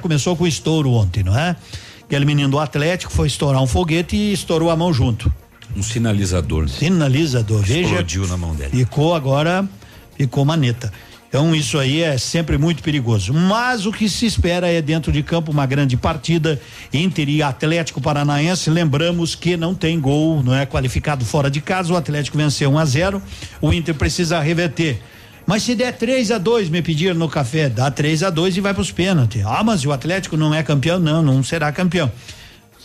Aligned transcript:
começou 0.00 0.36
com 0.36 0.46
estouro 0.46 0.90
ontem, 0.90 1.22
não 1.22 1.38
é? 1.38 1.56
Aquele 2.02 2.24
menino 2.24 2.50
do 2.50 2.58
Atlético 2.58 3.12
foi 3.12 3.28
estourar 3.28 3.62
um 3.62 3.66
foguete 3.66 4.16
e 4.16 4.32
estourou 4.32 4.70
a 4.70 4.76
mão 4.76 4.92
junto. 4.92 5.32
Um 5.76 5.82
sinalizador. 5.82 6.68
Sinalizador, 6.68 7.62
veja. 7.62 7.82
Explodiu 7.82 8.26
na 8.26 8.36
mão 8.36 8.54
dele. 8.54 8.70
Ficou 8.70 9.14
agora, 9.14 9.68
ficou 10.16 10.44
maneta. 10.44 10.92
Então 11.30 11.54
isso 11.54 11.78
aí 11.78 12.02
é 12.02 12.18
sempre 12.18 12.58
muito 12.58 12.82
perigoso. 12.82 13.32
Mas 13.32 13.86
o 13.86 13.92
que 13.92 14.08
se 14.08 14.26
espera 14.26 14.66
é 14.66 14.82
dentro 14.82 15.12
de 15.12 15.22
campo 15.22 15.52
uma 15.52 15.64
grande 15.64 15.96
partida 15.96 16.60
Inter 16.92 17.28
e 17.28 17.40
Atlético 17.40 18.00
Paranaense. 18.00 18.68
Lembramos 18.68 19.36
que 19.36 19.56
não 19.56 19.72
tem 19.72 20.00
gol, 20.00 20.42
não 20.42 20.52
é 20.52 20.66
qualificado 20.66 21.24
fora 21.24 21.48
de 21.48 21.60
casa. 21.60 21.92
O 21.92 21.96
Atlético 21.96 22.36
venceu 22.36 22.68
1 22.70 22.72
um 22.72 22.78
a 22.78 22.84
0. 22.84 23.22
O 23.60 23.72
Inter 23.72 23.94
precisa 23.94 24.40
reverter. 24.40 25.00
Mas 25.46 25.62
se 25.62 25.74
der 25.74 25.96
3 25.96 26.30
a 26.30 26.38
2 26.38 26.68
me 26.68 26.82
pediram 26.82 27.14
no 27.14 27.28
café, 27.28 27.68
dá 27.68 27.90
3 27.90 28.22
a 28.22 28.30
2 28.30 28.56
e 28.56 28.60
vai 28.60 28.72
para 28.72 28.82
os 28.82 28.92
pênaltis. 28.92 29.42
Ah, 29.44 29.62
mas 29.64 29.84
o 29.84 29.92
Atlético 29.92 30.36
não 30.36 30.54
é 30.54 30.62
campeão? 30.62 30.98
Não, 30.98 31.22
não 31.22 31.42
será 31.42 31.72
campeão 31.72 32.10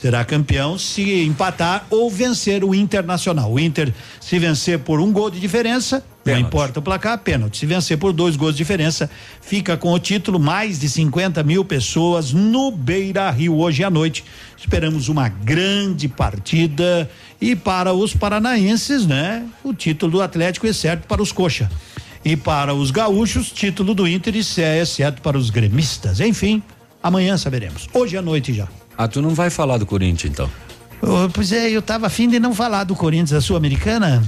será 0.06 0.24
campeão 0.24 0.78
se 0.78 1.24
empatar 1.24 1.86
ou 1.90 2.12
vencer 2.12 2.64
o 2.64 2.76
Internacional. 2.76 3.52
O 3.52 3.60
Inter, 3.60 3.94
se 4.20 4.38
vencer 4.38 4.80
por 4.80 5.00
um 5.00 5.12
gol 5.12 5.32
de 5.32 5.40
diferença, 5.40 6.04
pênalti. 6.24 6.42
não 6.42 6.48
importa 6.48 6.80
o 6.80 6.82
placar, 6.84 7.18
pênalti. 7.18 7.58
Se 7.58 7.66
vencer 7.66 7.98
por 7.98 8.14
dois 8.14 8.36
gols 8.36 8.52
de 8.52 8.58
diferença, 8.60 9.10
fica 9.42 9.76
com 9.78 9.92
o 9.92 10.00
título. 10.00 10.40
Mais 10.40 10.80
de 10.80 10.90
50 10.90 11.42
mil 11.44 11.64
pessoas 11.66 12.34
no 12.34 12.72
Beira 12.72 13.30
Rio 13.32 13.58
hoje 13.58 13.84
à 13.84 13.90
noite. 13.90 14.24
Esperamos 14.58 15.10
uma 15.10 15.28
grande 15.28 16.08
partida 16.08 17.10
e 17.40 17.56
para 17.56 17.94
os 17.94 18.14
paranaenses, 18.14 19.06
né? 19.08 19.44
O 19.64 19.74
título 19.74 20.12
do 20.12 20.22
Atlético 20.22 20.68
é 20.68 20.74
certo 20.74 21.08
para 21.08 21.22
os 21.22 21.32
coxa. 21.32 21.70
E 22.26 22.36
para 22.36 22.74
os 22.74 22.90
gaúchos, 22.90 23.52
título 23.52 23.94
do 23.94 24.08
Inter 24.08 24.34
é 24.58 24.84
certo 24.84 25.22
para 25.22 25.38
os 25.38 25.52
gremistas. 25.52 26.20
Enfim, 26.20 26.64
amanhã 27.02 27.38
saberemos. 27.38 27.88
Hoje 27.94 28.18
à 28.18 28.22
noite 28.22 28.52
já. 28.52 28.68
Ah, 28.98 29.08
tu 29.08 29.22
não 29.22 29.30
vai 29.36 29.52
falar 29.52 29.78
do 29.78 29.86
Corinthians 29.86 30.34
então? 30.34 30.50
Oh, 31.04 31.30
pois 31.32 31.52
é, 31.52 31.70
eu 31.70 31.84
tava 31.84 32.08
afim 32.08 32.28
de 32.28 32.40
não 32.40 32.56
falar 32.56 32.84
do 32.84 32.96
Corinthians, 32.96 33.30
da 33.30 33.42
Sul-Americana. 33.42 34.24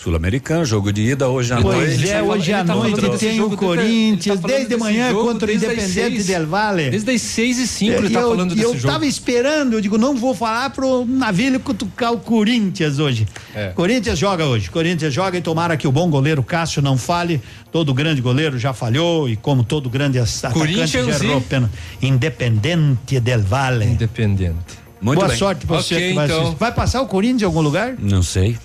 Sul-Americano, 0.00 0.64
jogo 0.64 0.92
de 0.92 1.02
ida 1.02 1.28
hoje 1.28 1.52
à 1.52 1.60
pois 1.60 1.76
noite. 1.76 1.98
Pois 1.98 2.10
é, 2.10 2.22
hoje 2.22 2.52
à 2.52 2.62
noite 2.62 3.18
tem 3.18 3.40
o 3.40 3.50
Corinthians, 3.56 4.38
tá 4.38 4.46
desde 4.46 4.76
manhã 4.76 5.12
contra 5.12 5.50
o 5.50 5.52
Independente 5.52 6.22
Del 6.22 6.46
Vale. 6.46 6.90
Desde 6.90 7.10
as 7.10 7.20
seis 7.20 7.58
e 7.58 7.66
cinco 7.66 7.98
ele 7.98 8.10
tá 8.10 8.20
falando 8.20 8.54
desse 8.54 8.62
eu 8.62 8.74
jogo. 8.74 8.86
Eu 8.86 8.92
tava 8.92 9.06
esperando, 9.06 9.72
eu 9.72 9.80
digo, 9.80 9.98
não 9.98 10.14
vou 10.14 10.36
falar 10.36 10.70
pro 10.70 11.04
navio 11.04 11.58
cutucar 11.58 12.12
o 12.12 12.20
Corinthians 12.20 13.00
hoje. 13.00 13.26
É. 13.52 13.70
Corinthians 13.70 14.16
joga 14.16 14.46
hoje, 14.46 14.70
Corinthians 14.70 15.12
joga 15.12 15.36
e 15.36 15.40
tomara 15.40 15.76
que 15.76 15.88
o 15.88 15.90
bom 15.90 16.08
goleiro 16.08 16.44
Cássio 16.44 16.80
não 16.80 16.96
fale, 16.96 17.42
todo 17.72 17.92
grande 17.92 18.20
goleiro 18.20 18.56
já 18.56 18.72
falhou 18.72 19.28
e 19.28 19.34
como 19.34 19.64
todo 19.64 19.90
grande 19.90 20.20
atacante 20.20 20.86
já 20.86 21.00
errou 21.00 21.40
pena. 21.40 21.68
Independente 22.00 23.18
Del 23.18 23.42
Vale. 23.42 23.84
Independente. 23.84 24.78
Muito 25.00 25.18
Boa 25.18 25.28
bem. 25.28 25.36
sorte 25.36 25.66
pra 25.66 25.76
você 25.76 25.94
okay, 25.94 26.14
vai 26.14 26.26
então. 26.26 26.54
Vai 26.54 26.72
passar 26.72 27.02
o 27.02 27.06
Corinthians 27.06 27.42
em 27.42 27.44
algum 27.46 27.60
lugar? 27.60 27.94
Não 27.98 28.22
sei. 28.22 28.56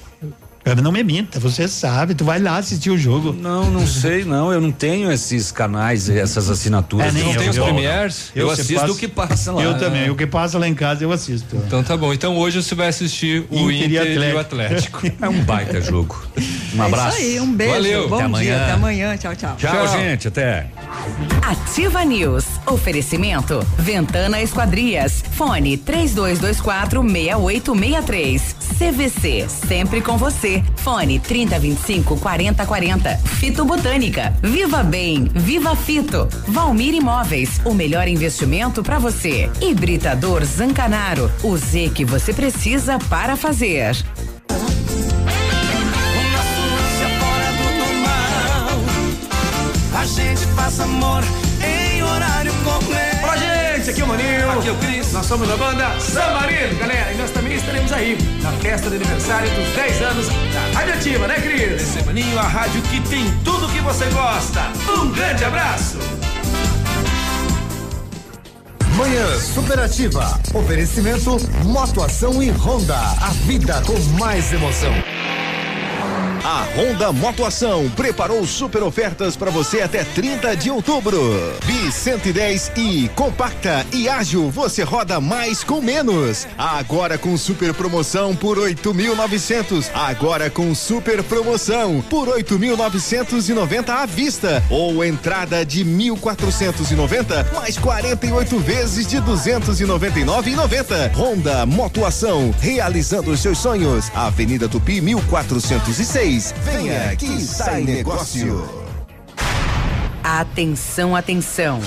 Não 0.82 0.94
me 0.94 1.04
minta, 1.04 1.40
você 1.40 1.68
sabe, 1.68 2.16
tu 2.16 2.24
vai 2.24 2.40
lá 2.40 2.58
assistir 2.58 2.90
o 2.90 2.98
jogo. 2.98 3.34
Não, 3.34 3.70
não 3.70 3.86
sei, 3.86 4.24
não. 4.24 4.52
Eu 4.52 4.62
não 4.62 4.72
tenho 4.72 5.12
esses 5.12 5.52
canais, 5.52 6.10
essas 6.10 6.50
assinaturas. 6.50 7.08
É, 7.08 7.12
nem 7.12 7.24
não 7.24 7.36
tem 7.36 7.50
os 7.50 7.58
premiers? 7.58 8.32
Eu, 8.34 8.48
eu 8.48 8.52
assisto 8.52 8.92
o 8.92 8.96
que 8.96 9.08
passa 9.08 9.52
lá. 9.52 9.62
Eu 9.62 9.78
também, 9.78 10.10
o 10.10 10.16
que 10.16 10.26
passa 10.26 10.58
lá 10.58 10.68
em 10.68 10.74
casa 10.74 11.04
eu 11.04 11.12
assisto. 11.12 11.56
Então 11.68 11.84
tá 11.84 11.98
bom. 11.98 12.14
Então 12.14 12.38
hoje 12.38 12.64
você 12.64 12.76
vai 12.76 12.88
assistir 12.88 13.46
o 13.52 13.70
Inter, 13.70 14.14
Inter 14.14 14.30
e, 14.30 14.34
o 14.34 14.40
Atlético. 14.40 15.02
é 15.22 15.30
um 15.30 15.44
baita 15.44 15.82
jogo. 15.82 16.22
Um 16.76 16.82
abraço. 16.82 17.18
É 17.18 17.22
isso 17.22 17.30
aí, 17.30 17.40
um 17.40 17.54
beijo. 17.54 17.74
Valeu. 17.74 18.10
Bom 18.10 18.16
até 18.16 18.24
dia, 18.24 18.26
amanhã. 18.28 18.64
até 18.64 18.72
amanhã. 18.72 19.18
Tchau, 19.18 19.36
tchau. 19.36 19.56
Tchau, 19.58 19.72
tchau. 19.72 19.88
gente, 20.00 20.28
até. 20.28 20.68
Ativa 21.42 22.04
News. 22.04 22.46
Oferecimento 22.66 23.66
Ventana 23.78 24.42
Esquadrias. 24.42 25.24
Fone 25.32 25.78
3224 25.78 27.02
6863. 27.02 28.56
CVC, 28.78 29.48
sempre 29.48 30.02
com 30.02 30.18
você. 30.18 30.64
Fone 30.78 31.20
3025 31.20 32.18
4040. 32.20 33.18
Fito 33.40 33.66
Botânica. 33.66 34.34
Viva 34.42 34.84
Bem, 34.84 35.30
Viva 35.34 35.76
Fito. 35.76 36.28
Valmir 36.48 36.94
Imóveis, 36.94 37.62
o 37.66 37.74
melhor 37.74 38.08
investimento 38.08 38.84
para 38.84 39.00
você. 39.00 39.50
Hibridador 39.62 40.44
Zancanaro, 40.44 41.32
o 41.44 41.56
Z 41.58 41.92
que 41.94 42.04
você 42.04 42.34
precisa 42.34 42.98
para 43.10 43.36
fazer. 43.36 43.96
A 50.04 50.06
gente 50.06 50.46
faz 50.48 50.82
amor 50.82 51.24
em 51.66 52.04
horário 52.04 52.52
completo. 52.56 53.24
Olá, 53.24 53.38
gente, 53.38 53.90
aqui 53.90 54.02
é 54.02 54.04
o 54.04 54.08
Maninho. 54.10 54.52
Aqui 54.52 54.68
é 54.68 54.72
o 54.74 54.76
Cris. 54.76 55.14
Nós 55.14 55.26
somos 55.26 55.48
da 55.48 55.56
banda 55.56 55.98
San 55.98 56.30
Marino, 56.34 56.78
galera. 56.78 57.14
E 57.14 57.18
nós 57.18 57.32
também 57.32 57.56
estaremos 57.56 57.90
aí 57.94 58.18
na 58.42 58.52
festa 58.52 58.90
de 58.90 58.98
aniversário 58.98 59.50
dos 59.52 59.74
10 59.74 60.02
anos 60.02 60.28
da 60.28 60.78
Rádio 60.78 60.94
Ativa, 60.96 61.26
né, 61.26 61.36
Cris? 61.36 61.82
Esse 61.82 62.00
é 62.00 62.04
Maninho, 62.04 62.38
a 62.38 62.42
rádio 62.42 62.82
que 62.82 63.00
tem 63.08 63.34
tudo 63.46 63.70
que 63.70 63.80
você 63.80 64.04
gosta. 64.08 64.60
Um 64.92 65.10
grande 65.10 65.46
abraço. 65.46 65.98
Manhã 68.98 69.40
Superativa. 69.40 70.38
Oferecimento 70.54 71.38
Motoação 71.64 72.44
e 72.44 72.52
Honda. 72.52 72.98
A 72.98 73.30
vida 73.46 73.82
com 73.88 73.98
mais 74.20 74.52
emoção. 74.52 74.94
A 76.46 76.66
Honda 76.76 77.14
Motoação 77.14 77.90
preparou 77.92 78.46
super 78.46 78.84
ofertas 78.84 79.38
para 79.38 79.50
você 79.50 79.80
até 79.80 80.04
30 80.04 80.58
de 80.58 80.70
outubro. 80.70 81.18
Bi 81.66 81.90
110 81.90 82.74
e 82.76 83.10
compacta 83.16 83.86
e 83.94 84.10
ágil, 84.10 84.52
você 84.52 84.84
roda 84.84 85.22
mais 85.22 85.64
com 85.64 85.80
menos. 85.80 86.46
Agora 86.58 87.18
com 87.18 87.38
super 87.38 87.74
promoção 87.74 88.36
por 88.36 88.58
8.900. 88.58 89.90
Agora 89.94 90.50
com 90.50 90.76
super 90.76 91.24
promoção 91.24 92.04
por 92.10 92.28
8.990 92.28 93.90
à 93.90 94.06
vista 94.06 94.62
ou 94.70 95.02
entrada 95.02 95.66
de 95.66 95.86
1.490 95.86 97.54
mais 97.54 97.78
48 97.78 98.60
vezes 98.60 99.08
de 99.08 99.16
299,90. 99.22 101.16
Honda 101.16 101.66
Motoação, 101.66 102.54
realizando 102.60 103.32
os 103.32 103.40
seus 103.40 103.60
sonhos. 103.60 104.12
Avenida 104.14 104.68
Tupi 104.68 105.00
1406. 105.00 106.33
Venha 106.42 107.16
que 107.16 107.40
sai 107.42 107.84
negócio. 107.84 108.68
Atenção, 110.24 111.16
atenção. 111.16 111.80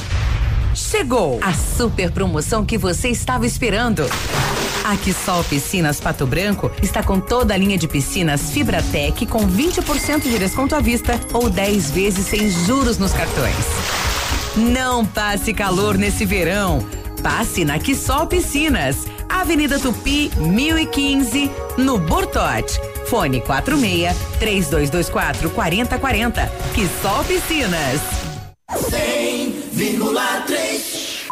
Chegou 0.73 1.41
a 1.43 1.53
super 1.53 2.12
promoção 2.12 2.65
que 2.65 2.79
você 2.79 3.09
estava 3.09 3.45
esperando. 3.45 4.09
A 4.84 4.97
Quissol 4.99 5.43
Piscinas 5.43 6.01
Pato 6.01 6.25
Branco 6.29 6.71
está 6.81 7.03
com 7.03 7.19
toda 7.19 7.55
a 7.55 7.57
linha 7.57 7.77
de 7.77 7.89
piscinas 7.89 8.51
Fibratec 8.51 9.27
com 9.27 9.49
20% 9.49 10.23
de 10.23 10.39
desconto 10.39 10.77
à 10.77 10.81
vista 10.81 11.19
ou 11.33 11.51
10 11.51 11.91
vezes 11.91 12.27
sem 12.27 12.49
juros 12.49 12.99
nos 12.99 13.13
cartões. 13.13 13.57
Não 14.55 15.05
passe 15.05 15.53
calor 15.53 15.99
nesse 15.99 16.25
verão. 16.25 16.87
Passe 17.21 17.65
na 17.65 17.81
Quissol 17.81 18.28
Piscinas, 18.28 19.09
Avenida 19.28 19.81
Tupi, 19.81 20.31
1015, 20.37 21.51
no 21.78 21.99
Bortote. 21.99 22.78
Fone 23.06 23.41
46 23.41 24.17
3224 24.39 25.50
4040. 25.50 26.53
Que 26.75 26.89
só 27.00 27.22
piscinas. 27.25 28.00
100,3 28.72 31.27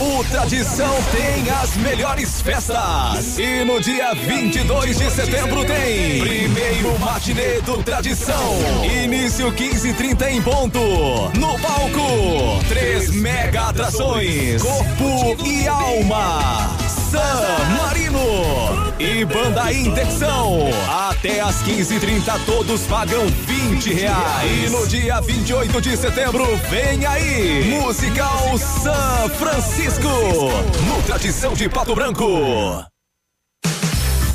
O 0.00 0.24
Tradição 0.24 0.90
tem 1.12 1.50
as 1.50 1.76
melhores 1.76 2.40
festas. 2.40 3.38
E 3.38 3.62
no 3.64 3.78
dia 3.80 4.14
22 4.14 4.98
de 4.98 5.10
setembro 5.10 5.64
tem 5.64 6.20
primeiro 6.20 6.98
matinê 6.98 7.60
do 7.60 7.82
Tradição. 7.82 8.54
Início 9.04 9.52
15:30 9.52 10.30
em 10.30 10.42
ponto. 10.42 10.80
No 11.38 11.58
palco, 11.60 12.64
três 12.68 13.10
mega 13.10 13.68
atrações: 13.68 14.62
Corpo 14.62 15.36
e 15.44 15.68
Alma. 15.68 16.81
San 17.12 17.76
Marino 17.76 18.94
e 18.98 19.22
Banda 19.26 19.70
Intecção. 19.70 20.60
Até 21.10 21.40
às 21.40 21.62
15h30 21.62 22.40
todos 22.46 22.86
pagam 22.86 23.26
20 23.26 23.92
reais. 23.92 24.64
E 24.64 24.70
no 24.70 24.86
dia 24.86 25.20
28 25.20 25.82
de 25.82 25.94
setembro, 25.94 26.46
vem 26.70 27.04
aí, 27.04 27.78
Musical 27.78 28.56
San 28.56 29.28
Francisco, 29.28 30.08
no 30.08 31.02
Tradição 31.02 31.52
de 31.52 31.68
Pato 31.68 31.94
Branco. 31.94 32.82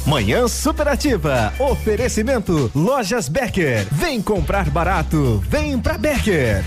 Manhã 0.05 0.47
Superativa. 0.47 1.51
Oferecimento 1.59 2.71
Lojas 2.75 3.27
Becker. 3.27 3.87
Vem 3.91 4.21
comprar 4.21 4.69
barato. 4.69 5.43
Vem 5.49 5.79
pra 5.79 5.97
Becker. 5.97 6.63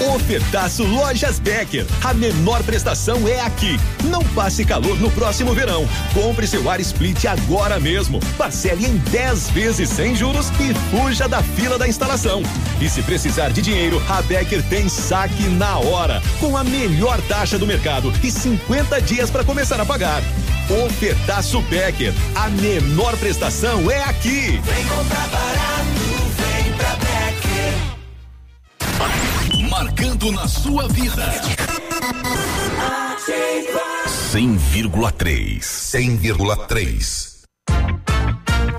Ofertaço 0.00 0.84
Lojas 0.84 1.38
Becker. 1.38 1.86
A 2.04 2.12
menor 2.12 2.62
prestação 2.62 3.26
é 3.26 3.40
aqui. 3.40 3.80
Não 4.04 4.22
passe 4.34 4.64
calor 4.64 4.98
no 5.00 5.10
próximo 5.10 5.54
verão. 5.54 5.88
Compre 6.12 6.46
seu 6.46 6.68
ar 6.70 6.80
split 6.80 7.24
agora 7.24 7.80
mesmo. 7.80 8.20
Parcele 8.36 8.86
em 8.86 8.96
10 8.96 9.50
vezes 9.50 9.88
sem 9.88 10.14
juros 10.14 10.50
e 10.60 10.74
fuja 10.90 11.26
da 11.26 11.42
fila 11.42 11.78
da 11.78 11.88
instalação. 11.88 12.42
E 12.80 12.88
se 12.88 13.02
precisar 13.02 13.48
de 13.50 13.62
dinheiro, 13.62 14.02
a 14.08 14.20
Becker 14.22 14.62
tem 14.64 14.88
saque 14.88 15.44
na 15.44 15.78
hora, 15.78 16.22
com 16.38 16.56
a 16.56 16.64
melhor 16.64 17.20
taxa 17.22 17.58
do 17.58 17.66
mercado 17.66 18.12
e 18.22 18.30
50 18.30 19.00
dias 19.00 19.30
para 19.30 19.44
começar 19.44 19.80
a 19.80 19.86
pagar. 19.86 20.22
Ofertaço 20.84 21.62
Becker. 21.62 22.12
A 22.34 22.48
menor 22.50 23.16
prestação 23.16 23.90
é 23.90 24.02
aqui. 24.02 24.60
Vem 24.62 24.84
comprar 24.86 25.28
barato, 25.28 25.75
Marcando 29.78 30.32
na 30.32 30.48
sua 30.48 30.88
vida. 30.88 31.22
100,3. 34.32 35.60
100,3. 35.60 37.42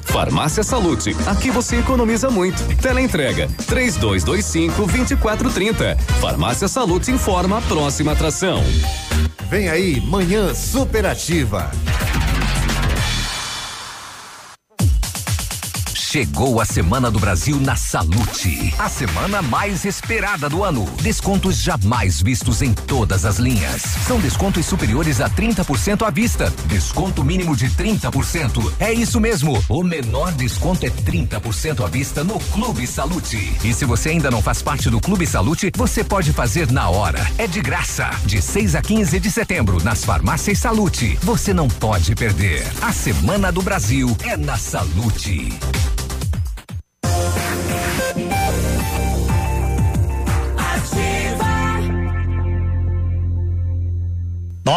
Farmácia 0.01 0.63
Salute, 0.63 1.15
aqui 1.27 1.51
você 1.51 1.77
economiza 1.77 2.31
muito. 2.31 2.63
Teleentrega, 2.81 3.47
três 3.67 3.95
dois, 3.95 4.23
dois 4.23 4.43
cinco, 4.43 4.87
vinte 4.87 5.11
e 5.11 5.15
quatro, 5.15 5.51
trinta. 5.51 5.95
Farmácia 6.19 6.67
Salute 6.67 7.11
informa 7.11 7.59
a 7.59 7.61
próxima 7.61 8.13
atração. 8.13 8.63
Vem 9.51 9.69
aí, 9.69 10.01
manhã 10.01 10.55
superativa. 10.55 11.69
Chegou 16.09 16.61
a 16.61 16.65
Semana 16.65 17.11
do 17.11 17.19
Brasil 17.19 17.59
na 17.59 17.75
Salute. 17.75 18.73
A 18.79 18.87
semana 18.87 19.41
mais 19.41 19.83
esperada 19.83 20.47
do 20.47 20.63
ano. 20.63 20.85
Descontos 21.01 21.61
jamais 21.61 22.21
vistos 22.21 22.61
em 22.61 22.73
todas 22.73 23.25
as 23.25 23.39
linhas. 23.39 23.81
São 24.07 24.17
descontos 24.17 24.65
superiores 24.65 25.19
a 25.19 25.29
30% 25.29 26.07
à 26.07 26.09
vista. 26.09 26.49
Desconto 26.67 27.25
mínimo 27.25 27.57
de 27.57 27.69
30%. 27.71 28.71
É 28.79 28.93
isso 28.93 29.19
mesmo. 29.19 29.61
O 29.67 29.83
menor 29.83 30.31
desconto 30.31 30.85
é 30.85 30.89
30% 30.89 31.83
à 31.83 31.89
vista 31.89 32.23
no 32.23 32.39
Clube 32.39 32.87
Salute. 32.87 33.57
E 33.61 33.73
se 33.73 33.83
você 33.83 34.11
ainda 34.11 34.31
não 34.31 34.41
faz 34.41 34.61
parte 34.61 34.89
do 34.89 35.01
Clube 35.01 35.27
Salute, 35.27 35.73
você 35.75 36.05
pode 36.05 36.31
fazer 36.31 36.71
na 36.71 36.87
hora. 36.87 37.19
É 37.37 37.47
de 37.47 37.59
graça. 37.59 38.09
De 38.25 38.41
6 38.41 38.75
a 38.75 38.81
15 38.81 39.19
de 39.19 39.29
setembro, 39.29 39.83
nas 39.83 40.05
farmácias 40.05 40.59
Salute. 40.59 41.19
Você 41.21 41.53
não 41.53 41.67
pode 41.67 42.15
perder. 42.15 42.65
A 42.81 42.93
Semana 42.93 43.51
do 43.51 43.61
Brasil 43.61 44.15
é 44.23 44.37
na 44.37 44.55
Salute. 44.55 45.49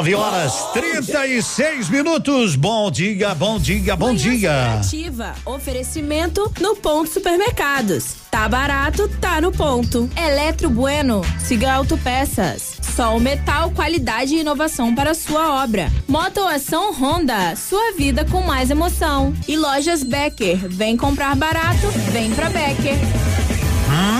9 0.00 0.14
horas 0.14 0.54
36 0.72 1.90
minutos. 1.90 2.56
Bom 2.56 2.90
dia, 2.90 3.34
bom 3.34 3.58
dia, 3.58 3.94
bom 3.94 4.14
dia. 4.14 4.76
Ativa. 4.76 5.34
Oferecimento 5.44 6.50
no 6.58 6.74
ponto 6.74 7.10
supermercados. 7.10 8.14
Tá 8.30 8.48
barato, 8.48 9.06
tá 9.20 9.42
no 9.42 9.52
ponto. 9.52 10.08
Eletro 10.16 10.70
Bueno. 10.70 11.20
Siga 11.38 11.74
Autopeças. 11.74 12.78
Sol 12.96 13.20
Metal, 13.20 13.70
qualidade 13.72 14.34
e 14.34 14.40
inovação 14.40 14.94
para 14.94 15.12
sua 15.12 15.62
obra. 15.62 15.92
Motoação 16.08 16.94
Honda. 16.94 17.54
Sua 17.54 17.92
vida 17.92 18.24
com 18.24 18.40
mais 18.40 18.70
emoção. 18.70 19.34
E 19.46 19.54
lojas 19.54 20.02
Becker. 20.02 20.66
Vem 20.66 20.96
comprar 20.96 21.36
barato, 21.36 21.88
vem 22.10 22.30
pra 22.30 22.48
Becker. 22.48 22.96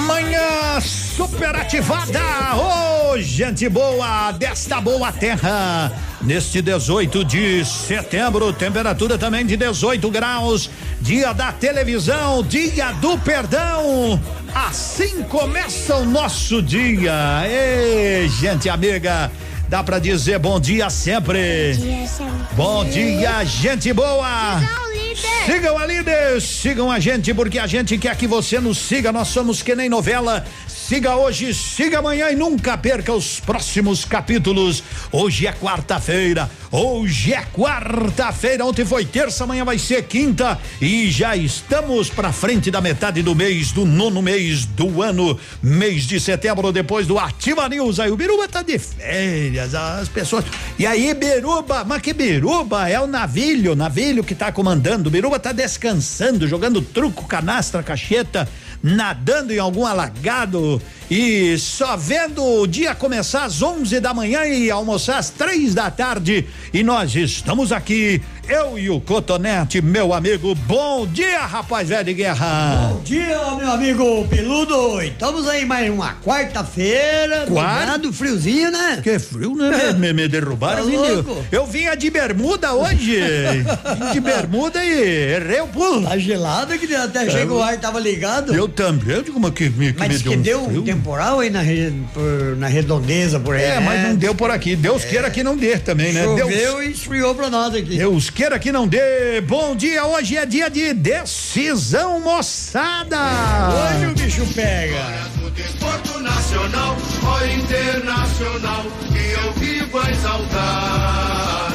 Manhã 0.06 0.78
superativada! 0.80 2.20
Ô, 2.56 2.99
gente 3.18 3.68
boa 3.68 4.32
desta 4.32 4.80
boa 4.80 5.10
terra! 5.10 5.92
Neste 6.20 6.60
18 6.60 7.24
de 7.24 7.64
setembro, 7.64 8.52
temperatura 8.52 9.16
também 9.16 9.44
de 9.44 9.56
18 9.56 10.10
graus, 10.10 10.70
dia 11.00 11.32
da 11.32 11.50
televisão, 11.50 12.42
dia 12.42 12.92
do 12.92 13.18
perdão. 13.18 14.20
Assim 14.54 15.22
começa 15.22 15.96
o 15.96 16.04
nosso 16.04 16.62
dia. 16.62 17.42
Ei, 17.46 18.28
gente 18.28 18.68
amiga, 18.68 19.30
dá 19.68 19.82
para 19.82 19.98
dizer 19.98 20.38
bom 20.38 20.60
dia 20.60 20.90
sempre. 20.90 21.74
Bom 21.74 21.82
dia, 21.82 22.06
sempre. 22.06 22.54
Bom 22.54 22.84
dia 22.84 23.44
gente 23.44 23.92
boa. 23.92 24.60
Sigam 25.46 25.76
a 25.76 25.86
líder, 25.86 26.40
sigam 26.40 26.90
a 26.90 27.00
gente, 27.00 27.34
porque 27.34 27.58
a 27.58 27.66
gente 27.66 27.98
quer 27.98 28.16
que 28.16 28.26
você 28.26 28.60
nos 28.60 28.78
siga. 28.78 29.10
Nós 29.10 29.28
somos 29.28 29.62
que 29.62 29.74
nem 29.74 29.88
novela. 29.88 30.44
Siga 30.90 31.14
hoje, 31.14 31.54
siga 31.54 32.00
amanhã 32.00 32.32
e 32.32 32.34
nunca 32.34 32.76
perca 32.76 33.14
os 33.14 33.38
próximos 33.38 34.04
capítulos. 34.04 34.82
Hoje 35.12 35.46
é 35.46 35.52
quarta-feira. 35.52 36.50
Hoje 36.68 37.32
é 37.32 37.44
quarta-feira. 37.44 38.64
Ontem 38.64 38.84
foi 38.84 39.04
terça, 39.04 39.44
amanhã 39.44 39.64
vai 39.64 39.78
ser 39.78 40.02
quinta. 40.02 40.58
E 40.80 41.08
já 41.08 41.36
estamos 41.36 42.10
para 42.10 42.32
frente 42.32 42.72
da 42.72 42.80
metade 42.80 43.22
do 43.22 43.36
mês, 43.36 43.70
do 43.70 43.86
nono 43.86 44.20
mês 44.20 44.64
do 44.64 45.00
ano, 45.00 45.38
mês 45.62 46.08
de 46.08 46.18
setembro, 46.18 46.72
depois 46.72 47.06
do 47.06 47.20
Ativa 47.20 47.68
News. 47.68 48.00
Aí 48.00 48.10
o 48.10 48.16
Biruba 48.16 48.48
tá 48.48 48.60
de 48.60 48.76
férias, 48.76 49.76
as 49.76 50.08
pessoas. 50.08 50.44
E 50.76 50.84
aí, 50.84 51.14
Biruba, 51.14 51.84
mas 51.84 52.02
que 52.02 52.12
Biruba? 52.12 52.88
É 52.88 53.00
o 53.00 53.06
navilho, 53.06 53.76
navilho 53.76 54.24
que 54.24 54.34
tá 54.34 54.50
comandando. 54.50 55.08
O 55.08 55.12
Biruba 55.12 55.38
tá 55.38 55.52
descansando, 55.52 56.48
jogando 56.48 56.82
truco, 56.82 57.28
canastra, 57.28 57.80
cacheta 57.80 58.48
nadando 58.82 59.52
em 59.52 59.58
algum 59.58 59.86
alagado 59.86 60.80
e 61.10 61.58
só 61.58 61.96
vendo 61.96 62.42
o 62.44 62.66
dia 62.66 62.94
começar 62.94 63.44
às 63.44 63.60
11 63.60 63.98
da 64.00 64.14
manhã 64.14 64.44
e 64.44 64.70
almoçar 64.70 65.18
às 65.18 65.28
três 65.28 65.74
da 65.74 65.90
tarde. 65.90 66.46
E 66.72 66.82
nós 66.82 67.14
estamos 67.14 67.72
aqui, 67.72 68.22
eu 68.50 68.76
e 68.76 68.90
o 68.90 69.00
Cotonete, 69.00 69.80
meu 69.80 70.12
amigo. 70.12 70.56
Bom 70.56 71.06
dia, 71.06 71.46
rapaz 71.46 71.88
velho 71.88 72.04
de 72.04 72.14
guerra. 72.14 72.90
Bom 72.92 73.00
dia, 73.04 73.38
meu 73.56 73.70
amigo 73.70 74.26
Peludo. 74.26 75.00
Estamos 75.02 75.46
aí 75.46 75.64
mais 75.64 75.88
uma 75.88 76.14
quarta-feira. 76.14 77.46
Quarta? 77.46 78.12
friozinho, 78.12 78.72
né? 78.72 79.00
Que 79.02 79.20
frio, 79.20 79.54
né? 79.54 79.90
É. 79.90 79.92
Me, 79.92 80.12
me 80.12 80.26
derrubaram. 80.26 80.80
Tá 80.90 81.06
eu, 81.06 81.44
eu 81.52 81.66
vinha 81.66 81.94
de 81.94 82.10
bermuda 82.10 82.72
hoje. 82.72 83.20
de 84.12 84.20
bermuda 84.20 84.84
e 84.84 85.34
errei 85.34 85.60
o 85.60 85.68
pulo. 85.68 86.02
Tá 86.02 86.18
gelado 86.18 86.76
que 86.78 86.92
até 86.94 87.26
é. 87.26 87.30
chegou 87.30 87.58
o 87.58 87.62
ar 87.62 87.78
tava 87.78 88.00
ligado. 88.00 88.54
Eu 88.54 88.68
também, 88.68 89.16
eu 89.16 89.22
digo, 89.22 89.52
que 89.52 89.70
me, 89.70 89.92
que 89.92 89.98
Mas 89.98 90.08
me 90.08 90.18
deu 90.18 90.32
que 90.32 90.38
um 90.38 90.42
deu 90.42 90.64
frio. 90.64 90.82
temporal 90.82 91.40
aí 91.40 91.50
na, 91.50 91.60
por, 92.12 92.56
na 92.56 92.66
redondeza 92.66 93.38
por 93.38 93.54
aí. 93.54 93.62
É, 93.62 93.80
mas 93.80 94.02
não 94.02 94.16
deu 94.16 94.34
por 94.34 94.50
aqui. 94.50 94.74
Deus 94.74 95.04
é. 95.04 95.06
queira 95.06 95.30
que 95.30 95.42
não 95.42 95.56
dê 95.56 95.78
também, 95.78 96.12
né? 96.12 96.24
Choveu 96.24 96.48
Deus... 96.48 96.84
e 96.84 96.90
esfriou 96.90 97.34
pra 97.34 97.48
nós 97.48 97.74
aqui. 97.74 97.96
Deus 97.96 98.30
queira 98.40 98.58
que 98.58 98.72
não 98.72 98.88
dê. 98.88 99.42
Bom 99.42 99.76
dia, 99.76 100.06
hoje 100.06 100.34
é 100.34 100.46
dia 100.46 100.70
de 100.70 100.94
decisão, 100.94 102.20
moçada. 102.20 103.18
Hoje 103.68 104.06
o 104.06 104.14
bicho 104.14 104.46
pega. 104.54 105.28
Desporto 105.54 106.20
nacional 106.20 106.96
ou 107.22 107.46
internacional 107.46 108.82
que 109.12 109.32
eu 109.32 109.52
vivo 109.52 109.98
a 109.98 110.10
exaltar. 110.10 111.69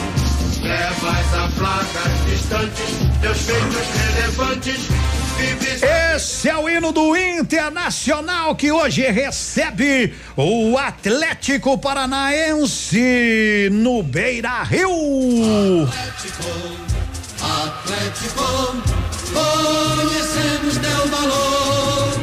Levas 0.65 1.33
a 1.33 1.47
placas 1.57 2.25
distantes, 2.25 2.89
teus 3.21 3.41
feitos 3.41 3.87
relevantes 4.15 4.89
esse 6.15 6.49
é 6.49 6.55
o 6.55 6.69
hino 6.69 6.93
do 6.93 7.15
Internacional 7.15 8.55
que 8.55 8.71
hoje 8.71 9.01
recebe 9.11 10.13
o 10.37 10.77
Atlético 10.77 11.77
Paranaense 11.77 13.69
no 13.71 14.01
Beira 14.01 14.63
Rio. 14.63 14.89
Atlético, 15.83 16.43
Atlético, 17.41 18.81
conhecemos 19.33 20.77
teu 20.77 21.07
valor 21.09 22.13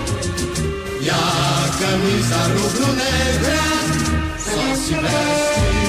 e 1.02 1.10
a 1.10 1.70
camisa 1.78 2.36
rubro-negra 2.54 3.60
só 4.38 4.74
se 4.74 4.94
veste 4.94 5.81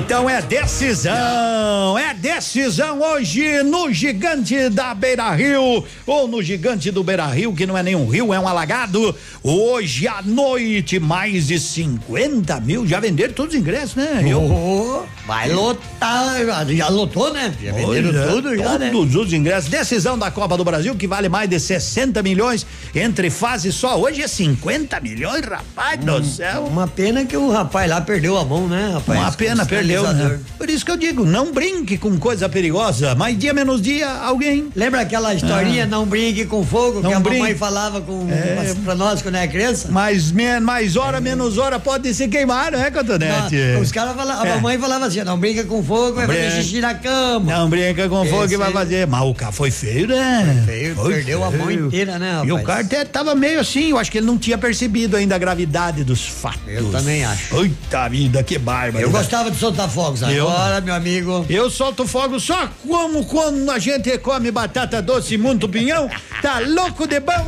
então 0.00 0.28
é 0.30 0.40
decisão, 0.40 1.98
é 1.98 2.14
decisão 2.14 3.00
hoje 3.02 3.62
no 3.62 3.92
gigante 3.92 4.70
da 4.70 4.94
Beira 4.94 5.30
Rio, 5.32 5.84
ou 6.06 6.26
no 6.26 6.42
gigante 6.42 6.90
do 6.90 7.04
Beira 7.04 7.26
Rio, 7.26 7.54
que 7.54 7.66
não 7.66 7.76
é 7.76 7.82
nenhum 7.82 8.08
rio, 8.08 8.32
é 8.32 8.40
um 8.40 8.48
alagado. 8.48 9.14
Hoje 9.42 10.08
à 10.08 10.22
noite, 10.22 10.98
mais 10.98 11.48
de 11.48 11.60
50 11.60 12.60
mil, 12.60 12.86
já 12.86 12.98
venderam 12.98 13.34
todos 13.34 13.54
os 13.54 13.60
ingressos, 13.60 13.94
né? 13.94 14.22
Eu, 14.26 15.06
vai 15.26 15.52
lotar, 15.52 16.34
já 16.68 16.88
lotou, 16.88 17.32
né? 17.32 17.54
Já 17.62 17.72
venderam 17.72 18.08
Olha, 18.08 18.26
tudo, 18.28 18.56
já, 18.56 18.78
né? 18.78 18.90
Todos 18.90 19.14
os 19.14 19.32
ingressos. 19.32 19.68
Decisão 19.68 20.18
da 20.18 20.30
Copa 20.30 20.56
do 20.56 20.64
Brasil, 20.64 20.94
que 20.94 21.06
vale 21.06 21.28
mais 21.28 21.48
de 21.48 21.60
60 21.60 22.22
milhões 22.22 22.66
entre 22.94 23.28
fases 23.28 23.74
só. 23.74 24.00
Hoje 24.00 24.22
é 24.22 24.28
50 24.28 24.98
milhões, 25.00 25.44
rapaz 25.44 26.00
hum, 26.00 26.04
do 26.04 26.24
céu. 26.24 26.64
Uma 26.64 26.88
pena 26.88 27.24
que 27.24 27.36
o 27.36 27.50
rapaz 27.50 27.88
lá 27.88 28.00
perdeu 28.00 28.38
a 28.38 28.44
mão, 28.44 28.66
né, 28.66 28.92
rapaz? 28.94 29.20
Uma 29.20 29.32
pena, 29.32 29.66
perdeu 29.66 29.89
né? 29.98 30.38
Por 30.58 30.68
isso 30.70 30.84
que 30.84 30.90
eu 30.90 30.96
digo, 30.96 31.24
não 31.24 31.52
brinque 31.52 31.96
com 31.98 32.16
coisa 32.18 32.48
perigosa, 32.48 33.14
mais 33.14 33.38
dia 33.38 33.52
menos 33.52 33.80
dia, 33.80 34.08
alguém. 34.08 34.68
Lembra 34.74 35.00
aquela 35.00 35.34
historinha, 35.34 35.84
Ah. 35.84 35.86
não 35.86 36.06
brinque 36.06 36.44
com 36.46 36.64
fogo, 36.64 37.00
Não 37.00 37.10
que 37.10 37.16
a 37.16 37.20
brinque. 37.20 37.38
mamãe 37.40 37.54
falava 37.54 38.00
com, 38.00 38.28
É. 38.30 38.74
pra 38.84 38.94
nós 38.94 39.22
quando 39.22 39.36
era 39.36 39.48
criança? 39.48 39.88
Mais, 39.90 40.30
men- 40.30 40.60
mais 40.60 40.96
hora, 40.96 41.20
menos 41.20 41.58
hora, 41.58 41.78
pode 41.78 42.12
se 42.14 42.28
queimar, 42.28 42.72
não 42.72 42.82
é, 42.82 42.90
Cotonete? 42.90 43.56
Não, 43.74 43.80
os 43.80 43.92
caras 43.92 44.14
falavam, 44.14 44.42
a 44.42 44.46
É. 44.48 44.54
mamãe 44.56 44.78
falava 44.78 45.06
assim, 45.06 45.22
não 45.24 45.38
brinca 45.38 45.64
com 45.64 45.82
fogo, 45.82 46.14
vai 46.16 46.26
fazer 46.26 46.38
Brinca. 46.46 46.62
xixi 46.62 46.80
na 46.80 46.94
cama. 46.94 47.52
Não 47.52 47.68
brinca 47.68 48.08
com 48.08 48.24
fogo 48.26 48.40
que 48.42 48.46
Esse- 48.46 48.56
vai 48.56 48.72
fazer. 48.72 49.06
Mas 49.06 49.22
o 49.22 49.34
cara 49.34 49.52
foi 49.52 49.70
feio, 49.70 50.06
né? 50.08 50.62
feio, 50.66 50.94
Foi 50.94 51.14
perdeu 51.14 51.42
a 51.44 51.50
mão 51.50 51.66
feio. 51.66 51.86
inteira, 51.86 52.18
né, 52.18 52.42
E 52.44 52.52
o 52.52 52.56
rapaz? 52.56 52.66
cara 52.66 52.80
até 52.80 53.04
tava 53.04 53.34
meio 53.34 53.60
assim, 53.60 53.90
eu 53.90 53.98
acho 53.98 54.10
que 54.10 54.18
ele 54.18 54.26
não 54.26 54.38
tinha 54.38 54.58
percebido 54.58 55.16
ainda 55.16 55.34
a 55.34 55.38
gravidade 55.38 56.04
dos 56.04 56.26
fatos. 56.26 56.60
Eu 56.66 56.90
também 56.90 57.24
acho. 57.24 57.54
Eita 57.62 58.08
vida, 58.08 58.42
que 58.42 58.58
bárbaro. 58.58 59.04
Eu 59.04 59.10
gostava 59.10 59.50
de 59.50 59.56
soltar 59.58 59.79
fogos. 59.88 60.22
Eu- 60.22 60.48
Agora, 60.48 60.80
meu 60.80 60.94
amigo. 60.94 61.44
Eu 61.48 61.70
solto 61.70 62.06
fogo 62.06 62.38
só 62.40 62.68
como 62.86 63.24
quando 63.24 63.70
a 63.70 63.78
gente 63.78 64.16
come 64.18 64.50
batata 64.50 65.00
doce 65.02 65.34
e 65.34 65.38
muito 65.38 65.68
pinhão. 65.68 66.08
Tá 66.42 66.58
louco 66.60 67.06
de 67.06 67.20
bom? 67.20 67.46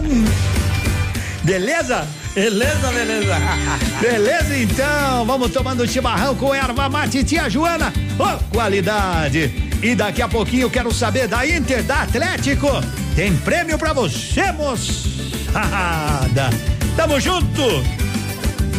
Beleza? 1.43 2.07
Beleza, 2.35 2.91
beleza. 2.93 3.35
Beleza, 4.01 4.57
então. 4.57 5.27
Vamos 5.27 5.51
tomando 5.53 5.87
chimarrão 5.87 6.35
com 6.35 6.55
erva 6.55 6.89
mate 6.89 7.23
tia 7.25 7.49
Joana. 7.51 7.93
Ô, 8.19 8.39
qualidade. 8.55 9.53
E 9.83 9.95
daqui 9.95 10.23
a 10.23 10.29
pouquinho 10.29 10.63
eu 10.63 10.71
quero 10.71 10.93
saber 10.95 11.27
da 11.29 11.47
Inter, 11.47 11.83
da 11.83 12.03
Atlético. 12.03 12.69
Tem 13.17 13.37
prêmio 13.39 13.77
pra 13.77 13.93
você, 13.93 14.51
moçada. 14.53 16.49
Tamo 16.97 17.21
junto 17.21 17.63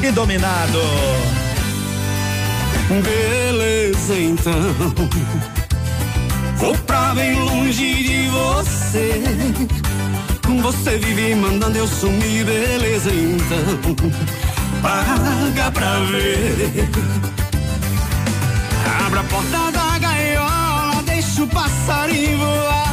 e 0.02 0.10
dominado. 0.12 0.80
Beleza, 2.90 4.16
então. 4.20 4.54
Vou 6.58 6.78
pra 6.80 7.14
bem 7.16 7.40
longe 7.40 8.04
de 8.04 8.28
você. 8.30 9.24
Você 10.62 10.98
vive 10.98 11.36
mandando 11.36 11.78
eu 11.78 11.88
sumir, 11.88 12.46
beleza, 12.46 13.10
então. 13.12 14.12
Paga 14.82 15.72
pra 15.72 16.00
ver. 16.00 16.90
Abra 19.06 19.22
a 19.22 19.24
porta 19.24 19.72
da 19.72 19.98
gaiola, 20.00 21.04
deixa 21.06 21.44
o 21.44 21.48
passarinho 21.48 22.38
voar. 22.38 22.84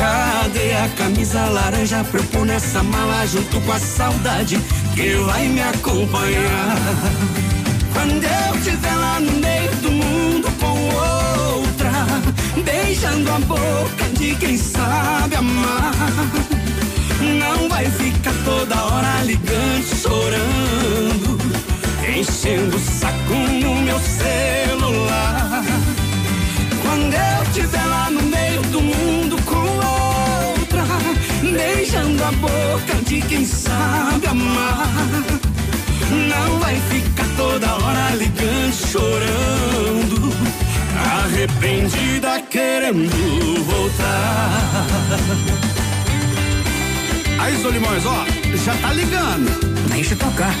Cadê 0.00 0.72
a 0.72 0.88
camisa 0.96 1.44
laranja 1.50 2.02
pra 2.04 2.20
eu 2.20 2.24
pôr 2.28 2.46
nessa 2.46 2.82
mala 2.82 3.26
junto 3.26 3.60
com 3.60 3.72
a 3.72 3.78
saudade 3.78 4.58
que 4.94 5.14
vai 5.26 5.46
me 5.46 5.60
acompanhar? 5.60 6.78
Quando 7.92 8.24
eu 8.24 8.54
estiver 8.56 8.94
lá 8.94 9.20
no 9.20 9.32
meio 9.32 9.70
do 9.82 9.90
mundo 9.90 10.50
com 10.58 11.58
outra, 11.58 11.90
beijando 12.64 13.30
a 13.30 13.38
boca 13.40 14.08
de 14.18 14.34
quem 14.36 14.56
sabe 14.56 15.36
amar. 15.36 15.92
Não 17.38 17.68
vai 17.68 17.84
ficar 17.90 18.32
toda 18.42 18.82
hora 18.82 19.22
ligando, 19.24 19.84
chorando, 20.00 21.38
enchendo 22.08 22.74
o 22.74 22.80
saco 22.80 23.34
no 23.34 23.74
meu 23.82 24.00
celular. 24.00 25.62
Quando 26.80 27.12
eu 27.12 27.42
estiver 27.42 27.84
lá 27.84 28.10
no 28.10 28.22
meio 28.22 28.62
do 28.62 28.80
mundo 28.80 29.39
boca 32.32 32.94
de 33.06 33.20
quem 33.22 33.44
sabe 33.44 34.26
amar. 34.26 34.88
Não 36.28 36.58
vai 36.58 36.76
ficar 36.90 37.26
toda 37.36 37.74
hora 37.74 38.14
ligando, 38.16 38.72
chorando, 38.72 40.32
arrependida 41.24 42.40
querendo 42.50 43.64
voltar. 43.64 44.86
Aí, 47.38 47.62
Solimões, 47.62 48.04
ó, 48.04 48.24
já 48.64 48.74
tá 48.76 48.92
ligando. 48.92 49.88
Deixa 49.88 50.16
tocar. 50.16 50.54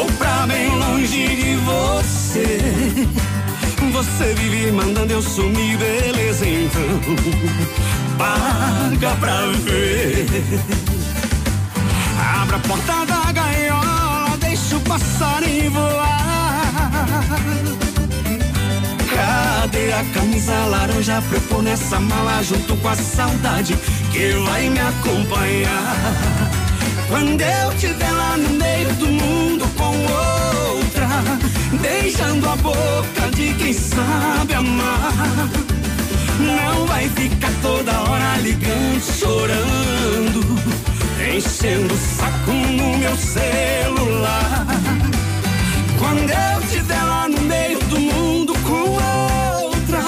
Vou 0.00 0.10
pra 0.12 0.46
bem 0.46 0.74
longe 0.78 1.28
de 1.36 1.56
você. 1.56 2.58
Você 3.92 4.34
vive 4.34 4.72
mandando 4.72 5.12
eu 5.12 5.20
sumir, 5.20 5.76
beleza, 5.76 6.46
então. 6.48 7.00
Paga 8.16 9.14
pra 9.16 9.40
ver. 9.62 10.26
Abra 12.18 12.56
a 12.56 12.60
porta 12.60 13.04
da 13.04 13.30
gaiola, 13.30 14.38
deixa 14.40 14.76
o 14.76 14.80
passarinho 14.80 15.70
voar. 15.70 17.26
Cadê 19.14 19.92
a 19.92 20.04
camisa 20.14 20.64
laranja 20.64 21.22
pra 21.28 21.60
nessa 21.60 22.00
mala 22.00 22.42
junto 22.42 22.74
com 22.78 22.88
a 22.88 22.96
saudade 22.96 23.76
que 24.10 24.32
vai 24.46 24.70
me 24.70 24.80
acompanhar? 24.80 26.50
Quando 27.06 27.42
eu 27.42 27.72
estiver 27.72 28.12
lá 28.12 28.38
no 28.38 28.48
meio 28.48 28.94
do 28.94 29.06
mundo 29.08 29.39
com 29.80 29.96
outra, 30.76 31.08
beijando 31.80 32.48
a 32.48 32.56
boca 32.56 33.30
de 33.34 33.54
quem 33.54 33.72
sabe 33.72 34.54
amar. 34.54 35.48
Não 36.38 36.86
vai 36.86 37.08
ficar 37.08 37.52
toda 37.62 37.92
hora 38.02 38.36
ligando, 38.42 39.00
chorando, 39.18 40.40
enchendo 41.34 41.94
o 41.94 41.98
saco 41.98 42.52
no 42.52 42.98
meu 42.98 43.16
celular. 43.16 44.66
Quando 45.98 46.30
eu 46.30 46.60
estiver 46.64 47.02
lá 47.02 47.28
no 47.28 47.40
meio 47.42 47.78
do 47.84 48.00
mundo 48.00 48.52
com 48.60 48.82
outra, 49.64 50.02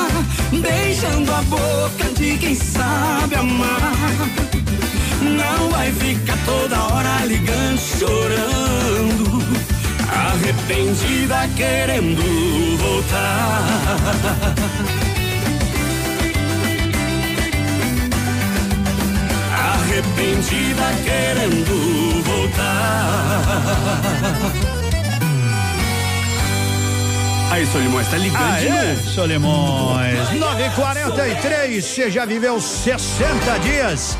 beijando 0.53 1.33
a 1.33 1.43
boca 1.43 2.13
de 2.15 2.37
quem 2.39 2.55
sabe 2.55 3.37
amar. 3.37 4.62
Não 5.59 5.71
vai 5.71 5.93
ficar 5.93 6.37
toda 6.45 6.83
hora 6.83 7.25
ligando, 7.27 7.79
chorando, 7.79 9.43
arrependida 10.09 11.49
querendo 11.57 12.77
voltar. 12.79 13.63
Arrependida 19.55 20.83
querendo 21.05 22.23
voltar. 22.25 23.43
Aí, 27.51 27.67
Solimões, 27.67 28.09
tá 28.09 28.17
ligando 28.17 28.59
de 28.61 28.69
Aê, 28.69 28.95
novo. 28.95 29.11
Solimões. 29.11 30.33
943, 30.33 31.85
você 31.85 32.11
já 32.11 32.25
viveu 32.25 32.59
60 32.59 33.59
dias? 33.59 34.17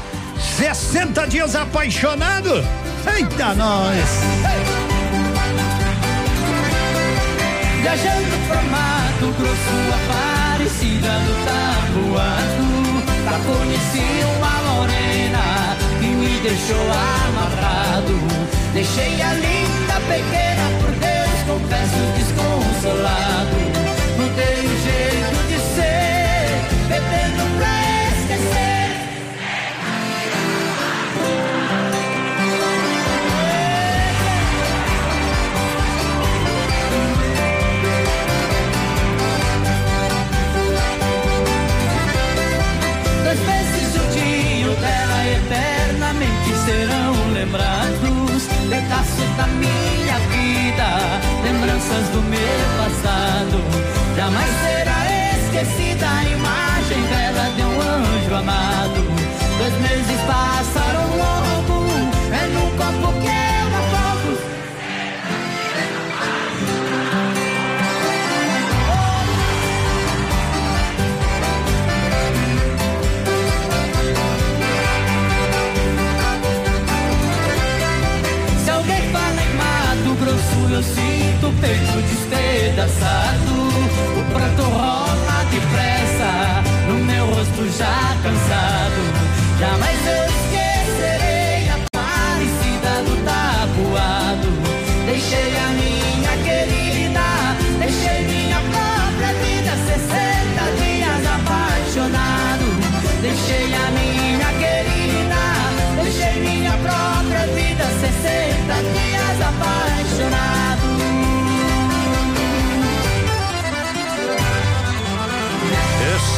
60 0.57 1.27
dias 1.29 1.57
apaixonado? 1.57 2.65
Eita, 3.17 3.55
nós! 3.55 4.05
Viajando 7.81 8.37
pro 8.49 8.63
Mato 8.71 9.35
Grosso, 9.39 9.77
Aparecida 10.05 11.09
no 11.09 11.35
Tabuado 11.45 12.67
Lá 13.25 13.41
conheci 13.47 14.07
uma 14.37 14.55
morena 14.73 15.77
que 15.99 16.07
me 16.07 16.41
deixou 16.41 16.81
amarrado 16.81 18.15
Deixei 18.73 19.21
a 19.21 19.33
linda 19.33 20.01
pequena, 20.07 20.71
por 20.81 20.93
Deus, 20.93 21.43
confesso 21.47 22.01
desconsolado 22.17 23.57
Mudei 24.17 24.67
o 24.67 24.83
jeito 24.85 25.42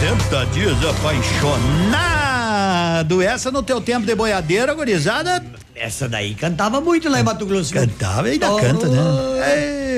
60 0.05 0.47
dias 0.53 0.77
apaixonado. 0.85 2.03
Essa 3.23 3.51
no 3.51 3.63
teu 3.63 3.81
tempo 3.81 4.05
de 4.05 4.15
boiadeira, 4.15 4.75
gurizada. 4.75 5.43
Essa 5.75 6.07
daí 6.07 6.35
cantava 6.35 6.79
muito 6.79 7.09
lá 7.09 7.21
em 7.21 7.23
Mato 7.23 7.47
Grosso. 7.47 7.73
Cantava 7.73 8.29
e 8.29 8.33
ainda 8.33 8.49
canta, 8.55 8.87
né? 8.87 8.99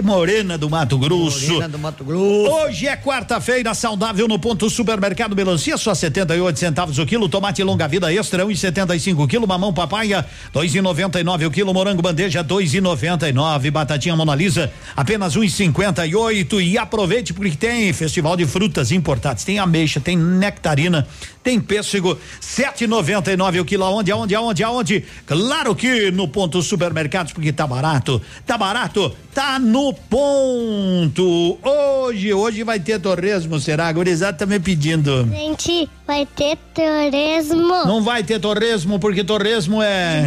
Morena 0.03 0.57
do 0.59 0.69
Mato 0.69 0.99
Grosso. 0.99 1.53
Morena 1.53 1.69
do 1.69 1.79
Mato 1.79 2.05
Grosso. 2.05 2.51
Hoje 2.51 2.87
é 2.87 2.97
quarta-feira, 2.97 3.75
saudável 3.75 4.29
no 4.29 4.39
ponto 4.39 4.69
supermercado 4.69 5.35
melancia, 5.35 5.77
só 5.77 5.95
78 5.95 6.59
centavos 6.59 6.99
o 6.99 7.07
quilo, 7.07 7.29
tomate 7.29 7.63
longa 7.63 7.87
vida 7.87 8.13
extra, 8.13 8.45
1,75 8.45 9.19
um 9.19 9.27
quilo, 9.27 9.47
mamão 9.47 9.73
papaya, 9.73 10.25
2,99 10.55 11.47
o 11.47 11.51
quilo, 11.51 11.73
morango 11.75 12.03
bandeja, 12.03 12.45
2,99, 12.45 13.71
batatinha 13.71 14.17
Mona 14.17 14.35
Lisa, 14.35 14.73
apenas 14.97 15.37
1,58 15.37 16.63
e 16.63 16.79
aproveite 16.79 17.33
porque 17.33 17.57
tem 17.57 17.93
festival 17.93 18.37
de 18.37 18.47
frutas 18.47 18.93
importadas, 18.93 19.45
tem 19.45 19.59
ameixa, 19.59 20.01
tem 20.01 20.17
nectarina, 20.17 21.07
tem 21.43 21.61
pêssego, 21.61 22.19
7,99 22.41 23.61
o 23.61 23.65
quilo, 23.65 23.85
aonde, 23.85 24.11
aonde, 24.11 24.35
aonde, 24.35 24.65
aonde? 24.65 25.05
Claro 25.27 25.75
que 25.75 26.11
no 26.11 26.29
ponto 26.29 26.61
supermercados, 26.63 27.33
porque 27.33 27.53
tá 27.53 27.67
barato, 27.67 28.21
tá 28.45 28.59
barato, 28.59 29.15
tá 29.35 29.59
no 29.59 29.86
ponto. 29.93 31.59
Hoje, 31.63 32.33
hoje 32.33 32.63
vai 32.63 32.79
ter 32.81 33.01
torresmo, 33.01 33.59
será? 33.61 33.89
A 33.89 33.93
gurizada 33.93 34.39
tá 34.39 34.47
me 34.47 34.59
pedindo. 34.61 35.27
Gente, 35.31 35.89
vai 36.07 36.27
ter 36.27 36.57
torresmo. 36.75 37.85
Não 37.87 38.03
vai 38.03 38.23
ter 38.23 38.41
torresmo, 38.41 38.99
porque 38.99 39.25
torresmo 39.25 39.83
é. 39.83 40.23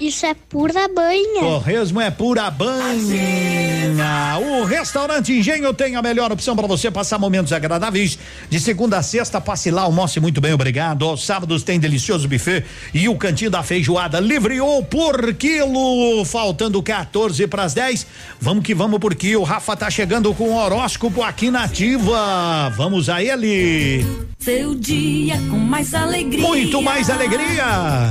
Isso 0.00 0.26
é 0.26 0.34
pura 0.34 0.88
banha. 0.88 1.40
Torresmo 1.40 2.00
é 2.00 2.10
pura 2.10 2.50
banha. 2.50 4.38
O 4.38 4.64
restaurante 4.64 5.32
Engenho 5.32 5.72
tem 5.72 5.94
a 5.96 6.02
melhor 6.02 6.32
opção 6.32 6.56
para 6.56 6.66
você 6.66 6.90
passar 6.90 7.18
momentos 7.18 7.52
agradáveis. 7.52 8.18
De 8.50 8.58
segunda 8.58 8.98
a 8.98 9.02
sexta, 9.02 9.40
passe 9.40 9.70
lá, 9.70 9.82
almoce 9.82 10.18
muito 10.18 10.40
bem, 10.40 10.52
obrigado. 10.52 11.04
Aos 11.04 11.24
sábados 11.24 11.62
tem 11.62 11.78
delicioso 11.78 12.28
buffet 12.28 12.64
e 12.92 13.08
o 13.08 13.16
cantinho 13.16 13.50
da 13.50 13.62
feijoada 13.62 14.18
livre 14.18 14.60
ou 14.60 14.82
por 14.82 15.34
quilo. 15.34 16.24
Faltando 16.24 16.82
14 16.82 17.46
para 17.46 17.64
as 17.64 17.74
10. 17.74 18.06
Vamos 18.40 18.64
que 18.64 18.74
vamos, 18.74 18.98
porque 18.98 19.36
o 19.36 19.42
Rafa 19.42 19.76
tá 19.76 19.90
chegando 19.90 20.34
com 20.34 20.50
o 20.50 20.56
horóscopo 20.56 21.22
aqui 21.22 21.50
na 21.50 21.64
Ativa. 21.64 22.70
Vamos 22.76 23.08
a 23.08 23.22
ele. 23.22 24.31
Seu 24.42 24.74
dia 24.74 25.36
com 25.48 25.56
mais 25.56 25.94
alegria. 25.94 26.44
Muito 26.44 26.82
mais 26.82 27.08
alegria. 27.08 27.64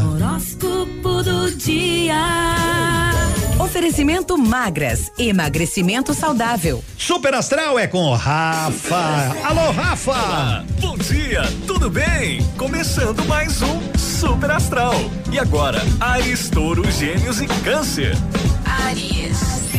Horóscopo 0.10 1.22
do 1.22 1.52
dia. 1.52 2.16
Oferecimento 3.60 4.38
magras, 4.38 5.12
emagrecimento 5.20 6.14
saudável. 6.14 6.82
Super 6.98 7.34
Astral 7.34 7.78
é 7.78 7.86
com 7.86 8.14
Rafa. 8.14 9.36
Alô, 9.44 9.72
Rafa! 9.72 10.12
Olá, 10.12 10.66
bom 10.80 10.98
dia, 10.98 11.42
tudo 11.68 11.90
bem? 11.90 12.42
Começando 12.56 13.26
mais 13.26 13.62
um 13.62 13.82
Super 13.98 14.52
Astral. 14.52 14.96
E 15.34 15.38
agora, 15.38 15.82
Ares, 16.00 16.50
Touro, 16.50 16.90
Gêmeos 16.92 17.42
e 17.42 17.48
Câncer. 17.48 18.16
Aries. 18.88 19.71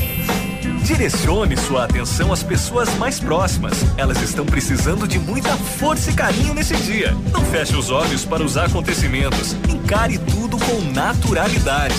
Direcione 0.82 1.56
sua 1.56 1.84
atenção 1.84 2.32
às 2.32 2.42
pessoas 2.42 2.92
mais 2.96 3.20
próximas. 3.20 3.72
Elas 3.96 4.20
estão 4.20 4.44
precisando 4.44 5.06
de 5.06 5.18
muita 5.18 5.56
força 5.56 6.10
e 6.10 6.14
carinho 6.14 6.54
nesse 6.54 6.74
dia. 6.76 7.16
Não 7.32 7.44
feche 7.46 7.76
os 7.76 7.90
olhos 7.90 8.24
para 8.24 8.42
os 8.42 8.56
acontecimentos. 8.56 9.54
Encare 9.68 10.18
tudo 10.18 10.58
com 10.58 10.80
naturalidade. 10.92 11.94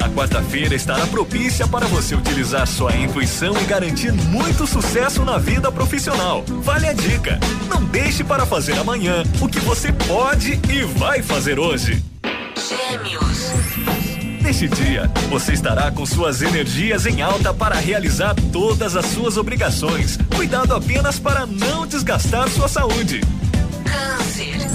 A 0.00 0.08
quarta-feira 0.08 0.74
estará 0.74 1.06
propícia 1.06 1.66
para 1.68 1.86
você 1.86 2.14
utilizar 2.14 2.66
sua 2.66 2.94
intuição 2.96 3.56
e 3.60 3.64
garantir 3.64 4.12
muito 4.12 4.66
sucesso 4.66 5.24
na 5.24 5.38
vida 5.38 5.70
profissional. 5.70 6.44
Vale 6.62 6.88
a 6.88 6.92
dica. 6.92 7.38
Não 7.68 7.82
deixe 7.84 8.24
para 8.24 8.44
fazer 8.44 8.76
amanhã 8.76 9.22
o 9.40 9.48
que 9.48 9.60
você 9.60 9.92
pode 9.92 10.60
e 10.68 10.82
vai 10.82 11.22
fazer 11.22 11.58
hoje. 11.58 12.02
Gêmeos. 12.56 14.01
Neste 14.42 14.68
dia, 14.68 15.10
você 15.30 15.52
estará 15.52 15.90
com 15.92 16.04
suas 16.04 16.42
energias 16.42 17.06
em 17.06 17.22
alta 17.22 17.54
para 17.54 17.76
realizar 17.76 18.34
todas 18.52 18.96
as 18.96 19.06
suas 19.06 19.36
obrigações. 19.36 20.18
Cuidado 20.34 20.74
apenas 20.74 21.18
para 21.18 21.46
não 21.46 21.86
desgastar 21.86 22.48
sua 22.48 22.66
saúde. 22.66 23.20
Câncer. 23.84 24.72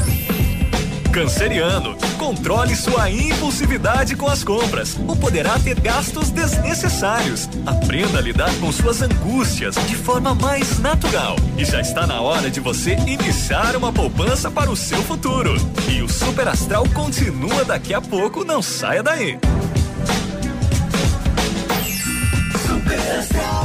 Canceriano, 1.17 1.97
controle 2.19 2.75
sua 2.75 3.10
impulsividade 3.10 4.15
com 4.15 4.27
as 4.27 4.43
compras 4.43 4.95
ou 5.08 5.15
poderá 5.15 5.58
ter 5.58 5.80
gastos 5.80 6.30
desnecessários. 6.30 7.49
Aprenda 7.65 8.19
a 8.19 8.21
lidar 8.21 8.53
com 8.60 8.71
suas 8.71 9.01
angústias 9.01 9.73
de 9.88 9.95
forma 9.95 10.36
mais 10.36 10.77
natural. 10.77 11.36
E 11.58 11.65
já 11.65 11.82
está 11.82 12.06
na 12.06 12.21
hora 12.21 12.51
de 12.51 12.60
você 12.60 12.93
iniciar 13.08 13.75
uma 13.75 13.91
poupança 13.91 14.51
para 14.51 14.69
o 14.69 14.75
seu 14.75 15.01
futuro. 15.01 15.56
E 15.89 16.03
o 16.03 16.08
Super 16.08 16.49
Astral 16.49 16.88
continua 16.93 17.65
daqui 17.65 17.95
a 17.95 18.01
pouco, 18.01 18.45
não 18.45 18.62
saia 18.62 19.01
daí. 19.01 19.39
A 22.89 23.57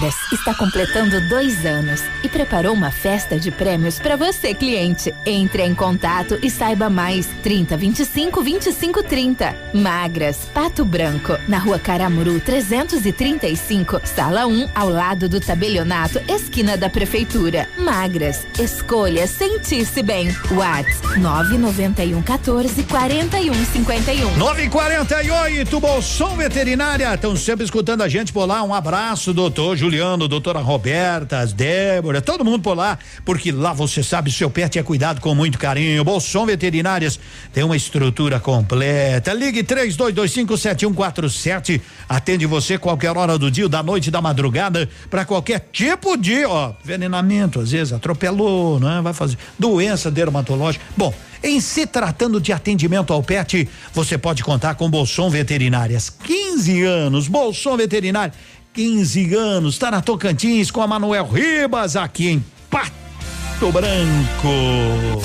Magras 0.00 0.32
está 0.32 0.54
completando 0.54 1.20
dois 1.28 1.66
anos 1.66 2.02
e 2.24 2.28
preparou 2.28 2.72
uma 2.72 2.90
festa 2.90 3.38
de 3.38 3.50
prêmios 3.50 3.98
para 3.98 4.16
você, 4.16 4.54
cliente. 4.54 5.14
Entre 5.26 5.62
em 5.62 5.74
contato 5.74 6.38
e 6.42 6.50
saiba 6.50 6.88
mais. 6.88 7.26
30 7.42 7.76
25 7.76 8.42
25 8.42 9.02
30. 9.02 9.54
Magras, 9.74 10.38
Pato 10.54 10.86
Branco, 10.86 11.36
na 11.46 11.58
rua 11.58 11.78
Caramuru 11.78 12.40
335, 12.40 14.00
sala 14.04 14.46
1, 14.46 14.70
ao 14.74 14.88
lado 14.88 15.28
do 15.28 15.38
tabelionato, 15.38 16.18
esquina 16.28 16.78
da 16.78 16.88
prefeitura. 16.88 17.68
Magras, 17.76 18.46
escolha 18.58 19.26
sentir-se 19.26 20.02
bem. 20.02 20.34
Whats 20.50 20.98
991 21.18 22.22
14 22.22 22.82
41 22.84 23.52
51. 23.52 24.36
948, 24.38 25.78
Bolson 25.78 26.36
Veterinária. 26.36 27.14
Estão 27.14 27.36
sempre 27.36 27.66
escutando 27.66 28.00
a 28.00 28.08
gente 28.08 28.32
por 28.32 28.46
lá. 28.46 28.62
Um 28.62 28.72
abraço, 28.72 29.34
doutor 29.34 29.76
Juliano, 29.90 30.28
doutora 30.28 30.60
Roberta, 30.60 31.40
as 31.40 31.52
Débora, 31.52 32.22
todo 32.22 32.44
mundo 32.44 32.62
por 32.62 32.76
lá, 32.76 32.96
porque 33.24 33.50
lá 33.50 33.72
você 33.72 34.04
sabe, 34.04 34.30
seu 34.30 34.48
pet 34.48 34.78
é 34.78 34.84
cuidado 34.84 35.20
com 35.20 35.34
muito 35.34 35.58
carinho. 35.58 36.04
Bolson 36.04 36.46
Veterinárias 36.46 37.18
tem 37.52 37.64
uma 37.64 37.76
estrutura 37.76 38.38
completa. 38.38 39.32
Ligue 39.32 39.64
32257147. 39.64 41.80
Atende 42.08 42.46
você 42.46 42.78
qualquer 42.78 43.16
hora 43.16 43.36
do 43.36 43.50
dia, 43.50 43.68
da 43.68 43.82
noite, 43.82 44.12
da 44.12 44.22
madrugada, 44.22 44.88
para 45.10 45.24
qualquer 45.24 45.58
tipo 45.72 46.16
de, 46.16 46.44
ó, 46.44 46.72
envenenamento, 46.84 47.58
às 47.58 47.72
vezes 47.72 47.92
atropelou, 47.92 48.78
né? 48.78 49.00
Vai 49.02 49.12
fazer 49.12 49.36
doença 49.58 50.08
dermatológica. 50.08 50.84
Bom, 50.96 51.12
em 51.42 51.60
se 51.60 51.84
tratando 51.84 52.40
de 52.40 52.52
atendimento 52.52 53.12
ao 53.12 53.24
pet, 53.24 53.68
você 53.92 54.16
pode 54.16 54.44
contar 54.44 54.76
com 54.76 54.88
Bolson 54.88 55.28
Veterinárias. 55.30 56.10
15 56.10 56.84
anos, 56.84 57.26
Bolson 57.26 57.76
Veterinário, 57.76 58.32
15 58.72 59.34
anos, 59.34 59.74
está 59.74 59.90
na 59.90 60.00
Tocantins 60.00 60.70
com 60.70 60.80
a 60.80 60.86
Manuel 60.86 61.26
Ribas 61.26 61.96
aqui 61.96 62.28
em 62.28 62.44
Pato 62.70 63.72
Branco. 63.72 65.22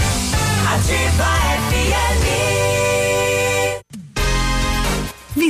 Ativa 0.73 1.25
FM. 1.69 2.44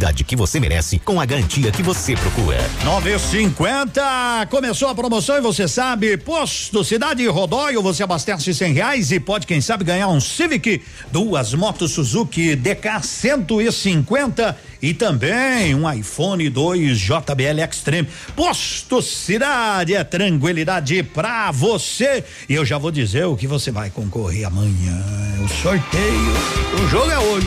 que 0.00 0.34
você 0.34 0.58
merece 0.58 0.98
com 0.98 1.20
a 1.20 1.26
garantia 1.26 1.70
que 1.70 1.82
você 1.82 2.16
procura. 2.16 2.58
950 2.84 4.48
começou 4.50 4.88
a 4.88 4.94
promoção 4.94 5.36
e 5.36 5.42
você 5.42 5.68
sabe, 5.68 6.16
posto 6.16 6.82
Cidade 6.82 7.26
Rodóio, 7.26 7.82
você 7.82 8.02
abastece 8.02 8.54
cem 8.54 8.72
reais 8.72 9.12
e 9.12 9.20
pode, 9.20 9.46
quem 9.46 9.60
sabe, 9.60 9.84
ganhar 9.84 10.08
um 10.08 10.18
Civic, 10.18 10.82
duas 11.12 11.52
motos 11.52 11.92
Suzuki 11.92 12.56
DK 12.56 13.02
150 13.02 14.56
e 14.80 14.94
também 14.94 15.74
um 15.74 15.90
iPhone 15.92 16.48
2 16.48 16.98
JBL 16.98 17.60
Extreme. 17.68 18.08
Posto 18.34 19.02
Cidade 19.02 19.94
é 19.94 20.02
tranquilidade 20.02 21.02
pra 21.02 21.50
você. 21.50 22.24
E 22.48 22.54
eu 22.54 22.64
já 22.64 22.78
vou 22.78 22.90
dizer 22.90 23.26
o 23.26 23.36
que 23.36 23.46
você 23.46 23.70
vai 23.70 23.90
concorrer 23.90 24.46
amanhã. 24.46 24.98
O 25.44 25.48
sorteio. 25.48 26.32
O 26.82 26.88
jogo 26.88 27.10
é 27.10 27.18
hoje. 27.18 27.46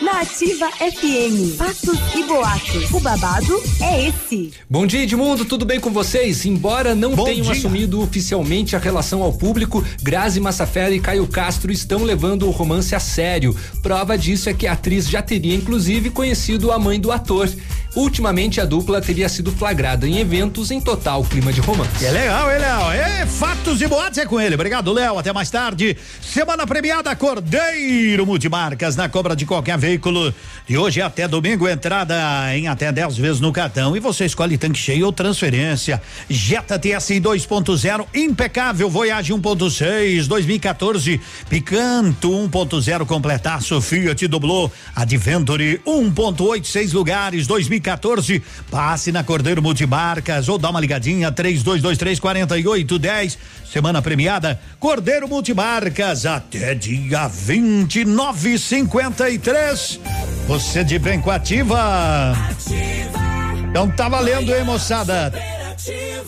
Na 0.00 0.20
Ativa 0.22 0.70
FM, 0.78 1.56
fatos 1.58 1.98
e 2.16 2.24
boatos. 2.24 2.90
O 2.90 3.00
babado 3.00 3.62
é 3.82 4.08
esse. 4.08 4.50
Bom 4.68 4.86
dia, 4.86 5.02
Edmundo, 5.02 5.44
tudo 5.44 5.66
bem 5.66 5.78
com 5.78 5.90
vocês? 5.90 6.46
Embora 6.46 6.94
não 6.94 7.14
Bom 7.14 7.24
tenham 7.24 7.42
dia. 7.42 7.52
assumido 7.52 8.00
oficialmente 8.00 8.74
a 8.74 8.78
relação 8.78 9.22
ao 9.22 9.32
público, 9.32 9.84
Grazi 10.02 10.40
Massafera 10.40 10.94
e 10.94 11.00
Caio 11.00 11.26
Castro 11.26 11.70
estão 11.70 12.02
levando 12.02 12.46
o 12.46 12.50
romance 12.50 12.94
a 12.94 13.00
sério. 13.00 13.54
Prova 13.82 14.16
disso 14.16 14.48
é 14.48 14.54
que 14.54 14.66
a 14.66 14.72
atriz 14.72 15.06
já 15.06 15.20
teria, 15.20 15.54
inclusive, 15.54 16.08
conhecido 16.08 16.72
a 16.72 16.78
mãe 16.78 16.98
do 16.98 17.12
ator. 17.12 17.50
Ultimamente, 17.94 18.60
a 18.60 18.64
dupla 18.64 19.00
teria 19.00 19.28
sido 19.28 19.50
flagrada 19.50 20.06
em 20.06 20.18
eventos 20.18 20.70
em 20.70 20.80
total 20.80 21.24
clima 21.24 21.52
de 21.52 21.60
romance. 21.60 22.04
É 22.04 22.10
legal, 22.10 22.48
é 22.48 22.58
legal. 22.58 22.92
É 22.92 23.26
fatos 23.26 23.82
e 23.82 23.86
boatos 23.88 24.18
é 24.18 24.24
com 24.24 24.40
ele. 24.40 24.54
Obrigado, 24.54 24.92
Léo. 24.92 25.18
Até 25.18 25.32
mais 25.32 25.50
tarde. 25.50 25.96
Semana 26.22 26.64
premiada 26.66 27.14
Cordeiro 27.16 28.24
Multimarcas 28.24 28.94
na 28.94 29.08
compra 29.08 29.34
de 29.34 29.44
qualquer 29.44 29.76
veículo. 29.76 30.32
De 30.68 30.78
hoje 30.78 31.02
até 31.02 31.26
domingo, 31.26 31.68
entrada 31.68 32.14
em 32.56 32.68
até 32.68 32.92
10 32.92 33.16
vezes 33.16 33.40
no 33.40 33.52
cartão. 33.52 33.96
E 33.96 34.00
você 34.00 34.24
escolhe 34.24 34.56
tanque 34.56 34.78
cheio 34.78 35.06
ou 35.06 35.12
transferência. 35.12 36.00
Jetta 36.28 36.78
TSI 36.78 37.20
2.0, 37.20 38.06
impecável. 38.14 38.88
Voyage 38.88 39.32
1.6, 39.32 40.28
2014. 40.28 41.20
Picanto 41.48 42.30
1.0 42.30 43.04
completaço. 43.04 43.80
Fiat 43.80 44.28
dublou. 44.28 44.70
Adventure 44.94 45.80
1.8, 45.84 46.64
seis 46.64 46.92
lugares, 46.92 47.48
2014. 47.48 47.79
Passe 48.70 49.10
na 49.10 49.24
Cordeiro 49.24 49.62
Multimarcas 49.62 50.48
ou 50.48 50.58
dá 50.58 50.70
uma 50.70 50.80
ligadinha 50.80 51.32
3223 51.32 52.18
4810. 52.18 53.38
Semana 53.72 54.02
premiada 54.02 54.60
Cordeiro 54.78 55.28
Multimarcas 55.28 56.26
até 56.26 56.74
dia 56.74 57.28
29 57.28 58.58
53. 58.58 60.00
Você 60.46 60.84
de 60.84 60.98
bem 60.98 61.20
com 61.20 61.30
ativa. 61.30 62.34
Então 63.70 63.88
tá 63.90 64.08
valendo, 64.08 64.54
hein, 64.54 64.64
moçada? 64.64 65.32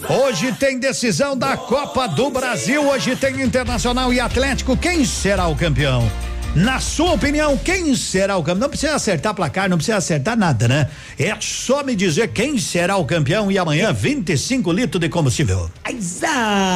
Hoje 0.08 0.52
tem 0.52 0.78
decisão 0.78 1.36
da 1.36 1.56
Copa 1.56 2.06
do 2.06 2.30
Brasil. 2.30 2.88
Hoje 2.88 3.16
tem 3.16 3.42
Internacional 3.42 4.12
e 4.12 4.20
Atlético. 4.20 4.76
Quem 4.76 5.04
será 5.04 5.46
o 5.46 5.56
campeão? 5.56 6.10
Na 6.54 6.80
sua 6.80 7.12
opinião, 7.14 7.56
quem 7.56 7.96
será 7.96 8.36
o 8.36 8.42
campeão? 8.42 8.60
Não 8.60 8.68
precisa 8.68 8.94
acertar 8.94 9.32
placar, 9.32 9.70
não 9.70 9.78
precisa 9.78 9.96
acertar 9.96 10.36
nada, 10.36 10.68
né? 10.68 10.86
É 11.18 11.34
só 11.40 11.82
me 11.82 11.96
dizer 11.96 12.28
quem 12.28 12.58
será 12.58 12.98
o 12.98 13.06
campeão 13.06 13.50
e 13.50 13.56
amanhã 13.56 13.90
25 13.90 14.70
litros 14.70 15.00
de 15.00 15.08
combustível. 15.08 15.70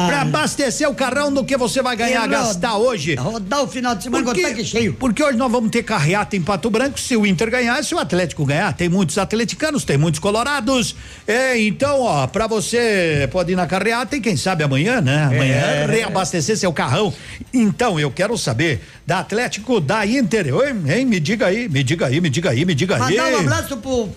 Pra 0.07 0.21
abastecer 0.21 0.89
o 0.89 0.95
carrão 0.95 1.31
do 1.31 1.45
que 1.45 1.55
você 1.55 1.83
vai 1.83 1.95
ganhar, 1.95 2.25
E 2.25 2.27
gastar 2.27 2.75
hoje. 2.77 3.13
Rodar 3.15 3.61
o 3.61 3.67
final 3.67 3.93
de 3.93 4.01
semana 4.03 4.23
com 4.25 4.31
o 4.31 4.33
tanque 4.33 4.65
cheio. 4.65 4.95
Porque 4.95 5.23
hoje 5.23 5.37
nós 5.37 5.51
vamos 5.51 5.69
ter 5.69 5.83
carreata 5.83 6.35
em 6.35 6.41
Pato 6.41 6.71
Branco 6.71 6.99
se 6.99 7.15
o 7.15 7.23
Inter 7.23 7.51
ganhar, 7.51 7.83
se 7.83 7.93
o 7.93 7.99
Atlético 7.99 8.45
ganhar. 8.45 8.73
Tem 8.73 8.89
muitos 8.89 9.19
atleticanos, 9.19 9.83
tem 9.83 9.95
muitos 9.97 10.19
colorados. 10.19 10.95
É, 11.27 11.59
então, 11.61 12.01
ó, 12.01 12.25
pra 12.25 12.47
você 12.47 13.29
pode 13.31 13.51
ir 13.51 13.55
na 13.55 13.67
carreata 13.67 14.15
e 14.15 14.21
quem 14.21 14.35
sabe 14.37 14.63
amanhã, 14.63 15.01
né? 15.01 15.25
Amanhã 15.25 15.55
É. 15.55 15.85
reabastecer 15.85 16.57
seu 16.57 16.73
carrão. 16.73 17.13
Então, 17.53 17.99
eu 17.99 18.09
quero 18.09 18.35
saber 18.39 18.81
da 19.05 19.19
Atlético, 19.19 19.66
da 19.81 20.05
Inter. 20.05 20.53
Oi, 20.55 20.69
hein? 20.69 21.05
Me 21.05 21.19
diga 21.19 21.47
aí, 21.47 21.67
me 21.67 21.83
diga 21.83 22.07
aí, 22.07 22.21
me 22.21 22.29
diga 22.29 22.49
aí, 22.49 22.65
me 22.65 22.73
diga 22.73 22.95
aí. 22.95 23.17
Mandar 23.17 23.33
um 23.33 23.39
abraço 23.39 23.77
pro. 23.77 24.09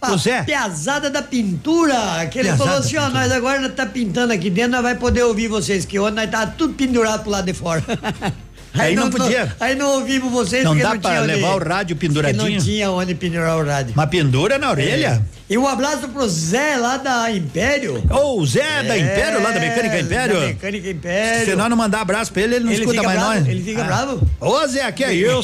Pro 0.00 0.16
Zé. 0.16 0.44
Piazada 0.44 1.10
da 1.10 1.20
Pintura, 1.22 2.24
que 2.30 2.38
ele 2.38 2.52
falou 2.56 2.76
assim, 2.76 2.96
ó, 2.96 3.08
nós 3.08 3.32
agora 3.32 3.68
tá 3.68 3.84
pintando 3.84 4.32
aqui 4.32 4.48
dentro, 4.48 4.70
nós 4.70 4.82
vai 4.82 4.94
poder 4.94 5.24
ouvir 5.24 5.48
vocês, 5.48 5.84
que 5.84 5.98
ontem 5.98 6.14
nós 6.14 6.30
tá 6.30 6.46
tudo 6.46 6.74
pendurado 6.74 7.22
pro 7.22 7.32
lado 7.32 7.46
de 7.46 7.52
fora. 7.52 7.82
Aí 8.74 8.94
não 8.94 9.10
podia. 9.10 9.54
Aí 9.58 9.74
não 9.74 9.92
ouvimos 9.94 10.30
vocês 10.30 10.62
Não 10.64 10.76
dá 10.76 10.94
não 10.94 11.22
onde- 11.22 11.32
levar 11.32 11.54
o 11.54 11.58
rádio 11.58 11.96
porque 11.96 12.08
penduradinho? 12.08 12.50
Não 12.58 12.64
tinha 12.64 12.90
onde 12.90 13.14
pendurar 13.14 13.56
o 13.58 13.64
rádio. 13.64 13.94
Uma 13.94 14.06
pendura 14.06 14.58
na 14.58 14.70
orelha? 14.70 15.22
É. 15.34 15.38
E 15.50 15.56
um 15.56 15.66
abraço 15.66 16.06
pro 16.08 16.28
Zé 16.28 16.76
lá 16.76 16.98
da 16.98 17.30
Império. 17.32 18.04
Ô, 18.10 18.38
o 18.38 18.46
Zé 18.46 18.82
da 18.82 18.98
Império, 18.98 19.42
lá 19.42 19.50
da 19.50 19.58
Mecânica 19.58 19.98
Império. 19.98 20.34
Da 20.40 20.46
Mecânica 20.48 20.90
Império. 20.90 21.44
Se 21.46 21.56
nós 21.56 21.70
não 21.70 21.76
mandar 21.76 22.02
abraço 22.02 22.30
pra 22.32 22.42
ele, 22.42 22.56
ele 22.56 22.64
não 22.66 22.72
Ele 22.72 22.80
escuta 22.82 23.02
mais 23.02 23.18
bravo, 23.18 23.34
nós. 23.34 23.48
ele 23.48 23.62
fica 23.62 23.80
Ah. 23.80 23.84
bravo. 23.86 24.28
Ô, 24.40 24.66
Zé, 24.66 24.92
que 24.92 25.04
é 25.04 25.14
isso? 25.14 25.42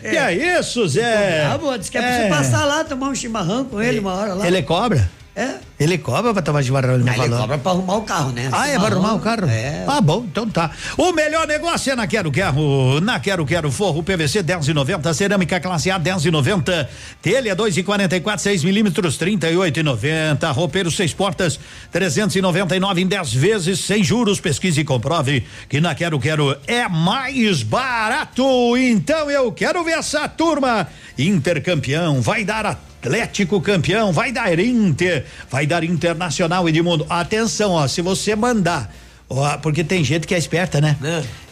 que 0.00 0.16
é 0.16 0.58
isso, 0.58 0.88
Zé? 0.88 1.44
Ah, 1.52 1.58
bom, 1.58 1.76
disse 1.76 1.90
que 1.90 1.98
é 1.98 2.00
pra 2.00 2.16
você 2.22 2.28
passar 2.28 2.64
lá, 2.64 2.82
tomar 2.82 3.08
um 3.08 3.14
chimarrão 3.14 3.64
com 3.66 3.80
ele 3.82 3.98
uma 4.00 4.14
hora 4.14 4.32
lá. 4.34 4.46
Ele 4.46 4.62
cobra? 4.62 5.08
É. 5.34 5.54
Ele 5.78 5.96
cobra 5.96 6.32
pra 6.34 6.42
tomar 6.42 6.60
ele 6.60 6.70
me 6.70 6.80
Não, 6.80 7.12
ele 7.12 7.22
falou. 7.22 7.38
cobra 7.38 7.58
pra 7.58 7.72
arrumar 7.72 7.96
o 7.96 8.02
carro, 8.02 8.32
né? 8.32 8.50
Ah, 8.52 8.68
é 8.68 8.78
pra 8.78 8.88
arrumar 8.88 9.14
o 9.14 9.20
carro? 9.20 9.48
É. 9.48 9.84
Ah, 9.86 10.00
bom, 10.00 10.24
então 10.30 10.48
tá. 10.48 10.70
O 10.98 11.12
melhor 11.12 11.46
negócio 11.46 11.90
é 11.92 11.96
na 11.96 12.06
Quero 12.06 12.30
Quero. 12.30 13.00
Na 13.00 13.18
Quero 13.20 13.46
Quero 13.46 13.70
Forro 13.70 14.02
PVC 14.02 14.42
10,90, 14.42 15.14
cerâmica 15.14 15.60
classe 15.60 15.90
A 15.90 15.98
10,90, 15.98 16.86
telha 17.22 17.56
2,44, 17.56 18.38
6 18.38 18.64
milímetros 18.64 19.16
38,90, 19.18 20.52
roupeiro 20.52 20.90
seis 20.90 21.14
portas 21.14 21.58
399 21.92 23.00
em 23.00 23.06
10 23.06 23.32
vezes 23.32 23.80
sem 23.80 24.02
juros. 24.04 24.40
Pesquise 24.40 24.80
e 24.80 24.84
comprove 24.84 25.46
que 25.68 25.80
na 25.80 25.94
Quero 25.94 26.18
Quero 26.18 26.56
é 26.66 26.88
mais 26.88 27.62
barato. 27.62 28.76
Então 28.76 29.30
eu 29.30 29.50
quero 29.52 29.82
ver 29.84 29.98
essa 29.98 30.28
turma 30.28 30.88
intercampeão. 31.16 32.20
Vai 32.20 32.44
dar 32.44 32.66
a 32.66 32.89
Atlético 33.02 33.60
campeão, 33.62 34.12
vai 34.12 34.30
dar 34.30 34.58
Inter, 34.58 35.24
vai 35.50 35.66
dar 35.66 35.82
Internacional 35.82 36.68
Edmundo. 36.68 37.06
Atenção, 37.08 37.72
ó, 37.72 37.88
se 37.88 38.02
você 38.02 38.36
mandar, 38.36 38.92
ó, 39.28 39.56
porque 39.56 39.82
tem 39.82 40.04
gente 40.04 40.26
que 40.26 40.34
é 40.34 40.38
esperta, 40.38 40.80
né? 40.82 40.96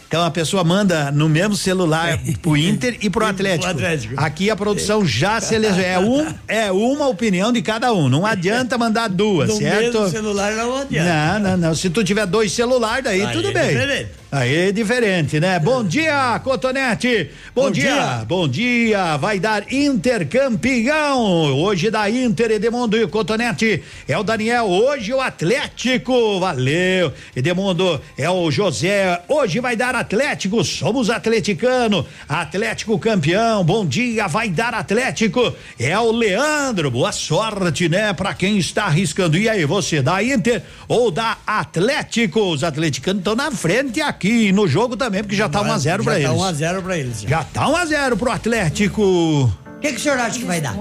Então 0.07 0.23
a 0.23 0.31
pessoa 0.31 0.63
manda 0.63 1.11
no 1.11 1.27
mesmo 1.29 1.55
celular 1.55 2.19
pro 2.41 2.57
Inter 2.57 2.97
e 3.01 3.09
pro 3.09 3.25
Atlético. 3.25 3.69
Atlético. 3.69 4.13
Aqui 4.17 4.49
a 4.49 4.55
produção 4.55 5.05
já 5.05 5.39
seleciona. 5.41 5.83
É, 5.83 5.99
um, 5.99 6.33
é 6.47 6.71
uma 6.71 7.07
opinião 7.07 7.51
de 7.51 7.61
cada 7.63 7.93
um. 7.93 8.09
Não 8.09 8.25
adianta 8.25 8.77
mandar 8.77 9.07
duas, 9.07 9.49
No 9.49 9.57
certo? 9.57 9.99
mesmo 10.01 10.09
celular 10.09 10.51
não 10.53 10.77
adianta. 10.77 11.39
Não, 11.39 11.49
não, 11.51 11.57
não. 11.57 11.75
Se 11.75 11.89
tu 11.91 12.03
tiver 12.03 12.25
dois 12.25 12.51
celulares, 12.51 13.03
daí 13.03 13.23
Aí 13.23 13.33
tudo 13.33 13.49
é 13.49 13.53
bem. 13.53 13.67
diferente. 13.69 14.09
Aí 14.31 14.67
é 14.67 14.71
diferente, 14.71 15.39
né? 15.39 15.57
Bom 15.57 15.83
dia, 15.83 16.39
Cotonete. 16.43 17.31
Bom, 17.55 17.63
Bom 17.63 17.71
dia. 17.71 17.93
dia. 17.93 18.25
Bom 18.27 18.47
dia. 18.47 19.17
Vai 19.17 19.39
dar 19.39 19.73
Inter 19.73 20.27
campeão. 20.27 21.19
Hoje 21.57 21.89
da 21.89 22.07
Inter, 22.07 22.51
Edemundo 22.51 22.95
e 22.95 23.07
Cotonete. 23.07 23.81
É 24.07 24.15
o 24.15 24.21
Daniel. 24.21 24.65
Hoje 24.67 25.11
o 25.11 25.19
Atlético. 25.19 26.39
Valeu. 26.39 27.11
Edemundo 27.35 27.99
é 28.15 28.29
o 28.29 28.51
José. 28.51 29.19
Hoje 29.27 29.59
vai 29.59 29.75
dar 29.75 29.95
Atlético. 29.95 30.63
Somos 30.63 31.09
atleticano. 31.09 32.05
Atlético 32.27 32.99
campeão. 32.99 33.63
Bom 33.63 33.83
dia. 33.83 34.27
Vai 34.27 34.49
dar 34.49 34.75
Atlético. 34.75 35.55
É 35.79 35.97
o 35.97 36.11
Leandro. 36.11 36.91
Boa 36.91 37.11
sorte, 37.11 37.89
né? 37.89 38.13
Pra 38.13 38.35
quem 38.35 38.59
está 38.59 38.83
arriscando. 38.83 39.39
E 39.39 39.49
aí, 39.49 39.65
você 39.65 40.03
da 40.03 40.21
Inter 40.23 40.61
ou 40.87 41.09
da 41.09 41.35
Atlético? 41.47 42.41
Os 42.41 42.63
atleticanos 42.63 43.21
estão 43.21 43.35
na 43.35 43.49
frente 43.49 43.99
aqui 43.99 44.18
no 44.53 44.67
jogo 44.67 44.97
também, 44.97 45.23
porque 45.23 45.35
já 45.35 45.47
tá 45.47 45.61
1 45.61 45.71
a 45.71 45.77
0 45.77 46.03
pra 46.03 46.13
Já 46.13 46.19
eles. 46.19 46.29
tá 46.31 46.35
1 46.35 46.43
a 46.43 46.53
0 46.53 46.81
pra 46.81 46.97
eles. 46.97 47.21
Já 47.21 47.43
tá 47.43 47.67
1 47.67 47.75
a 47.75 47.85
0 47.85 48.17
pro 48.17 48.31
Atlético. 48.31 49.01
O 49.01 49.79
que, 49.81 49.89
que 49.93 49.97
o 49.97 49.99
senhor 49.99 50.19
acha 50.19 50.37
que 50.39 50.45
vai 50.45 50.59
dar? 50.59 50.75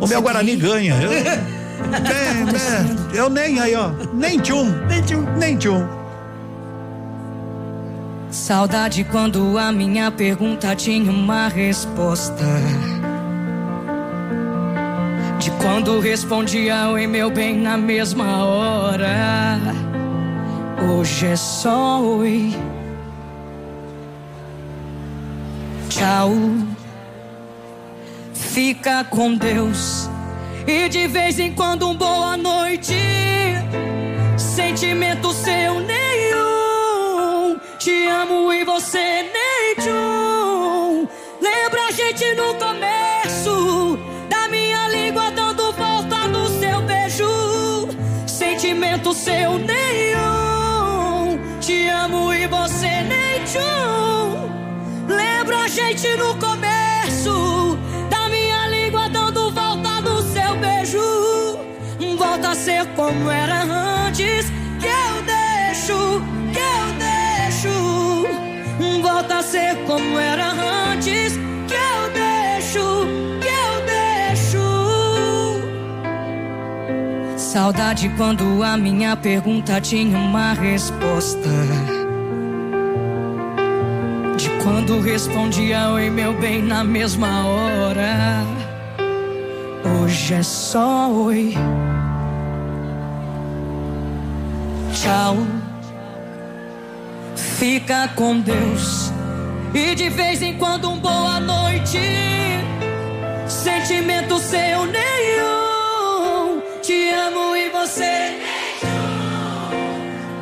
O 0.00 0.06
meu 0.06 0.22
Guarani 0.22 0.56
ganha. 0.56 0.94
Eu, 1.02 1.10
Tem, 1.80 2.44
né? 2.44 2.96
eu 3.14 3.28
nem 3.30 3.58
aí, 3.60 3.74
ó. 3.74 3.90
Nem 4.14 4.38
tchum. 4.38 4.70
Nem 4.86 5.02
tchum. 5.02 5.24
Nem 5.36 5.56
tchum. 5.56 5.86
Saudade 8.30 9.02
quando 9.04 9.58
a 9.58 9.72
minha 9.72 10.10
pergunta 10.10 10.74
tinha 10.76 11.10
uma 11.10 11.48
resposta. 11.48 12.44
De 15.38 15.50
quando 15.52 15.98
respondia 16.00 16.88
oi 16.90 17.06
meu 17.06 17.30
bem 17.30 17.58
na 17.58 17.76
mesma 17.76 18.44
hora. 18.44 19.58
Hoje 20.82 21.26
é 21.26 21.36
só 21.36 22.00
oi. 22.00 22.56
Tchau. 25.90 26.30
Fica 28.32 29.04
com 29.04 29.34
Deus. 29.34 30.08
E 30.66 30.88
de 30.88 31.06
vez 31.06 31.38
em 31.38 31.52
quando 31.54 31.86
um 31.86 31.94
boa 31.94 32.34
noite. 32.38 32.96
Sentimento 34.38 35.32
seu 35.34 35.80
nenhum. 35.80 37.58
Te 37.78 38.06
amo 38.06 38.50
e 38.50 38.64
você 38.64 38.98
nem 38.98 39.74
tchum. 39.76 41.06
Lembra 41.42 41.88
a 41.88 41.90
gente 41.90 42.34
no 42.34 42.54
começo 42.54 43.98
da 44.30 44.48
minha 44.48 44.88
língua 44.88 45.30
dando 45.30 45.72
volta 45.72 46.26
no 46.26 46.48
seu 46.58 46.80
beijo. 46.82 47.88
Sentimento 48.26 49.12
seu 49.12 49.58
nenhum. 49.58 50.29
Lembra 55.08 55.64
a 55.64 55.68
gente 55.68 56.06
no 56.16 56.36
começo 56.36 57.76
da 58.08 58.28
minha 58.28 58.68
língua 58.68 59.08
dando 59.08 59.50
volta 59.50 60.00
no 60.00 60.22
seu 60.22 60.56
beijo. 60.56 61.58
Volta 62.16 62.50
a 62.50 62.54
ser 62.54 62.86
como 62.94 63.28
era 63.30 63.62
antes. 63.62 64.48
Que 64.80 64.86
eu 64.86 65.22
deixo, 65.26 66.22
que 66.52 66.60
eu 66.60 66.92
deixo. 66.98 68.28
Volta 69.02 69.38
a 69.38 69.42
ser 69.42 69.74
como 69.84 70.16
era 70.18 70.52
antes. 70.92 71.36
Que 71.66 71.74
eu 71.74 72.10
deixo, 72.12 73.06
que 73.40 73.48
eu 73.48 73.80
deixo. 73.86 74.60
Saudade 77.36 78.08
quando 78.16 78.62
a 78.62 78.76
minha 78.76 79.16
pergunta 79.16 79.80
tinha 79.80 80.16
uma 80.16 80.52
resposta. 80.52 81.48
De 84.40 84.48
quando 84.62 85.00
respondia 85.00 85.90
oi 85.90 86.08
meu 86.08 86.32
bem 86.32 86.62
na 86.62 86.82
mesma 86.82 87.46
hora. 87.46 88.42
Hoje 89.84 90.32
é 90.32 90.42
só 90.42 91.10
oi. 91.10 91.54
Tchau. 94.94 95.36
Fica 97.36 98.08
com 98.16 98.40
Deus. 98.40 99.12
E 99.74 99.94
de 99.94 100.08
vez 100.08 100.40
em 100.40 100.56
quando 100.56 100.88
um 100.88 100.98
boa 100.98 101.38
noite. 101.38 102.00
Sentimento 103.46 104.38
seu 104.38 104.86
nenhum. 104.86 106.62
Te 106.80 107.10
amo 107.10 107.54
e 107.54 107.68
você 107.68 108.40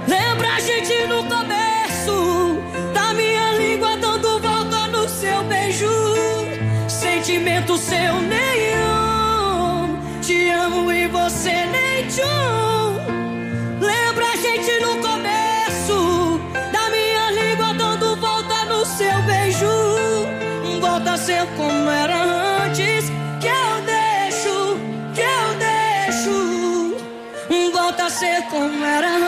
Lembra 0.07 0.55
a 0.55 0.61
gente 0.61 1.07
no 1.09 1.25
Sentimento 7.59 7.79
seu 7.79 8.21
nenhum. 8.21 9.99
Te 10.23 10.51
amo 10.51 10.93
e 10.93 11.09
você 11.09 11.67
nem 11.67 12.07
tchum. 12.07 13.01
Lembra 13.81 14.27
a 14.27 14.37
gente 14.37 14.81
no 14.81 14.97
começo 14.99 16.41
da 16.73 16.89
minha 16.89 17.31
língua 17.33 17.75
dando 17.75 18.15
volta 18.17 18.65
no 18.67 18.87
seu 18.87 19.21
beijo. 19.23 19.67
Volta 20.81 21.15
a 21.15 21.19
ser 21.19 21.45
como 21.57 21.91
era 21.91 22.23
antes. 22.65 23.11
Que 23.41 23.49
eu 23.49 23.83
deixo, 23.85 24.79
que 25.15 25.23
eu 25.23 25.55
deixo. 25.59 26.97
Volta 27.73 28.05
a 28.05 28.11
ser 28.11 28.43
como 28.51 28.85
era 28.85 29.09
antes. 29.09 29.28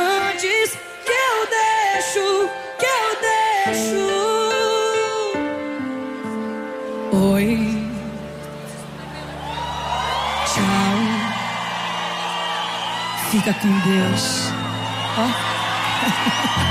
Fica 13.31 13.55
com 13.55 13.69
Deus. 13.69 14.51
Ó. 15.17 15.31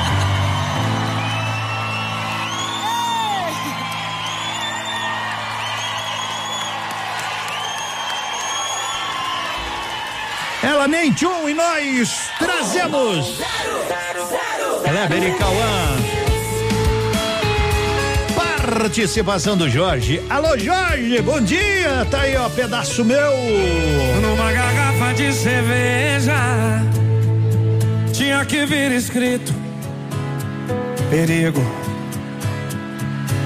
Ela 10.61 10.87
nem 10.87 11.13
tchum 11.13 11.47
e 11.47 11.53
nós 11.53 12.29
trazemos. 12.37 13.39
Kleber 14.83 15.23
e 15.23 15.31
Cauã. 15.37 15.97
Participação 18.61 19.55
do 19.55 19.69
Jorge. 19.69 20.21
Alô, 20.29 20.57
Jorge, 20.57 21.21
bom 21.21 21.39
dia. 21.39 22.05
Tá 22.11 22.21
aí, 22.21 22.35
ó, 22.35 22.49
pedaço 22.49 23.05
meu. 23.05 23.33
Numa 24.21 24.51
de 25.13 25.33
cerveja 25.33 26.81
tinha 28.11 28.45
que 28.45 28.65
vir 28.65 28.91
escrito 28.91 29.53
perigo. 31.09 31.61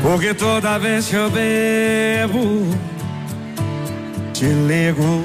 Porque 0.01 0.33
toda 0.33 0.77
vez 0.77 1.07
que 1.07 1.15
eu 1.15 1.29
bebo, 1.29 2.67
te 4.33 4.45
ligo. 4.45 5.23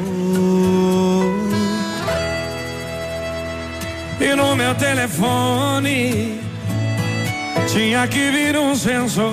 E 4.20 4.34
no 4.34 4.54
meu 4.54 4.74
telefone 4.74 6.40
tinha 7.66 8.06
que 8.06 8.30
vir 8.30 8.56
um 8.56 8.74
sensor 8.74 9.32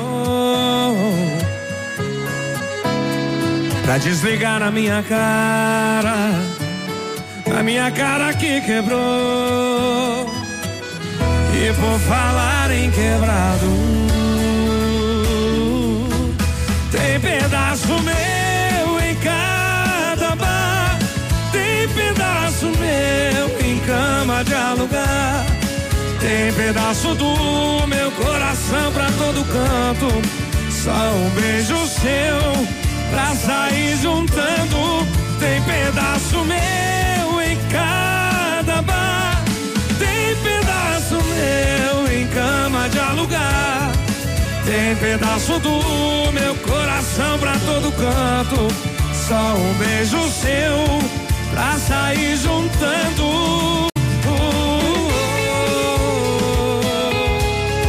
pra 3.83 3.97
desligar 3.97 4.59
na 4.59 4.71
minha 4.71 5.03
cara, 5.03 6.15
a 7.57 7.63
minha 7.63 7.89
cara 7.91 8.33
que 8.33 8.59
quebrou. 8.61 10.29
E 11.53 11.73
por 11.73 11.99
falar 11.99 12.69
em 12.71 12.91
quebrado, 12.91 13.71
tem 16.91 17.19
pedaço 17.19 17.87
meu 17.87 18.99
em 18.99 19.15
cada 19.15 20.35
bar, 20.35 20.99
tem 21.51 21.87
pedaço 21.89 22.65
meu 22.65 23.69
em 23.69 23.79
cama 23.79 24.43
de 24.43 24.53
alugar. 24.53 25.45
Tem 26.19 26.51
pedaço 26.53 27.13
do 27.13 27.85
meu 27.87 28.11
coração 28.11 28.91
pra 28.91 29.05
todo 29.11 29.45
canto. 29.45 30.07
Só 30.71 30.91
um 30.91 31.29
beijo 31.39 31.77
seu 31.87 32.65
pra 33.11 33.35
sair 33.35 33.95
juntando. 34.01 35.05
Tem 35.39 35.61
pedaço 35.61 36.43
meu 36.43 37.14
cada 37.71 38.81
bar. 38.81 39.43
Tem 39.99 40.35
pedaço 40.43 41.15
meu 41.15 42.11
em 42.11 42.27
cama 42.27 42.89
de 42.89 42.99
alugar. 42.99 43.91
Tem 44.65 44.95
pedaço 44.95 45.59
do 45.59 46.31
meu 46.31 46.55
coração 46.55 47.37
pra 47.39 47.53
todo 47.59 47.91
canto. 47.91 48.67
Só 49.27 49.55
um 49.55 49.73
beijo 49.75 50.17
seu 50.29 50.99
pra 51.51 51.73
sair 51.79 52.35
juntando. 52.37 53.89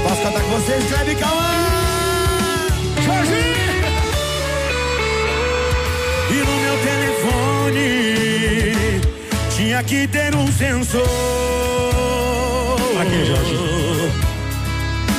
Posso 0.03 0.23
cantar 0.23 0.43
com 0.43 0.51
vocês, 0.51 0.85
Kleber 0.85 1.19
Cauã? 1.19 1.56
Tinha 9.77 9.85
que 9.85 10.09
ter 10.09 10.35
um 10.35 10.47
sensor. 10.53 11.03
Aqui, 13.01 13.25
Jorginho. 13.27 14.13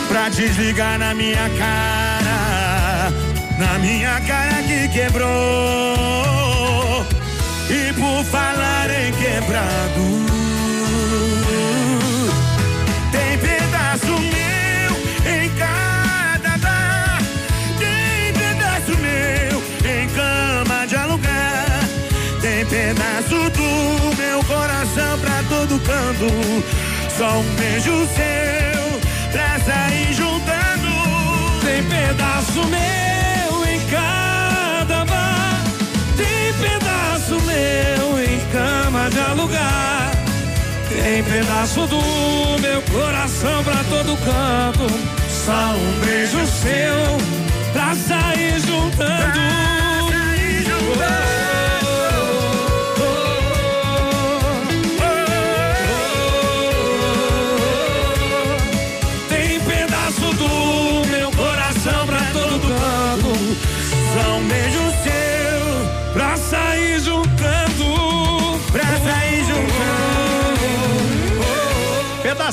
Pra 0.08 0.30
desligar 0.30 0.98
na 0.98 1.14
minha 1.14 1.50
cara, 1.58 3.12
na 3.60 3.78
minha 3.80 4.20
cara 4.22 4.64
que 4.64 4.88
quebrou. 4.88 5.28
E 7.70 7.94
por 7.94 8.24
falar 8.24 8.90
em 8.90 9.12
quebrado, 9.14 10.27
pra. 25.88 26.64
Só 27.18 27.40
um 27.40 27.56
beijo 27.56 28.08
seu 28.14 29.00
pra 29.32 29.58
sair 29.60 30.14
juntando. 30.14 30.92
Tem 31.66 31.84
pedaço 31.84 32.64
meu 32.68 33.66
em 33.66 33.80
cada 33.90 35.04
bar. 35.06 35.64
Tem 36.16 36.54
pedaço 36.54 37.42
meu 37.42 38.20
em 38.24 38.40
cama 38.52 39.10
de 39.10 39.20
alugar. 39.20 40.12
Tem 40.90 41.24
pedaço 41.24 41.88
do 41.88 42.02
meu 42.62 42.84
coração 42.84 43.64
pra 43.64 43.84
todo 43.90 44.16
canto. 44.18 44.88
Só 45.46 45.74
um 45.74 46.00
beijo 46.06 46.46
seu 46.46 47.18
pra 47.74 47.96
sair 47.96 48.60
juntando. 48.60 49.34
Tem 49.34 49.48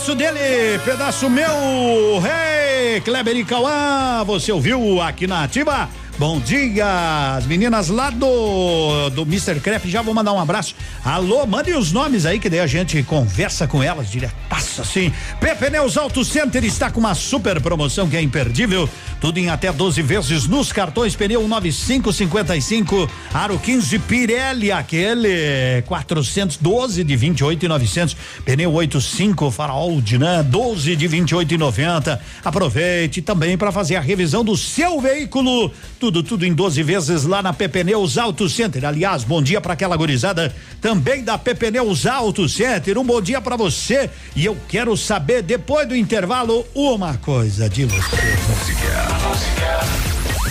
Pedaço 0.05 0.19
dele, 0.19 0.79
pedaço 0.85 1.31
meu, 1.31 2.19
rei 2.21 3.01
Kleber 3.01 3.37
e 3.39 3.43
Cauã, 3.43 4.23
você 4.23 4.53
ouviu 4.53 5.01
aqui 5.01 5.27
na 5.27 5.45
Ativa? 5.45 5.89
Bom 6.19 6.39
dia, 6.39 7.37
as 7.39 7.47
meninas 7.47 7.89
lá 7.89 8.11
do 8.11 9.09
do 9.09 9.23
Mr. 9.23 9.59
Crepe, 9.61 9.89
já 9.89 10.03
vou 10.03 10.13
mandar 10.13 10.35
um 10.35 10.39
abraço. 10.39 10.75
Alô, 11.03 11.47
mandem 11.47 11.75
os 11.75 11.91
nomes 11.91 12.27
aí 12.27 12.39
que 12.39 12.51
daí 12.51 12.61
a 12.61 12.67
gente 12.67 13.03
conversa 13.03 13.67
com 13.67 13.83
elas 13.83 14.11
diretaço 14.11 14.54
assim. 14.81 15.13
Pepe 15.41 15.71
Neus 15.71 15.97
Auto 15.97 16.25
Center 16.25 16.65
está 16.65 16.91
com 16.91 17.01
uma 17.01 17.15
super 17.15 17.61
promoção 17.61 18.09
que 18.09 18.17
é 18.17 18.23
imperdível. 18.23 18.89
Tudo 19.21 19.39
em 19.39 19.49
até 19.49 19.73
12 19.73 20.03
vezes 20.03 20.47
nos 20.47 20.73
cartões 20.73 21.17
pneu 21.17 21.47
9555, 21.49 23.11
aro 23.33 23.59
15 23.59 23.99
Pirelli, 24.01 24.71
aquele 24.71 25.83
412 25.87 27.05
de 27.05 27.17
28 27.17 27.65
e 27.65 27.69
900, 27.69 28.17
pneu 28.45 28.73
85 28.73 29.51
farol 29.51 30.01
Dinan 30.01 30.45
12 30.45 30.97
de 30.97 31.07
28 31.07 31.55
e 31.55 31.59
90. 31.59 32.21
Aproveite 32.45 33.23
também 33.23 33.57
para 33.57 33.73
fazer 33.73 33.97
a 33.97 34.01
revisão 34.01 34.45
do 34.45 34.57
seu 34.57 35.01
veículo. 35.01 35.71
Tudo, 35.99 36.23
tudo 36.23 36.45
em 36.45 36.53
12 36.53 36.83
vezes 36.83 37.25
lá 37.25 37.43
na 37.43 37.53
Pepneus 37.53 38.19
Auto 38.19 38.49
Center. 38.49 38.85
Aliás, 38.85 39.25
bom 39.25 39.43
dia 39.43 39.61
para 39.61 39.73
aquela 39.73 39.97
gurizada 39.97 40.55
também 40.81 41.25
da 41.25 41.39
Pepneus 41.39 42.07
Auto 42.07 42.49
Center. 42.49 42.99
Um 42.99 43.05
bom 43.05 43.21
dia 43.21 43.41
para 43.41 43.57
você. 43.57 44.11
E 44.37 44.45
eu 44.45 44.57
quero 44.69 44.97
saber, 44.97 45.43
depois 45.43 45.87
do 45.89 45.95
intervalo, 45.97 46.67
uma 46.75 47.17
coisa 47.19 47.69
de 47.69 47.85
você. 47.85 48.17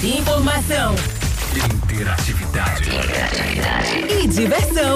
Informação 0.04 0.95
Interatividade. 1.56 2.89
e 4.10 4.28
diversão. 4.28 4.95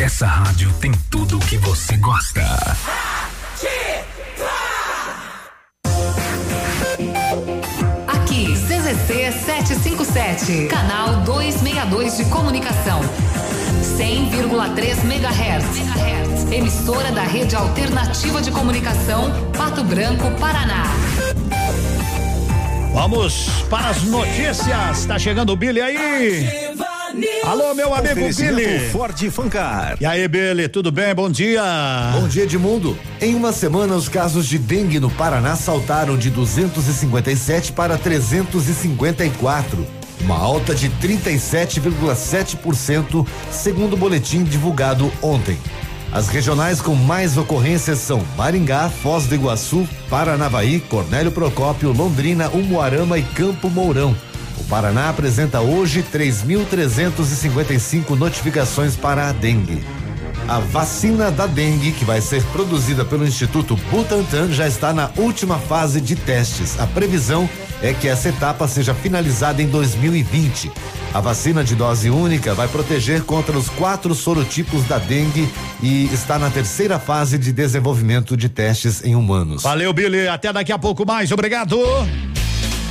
Essa 0.00 0.26
rádio 0.26 0.72
tem 0.74 0.92
tudo 1.10 1.38
o 1.38 1.40
que 1.40 1.56
você 1.56 1.96
gosta. 1.96 2.42
Aqui, 8.06 8.52
CZC 8.54 9.32
757, 9.32 10.66
canal 10.68 11.16
262 11.24 12.18
de 12.18 12.24
comunicação. 12.26 13.00
100,3 13.82 15.04
MHz. 15.04 16.52
Emissora 16.52 17.10
da 17.10 17.22
Rede 17.22 17.56
Alternativa 17.56 18.40
de 18.40 18.50
Comunicação, 18.50 19.30
Pato 19.56 19.82
Branco, 19.82 20.30
Paraná. 20.38 20.84
Vamos 22.94 23.48
para 23.68 23.90
as 23.90 24.02
notícias. 24.04 25.04
Tá 25.04 25.18
chegando 25.18 25.52
o 25.52 25.56
Billy 25.56 25.82
aí. 25.82 26.76
Alô, 27.44 27.74
meu 27.74 27.94
amigo 27.94 28.20
Billy. 28.34 28.90
Ford 28.90 29.30
Fancar. 29.30 29.96
E 30.00 30.06
aí, 30.06 30.26
Billy, 30.28 30.68
tudo 30.68 30.90
bem? 30.90 31.14
Bom 31.14 31.30
dia. 31.30 31.62
Bom 32.12 32.26
dia, 32.26 32.44
Edmundo. 32.44 32.98
Em 33.20 33.34
uma 33.34 33.52
semana, 33.52 33.94
os 33.94 34.08
casos 34.08 34.46
de 34.46 34.58
dengue 34.58 34.98
no 34.98 35.10
Paraná 35.10 35.56
saltaram 35.56 36.16
de 36.16 36.30
257 36.30 37.72
para 37.72 37.96
354. 37.96 39.86
Uma 40.20 40.38
alta 40.38 40.74
de 40.74 40.90
37,7%, 40.90 43.26
segundo 43.50 43.94
o 43.94 43.96
boletim 43.96 44.42
divulgado 44.42 45.10
ontem. 45.22 45.56
As 46.12 46.28
regionais 46.28 46.80
com 46.80 46.94
mais 46.94 47.36
ocorrências 47.36 47.98
são 47.98 48.24
Maringá, 48.36 48.88
Foz 48.88 49.26
do 49.26 49.34
Iguaçu, 49.34 49.86
Paranavaí, 50.08 50.80
Cornélio 50.80 51.30
Procópio, 51.30 51.92
Londrina, 51.92 52.48
Umuarama 52.48 53.18
e 53.18 53.22
Campo 53.22 53.68
Mourão. 53.68 54.16
O 54.58 54.64
Paraná 54.64 55.10
apresenta 55.10 55.60
hoje 55.60 56.02
3.355 56.02 58.16
notificações 58.16 58.96
para 58.96 59.28
a 59.28 59.32
dengue. 59.32 59.84
A 60.48 60.60
vacina 60.60 61.28
da 61.28 61.44
dengue, 61.44 61.90
que 61.90 62.04
vai 62.04 62.20
ser 62.20 62.40
produzida 62.44 63.04
pelo 63.04 63.26
Instituto 63.26 63.74
Butantan, 63.90 64.52
já 64.52 64.68
está 64.68 64.92
na 64.92 65.10
última 65.16 65.58
fase 65.58 66.00
de 66.00 66.14
testes. 66.14 66.78
A 66.78 66.86
previsão 66.86 67.50
é 67.82 67.92
que 67.92 68.06
essa 68.06 68.28
etapa 68.28 68.68
seja 68.68 68.94
finalizada 68.94 69.60
em 69.60 69.66
2020. 69.66 70.70
A 71.12 71.20
vacina 71.20 71.64
de 71.64 71.74
dose 71.74 72.10
única 72.10 72.54
vai 72.54 72.68
proteger 72.68 73.22
contra 73.24 73.58
os 73.58 73.68
quatro 73.68 74.14
sorotipos 74.14 74.84
da 74.84 74.98
dengue 74.98 75.48
e 75.82 76.04
está 76.12 76.38
na 76.38 76.48
terceira 76.48 77.00
fase 77.00 77.38
de 77.38 77.50
desenvolvimento 77.52 78.36
de 78.36 78.48
testes 78.48 79.04
em 79.04 79.16
humanos. 79.16 79.64
Valeu, 79.64 79.92
Billy. 79.92 80.28
Até 80.28 80.52
daqui 80.52 80.70
a 80.70 80.78
pouco 80.78 81.04
mais. 81.04 81.32
Obrigado. 81.32 81.76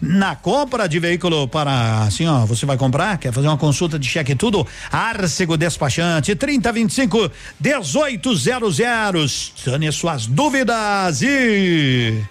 na 0.00 0.36
compra 0.36 0.88
de 0.88 0.98
veículo 0.98 1.48
para 1.48 2.02
assim, 2.02 2.26
ó, 2.26 2.44
você 2.46 2.66
vai 2.66 2.76
comprar, 2.76 3.18
quer 3.18 3.32
fazer 3.32 3.48
uma 3.48 3.56
consulta 3.56 3.98
de 3.98 4.08
cheque 4.08 4.32
e 4.32 4.36
tudo? 4.36 4.66
Arcego 4.90 5.56
Despachante 5.56 6.34
3025 6.34 7.30
1800. 7.60 9.52
Sane 9.56 9.92
suas 9.92 10.26
dúvidas 10.26 11.22
e 11.22 12.22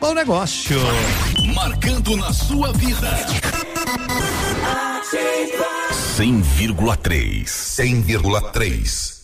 bom 0.00 0.14
negócio. 0.14 0.78
Marcando 1.54 2.16
na 2.16 2.32
sua 2.32 2.72
vida. 2.72 3.10
Ativa. 4.62 5.84
100,3. 6.16 7.44
100,3. 7.44 9.23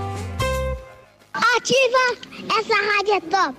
Ativa, 1.61 2.57
essa 2.59 2.73
rádio 2.73 3.13
é 3.13 3.21
top. 3.21 3.55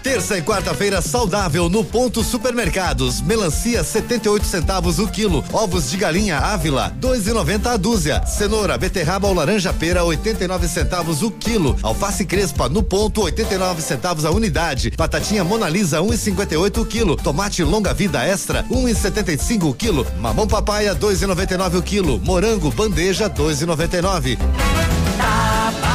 Terça 0.00 0.38
e 0.38 0.42
quarta-feira 0.42 1.02
saudável 1.02 1.68
no 1.68 1.82
Ponto 1.82 2.22
Supermercados. 2.22 3.20
Melancia 3.20 3.82
78 3.82 4.46
centavos 4.46 5.00
o 5.00 5.08
quilo. 5.08 5.44
Ovos 5.52 5.90
de 5.90 5.96
galinha 5.96 6.38
Ávila 6.38 6.94
2,90 7.00 7.66
a 7.66 7.76
dúzia. 7.76 8.24
Cenoura, 8.26 8.78
beterraba 8.78 9.26
ou 9.26 9.34
laranja 9.34 9.72
pera 9.72 10.04
89 10.04 10.68
centavos 10.68 11.20
o 11.22 11.32
quilo. 11.32 11.76
Alface 11.82 12.24
crespa 12.24 12.68
no 12.68 12.80
ponto 12.80 13.22
89 13.22 13.82
centavos 13.82 14.24
a 14.24 14.30
unidade. 14.30 14.92
Batatinha 14.96 15.42
Mona 15.42 15.68
Lisa 15.68 15.98
1,58 15.98 16.78
o 16.80 16.86
quilo. 16.86 17.16
Tomate 17.16 17.64
longa 17.64 17.92
vida 17.92 18.24
extra 18.24 18.62
1,75 18.70 19.68
o 19.68 19.74
quilo. 19.74 20.06
Mamão 20.20 20.46
papaya 20.46 20.94
2,99 20.94 21.78
o 21.78 21.82
quilo. 21.82 22.20
Morango 22.20 22.70
bandeja 22.70 23.28
2,99. 23.28 24.38
Manhã 24.38 25.91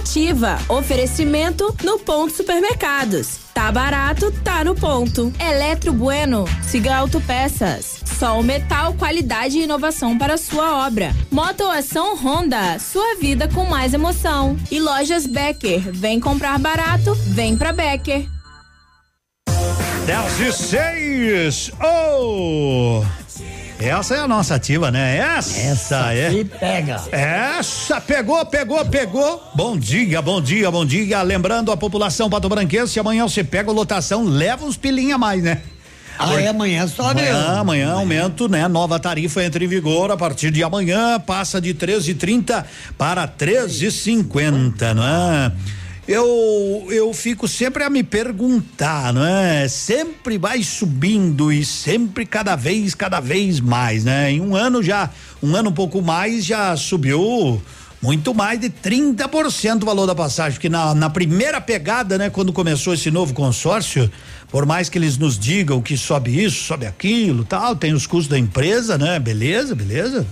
Superativa. 0.00 0.58
Oferecimento 0.68 1.74
no 1.84 1.98
Ponto 1.98 2.34
Supermercados. 2.34 3.38
Tá 3.52 3.70
barato, 3.70 4.32
tá 4.42 4.64
no 4.64 4.74
ponto. 4.74 5.32
Eletro 5.38 5.92
Bueno. 5.92 6.44
Siga 6.62 6.96
Autopeças. 6.96 8.00
Sol 8.18 8.42
Metal, 8.42 8.94
qualidade 8.94 9.58
e 9.58 9.64
inovação 9.64 10.16
para 10.16 10.38
sua 10.38 10.86
obra. 10.86 11.14
Motoação 11.30 12.16
Honda. 12.16 12.78
Sua 12.78 13.16
vida 13.16 13.48
com 13.48 13.64
mais 13.64 13.92
emoção. 13.92 14.56
E 14.70 14.80
Lojas 14.80 15.26
Becker. 15.26 15.92
Vem 15.92 16.18
comprar 16.18 16.58
barato, 16.58 17.14
vem 17.26 17.56
pra 17.56 17.72
Becker. 17.72 18.26
10 20.06 20.40
e 20.40 20.52
6. 20.52 21.72
Oh! 21.82 23.04
Essa 23.80 24.14
é 24.14 24.18
a 24.20 24.28
nossa 24.28 24.56
ativa, 24.56 24.90
né? 24.90 25.16
Essa, 25.16 25.58
Essa 25.58 26.14
é. 26.14 26.30
se 26.30 26.44
pega. 26.44 27.00
Essa 27.10 27.98
pegou, 28.00 28.44
pegou, 28.44 28.84
pegou. 28.84 29.42
Bom 29.54 29.76
dia, 29.78 30.20
bom 30.20 30.40
dia, 30.40 30.70
bom 30.70 30.84
dia. 30.84 31.22
Lembrando 31.22 31.72
a 31.72 31.76
população 31.76 32.28
patobranquense, 32.28 33.00
amanhã 33.00 33.26
você 33.26 33.42
pega 33.42 33.70
a 33.70 33.74
lotação, 33.74 34.24
leva 34.24 34.66
uns 34.66 34.76
pilinha 34.76 35.14
a 35.14 35.18
mais, 35.18 35.42
né? 35.42 35.62
Ah, 36.18 36.38
é 36.38 36.48
amanhã 36.48 36.86
sobe. 36.86 37.22
Amanhã, 37.22 37.58
amanhã 37.58 37.92
aumento, 37.92 38.46
né? 38.46 38.68
Nova 38.68 39.00
tarifa 39.00 39.42
entra 39.42 39.64
em 39.64 39.66
vigor 39.66 40.10
a 40.10 40.16
partir 40.18 40.50
de 40.50 40.62
amanhã, 40.62 41.18
passa 41.18 41.58
de 41.58 41.72
13,30 41.72 42.62
para 42.98 43.26
13,50, 43.26 44.92
não 44.92 45.02
é? 45.02 45.52
Eu, 46.10 46.88
eu 46.90 47.14
fico 47.14 47.46
sempre 47.46 47.84
a 47.84 47.88
me 47.88 48.02
perguntar, 48.02 49.12
não 49.12 49.24
é? 49.24 49.68
Sempre 49.68 50.38
vai 50.38 50.60
subindo 50.60 51.52
e 51.52 51.64
sempre 51.64 52.26
cada 52.26 52.56
vez, 52.56 52.96
cada 52.96 53.20
vez 53.20 53.60
mais, 53.60 54.02
né? 54.02 54.32
Em 54.32 54.40
um 54.40 54.56
ano 54.56 54.82
já, 54.82 55.08
um 55.40 55.54
ano 55.54 55.70
um 55.70 55.72
pouco 55.72 56.02
mais 56.02 56.44
já 56.44 56.76
subiu 56.76 57.62
muito 58.02 58.34
mais 58.34 58.58
de 58.58 58.68
30% 58.68 59.84
o 59.84 59.86
valor 59.86 60.04
da 60.04 60.14
passagem, 60.16 60.54
porque 60.54 60.68
na, 60.68 60.96
na 60.96 61.08
primeira 61.08 61.60
pegada, 61.60 62.18
né, 62.18 62.28
quando 62.28 62.52
começou 62.52 62.92
esse 62.92 63.08
novo 63.08 63.32
consórcio, 63.32 64.10
por 64.48 64.66
mais 64.66 64.88
que 64.88 64.98
eles 64.98 65.16
nos 65.16 65.38
digam 65.38 65.80
que 65.80 65.96
sobe 65.96 66.42
isso, 66.42 66.64
sobe 66.64 66.86
aquilo, 66.86 67.44
tal, 67.44 67.76
tem 67.76 67.92
os 67.92 68.08
custos 68.08 68.26
da 68.26 68.36
empresa, 68.36 68.98
né? 68.98 69.20
Beleza, 69.20 69.76
beleza. 69.76 70.26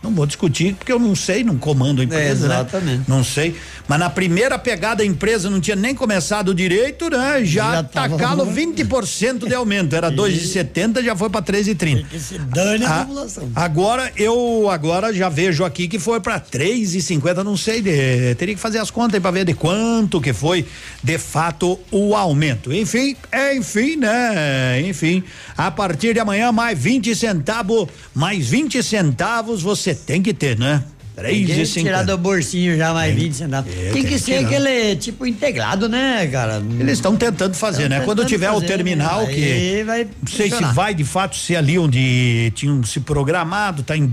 Não 0.00 0.12
vou 0.12 0.26
discutir 0.26 0.74
porque 0.74 0.92
eu 0.92 0.98
não 0.98 1.14
sei, 1.16 1.42
não 1.42 1.58
comando 1.58 2.00
a 2.00 2.04
empresa, 2.04 2.46
É, 2.46 2.48
né? 2.48 2.54
exatamente. 2.54 3.02
Não 3.08 3.24
sei. 3.24 3.56
Mas 3.88 3.98
na 3.98 4.08
primeira 4.08 4.56
pegada 4.56 5.02
a 5.02 5.06
empresa 5.06 5.50
não 5.50 5.60
tinha 5.60 5.74
nem 5.74 5.92
começado 5.94 6.54
direito, 6.54 7.10
né? 7.10 7.44
Já, 7.44 7.72
Já 7.72 7.82
tacaram 7.82 8.44
no- 8.46 8.52
20% 8.52 9.48
de 9.48 9.54
aumento. 9.54 9.96
Era 9.96 10.08
2,70, 10.12 11.02
já 11.02 11.16
foi 11.16 11.28
para 11.28 11.42
3,30. 11.42 12.06
Que 12.08 12.20
se 12.20 12.38
dane 12.38 12.84
a 12.84 13.00
Ah, 13.00 13.04
população. 13.04 13.50
Agora 13.56 14.12
eu 14.16 14.70
agora 14.70 15.12
já 15.12 15.28
vejo 15.28 15.64
aqui 15.64 15.88
que 15.88 15.98
foi 15.98 16.20
para 16.20 16.38
3,50, 16.38 17.42
não 17.42 17.56
sei, 17.56 17.82
de, 17.82 18.34
teria 18.36 18.54
que 18.54 18.60
fazer 18.60 18.78
as 18.78 18.90
contas 18.92 19.14
aí 19.14 19.20
para 19.20 19.32
ver 19.32 19.44
de 19.46 19.54
quanto 19.54 20.20
que 20.20 20.32
foi 20.32 20.64
de 21.02 21.18
fato 21.18 21.78
o 21.90 22.14
aumento. 22.14 22.72
Enfim, 22.72 23.16
é, 23.32 23.56
enfim, 23.56 23.96
né? 23.96 24.80
Enfim, 24.86 25.24
a 25.56 25.70
partir 25.72 26.14
de 26.14 26.20
amanhã 26.20 26.52
mais 26.52 26.78
20 26.78 27.14
centavos, 27.16 27.88
mais 28.14 28.46
20 28.48 28.80
centavos 28.82 29.60
você 29.60 29.87
tem 29.94 30.22
que 30.22 30.32
ter, 30.34 30.58
né? 30.58 30.82
Tem 31.20 31.44
que 31.44 31.64
tirar 31.66 32.04
3,50. 32.04 32.06
do 32.06 32.16
bolsinho 32.18 32.76
já 32.76 32.94
mais 32.94 33.12
20 33.12 33.32
centavos. 33.34 33.72
É, 33.72 33.74
tem 33.74 33.92
tem 33.92 34.02
que 34.04 34.08
que 34.10 34.18
ser 34.20 34.38
tirar. 34.38 34.46
aquele 34.46 34.96
tipo 34.96 35.26
integrado, 35.26 35.88
né, 35.88 36.28
cara? 36.30 36.62
Eles 36.78 36.92
estão 36.92 37.16
tentando 37.16 37.54
fazer, 37.54 37.88
né? 37.88 37.96
Tão 37.96 38.04
Quando 38.04 38.18
tentando 38.18 38.28
tiver 38.28 38.50
o 38.50 38.54
fazer, 38.54 38.66
terminal 38.68 39.26
né? 39.26 39.32
que 39.34 39.84
não 40.22 40.32
sei 40.32 40.48
se 40.50 40.62
vai 40.72 40.94
de 40.94 41.02
fato 41.02 41.34
ser 41.36 41.56
ali 41.56 41.76
onde 41.76 42.52
tinham 42.54 42.84
se 42.84 43.00
programado, 43.00 43.82
tá 43.82 43.96
em 43.96 44.12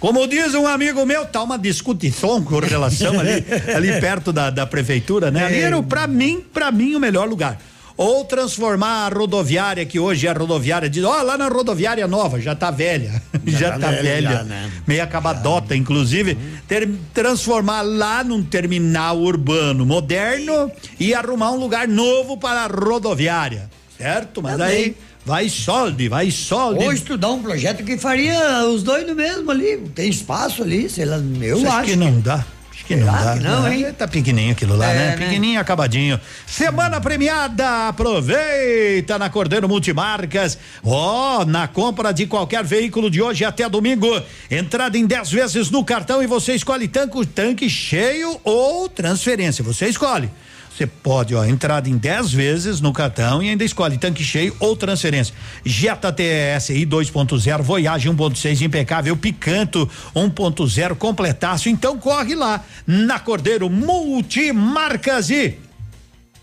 como 0.00 0.26
diz 0.26 0.54
um 0.54 0.66
amigo 0.66 1.04
meu, 1.06 1.24
tá 1.26 1.42
uma 1.42 1.58
discussão 1.58 2.42
com 2.42 2.58
relação 2.58 3.18
ali, 3.18 3.44
ali 3.74 4.00
perto 4.00 4.30
da, 4.32 4.50
da 4.50 4.66
prefeitura, 4.66 5.30
né? 5.30 5.44
Ali 5.44 5.60
era, 5.60 5.76
o- 5.76 5.82
pra 5.82 6.06
mim, 6.06 6.42
pra 6.54 6.70
mim, 6.70 6.94
o 6.94 7.00
melhor 7.00 7.26
lugar. 7.28 7.58
Ou 7.96 8.24
transformar 8.24 9.06
a 9.06 9.08
rodoviária, 9.08 9.86
que 9.86 9.98
hoje 9.98 10.26
é 10.26 10.30
a 10.30 10.34
rodoviária, 10.34 10.88
diz, 10.90 11.02
ó, 11.02 11.22
lá 11.22 11.38
na 11.38 11.48
rodoviária 11.48 12.06
nova, 12.06 12.38
já 12.40 12.54
tá 12.54 12.70
velha. 12.70 13.22
Já, 13.46 13.72
tá 13.72 13.78
tá 13.78 13.90
velha, 13.92 14.02
velha. 14.02 14.30
já, 14.32 14.42
né? 14.44 14.70
Meio 14.86 15.02
acabadota, 15.04 15.74
inclusive. 15.76 16.36
Ter- 16.66 16.88
transformar 17.14 17.82
lá 17.82 18.24
num 18.24 18.42
terminal 18.42 19.16
urbano 19.18 19.86
moderno 19.86 20.70
e 20.98 21.14
arrumar 21.14 21.52
um 21.52 21.56
lugar 21.56 21.86
novo 21.86 22.36
para 22.36 22.64
a 22.64 22.66
rodoviária. 22.66 23.70
Certo? 23.96 24.42
Mas 24.42 24.58
Também. 24.58 24.66
aí 24.76 24.96
vai 25.24 25.48
solde, 25.48 26.08
vai 26.08 26.30
solde. 26.30 26.84
Ou 26.84 26.92
estudar 26.92 27.30
um 27.30 27.40
projeto 27.40 27.84
que 27.84 27.96
faria 27.96 28.64
os 28.68 28.82
dois 28.82 29.06
no 29.06 29.14
mesmo 29.14 29.50
ali. 29.50 29.78
Tem 29.94 30.08
espaço 30.10 30.62
ali, 30.62 30.90
sei 30.90 31.04
lá, 31.04 31.16
eu 31.40 31.60
Você 31.60 31.66
acho. 31.66 31.84
que 31.90 31.96
não 31.96 32.20
dá. 32.20 32.44
Que 32.86 32.94
não 32.96 33.06
dá. 33.06 33.34
que 33.36 33.42
não, 33.42 33.68
hein? 33.72 33.86
Tá 33.96 34.06
pequenininho 34.06 34.52
aquilo 34.52 34.76
lá, 34.76 34.90
É, 34.90 34.94
né? 34.94 35.06
né? 35.06 35.16
Pequenininho, 35.16 35.60
acabadinho. 35.60 36.20
Semana 36.46 37.00
premiada, 37.00 37.88
aproveita 37.88 39.18
na 39.18 39.28
Cordeiro 39.28 39.68
Multimarcas. 39.68 40.56
Ó, 40.84 41.44
na 41.44 41.66
compra 41.66 42.12
de 42.12 42.26
qualquer 42.26 42.62
veículo 42.64 43.10
de 43.10 43.20
hoje 43.20 43.44
até 43.44 43.68
domingo, 43.68 44.22
entrada 44.50 44.96
em 44.96 45.06
10 45.06 45.30
vezes 45.30 45.70
no 45.70 45.84
cartão 45.84 46.22
e 46.22 46.26
você 46.26 46.54
escolhe 46.54 46.86
tanque, 46.86 47.26
tanque 47.26 47.68
cheio 47.68 48.40
ou 48.44 48.88
transferência. 48.88 49.64
Você 49.64 49.88
escolhe. 49.88 50.30
Você 50.76 50.86
pode, 50.86 51.34
ó, 51.34 51.42
entrada 51.42 51.88
em 51.88 51.96
10 51.96 52.32
vezes 52.32 52.80
no 52.82 52.92
cartão 52.92 53.42
e 53.42 53.48
ainda 53.48 53.64
escolhe 53.64 53.96
tanque 53.96 54.22
cheio 54.22 54.54
ou 54.60 54.76
transferência. 54.76 55.34
Jetta 55.64 56.12
TSI 56.12 56.84
2.0, 56.84 57.62
Voyage 57.62 58.10
1.6 58.10 58.60
impecável, 58.60 59.16
Picanto 59.16 59.88
1.0 60.14 60.94
completaço. 60.96 61.70
Então 61.70 61.98
corre 61.98 62.34
lá 62.34 62.62
na 62.86 63.18
Cordeiro 63.18 63.70
Multimarcas 63.70 65.30
e 65.30 65.54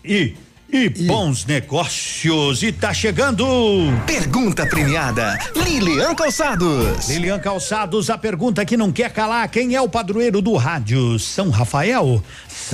e 0.04 0.34
e 0.74 0.88
bons 0.88 1.44
negócios 1.44 2.64
e 2.64 2.72
tá 2.72 2.92
chegando. 2.92 3.46
Pergunta 4.06 4.66
premiada, 4.66 5.38
Lilian 5.54 6.16
Calçados. 6.16 7.08
Lilian 7.08 7.38
Calçados, 7.38 8.10
a 8.10 8.18
pergunta 8.18 8.64
que 8.64 8.76
não 8.76 8.90
quer 8.90 9.12
calar: 9.12 9.48
quem 9.48 9.76
é 9.76 9.80
o 9.80 9.88
padroeiro 9.88 10.42
do 10.42 10.56
rádio? 10.56 11.16
São 11.18 11.48
Rafael? 11.48 12.20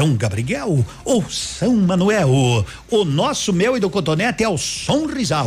São 0.01 0.17
Gabriel 0.17 0.83
ou 1.05 1.23
São 1.29 1.77
Manuel. 1.77 2.65
O 2.91 3.05
nosso 3.05 3.53
mel 3.53 3.77
e 3.77 3.81
do 3.81 3.91
cotonete 3.91 4.43
é 4.43 4.49
o 4.49 4.57
Sonrisal. 4.57 5.47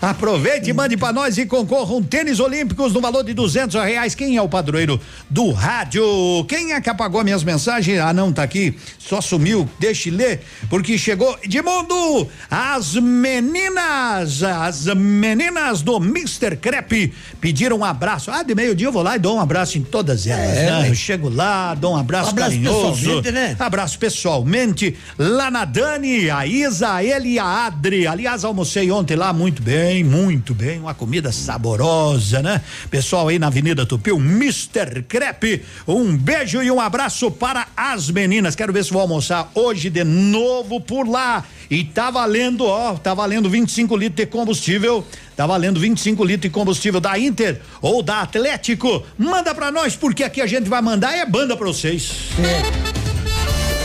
Aproveite 0.00 0.70
e 0.70 0.72
mande 0.72 0.96
para 0.96 1.12
nós 1.12 1.36
e 1.36 1.44
concorra 1.44 1.92
um 1.92 2.02
tênis 2.04 2.38
olímpicos 2.38 2.92
no 2.92 3.00
valor 3.00 3.24
de 3.24 3.34
duzentos 3.34 3.74
reais. 3.74 4.14
Quem 4.14 4.36
é 4.36 4.42
o 4.42 4.48
padroeiro 4.48 5.00
do 5.28 5.50
rádio? 5.50 6.04
Quem 6.48 6.72
é 6.72 6.80
que 6.80 6.88
apagou 6.88 7.24
minhas 7.24 7.42
mensagens? 7.42 7.98
Ah, 7.98 8.12
não, 8.12 8.32
tá 8.32 8.44
aqui. 8.44 8.76
Só 8.96 9.20
sumiu. 9.20 9.68
Deixe 9.80 10.08
ler, 10.08 10.42
porque 10.70 10.96
chegou 10.96 11.36
Edmundo. 11.42 12.28
As 12.48 12.94
meninas, 12.94 14.44
as 14.44 14.86
meninas 14.94 15.82
do 15.82 15.96
Mr. 15.96 16.54
Crepe 16.54 17.12
pediram 17.40 17.78
um 17.78 17.84
abraço. 17.84 18.30
Ah, 18.30 18.44
de 18.44 18.54
meio-dia 18.54 18.86
eu 18.86 18.92
vou 18.92 19.02
lá 19.02 19.16
e 19.16 19.18
dou 19.18 19.36
um 19.36 19.40
abraço 19.40 19.78
em 19.78 19.82
todas 19.82 20.28
elas. 20.28 20.56
É, 20.56 20.70
né? 20.70 20.88
Eu 20.88 20.94
chego 20.94 21.28
lá, 21.28 21.74
dou 21.74 21.94
um 21.94 21.96
abraço, 21.96 22.28
Um 22.28 22.30
abraço 22.30 22.50
carinhoso. 22.52 23.31
Né? 23.32 23.56
Abraço 23.58 23.98
pessoalmente 23.98 24.96
lá 25.18 25.50
na 25.50 25.64
Dani, 25.64 26.30
a 26.30 26.46
Isa, 26.46 26.94
a 26.94 27.04
ele 27.04 27.30
e 27.30 27.38
a 27.38 27.66
Adri. 27.66 28.06
Aliás, 28.06 28.44
almocei 28.44 28.90
ontem 28.90 29.16
lá 29.16 29.32
muito 29.32 29.62
bem, 29.62 30.04
muito 30.04 30.54
bem. 30.54 30.78
Uma 30.78 30.94
comida 30.94 31.32
saborosa, 31.32 32.42
né? 32.42 32.60
Pessoal 32.90 33.28
aí 33.28 33.38
na 33.38 33.46
Avenida 33.48 33.86
Tupi, 33.86 34.12
o 34.12 34.18
Mr. 34.18 35.02
Crepe. 35.08 35.62
Um 35.88 36.16
beijo 36.16 36.62
e 36.62 36.70
um 36.70 36.80
abraço 36.80 37.30
para 37.30 37.66
as 37.76 38.10
meninas. 38.10 38.54
Quero 38.54 38.72
ver 38.72 38.84
se 38.84 38.92
vou 38.92 39.02
almoçar 39.02 39.50
hoje 39.54 39.90
de 39.90 40.04
novo 40.04 40.80
por 40.80 41.08
lá. 41.08 41.44
E 41.70 41.84
tá 41.84 42.10
valendo, 42.10 42.66
ó, 42.66 42.94
tá 42.94 43.14
valendo 43.14 43.48
25 43.48 43.96
litros 43.96 44.16
de 44.16 44.26
combustível. 44.26 45.04
Tá 45.34 45.46
valendo 45.46 45.80
25 45.80 46.22
litros 46.22 46.42
de 46.42 46.50
combustível 46.50 47.00
da 47.00 47.18
Inter 47.18 47.60
ou 47.80 48.02
da 48.02 48.20
Atlético. 48.20 49.02
Manda 49.16 49.54
pra 49.54 49.70
nós, 49.72 49.96
porque 49.96 50.22
aqui 50.22 50.42
a 50.42 50.46
gente 50.46 50.68
vai 50.68 50.82
mandar 50.82 51.16
é 51.16 51.24
banda 51.24 51.56
pra 51.56 51.66
vocês. 51.66 52.12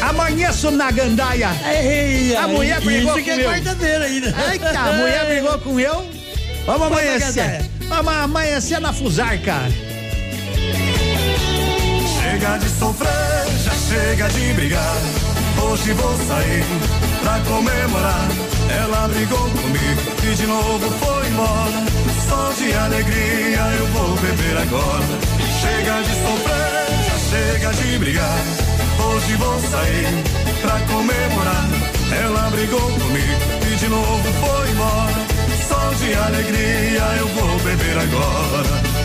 Amanheço 0.01 0.71
na 0.71 0.91
gandaia. 0.91 1.49
a 2.41 2.47
mulher 2.47 2.81
brigou 2.81 3.15
isso 3.17 3.23
que 3.23 3.29
é 3.29 3.35
com 3.35 3.41
eu. 3.41 3.49
quarta-feira 3.49 4.05
ainda. 4.05 4.35
Eita, 4.51 4.79
a 4.79 4.93
mulher 4.93 5.25
brigou 5.25 5.59
com 5.59 5.79
eu. 5.79 6.09
Vamos 6.65 6.87
amanhecer. 6.87 7.65
Vamos 7.87 8.13
amanhecer 8.13 8.79
na 8.81 8.91
Fusarca. 8.93 9.55
Chega 12.21 12.57
de 12.57 12.69
sofrer, 12.69 13.09
já 13.63 13.71
chega 13.71 14.29
de 14.29 14.53
brigar. 14.53 14.97
Hoje 15.61 15.93
vou 15.93 16.15
sair 16.27 16.63
pra 17.23 17.39
comemorar. 17.39 18.27
Ela 18.69 19.07
brigou 19.07 19.39
comigo 19.49 20.01
e 20.23 20.35
de 20.35 20.45
novo 20.45 20.91
foi 20.99 21.27
embora. 21.27 21.85
Só 22.27 22.51
de 22.57 22.73
alegria 22.73 23.59
eu 23.79 23.87
vou 23.87 24.15
beber 24.17 24.57
agora. 24.57 25.05
Chega 25.61 26.01
de 26.03 26.13
sofrer, 26.21 26.87
já 27.07 27.17
chega 27.29 27.73
de 27.73 27.97
brigar. 27.97 28.76
Hoje 28.99 29.35
vou 29.35 29.59
sair 29.59 30.23
pra 30.61 30.79
comemorar. 30.81 31.69
Ela 32.23 32.49
brigou 32.49 32.79
comigo 32.79 33.41
e 33.71 33.75
de 33.75 33.87
novo 33.87 34.33
foi 34.33 34.71
embora. 34.71 35.27
Só 35.67 35.93
de 35.93 36.13
alegria 36.13 37.03
eu 37.19 37.27
vou 37.27 37.59
beber 37.59 37.97
agora. 37.97 38.97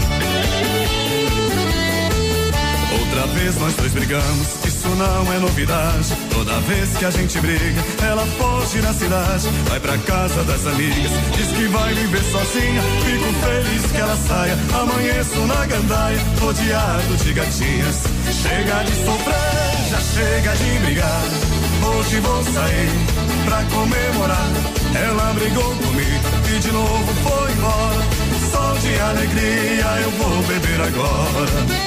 Outra 2.93 3.26
vez 3.34 3.57
nós 3.59 3.74
dois 3.76 3.93
brigamos, 3.93 4.64
isso 4.64 4.88
não 4.88 5.32
é 5.32 5.38
novidade. 5.38 6.16
Toda 6.32 6.59
vez 6.61 6.97
que 6.97 7.05
a 7.05 7.11
gente 7.11 7.38
briga, 7.40 7.84
ela 8.03 8.26
foge 8.38 8.80
da 8.80 8.93
cidade, 8.93 9.49
vai 9.68 9.80
pra 9.80 9.99
casa 9.99 10.43
das 10.45 10.66
amigas, 10.66 11.12
diz 11.36 11.49
que 11.49 11.68
vai 11.68 11.95
viver 11.95 12.22
sozinha. 12.22 12.82
Fico 13.05 13.32
feliz 13.45 13.93
que 13.93 13.99
ela 13.99 14.16
saia, 14.16 14.59
amanheço 14.80 15.38
na 15.47 15.66
gandaia, 15.66 16.18
rodeado 16.40 17.16
de 17.16 17.32
gatinhas. 17.32 18.03
Chega 18.43 18.82
de 18.84 18.95
sofrer, 19.05 19.82
já 19.93 20.01
chega 20.01 20.57
de 20.57 20.78
brigar. 20.78 21.22
Hoje 21.84 22.20
vou 22.20 22.43
sair 22.45 22.88
pra 23.45 23.62
comemorar. 23.64 24.49
Ela 24.95 25.32
brigou 25.34 25.76
comigo 25.76 26.20
e 26.49 26.59
de 26.59 26.72
novo 26.72 27.14
foi 27.22 27.53
embora. 27.53 28.03
Só 28.51 28.72
de 28.78 29.01
alegria 29.01 29.86
eu 30.03 30.11
vou 30.12 30.43
beber 30.45 30.80
agora. 30.80 31.82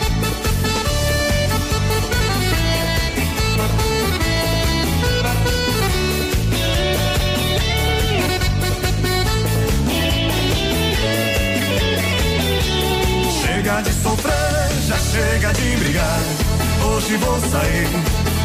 Chega 13.42 13.82
de 13.82 13.94
sofrer, 13.94 14.82
já 14.88 14.98
chega 15.00 15.54
de 15.54 15.78
brigar. 15.78 16.55
Hoje 16.86 17.18
vou 17.18 17.40
sair 17.40 17.88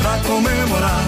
pra 0.03 0.18
comemorar. 0.26 1.05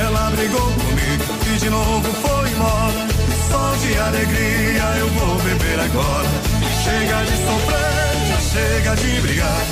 Ela 0.00 0.30
brigou 0.30 0.60
comigo 0.60 1.24
e 1.46 1.58
de 1.58 1.70
novo 1.70 2.12
foi 2.22 2.50
embora. 2.50 3.06
Só 3.50 3.74
de 3.80 3.98
alegria 3.98 4.84
eu 4.98 5.08
vou 5.08 5.36
beber 5.38 5.80
agora. 5.80 6.28
Chega 6.82 7.24
de 7.24 7.36
sofrer, 7.44 8.28
já 8.28 8.40
chega 8.52 8.96
de 8.96 9.20
brigar. 9.22 9.62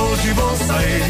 Hoje 0.00 0.32
vou 0.32 0.56
sair 0.56 1.02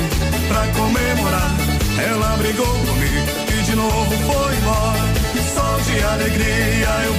pra 0.49 0.67
comemorar. 0.69 1.57
Ela 1.99 2.37
brigou 2.37 2.67
comigo 2.67 3.27
e 3.59 3.63
de 3.63 3.75
novo 3.75 4.15
foi 4.27 4.57
embora. 4.57 5.09
Só 5.55 5.79
de 5.87 6.03
alegria 6.03 6.89
eu 7.07 7.15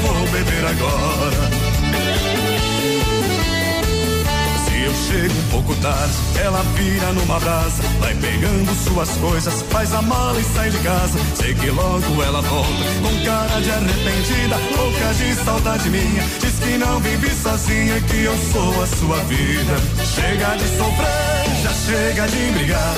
ela 5.81 6.61
vira 6.75 7.13
numa 7.13 7.39
brasa, 7.39 7.81
vai 7.99 8.13
pegando 8.15 8.69
suas 8.83 9.09
coisas, 9.11 9.61
faz 9.69 9.93
a 9.93 10.01
mala 10.01 10.39
e 10.39 10.43
sai 10.43 10.69
de 10.69 10.77
casa. 10.79 11.17
Sei 11.35 11.53
que 11.55 11.69
logo 11.69 12.21
ela 12.21 12.41
volta, 12.41 12.83
com 13.01 13.25
cara 13.25 13.61
de 13.61 13.71
arrependida, 13.71 14.57
louca 14.75 15.13
de 15.13 15.35
saudade 15.35 15.89
minha. 15.89 16.23
Diz 16.39 16.59
que 16.59 16.77
não 16.77 16.99
vive 16.99 17.29
sozinha, 17.33 18.01
que 18.01 18.23
eu 18.23 18.37
sou 18.51 18.83
a 18.83 18.87
sua 18.87 19.17
vida. 19.23 19.75
Chega 20.03 20.57
de 20.57 20.67
sofrer, 20.77 21.63
já 21.63 21.73
chega 21.73 22.27
de 22.27 22.51
brigar. 22.51 22.95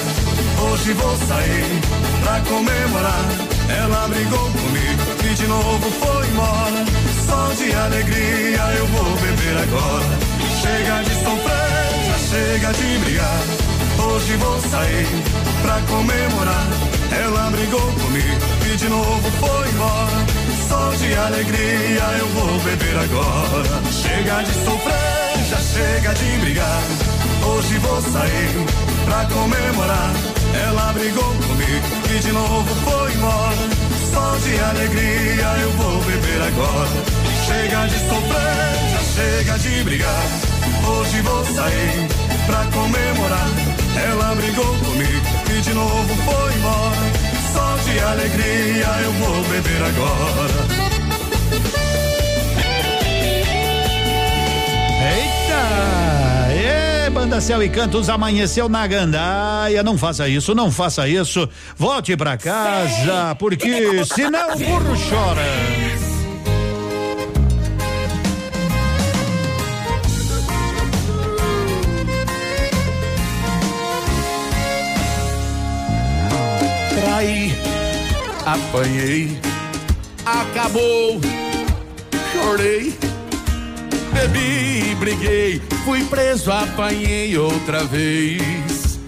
Hoje 0.64 0.94
vou 0.94 1.18
sair 1.18 1.82
pra 2.24 2.40
comemorar. 2.42 3.26
Ela 3.70 4.08
brigou 4.08 4.50
comigo 4.52 5.04
e 5.24 5.34
de 5.36 5.48
novo 5.48 5.92
foi 5.92 6.28
embora. 6.28 6.86
Só 7.26 7.54
de 7.54 7.74
alegria 7.74 8.62
eu 8.78 8.88
vou 8.88 9.16
beber 9.18 9.58
agora. 9.58 10.32
Chega 10.62 11.04
de 11.04 11.14
sofrer, 11.24 11.91
chega 12.32 12.72
de 12.72 12.98
brigar. 13.00 13.42
Hoje 14.00 14.38
vou 14.38 14.60
sair 14.62 15.08
pra 15.62 15.82
comemorar. 15.82 16.68
Ela 17.24 17.52
brigou 17.52 17.88
comigo 18.02 18.42
e 18.72 18.78
de 18.78 18.88
novo 18.88 19.32
foi 19.42 19.70
embora. 19.70 20.20
Só 20.70 20.92
de 20.96 21.14
alegria 21.14 22.06
eu 22.20 22.28
vou 22.28 22.60
beber 22.60 22.98
agora. 23.06 23.76
Chega 23.92 24.44
de 24.44 24.54
sofrer, 24.64 25.46
já 25.50 25.58
chega 25.58 26.14
de 26.14 26.38
brigar. 26.40 26.84
Hoje 27.44 27.78
vou 27.80 28.02
sair 28.02 28.52
pra 29.06 29.26
comemorar. 29.26 30.12
Ela 30.68 30.94
brigou 30.94 31.34
comigo 31.48 31.88
e 32.16 32.20
de 32.20 32.32
novo 32.32 32.76
foi 32.86 33.14
embora. 33.14 33.64
Só 34.14 34.38
de 34.44 34.60
alegria 34.72 35.50
eu 35.64 35.72
vou 35.72 36.02
beber 36.04 36.42
agora. 36.48 37.22
Chega 37.46 37.88
de 37.88 38.00
sofrer, 38.08 38.74
já 38.94 39.02
chega 39.16 39.60
de 39.60 39.84
brigar. 39.84 40.52
Hoje 40.88 41.22
vou 41.22 41.46
sair 41.46 42.21
pra 42.46 42.66
comemorar. 42.66 43.48
Ela 44.10 44.36
brigou 44.36 44.78
comigo 44.78 45.26
e 45.58 45.62
de 45.62 45.74
novo 45.74 46.16
foi 46.16 46.54
embora. 46.56 47.12
Só 47.54 47.76
de 47.84 48.00
alegria 48.00 48.88
eu 49.04 49.12
vou 49.14 49.44
beber 49.44 49.82
agora. 49.84 50.82
Eita! 55.42 57.06
Ê, 57.06 57.10
Banda 57.10 57.42
Céu 57.42 57.62
e 57.62 57.70
Cantos 57.70 58.10
amanheceu 58.10 58.70
na 58.70 58.86
gandaia. 58.88 59.84
Não 59.84 59.98
faça 59.98 60.28
isso, 60.28 60.54
não 60.56 60.72
faça 60.72 61.08
isso. 61.08 61.48
Volte 61.76 62.16
pra 62.16 62.38
casa, 62.38 63.36
porque 63.36 64.04
senão 64.14 64.56
o 64.56 64.58
burro 64.60 64.96
chora. 65.10 65.91
Apanhei, 78.48 79.40
acabou, 80.26 81.22
chorei, 82.34 82.98
bebi, 84.12 84.96
briguei, 84.96 85.62
fui 85.86 86.04
preso, 86.06 86.52
apanhei 86.52 87.38
outra 87.38 87.84
vez. 87.84 89.00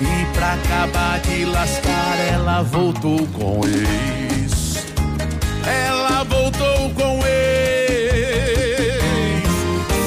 E 0.00 0.24
pra 0.34 0.54
acabar 0.54 1.20
de 1.20 1.44
lascar, 1.44 2.18
ela 2.32 2.62
voltou 2.62 3.26
com 3.28 3.60
ex. 3.66 4.86
Ela 5.66 6.24
voltou 6.24 6.90
com 6.94 7.20
ex. 7.26 7.82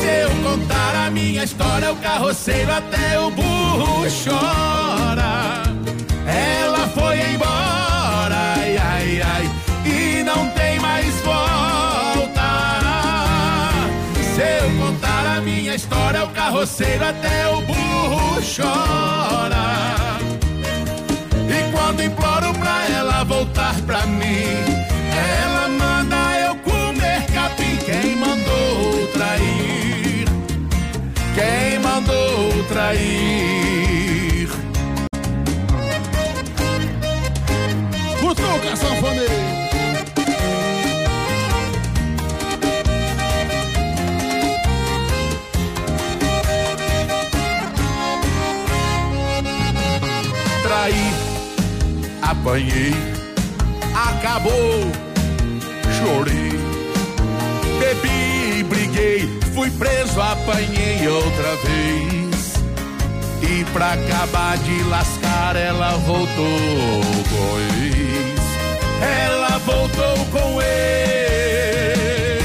Se 0.01 0.07
eu 0.23 0.31
contar 0.43 1.05
a 1.05 1.11
minha 1.11 1.43
história, 1.43 1.91
o 1.91 1.95
carroceiro 1.97 2.71
até 2.73 3.19
o 3.19 3.29
burro 3.29 4.07
chora. 4.23 5.63
Ela 6.27 6.84
volta. 11.25 12.49
Se 14.35 14.41
eu 14.41 14.69
contar 14.79 15.37
a 15.37 15.41
minha 15.41 15.75
história, 15.75 16.23
o 16.23 16.29
carroceiro 16.29 17.03
até 17.03 17.47
o 17.47 17.61
burro 17.61 18.41
chora. 18.55 20.19
E 21.49 21.71
quando 21.71 22.03
imploro 22.03 22.53
pra 22.53 22.87
ela 22.89 23.23
voltar 23.23 23.75
pra 23.81 24.05
mim, 24.05 24.45
ela 25.11 25.67
manda 25.67 26.39
eu 26.45 26.55
comer 26.57 27.25
capim. 27.33 27.75
Quem 27.77 28.15
mandou 28.15 29.07
trair? 29.13 30.25
Quem 31.33 31.79
mandou 31.79 32.63
trair? 32.69 34.49
Cutuca, 38.19 38.75
sanfoneiro! 38.75 39.64
Apanhei, 52.29 52.93
acabou, 53.93 54.91
chorei, 55.97 56.51
bebi, 57.79 58.63
briguei, 58.63 59.39
fui 59.53 59.69
preso, 59.71 60.19
apanhei 60.21 61.07
outra 61.07 61.55
vez. 61.57 62.25
E 63.41 63.63
pra 63.65 63.93
acabar 63.93 64.57
de 64.57 64.83
lascar, 64.85 65.55
ela 65.55 65.91
voltou 65.97 67.01
com 67.29 67.59
ex. 67.83 68.41
Ela 69.01 69.59
voltou 69.59 70.25
com 70.31 70.61
ex. 70.61 72.43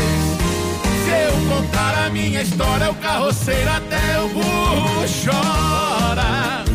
Se 1.04 1.10
eu 1.10 1.56
contar 1.56 2.06
a 2.06 2.10
minha 2.10 2.42
história, 2.42 2.90
o 2.90 2.94
carroceiro 2.96 3.70
até 3.70 4.20
o 4.20 4.28
burro 4.28 5.06
chora. 5.24 6.69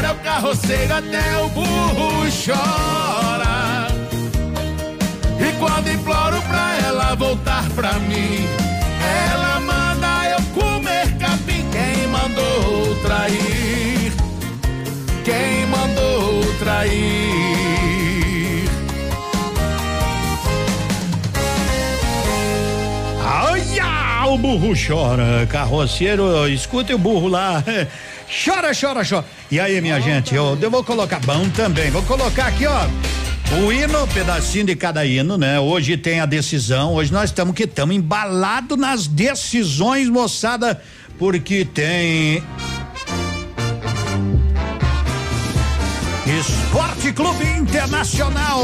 História, 0.00 0.12
o 0.12 0.14
carroceiro 0.16 0.94
até 0.94 1.36
o 1.36 1.48
burro 1.50 2.26
chora. 2.44 3.86
E 5.38 5.52
quando 5.58 5.88
imploro 5.88 6.40
pra 6.42 6.78
ela 6.86 7.14
voltar 7.14 7.68
pra 7.70 7.92
mim, 7.94 8.46
ela 9.30 9.60
manda 9.60 10.30
eu 10.30 10.42
comer 10.54 11.06
capim. 11.18 11.64
Quem 11.70 12.06
mandou 12.08 12.94
trair? 13.02 14.12
Quem 15.24 15.66
mandou 15.66 16.54
trair? 16.58 17.50
Olha, 23.22 24.26
o 24.30 24.38
burro 24.38 24.72
chora, 24.74 25.46
carroceiro, 25.46 26.48
escuta 26.48 26.94
o 26.94 26.98
burro 26.98 27.28
lá. 27.28 27.62
Chora, 28.30 28.70
chora, 28.72 29.04
chora. 29.04 29.24
E 29.50 29.58
aí, 29.58 29.80
minha 29.80 30.00
gente, 30.00 30.34
eu, 30.34 30.56
eu 30.60 30.70
vou 30.70 30.84
colocar 30.84 31.18
bom 31.20 31.48
também. 31.50 31.90
Vou 31.90 32.02
colocar 32.04 32.46
aqui, 32.46 32.64
ó. 32.64 32.86
O 33.60 33.72
hino, 33.72 34.06
pedacinho 34.14 34.66
de 34.66 34.76
cada 34.76 35.04
hino, 35.04 35.36
né? 35.36 35.58
Hoje 35.58 35.96
tem 35.96 36.20
a 36.20 36.26
decisão. 36.26 36.94
Hoje 36.94 37.12
nós 37.12 37.30
estamos 37.30 37.52
que 37.56 37.64
estamos 37.64 37.96
embalados 37.96 38.78
nas 38.78 39.08
decisões, 39.08 40.08
moçada, 40.08 40.80
porque 41.18 41.64
tem 41.64 42.40
Esporte 46.40 47.12
Clube 47.12 47.44
Internacional. 47.44 48.62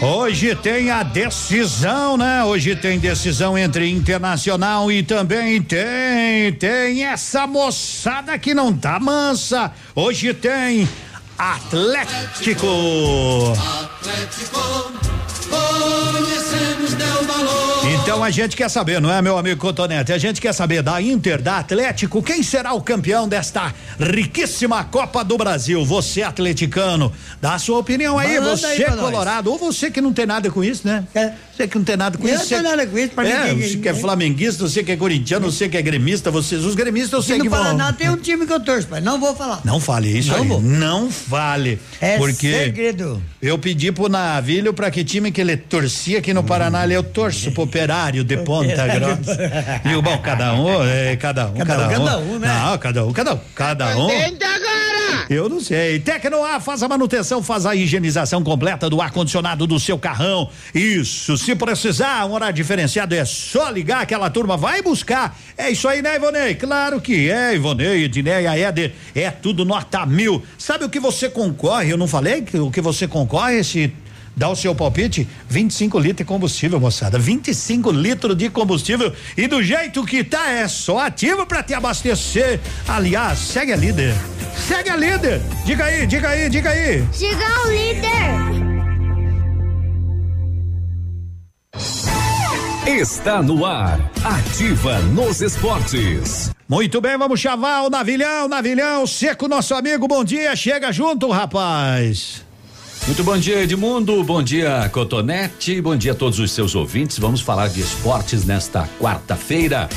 Hoje 0.00 0.54
tem 0.54 0.88
a 0.88 1.02
decisão, 1.02 2.16
né? 2.16 2.44
Hoje 2.44 2.76
tem 2.76 3.00
decisão 3.00 3.58
entre 3.58 3.90
Internacional 3.90 4.90
e 4.92 5.02
também 5.02 5.60
tem, 5.60 6.52
tem 6.52 7.04
essa 7.04 7.44
moçada 7.44 8.38
que 8.38 8.54
não 8.54 8.72
tá 8.72 9.00
mansa. 9.00 9.72
Hoje 9.92 10.32
tem 10.32 10.88
Atlético. 11.36 12.66
Atlético, 13.58 14.54
valor. 14.54 16.39
Então 18.10 18.24
a 18.24 18.30
gente 18.30 18.56
quer 18.56 18.68
saber, 18.68 19.00
não 19.00 19.08
é, 19.08 19.22
meu 19.22 19.38
amigo 19.38 19.60
Cotonete? 19.60 20.12
A 20.12 20.18
gente 20.18 20.40
quer 20.40 20.52
saber 20.52 20.82
da 20.82 21.00
Inter, 21.00 21.40
da 21.40 21.58
Atlético, 21.58 22.20
quem 22.20 22.42
será 22.42 22.72
o 22.72 22.82
campeão 22.82 23.28
desta 23.28 23.72
riquíssima 24.00 24.82
Copa 24.82 25.22
do 25.22 25.38
Brasil? 25.38 25.84
Você, 25.84 26.20
atleticano, 26.20 27.12
dá 27.40 27.54
a 27.54 27.58
sua 27.60 27.78
opinião 27.78 28.18
aí, 28.18 28.40
Manda 28.40 28.56
você, 28.56 28.66
aí 28.66 28.84
pra 28.84 28.96
nós. 28.96 29.04
colorado, 29.04 29.52
ou 29.52 29.56
você 29.56 29.92
que 29.92 30.00
não 30.00 30.12
tem 30.12 30.26
nada 30.26 30.50
com 30.50 30.64
isso, 30.64 30.88
né? 30.88 31.04
Você 31.60 31.68
que 31.68 31.76
não 31.78 31.84
tem 31.84 31.96
nada 31.96 32.16
com 32.16 32.26
Eu 32.26 32.34
isso. 32.34 32.42
não 32.44 32.48
tenho 32.48 32.62
você- 32.62 32.68
nada 32.68 32.86
com 32.86 32.98
isso, 32.98 33.10
pra 33.12 33.24
mim 33.24 33.30
é, 33.30 33.54
que- 33.54 33.68
Você 33.68 33.76
que 33.78 33.88
é 33.88 33.94
flamenguista, 33.94 34.68
você 34.68 34.82
que 34.82 34.92
é 34.92 34.96
corintiano, 34.96 35.50
você 35.50 35.68
que 35.68 35.76
é 35.76 35.82
gremista, 35.82 36.30
vocês, 36.30 36.64
os 36.64 36.74
gremistas 36.74 37.12
eu 37.12 37.22
sei 37.22 37.34
Aqui 37.36 37.42
que 37.44 37.48
no 37.50 37.54
vão. 37.56 37.64
Paraná 37.64 37.92
tem 37.92 38.08
um 38.08 38.16
time 38.16 38.46
que 38.46 38.52
eu 38.52 38.60
torço, 38.60 38.86
pai. 38.88 39.00
Não 39.00 39.20
vou 39.20 39.34
falar. 39.36 39.60
Não 39.64 39.78
fale 39.80 40.16
isso 40.16 40.30
Não 40.32 40.42
aí. 40.42 40.48
vou. 40.48 40.62
Não 40.62 41.10
fale. 41.10 41.78
É 42.00 42.16
porque 42.16 42.50
segredo. 42.64 43.22
eu 43.42 43.58
pedi 43.58 43.92
pro 43.92 44.08
Navilho 44.08 44.72
pra 44.72 44.90
que 44.90 45.04
time 45.04 45.30
que 45.30 45.40
ele 45.40 45.56
torcia 45.56 46.18
aqui 46.18 46.32
no 46.32 46.42
Paraná, 46.42 46.84
ele 46.84 46.94
eu 46.94 47.02
torço 47.02 47.50
pro 47.52 47.64
operário 47.64 48.24
de 48.24 48.36
Ponta 48.38 48.86
Grossa. 48.86 49.38
E 49.84 49.94
o 49.94 50.00
bom, 50.02 50.16
cada 50.18 50.54
um, 50.54 50.82
é, 50.84 51.16
cada 51.16 51.48
um, 51.48 51.54
Cada 51.54 51.64
cada, 51.76 51.82
um, 51.82 52.02
um. 52.02 52.06
cada 52.06 52.18
um, 52.18 52.38
né? 52.38 52.48
Não, 52.48 52.78
cada 52.78 53.04
um, 53.06 53.12
cada 53.12 53.34
um, 53.34 53.40
cada 53.54 53.96
um. 53.98 54.08
agora! 54.08 55.26
Eu 55.28 55.48
não 55.48 55.60
sei. 55.60 56.00
Tecnoar 56.00 56.60
faz 56.60 56.82
a 56.82 56.88
manutenção, 56.88 57.42
faz 57.42 57.64
a 57.66 57.74
higienização 57.74 58.42
completa 58.42 58.90
do 58.90 59.00
ar-condicionado 59.00 59.66
do 59.66 59.78
seu 59.78 59.98
carrão. 59.98 60.50
Isso. 60.74 61.36
Se 61.50 61.56
precisar, 61.56 62.26
um 62.26 62.32
horário 62.34 62.54
diferenciado 62.54 63.12
é 63.12 63.24
só 63.24 63.70
ligar, 63.70 64.02
aquela 64.02 64.30
turma 64.30 64.56
vai 64.56 64.80
buscar. 64.82 65.36
É 65.58 65.68
isso 65.68 65.88
aí, 65.88 66.00
né, 66.00 66.14
Ivonei? 66.14 66.54
Claro 66.54 67.00
que 67.00 67.28
é, 67.28 67.56
Ivonei, 67.56 68.04
Edneia, 68.04 68.56
Éder. 68.56 68.92
É 69.16 69.32
tudo 69.32 69.64
nota 69.64 70.06
mil. 70.06 70.44
Sabe 70.56 70.84
o 70.84 70.88
que 70.88 71.00
você 71.00 71.28
concorre? 71.28 71.90
Eu 71.90 71.98
não 71.98 72.06
falei 72.06 72.42
que 72.42 72.56
o 72.56 72.70
que 72.70 72.80
você 72.80 73.08
concorre 73.08 73.64
se 73.64 73.92
dá 74.36 74.48
o 74.48 74.54
seu 74.54 74.76
palpite? 74.76 75.26
25 75.48 75.98
litros 75.98 76.18
de 76.18 76.24
combustível, 76.24 76.78
moçada. 76.78 77.18
25 77.18 77.90
litros 77.90 78.36
de 78.36 78.48
combustível. 78.48 79.12
E 79.36 79.48
do 79.48 79.60
jeito 79.60 80.04
que 80.06 80.22
tá, 80.22 80.48
é 80.48 80.68
só 80.68 81.00
ativo 81.00 81.44
pra 81.46 81.64
te 81.64 81.74
abastecer. 81.74 82.60
Aliás, 82.86 83.40
segue 83.40 83.72
a 83.72 83.76
líder. 83.76 84.14
Segue 84.68 84.88
a 84.88 84.94
líder. 84.94 85.40
Diga 85.66 85.86
aí, 85.86 86.06
diga 86.06 86.28
aí, 86.28 86.48
diga 86.48 86.70
aí. 86.70 87.04
Siga 87.12 87.66
o 87.66 87.70
líder. 87.72 88.69
Está 92.86 93.42
no 93.42 93.66
ar. 93.66 94.00
Ativa 94.24 94.98
nos 95.00 95.42
esportes. 95.42 96.50
Muito 96.66 96.98
bem, 96.98 97.18
vamos 97.18 97.38
chamar 97.38 97.82
o 97.82 97.90
Navilhão, 97.90 98.48
Navilhão, 98.48 99.06
seco 99.06 99.46
nosso 99.46 99.74
amigo, 99.74 100.08
bom 100.08 100.24
dia, 100.24 100.56
chega 100.56 100.90
junto, 100.90 101.28
rapaz. 101.28 102.42
Muito 103.06 103.22
bom 103.22 103.36
dia, 103.36 103.62
Edmundo. 103.62 104.24
Bom 104.24 104.42
dia, 104.42 104.88
Cotonete. 104.92 105.80
Bom 105.80 105.96
dia 105.96 106.12
a 106.12 106.14
todos 106.14 106.38
os 106.38 106.52
seus 106.52 106.74
ouvintes. 106.74 107.18
Vamos 107.18 107.40
falar 107.40 107.68
de 107.68 107.80
esportes 107.80 108.44
nesta 108.44 108.88
quarta-feira. 108.98 109.88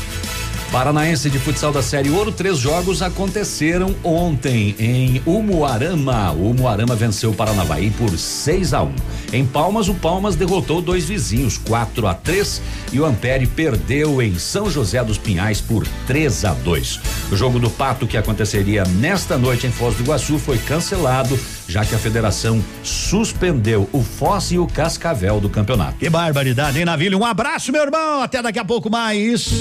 Paranaense 0.74 1.30
de 1.30 1.38
futsal 1.38 1.72
da 1.72 1.84
Série 1.84 2.10
Ouro, 2.10 2.32
três 2.32 2.58
jogos 2.58 3.04
aconteceram 3.04 3.94
ontem 4.04 4.76
em 4.80 5.22
Umuarama. 5.24 6.32
O 6.32 6.50
Umuarama 6.50 6.96
venceu 6.96 7.30
o 7.30 7.34
Paranavaí 7.36 7.92
por 7.92 8.18
6 8.18 8.74
a 8.74 8.82
1. 8.82 8.96
Em 9.34 9.46
Palmas, 9.46 9.88
o 9.88 9.94
Palmas 9.94 10.36
derrotou 10.36 10.82
dois 10.82 11.06
vizinhos, 11.06 11.60
4 11.60 12.08
a 12.08 12.16
3 12.16 12.60
e 12.92 13.00
o 13.00 13.06
Ampere 13.06 13.46
perdeu 13.46 14.20
em 14.20 14.40
São 14.40 14.68
José 14.68 15.04
dos 15.04 15.20
Pinhais 15.20 15.62
por 15.62 15.88
3 16.08 16.44
a 16.46 16.56
2. 16.56 17.00
O 17.32 17.36
jogo 17.36 17.60
do 17.60 17.70
Pato 17.70 18.08
que 18.08 18.18
aconteceria 18.18 18.84
nesta 18.84 19.38
noite 19.38 19.68
em 19.68 19.72
Foz 19.72 19.94
do 19.94 20.02
Iguaçu 20.02 20.40
foi 20.40 20.58
cancelado, 20.58 21.40
já 21.68 21.86
que 21.86 21.94
a 21.94 22.00
federação 22.00 22.60
suspendeu 22.82 23.88
o 23.94 24.02
Foz 24.02 24.52
e 24.52 24.58
o 24.58 24.66
Cascavel 24.66 25.40
do 25.40 25.50
campeonato. 25.50 25.98
Que 26.00 26.10
barbaridade, 26.10 26.80
hein, 26.80 26.86
Navilho? 26.86 27.20
Um 27.20 27.26
abraço, 27.26 27.72
meu 27.72 27.84
irmão, 27.84 28.24
até 28.24 28.42
daqui 28.42 28.58
a 28.58 28.66
pouco 28.66 28.90
mais. 28.90 29.52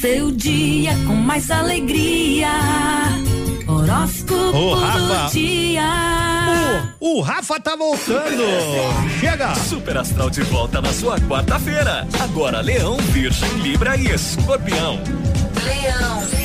Seu 0.00 0.30
dia 0.30 0.92
com 1.08 1.14
mais 1.14 1.50
alegria. 1.50 2.50
Horóscopo 3.66 4.74
Rafa. 4.74 4.98
do 4.98 5.32
dia. 5.32 6.94
O 7.00 7.20
Rafa 7.20 7.58
tá 7.58 7.74
voltando. 7.74 8.44
Chega. 9.18 9.54
Super 9.56 9.98
Astral 9.98 10.30
de 10.30 10.42
volta 10.42 10.80
na 10.80 10.92
sua 10.92 11.18
quarta-feira. 11.20 12.06
Agora 12.20 12.60
Leão, 12.60 12.96
Virgem, 13.12 13.50
Libra 13.58 13.96
e 13.96 14.06
Escorpião. 14.12 15.00
Leão. 15.64 16.37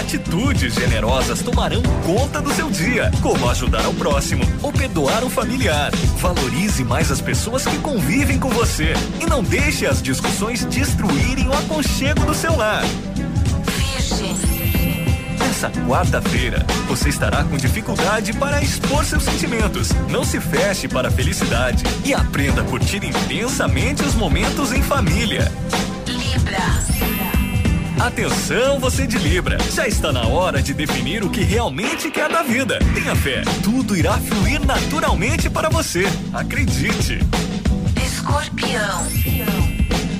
Atitudes 0.00 0.74
generosas 0.76 1.42
tomarão 1.42 1.82
conta 2.06 2.40
do 2.40 2.50
seu 2.54 2.70
dia, 2.70 3.10
como 3.20 3.50
ajudar 3.50 3.84
ao 3.84 3.92
próximo 3.92 4.42
ou 4.62 4.72
perdoar 4.72 5.22
um 5.22 5.28
familiar. 5.28 5.90
Valorize 6.16 6.82
mais 6.82 7.10
as 7.10 7.20
pessoas 7.20 7.66
que 7.66 7.76
convivem 7.78 8.38
com 8.38 8.48
você 8.48 8.94
e 9.20 9.26
não 9.26 9.42
deixe 9.42 9.86
as 9.86 10.00
discussões 10.00 10.64
destruírem 10.64 11.46
o 11.46 11.52
aconchego 11.52 12.24
do 12.24 12.34
seu 12.34 12.56
lar. 12.56 12.82
Nessa 15.38 15.70
quarta-feira, 15.70 16.64
você 16.88 17.10
estará 17.10 17.44
com 17.44 17.58
dificuldade 17.58 18.32
para 18.32 18.62
expor 18.62 19.04
seus 19.04 19.22
sentimentos. 19.22 19.90
Não 20.08 20.24
se 20.24 20.40
feche 20.40 20.88
para 20.88 21.08
a 21.08 21.12
felicidade 21.12 21.84
e 22.06 22.14
aprenda 22.14 22.62
a 22.62 22.64
curtir 22.64 23.04
intensamente 23.04 24.02
os 24.02 24.14
momentos 24.14 24.72
em 24.72 24.82
família. 24.82 25.52
Atenção, 28.00 28.80
você 28.80 29.06
de 29.06 29.18
Libra. 29.18 29.58
Já 29.74 29.86
está 29.86 30.10
na 30.10 30.26
hora 30.26 30.62
de 30.62 30.72
definir 30.72 31.22
o 31.22 31.28
que 31.28 31.42
realmente 31.42 32.10
quer 32.10 32.30
da 32.30 32.42
vida. 32.42 32.78
Tenha 32.94 33.14
fé, 33.14 33.42
tudo 33.62 33.94
irá 33.94 34.16
fluir 34.16 34.58
naturalmente 34.64 35.50
para 35.50 35.68
você. 35.68 36.06
Acredite. 36.32 37.18
Escorpião. 38.02 39.06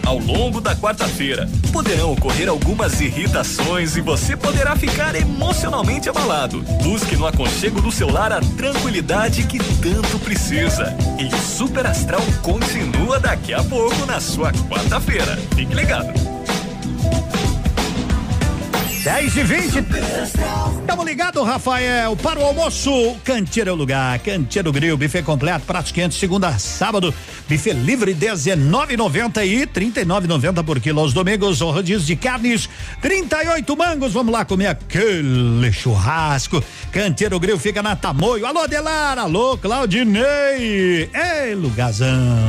Ao 0.05 0.19
longo 0.19 0.61
da 0.61 0.77
quarta-feira, 0.77 1.49
poderão 1.73 2.13
ocorrer 2.13 2.51
algumas 2.51 3.01
irritações 3.01 3.97
e 3.97 4.03
você 4.03 4.37
poderá 4.37 4.77
ficar 4.77 5.15
emocionalmente 5.15 6.07
abalado. 6.07 6.61
Busque 6.83 7.17
no 7.17 7.27
aconchego 7.27 7.81
do 7.81 7.91
seu 7.91 8.11
lar 8.11 8.31
a 8.31 8.41
tranquilidade 8.59 9.45
que 9.45 9.59
tanto 9.59 10.19
precisa. 10.19 10.95
E 11.19 11.35
o 11.35 11.39
Super 11.39 11.87
Astral 11.87 12.23
continua 12.43 13.19
daqui 13.19 13.55
a 13.55 13.63
pouco 13.65 14.05
na 14.05 14.21
sua 14.21 14.53
quarta-feira. 14.69 15.39
Fique 15.57 15.75
ligado. 15.75 16.40
10 19.03 19.37
e 19.37 19.43
20 19.45 19.85
Tamo 20.87 21.03
ligado, 21.03 21.43
Rafael, 21.43 22.15
para 22.17 22.39
o 22.39 22.45
almoço. 22.45 23.17
Canteiro 23.25 23.71
é 23.71 23.73
o 23.73 23.77
lugar. 23.77 24.19
Canteiro 24.19 24.71
Grill, 24.71 24.99
buffet 24.99 25.23
completo, 25.23 25.65
pratos 25.65 25.91
quentes, 25.91 26.19
segunda 26.19 26.49
a 26.49 26.59
sábado. 26.59 27.15
Buffet 27.49 27.73
livre, 27.73 28.15
19,90 28.15 29.47
e 29.47 29.67
39,90 29.67 30.65
por 30.65 30.81
quilo. 30.81 31.01
Aos 31.01 31.15
domingos, 31.15 31.63
o 31.63 31.71
rodízio 31.71 32.07
de 32.07 32.17
carnes, 32.17 32.69
38 33.01 33.77
mangos. 33.77 34.13
Vamos 34.13 34.33
lá 34.33 34.45
comer 34.45 34.67
aquele 34.67 35.73
churrasco. 35.73 36.63
Canteiro 36.93 37.41
Grill 37.41 37.59
fica 37.59 37.83
na 37.83 37.97
Tamoio. 37.97 38.45
Alô, 38.45 38.67
Delar. 38.67 39.19
Alô, 39.19 39.57
Claudinei. 39.57 41.09
Ei, 41.15 41.55
lugarzão. 41.55 42.49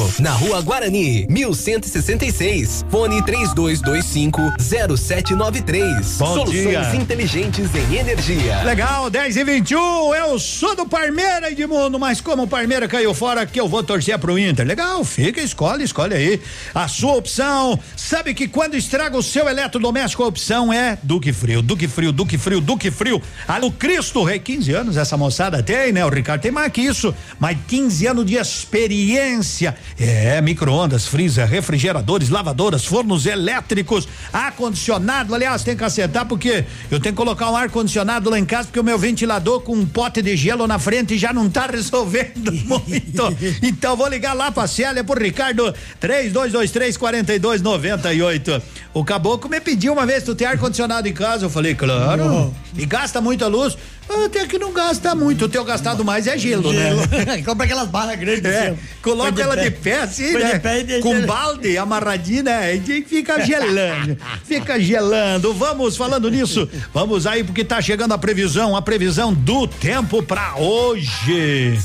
na 0.19 0.31
Rua 0.31 0.61
Guarani, 0.61 1.25
1166. 1.29 2.85
Fone 2.89 3.21
3225 3.23 4.41
0793. 4.59 6.17
Bom 6.17 6.33
Soluções 6.33 6.87
dia. 6.87 6.95
inteligentes 6.95 7.69
em 7.75 7.95
energia. 7.95 8.63
Legal, 8.63 9.09
10 9.09 9.37
e 9.37 9.43
21 9.43 10.15
eu 10.15 10.39
sou 10.39 10.75
do 10.75 10.85
Parmeira, 10.85 11.51
Edmundo, 11.51 11.99
mas 11.99 12.21
como 12.21 12.43
o 12.43 12.47
Parmeira 12.47 12.87
caiu 12.87 13.13
fora, 13.13 13.45
que 13.45 13.59
eu 13.59 13.67
vou 13.67 13.83
torcer 13.83 14.17
pro 14.19 14.37
Inter. 14.37 14.65
Legal, 14.65 15.03
fica, 15.03 15.41
escolhe, 15.41 15.83
escolhe 15.83 16.13
aí 16.13 16.41
a 16.73 16.87
sua 16.87 17.15
opção. 17.15 17.79
Sabe 17.95 18.33
que 18.33 18.47
quando 18.47 18.75
estraga 18.75 19.17
o 19.17 19.23
seu 19.23 19.47
eletrodoméstico, 19.47 20.23
a 20.23 20.27
opção 20.27 20.71
é 20.71 20.97
Duque 21.03 21.31
Frio, 21.33 21.61
Duque 21.61 21.87
Frio, 21.87 22.11
Duque 22.11 22.37
Frio, 22.37 22.61
Duque 22.61 22.91
Frio. 22.91 23.21
Ah, 23.47 23.59
o 23.61 23.71
Cristo 23.71 24.23
Rei, 24.23 24.39
15 24.39 24.73
anos 24.73 24.97
essa 24.97 25.15
moçada 25.17 25.61
tem, 25.61 25.91
né? 25.91 26.05
O 26.05 26.09
Ricardo 26.09 26.41
tem 26.41 26.51
mais 26.51 26.71
que 26.71 26.81
isso, 26.81 27.13
mas 27.39 27.57
15 27.67 28.07
anos 28.07 28.25
de 28.25 28.35
experiência. 28.35 29.75
É, 29.99 30.41
micro-ondas, 30.41 31.05
freezer, 31.05 31.47
refrigeradores, 31.47 32.29
lavadoras, 32.29 32.85
fornos 32.85 33.25
elétricos, 33.25 34.07
ar-condicionado. 34.31 35.33
Aliás, 35.35 35.63
tem 35.63 35.75
que 35.75 35.83
acertar 35.83 36.25
porque 36.25 36.65
eu 36.89 36.99
tenho 36.99 37.13
que 37.13 37.17
colocar 37.17 37.49
um 37.51 37.55
ar-condicionado 37.55 38.29
lá 38.29 38.39
em 38.39 38.45
casa 38.45 38.67
porque 38.67 38.79
o 38.79 38.83
meu 38.83 38.97
ventilador 38.97 39.61
com 39.61 39.73
um 39.73 39.85
pote 39.85 40.21
de 40.21 40.35
gelo 40.35 40.67
na 40.67 40.79
frente 40.79 41.17
já 41.17 41.31
não 41.33 41.49
tá 41.49 41.67
resolvendo 41.71 42.51
muito. 42.65 43.37
então 43.61 43.95
vou 43.95 44.07
ligar 44.07 44.33
lá 44.33 44.51
pra 44.51 44.67
Célia, 44.67 45.03
pro 45.03 45.21
Ricardo, 45.21 45.73
3223 45.99 46.97
4298. 46.97 48.61
O 48.93 49.03
caboclo 49.05 49.49
me 49.49 49.61
pediu 49.61 49.93
uma 49.93 50.05
vez, 50.05 50.23
tu 50.23 50.35
tem 50.35 50.47
ar-condicionado 50.47 51.07
em 51.07 51.13
casa? 51.13 51.45
Eu 51.45 51.49
falei, 51.49 51.75
claro. 51.75 52.25
Não. 52.25 52.55
E 52.77 52.85
gasta 52.85 53.21
muita 53.21 53.47
luz? 53.47 53.77
Até 54.09 54.45
que 54.45 54.57
não 54.59 54.73
gasta 54.73 55.15
muito. 55.15 55.45
O 55.45 55.49
teu 55.49 55.63
gastado 55.63 56.03
mais 56.03 56.27
é 56.27 56.37
gelo, 56.37 56.73
né? 56.73 56.91
Compra 57.45 57.65
aquelas 57.65 57.87
barras 57.87 58.19
grandes. 58.19 58.45
É, 58.45 58.67
assim, 58.69 58.79
coloca 59.01 59.31
põe 59.31 59.41
ela 59.41 59.55
pé. 59.55 59.63
de 59.63 59.71
pé 59.71 59.99
assim, 60.01 60.31
Põe 60.33 60.43
né? 60.43 60.53
de 60.53 60.59
pé 60.59 60.79
e 60.79 60.99
Com 61.01 61.25
balde 61.25 61.77
amarradinho, 61.77 62.43
né? 62.43 62.75
E 62.75 63.03
fica 63.03 63.43
gelando, 63.45 64.17
fica 64.43 64.79
gelando. 64.79 65.53
Vamos 65.53 65.95
falando 65.95 66.29
nisso, 66.29 66.69
vamos 66.93 67.25
aí 67.25 67.43
porque 67.43 67.63
tá 67.63 67.81
chegando 67.81 68.13
a 68.13 68.17
previsão, 68.17 68.75
a 68.75 68.81
previsão 68.81 69.33
do 69.33 69.67
tempo 69.67 70.21
pra 70.21 70.55
hoje. 70.57 71.79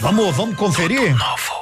Vamos, 0.00 0.36
vamos 0.36 0.56
conferir? 0.56 1.12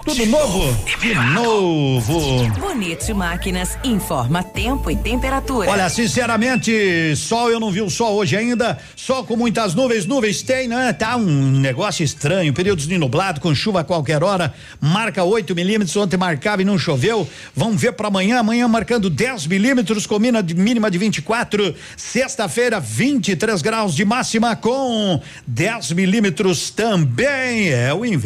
Tudo 0.04 0.26
novo? 0.26 0.76
De 1.00 1.14
novo. 1.14 2.46
Bonito 2.60 3.14
Máquinas 3.14 3.78
informa 3.82 4.42
tempo 4.42 4.90
e 4.90 4.96
temperatura. 4.96 5.70
Olha, 5.70 5.88
sinceramente, 5.88 7.16
sol 7.16 7.50
eu 7.50 7.58
não 7.58 7.72
vi 7.72 7.80
o 7.80 7.88
sol 7.88 8.14
hoje 8.14 8.36
ainda. 8.36 8.78
Sol 8.94 9.24
com 9.24 9.36
muitas 9.36 9.74
nuvens, 9.74 10.04
nuvens 10.04 10.42
tem, 10.42 10.68
né? 10.68 10.92
Tá 10.92 11.16
um 11.16 11.50
negócio 11.50 12.04
estranho. 12.04 12.52
Períodos 12.52 12.86
de 12.86 12.98
nublado, 12.98 13.40
com 13.40 13.54
chuva 13.54 13.80
a 13.80 13.84
qualquer 13.84 14.22
hora. 14.22 14.52
Marca 14.78 15.24
8 15.24 15.54
milímetros, 15.54 15.96
ontem 15.96 16.18
marcava 16.18 16.60
e 16.60 16.64
não 16.64 16.78
choveu. 16.78 17.26
Vamos 17.54 17.80
ver 17.80 17.92
para 17.92 18.08
amanhã. 18.08 18.38
Amanhã 18.38 18.68
marcando 18.68 19.08
10 19.08 19.46
milímetros, 19.46 20.06
com 20.06 20.18
mínima 20.18 20.42
de, 20.42 20.54
mínima 20.54 20.90
de 20.90 20.98
24. 20.98 21.74
Sexta-feira, 21.96 22.78
23 22.78 23.62
graus 23.62 23.94
de 23.94 24.04
máxima, 24.04 24.54
com 24.54 25.20
10 25.46 25.92
milímetros 25.92 26.68
também. 26.68 27.70
É 27.70 27.94
o 27.94 28.04
inverno 28.04 28.25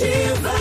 Superativa. 0.00 0.59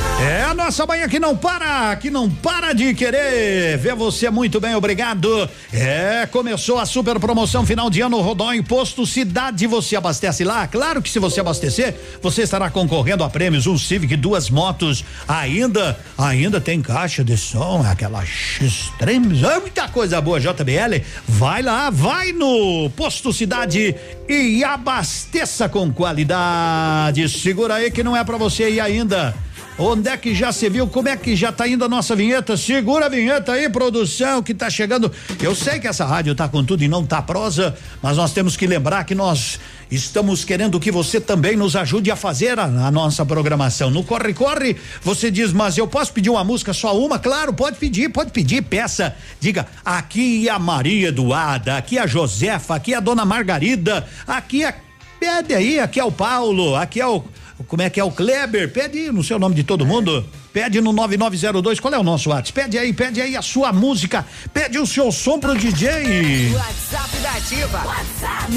Nossa 0.69 0.85
manhã 0.85 1.09
que 1.09 1.19
não 1.19 1.35
para, 1.35 1.95
que 1.95 2.11
não 2.11 2.29
para 2.29 2.73
de 2.73 2.93
querer 2.93 3.75
ver 3.79 3.95
você 3.95 4.29
muito 4.29 4.59
bem, 4.61 4.75
obrigado. 4.75 5.49
É, 5.73 6.27
começou 6.31 6.77
a 6.77 6.85
super 6.85 7.19
promoção 7.19 7.65
final 7.65 7.89
de 7.89 8.01
ano 8.01 8.21
Rodó 8.21 8.53
Imposto 8.53 9.03
Cidade. 9.03 9.65
Você 9.65 9.95
abastece 9.95 10.43
lá? 10.43 10.67
Claro 10.67 11.01
que 11.01 11.09
se 11.09 11.17
você 11.17 11.39
abastecer, 11.39 11.95
você 12.21 12.43
estará 12.43 12.69
concorrendo 12.69 13.23
a 13.23 13.29
prêmios, 13.31 13.65
um 13.65 13.79
Civic, 13.79 14.15
duas 14.15 14.51
motos. 14.51 15.03
Ainda, 15.27 15.99
ainda 16.15 16.61
tem 16.61 16.83
caixa 16.83 17.23
de 17.23 17.35
som, 17.35 17.83
aquela 17.83 18.23
X-Tremes, 18.23 19.41
é 19.41 19.59
muita 19.59 19.87
coisa 19.87 20.21
boa, 20.21 20.39
JBL. 20.39 21.03
Vai 21.27 21.63
lá, 21.63 21.89
vai 21.89 22.31
no 22.31 22.91
Posto 22.91 23.33
Cidade 23.33 23.95
e 24.29 24.63
abasteça 24.63 25.67
com 25.67 25.91
qualidade. 25.91 27.27
Segura 27.27 27.73
aí 27.73 27.89
que 27.89 28.03
não 28.03 28.15
é 28.15 28.23
pra 28.23 28.37
você 28.37 28.69
ir 28.69 28.79
ainda. 28.79 29.33
Onde 29.81 30.09
é 30.09 30.17
que 30.17 30.35
já 30.35 30.51
se 30.51 30.67
viu? 30.67 30.87
Como 30.87 31.07
é 31.07 31.15
que 31.15 31.37
já 31.37 31.53
tá 31.53 31.65
indo 31.65 31.85
a 31.85 31.87
nossa 31.87 32.13
vinheta? 32.13 32.57
Segura 32.57 33.05
a 33.05 33.09
vinheta 33.09 33.53
aí, 33.53 33.69
produção, 33.69 34.43
que 34.43 34.53
tá 34.53 34.69
chegando. 34.69 35.09
Eu 35.41 35.55
sei 35.55 35.79
que 35.79 35.87
essa 35.87 36.05
rádio 36.05 36.35
tá 36.35 36.49
com 36.49 36.61
tudo 36.65 36.83
e 36.83 36.87
não 36.89 37.05
tá 37.05 37.21
prosa, 37.21 37.73
mas 38.01 38.17
nós 38.17 38.33
temos 38.33 38.57
que 38.57 38.67
lembrar 38.67 39.05
que 39.05 39.15
nós 39.15 39.57
estamos 39.89 40.43
querendo 40.43 40.81
que 40.81 40.91
você 40.91 41.21
também 41.21 41.55
nos 41.55 41.77
ajude 41.77 42.11
a 42.11 42.17
fazer 42.17 42.59
a, 42.59 42.65
a 42.65 42.91
nossa 42.91 43.25
programação. 43.25 43.89
No 43.89 44.03
Corre 44.03 44.33
Corre, 44.33 44.75
você 45.01 45.31
diz, 45.31 45.53
mas 45.53 45.77
eu 45.77 45.87
posso 45.87 46.11
pedir 46.11 46.29
uma 46.29 46.43
música 46.43 46.73
só 46.73 46.99
uma? 46.99 47.17
Claro, 47.17 47.53
pode 47.53 47.77
pedir, 47.77 48.09
pode 48.09 48.31
pedir, 48.31 48.61
peça. 48.61 49.15
Diga, 49.39 49.65
aqui 49.85 50.49
a 50.49 50.59
Maria 50.59 51.07
Eduarda, 51.07 51.77
aqui 51.77 51.97
a 51.97 52.05
Josefa, 52.05 52.75
aqui 52.75 52.93
a 52.93 52.99
Dona 52.99 53.23
Margarida, 53.23 54.05
aqui 54.27 54.65
é. 54.65 54.75
Pede 55.19 55.53
aí, 55.53 55.81
aqui 55.81 55.99
é 55.99 56.03
o 56.03 56.11
Paulo, 56.11 56.75
aqui 56.77 57.01
é 57.01 57.05
o. 57.05 57.23
Como 57.67 57.81
é 57.81 57.89
que 57.89 57.99
é 57.99 58.03
o 58.03 58.11
Kleber? 58.11 58.71
Pede 58.71 59.11
no 59.11 59.23
seu 59.23 59.37
nome 59.37 59.55
de 59.55 59.63
todo 59.63 59.85
mundo. 59.85 60.25
Pede 60.51 60.81
no 60.81 60.91
9902. 60.91 61.79
Qual 61.79 61.93
é 61.93 61.99
o 61.99 62.03
nosso 62.03 62.29
WhatsApp? 62.29 62.53
Pede 62.53 62.77
aí, 62.77 62.91
pede 62.91 63.21
aí 63.21 63.37
a 63.37 63.41
sua 63.41 63.71
música. 63.71 64.25
Pede 64.53 64.77
o 64.79 64.85
seu 64.85 65.09
som 65.11 65.39
pro 65.39 65.55
DJ. 65.55 66.53
WhatsApp 66.53 67.17
da 67.21 67.31
Ativa. 67.31 67.81
WhatsApp 67.85 68.51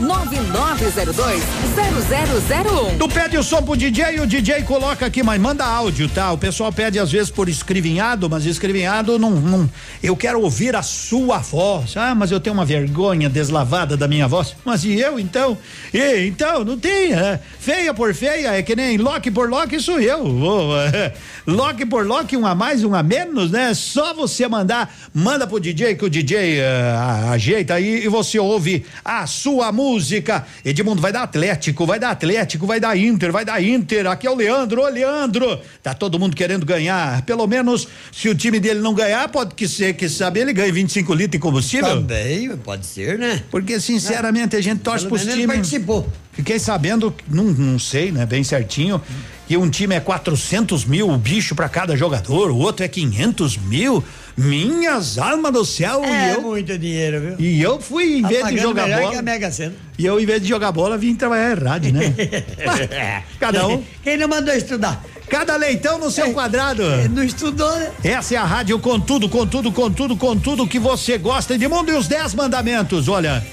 999020001. 0.00 2.98
Tu 2.98 3.08
pede 3.08 3.38
o 3.38 3.42
som 3.42 3.62
pro 3.62 3.76
DJ 3.76 4.16
e 4.16 4.20
o 4.20 4.26
DJ 4.26 4.62
coloca 4.62 5.06
aqui, 5.06 5.22
mas 5.22 5.40
manda 5.40 5.64
áudio, 5.64 6.08
tá? 6.08 6.32
O 6.32 6.38
pessoal 6.38 6.72
pede 6.72 6.98
às 6.98 7.12
vezes 7.12 7.30
por 7.30 7.48
escrevinhado, 7.48 8.28
mas 8.28 8.44
escrevinhado 8.44 9.18
não, 9.18 9.30
não. 9.30 9.70
Eu 10.02 10.16
quero 10.16 10.40
ouvir 10.40 10.74
a 10.74 10.82
sua 10.82 11.38
voz. 11.38 11.96
Ah, 11.96 12.14
mas 12.14 12.30
eu 12.30 12.40
tenho 12.40 12.54
uma 12.54 12.64
vergonha 12.64 13.28
deslavada 13.28 13.96
da 13.96 14.08
minha 14.08 14.26
voz. 14.26 14.56
Mas 14.64 14.84
e 14.84 14.98
eu 14.98 15.20
então? 15.20 15.56
E 15.94 16.26
então, 16.26 16.64
não 16.64 16.78
tem. 16.78 17.12
É, 17.12 17.38
feia 17.58 17.94
por 17.94 18.12
feia, 18.14 18.56
é 18.56 18.62
que 18.62 18.74
nem 18.74 18.98
Loki 18.98 19.30
por 19.30 19.48
Loki 19.48 19.80
sou 19.80 20.00
eu. 20.00 20.24
Oh, 20.24 20.76
é, 20.94 21.12
Loki 21.46 21.86
por 21.86 22.06
Loki, 22.06 22.36
um 22.36 22.46
a 22.46 22.54
mais, 22.54 22.84
um 22.84 22.94
a 22.94 23.02
menos, 23.02 23.50
né? 23.50 23.72
Só 23.74 24.12
você 24.14 24.46
mandar, 24.46 24.94
manda 25.14 25.46
pro 25.46 25.58
DJ 25.58 25.94
que 25.94 26.04
o 26.04 26.10
DJ 26.10 26.60
uh, 26.60 27.30
ajeita 27.32 27.74
aí 27.74 28.04
e 28.04 28.08
você 28.08 28.38
ouve 28.38 28.84
a 29.04 29.26
sua 29.26 29.72
música. 29.72 30.46
Edmundo 30.64 31.00
vai 31.00 31.12
dar 31.12 31.22
Atlético, 31.22 31.86
vai 31.86 31.98
dar 31.98 32.10
Atlético, 32.10 32.66
vai 32.66 32.80
dar 32.80 32.96
Inter, 32.96 33.32
vai 33.32 33.44
dar 33.44 33.62
Inter. 33.62 34.06
Aqui 34.06 34.26
é 34.26 34.30
o 34.30 34.34
Leandro, 34.34 34.82
ô 34.82 34.88
Leandro. 34.88 35.60
Tá 35.82 35.94
todo 35.94 36.18
mundo 36.18 36.36
querendo 36.36 36.66
ganhar. 36.66 37.22
Pelo 37.22 37.46
menos, 37.46 37.88
se 38.12 38.28
o 38.28 38.34
time 38.34 38.60
dele 38.60 38.80
não 38.80 38.94
ganhar, 38.94 39.28
pode 39.28 39.54
que 39.54 39.68
ser, 39.68 39.94
que 39.94 40.08
sabe, 40.08 40.40
ele 40.40 40.52
ganha 40.52 40.72
25 40.72 41.12
litros 41.14 41.32
de 41.32 41.38
combustível. 41.38 41.88
Também, 41.88 42.56
pode 42.58 42.86
ser, 42.86 43.18
né? 43.18 43.42
Porque, 43.50 43.80
sinceramente, 43.80 44.56
a 44.56 44.60
gente 44.60 44.80
torce 44.80 45.06
Pelo 45.06 45.16
pros 45.18 45.32
times. 45.32 45.46
participou. 45.46 46.08
Fiquei 46.32 46.58
sabendo, 46.58 47.12
não, 47.28 47.44
não 47.44 47.78
sei, 47.80 48.12
né, 48.12 48.24
bem 48.24 48.44
certinho, 48.44 49.02
que 49.48 49.56
um 49.56 49.70
time 49.70 49.94
é 49.94 50.00
400 50.00 50.84
mil 50.84 51.16
bicho 51.16 51.54
para 51.54 51.70
cada 51.70 51.96
jogador, 51.96 52.50
o 52.50 52.58
outro 52.58 52.84
é 52.84 52.88
500 52.88 53.56
mil. 53.56 54.04
Minhas 54.36 55.18
almas 55.18 55.52
do 55.52 55.64
céu. 55.64 56.04
É 56.04 56.32
e 56.32 56.34
eu, 56.34 56.42
muito 56.42 56.78
dinheiro, 56.78 57.20
viu? 57.20 57.36
E 57.40 57.60
eu 57.60 57.80
fui, 57.80 58.18
em 58.18 58.22
vez 58.22 58.46
de 58.46 58.58
jogar 58.58 58.86
bola. 58.86 59.10
que 59.10 59.16
a 59.16 59.22
Mega 59.22 59.50
Sena. 59.50 59.74
E 59.98 60.06
eu, 60.06 60.20
em 60.20 60.26
vez 60.26 60.42
de 60.42 60.48
jogar 60.48 60.70
bola, 60.70 60.96
vim 60.96 61.14
trabalhar 61.14 61.58
em 61.58 61.64
rádio, 61.64 61.92
né? 61.92 62.14
Cada 63.40 63.66
um. 63.66 63.82
Quem 64.04 64.16
não 64.18 64.28
mandou 64.28 64.54
estudar? 64.54 65.02
Cada 65.28 65.56
leitão 65.56 65.98
no 65.98 66.10
seu 66.10 66.32
quadrado. 66.32 66.82
Não 67.10 67.24
estudou, 67.24 67.74
né? 67.78 67.90
Essa 68.04 68.34
é 68.34 68.36
a 68.36 68.44
rádio 68.44 68.78
com 68.78 69.00
tudo, 69.00 69.28
com 69.28 69.46
tudo, 69.46 69.72
com 69.72 69.90
tudo, 69.90 70.16
com 70.16 70.38
tudo 70.38 70.68
que 70.68 70.78
você 70.78 71.18
gosta 71.18 71.58
de 71.58 71.66
mundo 71.66 71.90
e 71.90 71.94
os 71.94 72.06
dez 72.06 72.34
mandamentos. 72.34 73.08
Olha, 73.08 73.44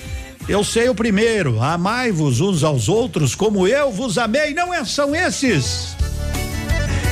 eu 0.48 0.64
sei 0.64 0.90
o 0.90 0.96
primeiro: 0.96 1.62
amai-vos 1.62 2.42
uns 2.42 2.64
aos 2.64 2.88
outros 2.88 3.36
como 3.36 3.68
eu 3.68 3.92
vos 3.92 4.18
amei. 4.18 4.54
Não 4.54 4.74
é, 4.74 4.84
são 4.86 5.16
esses? 5.16 5.96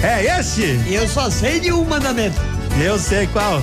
É 0.01 0.39
esse? 0.39 0.79
Eu 0.87 1.07
só 1.07 1.29
sei 1.29 1.59
de 1.59 1.71
um 1.71 1.85
mandamento. 1.85 2.39
Eu 2.83 2.99
sei 2.99 3.27
qual. 3.27 3.61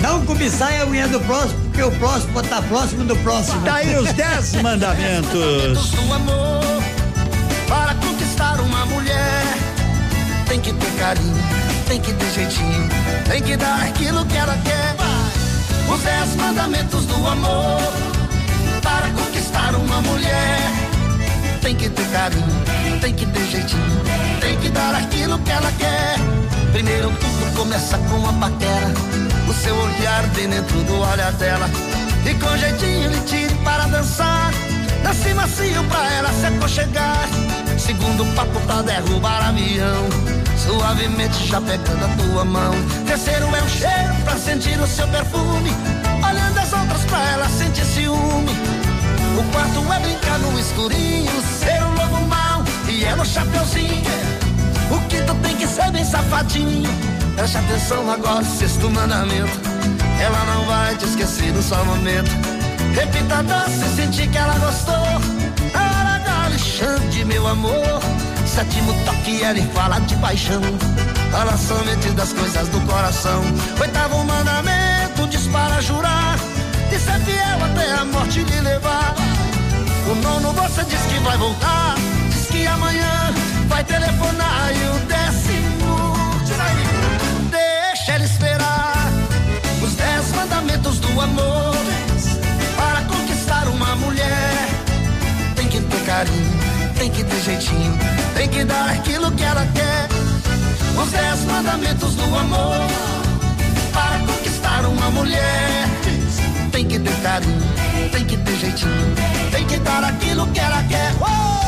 Não 0.00 0.24
cobiçai 0.24 0.80
a 0.80 0.86
unha 0.86 1.08
do 1.08 1.20
próximo, 1.20 1.60
porque 1.64 1.82
o 1.82 1.90
próximo 1.92 2.40
está 2.40 2.62
próximo 2.62 3.04
do 3.04 3.16
próximo. 3.16 3.60
Tá 3.62 3.76
aí 3.76 3.96
os 3.96 4.12
dez 4.12 4.52
mandamentos. 4.62 5.90
do 5.90 6.12
amor 6.12 6.82
para 7.68 7.94
conquistar 7.94 8.60
uma 8.60 8.86
mulher. 8.86 9.44
Tem 10.46 10.60
que 10.60 10.72
ter 10.72 10.90
carinho, 10.92 11.36
tem 11.86 12.00
que 12.00 12.12
ter 12.14 12.30
jeitinho, 12.32 12.88
tem 13.28 13.42
que 13.42 13.56
dar 13.56 13.82
aquilo 13.82 14.24
que 14.24 14.36
ela 14.36 14.56
quer. 14.64 14.97
Os 15.92 16.00
dez 16.02 16.36
mandamentos 16.36 17.06
do 17.06 17.26
amor 17.26 17.80
para 18.82 19.08
conquistar 19.10 19.74
uma 19.74 20.00
mulher. 20.02 20.60
Tem 21.62 21.74
que 21.74 21.88
ter 21.88 22.06
carinho, 22.08 23.00
tem 23.00 23.14
que 23.14 23.26
ter 23.26 23.46
jeitinho, 23.46 24.02
tem 24.40 24.56
que 24.58 24.68
dar 24.70 24.94
aquilo 24.94 25.38
que 25.38 25.50
ela 25.50 25.72
quer. 25.72 26.16
Primeiro 26.72 27.10
tudo 27.10 27.56
começa 27.56 27.98
com 27.98 28.28
a 28.28 28.32
paquera, 28.34 28.92
o 29.48 29.54
seu 29.54 29.76
olhar 29.76 30.26
bem 30.34 30.48
dentro 30.48 30.82
do 30.84 31.00
olhar 31.00 31.32
dela. 31.32 31.68
E 32.24 32.34
com 32.34 32.56
jeitinho 32.58 33.10
lhe 33.10 33.20
tire 33.20 33.54
para 33.64 33.86
dançar. 33.86 34.52
Dance 35.02 35.32
macio 35.32 35.84
pra 35.84 36.12
ela 36.12 36.32
se 36.32 36.46
aconchegar. 36.46 37.28
Segundo 37.78 38.24
papo 38.34 38.60
pra 38.60 38.82
derrubar 38.82 39.48
avião. 39.48 40.37
Suavemente 40.58 41.46
já 41.46 41.60
pegando 41.60 42.04
a 42.04 42.08
tua 42.16 42.44
mão. 42.44 42.72
Terceiro 43.06 43.46
é 43.54 43.62
um 43.62 43.68
cheiro 43.68 44.14
pra 44.24 44.36
sentir 44.36 44.78
o 44.80 44.86
seu 44.86 45.06
perfume. 45.08 45.70
Olhando 46.28 46.58
as 46.58 46.72
outras 46.72 47.04
pra 47.04 47.30
ela 47.30 47.48
sentir 47.48 47.84
ciúme. 47.84 48.52
O 49.38 49.52
quarto 49.52 49.92
é 49.92 50.00
brincar 50.00 50.38
no 50.40 50.58
escurinho. 50.58 51.42
Ser 51.58 51.82
um 51.82 51.94
lobo 51.94 52.26
mau 52.26 52.64
e 52.88 53.04
ela 53.04 53.22
o 53.22 53.26
chapeuzinho. 53.26 54.02
O 54.90 54.98
quinto 55.08 55.34
tem 55.36 55.56
que 55.56 55.66
ser 55.66 55.90
bem 55.92 56.04
safadinho. 56.04 56.90
Preste 57.36 57.58
atenção 57.58 58.10
agora, 58.10 58.44
sexto 58.44 58.90
mandamento. 58.90 59.60
Ela 60.20 60.44
não 60.44 60.64
vai 60.66 60.96
te 60.96 61.04
esquecer 61.04 61.52
no 61.52 61.62
só 61.62 61.84
momento. 61.84 62.30
Repita 62.94 63.36
a 63.36 63.42
dança 63.42 63.86
e 63.86 63.96
sentir 63.96 64.28
que 64.28 64.36
ela 64.36 64.58
gostou. 64.58 64.94
Na 65.72 65.80
hora 65.80 66.18
da 66.24 66.44
Alexandre, 66.46 67.24
meu 67.24 67.46
amor. 67.46 68.00
Sétimo 68.58 68.92
toque, 69.04 69.40
ela 69.40 69.62
fala 69.72 70.00
de 70.00 70.16
paixão. 70.16 70.60
Fala 71.30 71.56
somente 71.56 72.10
das 72.10 72.32
coisas 72.32 72.66
do 72.70 72.80
coração. 72.80 73.40
Oitavo 73.80 74.24
mandamento, 74.24 75.28
diz 75.28 75.46
para 75.46 75.80
jurar. 75.80 76.36
De 76.90 76.98
ser 76.98 77.20
fiel 77.20 77.64
até 77.64 77.92
a 77.92 78.04
morte 78.04 78.40
lhe 78.40 78.60
levar. 78.60 79.14
O 80.10 80.14
nono 80.16 80.52
você 80.54 80.82
diz 80.86 81.00
que 81.02 81.20
vai 81.20 81.38
voltar. 81.38 81.94
Diz 82.30 82.48
que 82.48 82.66
amanhã 82.66 83.32
vai 83.68 83.84
telefonar. 83.84 84.72
E 84.74 84.88
o 84.88 85.06
décimo, 85.06 86.14
tira 86.44 86.64
aí. 86.64 87.52
Deixa 87.52 88.12
ela 88.14 88.24
esperar. 88.24 89.12
Os 89.80 89.94
dez 89.94 90.32
mandamentos 90.34 90.98
do 90.98 91.20
amor 91.20 91.76
para 92.76 93.02
conquistar 93.02 93.68
uma 93.68 93.94
mulher. 93.94 94.68
Tem 95.54 95.68
que 95.68 95.80
ter 95.80 96.04
carinho, 96.04 96.77
tem 96.98 97.10
que 97.10 97.22
ter 97.22 97.40
jeitinho, 97.40 97.96
tem 98.34 98.48
que 98.48 98.64
dar 98.64 98.90
aquilo 98.90 99.30
que 99.32 99.44
ela 99.44 99.64
quer. 99.72 100.08
Os 101.00 101.10
dez 101.10 101.44
mandamentos 101.44 102.14
do 102.16 102.24
amor 102.24 102.88
para 103.92 104.18
conquistar 104.26 104.84
uma 104.84 105.10
mulher. 105.10 105.88
Tem 106.72 106.84
que 106.86 106.98
ter 106.98 107.14
carinho, 107.22 107.62
tem 108.12 108.24
que 108.24 108.36
ter 108.36 108.56
jeitinho, 108.56 109.14
tem 109.52 109.64
que 109.66 109.76
dar 109.78 110.04
aquilo 110.04 110.46
que 110.48 110.60
ela 110.60 110.82
quer. 110.84 111.12
Oh! 111.20 111.58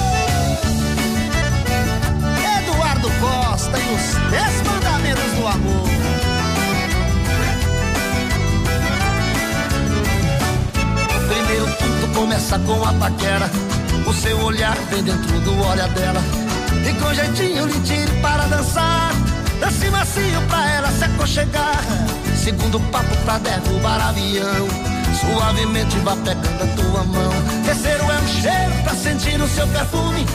Eduardo 2.59 3.11
Costa 3.20 3.78
e 3.78 3.95
os 3.95 4.31
dez 4.31 4.62
mandamentos 4.66 5.33
do 5.39 5.47
amor. 5.47 5.89
Primeiro 11.28 11.66
tudo 11.78 12.14
começa 12.14 12.59
com 12.59 12.85
a 12.85 12.93
paquera. 12.95 13.69
O 14.11 14.12
seu 14.12 14.36
olhar 14.40 14.76
vem 14.90 15.04
dentro 15.04 15.40
do 15.40 15.68
olhar 15.68 15.88
dela. 15.90 16.20
E 16.84 16.92
com 17.00 17.14
jeitinho 17.14 17.64
lhe 17.64 17.80
tire 17.82 18.11
para 18.20 18.44
dançar. 18.46 19.12
Dance 19.61 19.88
macio 19.88 20.42
pra 20.48 20.68
ela 20.68 20.90
se 20.90 21.04
aconchegar. 21.04 21.80
Segundo 22.34 22.80
papo 22.90 23.16
pra 23.18 23.38
derrubar 23.38 24.08
avião. 24.08 24.66
Suavemente 25.20 25.96
vá 26.00 26.16
pegando 26.16 26.61
a 26.61 26.66
tua 26.74 27.04
mão. 27.04 27.32
Terceiro 27.64 28.02
é 28.02 28.18
um 28.18 28.26
cheiro 28.26 28.82
pra 28.82 28.94
sentir 28.94 29.40
o 29.40 29.46
seu 29.46 29.68
perfume. 29.68 30.26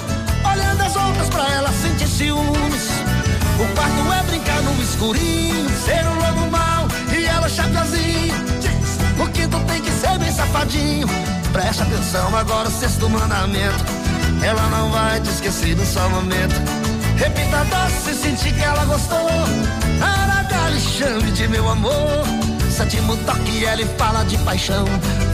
Olhando 0.49 0.81
as 0.81 0.95
outras 0.95 1.27
pra 1.27 1.45
ela 1.51 1.69
sentir 1.73 2.07
ciúmes. 2.07 2.89
O 3.59 3.75
quarto 3.75 4.13
é 4.13 4.23
brincar 4.23 4.61
no 4.61 4.81
escurinho. 4.81 5.69
Ser 5.83 6.07
um 6.07 6.15
lobo 6.15 6.49
mau 6.49 6.87
e 7.13 7.25
ela 7.25 7.49
chapeazinho. 7.49 8.24
O 9.25 9.29
quinto 9.29 9.59
tem 9.61 9.81
que 9.81 9.89
ser 9.89 10.19
bem 10.19 10.31
safadinho. 10.31 11.07
Preste 11.51 11.81
atenção 11.81 12.37
agora, 12.37 12.69
o 12.69 12.71
sexto 12.71 13.09
mandamento. 13.09 13.83
Ela 14.43 14.61
não 14.69 14.91
vai 14.91 15.19
te 15.19 15.29
esquecer 15.29 15.75
no 15.75 15.83
só 15.83 16.07
momento. 16.09 16.53
Repita 17.17 17.65
doce 17.65 18.11
e 18.11 18.13
sentir 18.13 18.53
que 18.53 18.61
ela 18.61 18.85
gostou. 18.85 19.27
Lhe 20.69 20.79
chame 20.79 21.31
de 21.31 21.47
meu 21.47 21.67
amor. 21.69 22.23
Sétimo 22.69 23.15
toque, 23.17 23.63
ele 23.63 23.85
fala 23.97 24.23
de 24.25 24.37
paixão. 24.39 24.85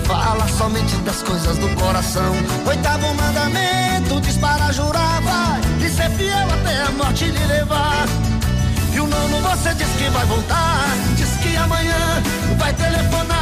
Fala 0.05 0.47
somente 0.47 0.95
das 0.97 1.21
coisas 1.23 1.57
do 1.57 1.67
coração. 1.75 2.33
Oitavo 2.67 3.13
mandamento, 3.13 4.21
diz 4.21 4.37
para 4.37 4.71
jurar, 4.71 5.21
vai. 5.21 5.61
E 5.85 5.89
ser 5.89 6.09
fiel 6.11 6.47
até 6.53 6.83
a 6.83 6.91
morte 6.91 7.25
lhe 7.25 7.39
telefone, 7.39 8.09
você 9.41 9.73
diz 9.73 9.87
que 9.97 10.09
vai 10.09 10.25
voltar. 10.25 10.85
Diz 11.15 11.29
que 11.41 11.55
amanhã 11.55 12.21
vai 12.57 12.73
telefonar 12.73 13.21
e 13.21 13.37
o. 13.37 13.40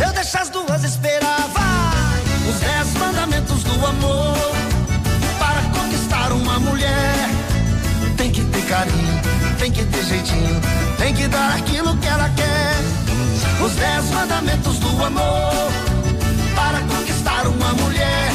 Eu 0.00 0.12
deixo 0.12 0.38
as 0.38 0.48
duas 0.48 0.84
esperar, 0.84 1.48
vai. 1.52 2.48
Os 2.48 2.60
dez 2.60 2.94
mandamentos 2.94 3.62
do 3.64 3.86
amor. 3.86 4.36
Para 5.38 5.62
conquistar 5.78 6.32
uma 6.32 6.58
mulher, 6.58 7.28
tem 8.16 8.30
que 8.30 8.42
ter 8.44 8.62
carinho, 8.62 9.20
tem 9.58 9.70
que 9.70 9.84
ter 9.84 10.04
jeitinho, 10.04 10.60
tem 10.98 11.14
que 11.14 11.28
dar 11.28 11.56
aquilo 11.56 11.96
que 11.98 12.06
ela 12.06 12.28
quer. 12.30 13.64
Os 13.64 13.72
dez 13.72 14.04
mandamentos 14.10 14.78
do 14.78 15.04
amor. 15.04 15.72
Para 16.54 16.80
conquistar 16.80 17.46
uma 17.46 17.72
mulher, 17.74 18.32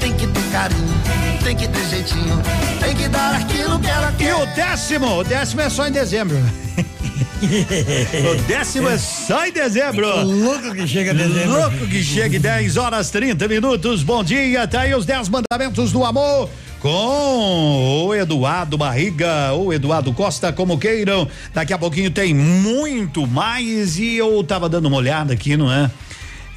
tem 0.00 0.12
que 0.14 0.26
ter 0.26 0.42
carinho, 0.50 1.00
tem 1.44 1.54
que 1.56 1.68
ter 1.68 1.84
jeitinho, 1.88 2.42
tem 2.80 2.96
que 2.96 3.08
dar 3.08 3.34
aquilo 3.34 3.78
que 3.78 3.88
ela 3.90 4.10
E 4.12 4.16
quer. 4.16 4.34
o 4.34 4.46
décimo, 4.46 5.18
o 5.18 5.24
décimo 5.24 5.60
é 5.60 5.68
só 5.70 5.86
em 5.86 5.92
dezembro. 5.92 6.36
o 8.30 8.42
décimo 8.42 8.88
é 8.88 8.98
só 8.98 9.46
em 9.46 9.52
dezembro. 9.52 10.06
Louco 10.24 10.74
que 10.74 10.86
chega 10.86 11.14
dezembro. 11.14 11.58
Louco 11.58 11.86
que 11.86 12.02
chega 12.02 12.36
em 12.36 12.40
10 12.40 12.76
horas 12.76 13.10
30 13.10 13.48
minutos. 13.48 14.02
Bom 14.02 14.22
dia, 14.22 14.68
tá 14.68 14.82
aí 14.82 14.94
os 14.94 15.06
10 15.06 15.30
mandamentos 15.30 15.90
do 15.90 16.04
amor. 16.04 16.50
Com 16.80 18.06
o 18.06 18.14
Eduardo 18.14 18.76
Barriga 18.76 19.52
ou 19.52 19.72
Eduardo 19.72 20.12
Costa, 20.12 20.52
como 20.52 20.78
queiram. 20.78 21.26
Daqui 21.54 21.72
a 21.72 21.78
pouquinho 21.78 22.10
tem 22.10 22.34
muito 22.34 23.26
mais. 23.26 23.98
E 23.98 24.16
eu 24.16 24.42
tava 24.44 24.68
dando 24.68 24.86
uma 24.86 24.98
olhada 24.98 25.32
aqui, 25.32 25.56
não 25.56 25.72
é? 25.72 25.90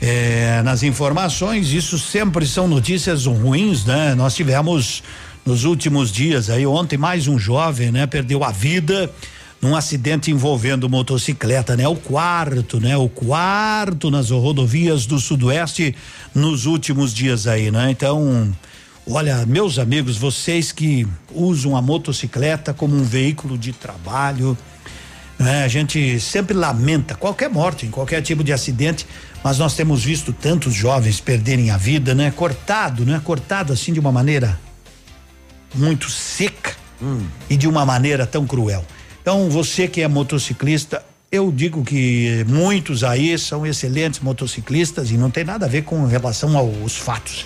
É, 0.02 0.62
nas 0.64 0.84
informações, 0.84 1.72
isso 1.72 1.98
sempre 1.98 2.46
são 2.46 2.68
notícias 2.68 3.26
ruins, 3.26 3.86
né? 3.86 4.16
Nós 4.16 4.36
tivemos 4.36 5.02
nos 5.46 5.64
últimos 5.64 6.12
dias 6.12 6.50
aí, 6.50 6.66
ontem 6.66 6.98
mais 6.98 7.28
um 7.28 7.40
jovem, 7.40 7.90
né? 7.90 8.06
Perdeu 8.06 8.44
a 8.44 8.52
vida 8.52 9.10
num 9.64 9.78
acidente 9.78 10.30
envolvendo 10.30 10.90
motocicleta, 10.90 11.78
né? 11.78 11.88
O 11.88 11.96
quarto, 11.96 12.82
né? 12.82 12.98
O 12.98 13.08
quarto 13.08 14.12
nas 14.12 14.30
rodovias 14.30 15.06
do 15.06 15.18
Sudoeste 15.18 15.96
nos 16.36 16.66
últimos 16.66 17.14
dias 17.14 17.48
aí, 17.48 17.72
né? 17.72 17.90
Então, 17.90 18.54
olha, 19.10 19.46
meus 19.46 19.80
amigos, 19.80 20.18
vocês 20.18 20.74
que 20.74 21.08
usam 21.34 21.78
a 21.78 21.82
motocicleta 21.82 22.74
como 22.74 22.94
um 22.94 23.06
veículo 23.06 23.58
de 23.58 23.72
trabalho, 23.72 24.58
né? 25.40 25.64
A 25.64 25.70
gente 25.70 26.20
sempre 26.20 26.54
lamenta 26.54 27.16
qualquer 27.16 27.50
morte, 27.50 27.86
em 27.86 27.90
qualquer 27.90 28.22
tipo 28.22 28.44
de 28.44 28.52
acidente, 28.52 29.08
mas 29.42 29.60
nós 29.60 29.76
temos 29.76 30.04
visto 30.04 30.34
tantos 30.34 30.74
jovens 30.74 31.22
perderem 31.22 31.72
a 31.72 31.78
vida, 31.78 32.14
né? 32.14 32.32
Cortado, 32.32 33.06
né? 33.06 33.22
Cortado 33.24 33.72
assim 33.72 33.94
de 33.94 34.00
uma 34.02 34.12
maneira 34.12 34.60
muito 35.74 36.10
seca 36.10 36.76
e 37.50 37.56
de 37.56 37.66
uma 37.66 37.86
maneira 37.86 38.28
tão 38.28 38.46
cruel. 38.46 38.86
Então, 39.24 39.50
você 39.50 39.88
que 39.88 40.02
é 40.02 40.08
motociclista, 40.10 41.02
eu 41.32 41.50
digo 41.50 41.82
que 41.82 42.46
muitos 42.46 43.06
aí 43.06 43.40
são 43.40 43.66
excelentes 43.66 44.20
motociclistas 44.20 45.12
e 45.12 45.14
não 45.18 45.32
tem 45.32 45.46
nada 45.46 45.66
a 45.66 45.70
ver 45.70 45.84
com 45.84 46.06
relação 46.06 46.58
aos 46.58 46.98
fatos. 46.98 47.46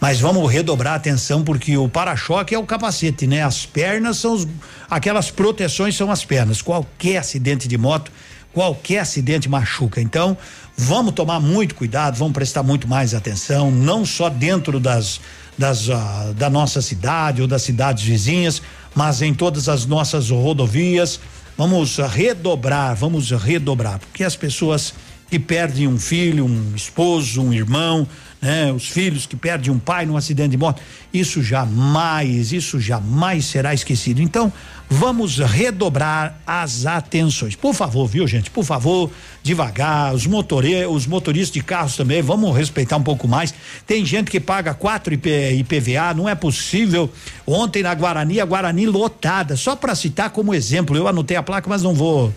Mas 0.00 0.20
vamos 0.20 0.48
redobrar 0.48 0.92
a 0.92 0.96
atenção 0.96 1.42
porque 1.42 1.76
o 1.76 1.88
para-choque 1.88 2.54
é 2.54 2.58
o 2.58 2.62
capacete, 2.62 3.26
né? 3.26 3.42
As 3.42 3.66
pernas 3.66 4.18
são 4.18 4.34
os, 4.34 4.46
aquelas 4.88 5.28
proteções 5.28 5.96
são 5.96 6.12
as 6.12 6.24
pernas. 6.24 6.62
Qualquer 6.62 7.16
acidente 7.16 7.66
de 7.66 7.76
moto, 7.76 8.12
qualquer 8.52 9.00
acidente 9.00 9.48
machuca. 9.48 10.00
Então, 10.00 10.38
vamos 10.76 11.12
tomar 11.12 11.40
muito 11.40 11.74
cuidado, 11.74 12.16
vamos 12.16 12.34
prestar 12.34 12.62
muito 12.62 12.86
mais 12.86 13.14
atenção, 13.14 13.68
não 13.68 14.06
só 14.06 14.28
dentro 14.28 14.78
das 14.78 15.20
das 15.58 15.88
ah, 15.88 16.32
da 16.36 16.50
nossa 16.50 16.82
cidade 16.82 17.42
ou 17.42 17.48
das 17.48 17.62
cidades 17.62 18.04
vizinhas, 18.04 18.60
mas 18.94 19.22
em 19.22 19.34
todas 19.34 19.68
as 19.68 19.86
nossas 19.86 20.30
rodovias. 20.30 21.20
Vamos 21.56 21.96
redobrar, 21.96 22.94
vamos 22.94 23.30
redobrar, 23.30 23.98
porque 23.98 24.22
as 24.22 24.36
pessoas 24.36 24.92
que 25.30 25.38
perdem 25.38 25.88
um 25.88 25.98
filho, 25.98 26.44
um 26.44 26.74
esposo, 26.74 27.42
um 27.42 27.52
irmão, 27.52 28.06
né? 28.40 28.72
Os 28.72 28.88
filhos 28.88 29.26
que 29.26 29.36
perdem 29.36 29.72
um 29.72 29.78
pai 29.78 30.06
num 30.06 30.16
acidente 30.16 30.50
de 30.50 30.56
moto, 30.56 30.80
isso 31.12 31.42
jamais, 31.42 32.52
isso 32.52 32.78
jamais 32.78 33.44
será 33.44 33.72
esquecido. 33.72 34.20
Então, 34.20 34.52
vamos 34.88 35.38
redobrar 35.38 36.38
as 36.46 36.86
atenções. 36.86 37.56
Por 37.56 37.74
favor, 37.74 38.06
viu, 38.06 38.26
gente? 38.26 38.50
Por 38.50 38.64
favor, 38.64 39.10
devagar, 39.42 40.14
os 40.14 40.26
motore, 40.26 40.86
os 40.86 41.06
motoristas 41.06 41.52
de 41.52 41.62
carros 41.62 41.96
também, 41.96 42.22
vamos 42.22 42.56
respeitar 42.56 42.96
um 42.96 43.02
pouco 43.02 43.26
mais. 43.26 43.52
Tem 43.86 44.04
gente 44.04 44.30
que 44.30 44.38
paga 44.38 44.74
quatro 44.74 45.14
IP, 45.14 45.28
IPVA, 45.58 46.14
não 46.14 46.28
é 46.28 46.34
possível. 46.34 47.10
Ontem 47.46 47.82
na 47.82 47.94
Guarani, 47.94 48.40
a 48.40 48.44
Guarani 48.44 48.86
lotada, 48.86 49.56
só 49.56 49.74
para 49.74 49.94
citar 49.94 50.30
como 50.30 50.54
exemplo, 50.54 50.96
eu 50.96 51.08
anotei 51.08 51.36
a 51.36 51.42
placa, 51.42 51.68
mas 51.68 51.82
não 51.82 51.94
vou 51.94 52.32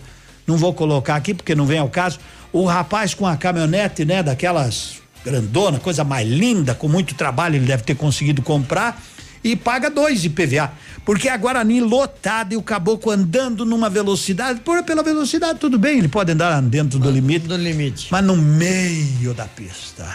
não 0.46 0.56
vou 0.56 0.74
colocar 0.74 1.14
aqui 1.14 1.32
porque 1.32 1.54
não 1.54 1.64
vem 1.64 1.78
ao 1.78 1.88
caso. 1.88 2.18
O 2.52 2.64
rapaz 2.64 3.14
com 3.14 3.24
a 3.24 3.36
caminhonete, 3.36 4.04
né, 4.04 4.20
daquelas 4.20 5.00
grandona, 5.24 5.78
coisa 5.78 6.02
mais 6.04 6.28
linda, 6.28 6.74
com 6.74 6.88
muito 6.88 7.14
trabalho 7.14 7.56
ele 7.56 7.66
deve 7.66 7.82
ter 7.82 7.94
conseguido 7.94 8.42
comprar 8.42 9.02
e 9.42 9.56
paga 9.56 9.90
dois 9.90 10.24
IPVA. 10.24 10.72
Porque 11.04 11.28
a 11.28 11.36
Guarani 11.36 11.80
lotada 11.80 12.52
e 12.54 12.56
o 12.56 12.62
caboclo 12.62 13.10
andando 13.10 13.64
numa 13.64 13.88
velocidade, 13.88 14.60
por 14.60 14.82
pela 14.82 15.02
velocidade 15.02 15.58
tudo 15.58 15.78
bem, 15.78 15.98
ele 15.98 16.08
pode 16.08 16.30
andar 16.32 16.60
dentro 16.62 16.98
do 16.98 17.10
limite. 17.10 17.46
Do 17.48 17.56
limite. 17.56 18.08
Mas 18.10 18.22
no 18.24 18.36
meio 18.36 19.32
da 19.34 19.46
pista. 19.46 20.06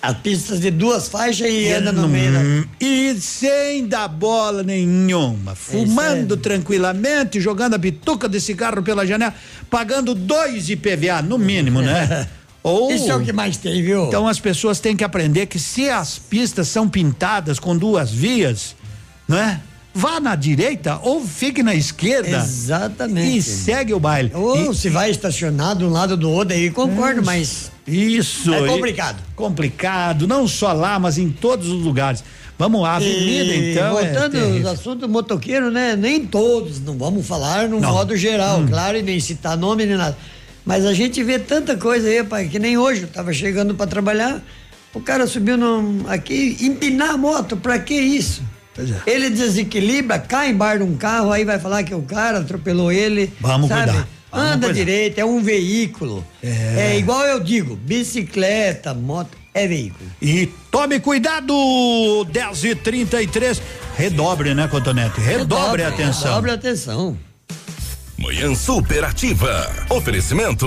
As 0.00 0.16
pistas 0.18 0.58
de 0.58 0.68
duas 0.72 1.06
faixas 1.08 1.46
e 1.48 1.70
anda 1.70 1.92
no 1.92 2.08
meio. 2.08 2.32
da- 2.32 2.40
E 2.80 3.14
sem 3.20 3.86
dar 3.86 4.08
bola 4.08 4.62
nenhuma, 4.64 5.54
fumando 5.54 6.36
tranquilamente, 6.36 7.40
jogando 7.40 7.74
a 7.74 7.78
bituca 7.78 8.28
de 8.28 8.40
cigarro 8.40 8.82
pela 8.82 9.06
janela, 9.06 9.32
pagando 9.70 10.12
dois 10.12 10.68
IPVA, 10.70 11.22
no 11.22 11.38
mínimo, 11.38 11.80
né? 11.80 12.26
Ou, 12.62 12.92
Isso 12.92 13.10
é 13.10 13.16
o 13.16 13.20
que 13.20 13.32
mais 13.32 13.56
tem, 13.56 13.82
viu? 13.82 14.04
Então 14.06 14.28
as 14.28 14.38
pessoas 14.38 14.78
têm 14.78 14.96
que 14.96 15.02
aprender 15.02 15.46
que 15.46 15.58
se 15.58 15.88
as 15.90 16.18
pistas 16.18 16.68
são 16.68 16.88
pintadas 16.88 17.58
com 17.58 17.76
duas 17.76 18.10
vias, 18.12 18.76
não 19.26 19.36
é? 19.36 19.60
Vá 19.94 20.20
na 20.20 20.34
direita 20.34 20.98
ou 21.02 21.20
fique 21.26 21.62
na 21.62 21.74
esquerda. 21.74 22.38
Exatamente. 22.38 23.36
E 23.36 23.42
segue 23.42 23.92
o 23.92 24.00
baile. 24.00 24.30
Ou 24.32 24.70
E- 24.72 24.74
se 24.74 24.88
vai 24.88 25.10
estacionar 25.10 25.76
de 25.76 25.84
um 25.84 25.90
lado 25.90 26.16
do 26.16 26.30
outro, 26.30 26.54
aí 26.54 26.70
concordo, 26.70 27.22
mas. 27.22 27.70
Isso. 27.86 28.54
É 28.54 28.62
e- 28.64 28.68
complicado. 28.68 29.16
complicado, 29.36 30.26
não 30.28 30.46
só 30.48 30.72
lá, 30.72 30.98
mas 30.98 31.18
em 31.18 31.28
todos 31.30 31.68
os 31.68 31.82
lugares. 31.84 32.22
Vamos, 32.58 32.84
a 32.84 32.94
avenida 32.96 33.52
E 33.52 33.72
então. 33.72 33.98
é 33.98 34.04
Voltando 34.04 34.36
aos 34.38 34.46
terrível. 34.46 34.70
assuntos 34.70 35.08
motoqueiro, 35.10 35.70
né? 35.70 35.96
Nem 35.96 36.24
todos, 36.24 36.80
não 36.80 36.96
vamos 36.96 37.26
falar. 37.26 37.66
Hum. 37.68 37.80
modo 37.80 38.16
geral, 38.16 38.62
claro, 38.68 38.96
e 38.98 39.02
nem 39.02 39.18
citar 39.18 39.56
nome 39.58 39.84
nem 39.84 39.96
nada. 39.96 40.16
Mas 40.64 40.84
a 40.86 40.94
gente 40.94 41.22
vê 41.22 41.38
tanta 41.38 41.76
coisa 41.76 42.08
aí, 42.08 42.22
pai, 42.22 42.48
que 42.48 42.58
nem 42.58 42.78
hoje, 42.78 43.02
eu 43.02 43.08
tava 43.08 43.32
chegando 43.32 43.74
para 43.74 43.86
trabalhar, 43.86 44.40
o 44.94 45.00
cara 45.00 45.26
subiu 45.26 45.56
num, 45.56 46.04
aqui, 46.08 46.56
empinar 46.60 47.10
a 47.10 47.16
moto, 47.16 47.56
pra 47.56 47.78
que 47.78 47.94
isso? 47.94 48.42
é. 48.78 49.10
Ele 49.10 49.28
desequilibra, 49.28 50.18
cai 50.18 50.50
embaixo 50.50 50.84
de 50.84 50.90
um 50.90 50.96
carro, 50.96 51.32
aí 51.32 51.44
vai 51.44 51.58
falar 51.58 51.82
que 51.82 51.94
o 51.94 52.02
cara 52.02 52.38
atropelou 52.38 52.92
ele. 52.92 53.32
Vamos 53.40 53.68
sabe? 53.68 53.90
cuidar, 53.90 54.08
vamos 54.30 54.46
Anda 54.46 54.66
cuidar. 54.66 54.72
direito, 54.72 55.18
é 55.18 55.24
um 55.24 55.42
veículo. 55.42 56.24
É. 56.42 56.92
É. 56.92 56.98
igual 56.98 57.24
eu 57.26 57.40
digo, 57.40 57.76
bicicleta, 57.76 58.94
moto, 58.94 59.36
é 59.52 59.66
veículo. 59.66 60.08
E 60.22 60.46
tome 60.70 61.00
cuidado, 61.00 61.52
10 62.30 62.64
e 62.64 62.74
33 62.74 63.60
Redobre, 63.96 64.54
né, 64.54 64.68
Cotonete? 64.68 65.20
Redobre, 65.20 65.82
a 65.82 65.88
atenção. 65.88 66.30
Redobre 66.30 66.50
a 66.50 66.54
atenção. 66.54 67.18
Manhã 68.22 68.54
Superativa. 68.54 69.68
Oferecimento 69.90 70.66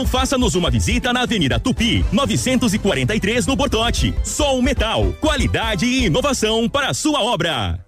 ou 0.00 0.06
faça-nos 0.06 0.54
uma 0.54 0.70
visita 0.70 1.12
na 1.12 1.22
Avenida 1.22 1.60
Tupi, 1.60 2.04
943 2.10 3.46
no 3.46 3.54
Bortote. 3.54 4.14
Sol 4.24 4.62
Metal, 4.62 5.12
qualidade 5.20 5.84
e 5.84 6.06
inovação 6.06 6.68
para 6.68 6.88
a 6.88 6.94
sua 6.94 7.22
obra. 7.22 7.84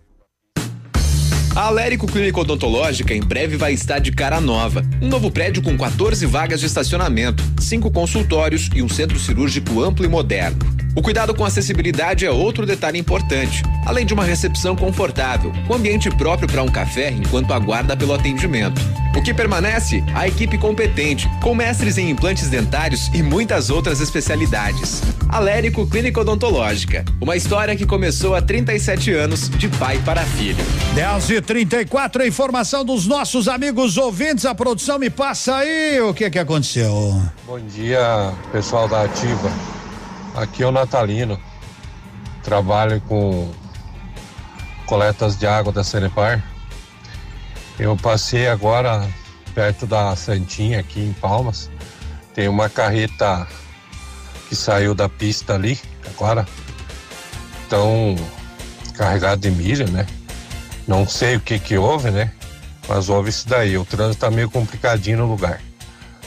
A 1.56 1.66
Alérico 1.66 2.06
Clínica 2.06 2.40
Odontológica 2.40 3.14
em 3.14 3.20
breve 3.20 3.56
vai 3.56 3.72
estar 3.72 3.98
de 3.98 4.12
cara 4.12 4.40
nova. 4.40 4.82
Um 5.00 5.08
novo 5.08 5.30
prédio 5.30 5.62
com 5.62 5.76
14 5.76 6.24
vagas 6.26 6.60
de 6.60 6.66
estacionamento, 6.66 7.42
cinco 7.60 7.90
consultórios 7.90 8.68
e 8.74 8.82
um 8.82 8.88
centro 8.88 9.18
cirúrgico 9.18 9.82
amplo 9.82 10.04
e 10.04 10.08
moderno. 10.08 10.58
O 10.94 11.00
cuidado 11.00 11.34
com 11.34 11.42
a 11.42 11.48
acessibilidade 11.48 12.26
é 12.26 12.30
outro 12.30 12.66
detalhe 12.66 12.98
importante, 12.98 13.62
além 13.86 14.04
de 14.04 14.12
uma 14.12 14.24
recepção 14.24 14.76
confortável, 14.76 15.50
com 15.66 15.74
ambiente 15.74 16.10
próprio 16.10 16.46
para 16.46 16.62
um 16.62 16.68
café 16.68 17.10
enquanto 17.10 17.54
aguarda 17.54 17.96
pelo 17.96 18.12
atendimento. 18.12 18.78
O 19.16 19.22
que 19.22 19.32
permanece? 19.32 20.04
A 20.14 20.28
equipe 20.28 20.58
competente, 20.58 21.30
com 21.40 21.54
mestres 21.54 21.96
em 21.96 22.10
implantes 22.10 22.50
dentários 22.50 23.08
e 23.14 23.22
muitas 23.22 23.70
outras 23.70 24.00
especialidades. 24.00 25.02
Alérico 25.30 25.86
Clínica 25.86 26.20
Odontológica, 26.20 27.06
uma 27.20 27.36
história 27.36 27.74
que 27.74 27.86
começou 27.86 28.34
há 28.34 28.42
37 28.42 29.12
anos 29.12 29.48
de 29.48 29.68
pai 29.68 29.98
para 30.04 30.22
filho. 30.22 30.62
10 30.94 31.30
e 31.30 31.40
34 31.40 32.22
a 32.22 32.26
informação 32.26 32.84
dos 32.84 33.06
nossos 33.06 33.48
amigos 33.48 33.96
ouvintes. 33.96 34.44
A 34.44 34.54
produção 34.54 34.98
me 34.98 35.08
passa 35.08 35.56
aí 35.56 35.98
o 36.02 36.12
que 36.12 36.28
que 36.28 36.38
aconteceu. 36.38 37.18
Bom 37.46 37.58
dia, 37.60 38.32
pessoal 38.52 38.86
da 38.86 39.04
Ativa. 39.04 39.50
Aqui 40.34 40.62
é 40.62 40.66
o 40.66 40.72
Natalino. 40.72 41.38
Trabalho 42.42 43.00
com 43.02 43.50
coletas 44.86 45.36
de 45.36 45.46
água 45.46 45.72
da 45.72 45.84
Sanepar. 45.84 46.42
Eu 47.78 47.96
passei 47.96 48.48
agora 48.48 49.06
perto 49.54 49.86
da 49.86 50.16
Santinha 50.16 50.80
aqui 50.80 51.00
em 51.00 51.12
Palmas. 51.12 51.70
Tem 52.34 52.48
uma 52.48 52.68
carreta 52.68 53.46
que 54.48 54.56
saiu 54.56 54.94
da 54.94 55.08
pista 55.08 55.54
ali 55.54 55.78
agora. 56.06 56.46
Tão 57.68 58.16
carregado 58.94 59.42
de 59.42 59.50
milho, 59.50 59.90
né? 59.90 60.06
Não 60.86 61.06
sei 61.06 61.36
o 61.36 61.40
que 61.40 61.58
que 61.58 61.76
houve, 61.76 62.10
né? 62.10 62.32
Mas 62.88 63.08
houve 63.08 63.30
isso 63.30 63.48
daí. 63.48 63.76
O 63.76 63.84
trânsito 63.84 64.20
tá 64.20 64.30
meio 64.30 64.50
complicadinho 64.50 65.18
no 65.18 65.26
lugar. 65.26 65.60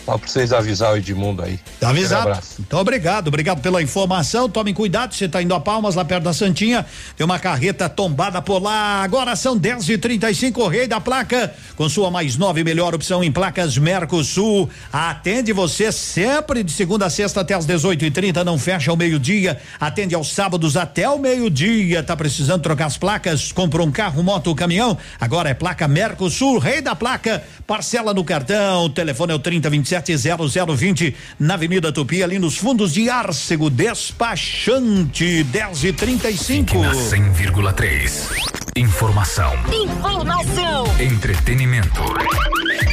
Só 0.06 0.20
pra 0.20 0.28
vocês 0.28 0.54
avisar 0.54 0.94
o 0.94 0.98
Edmundo 0.98 1.42
aí. 1.42 1.60
Tá 1.80 1.90
avisado. 1.90 2.28
Um 2.28 2.32
abraço. 2.32 2.56
Então, 2.60 2.80
obrigado, 2.80 3.28
obrigado 3.28 3.60
pela 3.60 3.82
informação. 3.82 4.48
Tomem 4.48 4.72
cuidado, 4.72 5.16
você 5.16 5.28
tá 5.28 5.42
indo 5.42 5.56
a 5.56 5.60
Palmas, 5.60 5.96
lá 5.96 6.06
perto 6.06 6.24
da 6.26 6.34
Santinha. 6.34 6.86
Tem 7.18 7.26
uma 7.26 7.40
carreta 7.40 7.90
tombada 7.90 8.40
por 8.40 8.62
lá. 8.62 9.02
Agora 9.02 9.36
são 9.36 9.58
10 9.58 9.90
e 9.90 9.98
35 9.98 10.62
o 10.62 10.68
rei 10.68 10.88
da 10.88 11.02
placa. 11.02 11.52
Com 11.76 11.90
sua 11.90 12.12
mais 12.12 12.38
nova 12.38 12.60
e 12.60 12.64
melhor 12.64 12.94
opção 12.94 13.24
em 13.24 13.32
placas 13.32 13.80
Mercosul. 13.80 14.70
Atende 14.94 15.52
você 15.52 15.92
sempre 15.92 16.64
de 16.64 16.72
segunda 16.72 17.08
a 17.08 17.10
sexta 17.10 17.42
até 17.42 17.56
as 17.56 17.66
18 17.66 18.06
e 18.06 18.12
30 18.12 18.44
Não 18.44 18.60
fecha 18.60 18.92
ao 18.92 18.98
meio-dia. 18.98 19.60
Atende 19.80 20.14
aos 20.14 20.32
sábados 20.32 20.78
até 20.78 21.10
o 21.10 21.18
meio-dia. 21.18 22.04
Tá 22.04 22.16
precisando 22.16 22.62
trocar 22.62 22.86
as 22.86 22.98
placas? 22.98 23.52
Comprou 23.52 23.88
um 23.88 23.92
carro, 23.92 24.22
moto 24.22 24.48
ou 24.48 24.56
caminhão? 24.56 24.96
Agora 25.20 25.50
é 25.50 25.56
placa 25.56 25.88
Mercosul, 25.88 26.60
rei 26.60 26.80
da 26.80 26.96
placa. 26.96 27.44
Parcela 27.66 28.14
no 28.14 28.24
cartão. 28.24 28.86
O 28.86 28.90
telefone 28.90 29.32
é 29.32 29.36
o 29.36 29.40
3027 29.40 29.95
0020 30.02 31.16
na 31.40 31.54
Avenida 31.56 31.92
Tupi, 31.92 32.24
ali 32.24 32.40
nos 32.40 32.58
fundos 32.58 32.94
de 32.94 33.10
Arcego, 33.10 33.70
despachante 33.70 35.44
10 35.44 35.84
e 35.84 35.94
35 35.94 36.78
Na 36.80 36.92
100,3. 36.94 38.12
Informação. 38.78 39.54
Informação 39.72 40.86
Entretenimento. 41.00 42.02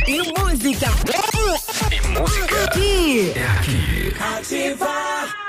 e 0.07 0.19
música. 0.41 0.87
E 1.93 2.09
música. 2.09 2.65
Aqui. 2.65 3.33
É 3.35 3.47
aqui. 3.59 4.15
Ativa. 4.39 5.43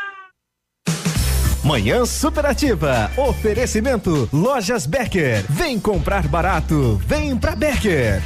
Manhã 1.64 2.06
Superativa. 2.06 3.10
Oferecimento 3.16 4.28
Lojas 4.34 4.86
Becker. 4.86 5.45
Vem 5.49 5.80
comprar 5.80 6.28
barato. 6.28 7.01
Vem 7.08 7.38
pra 7.38 7.56
Becker. 7.56 8.22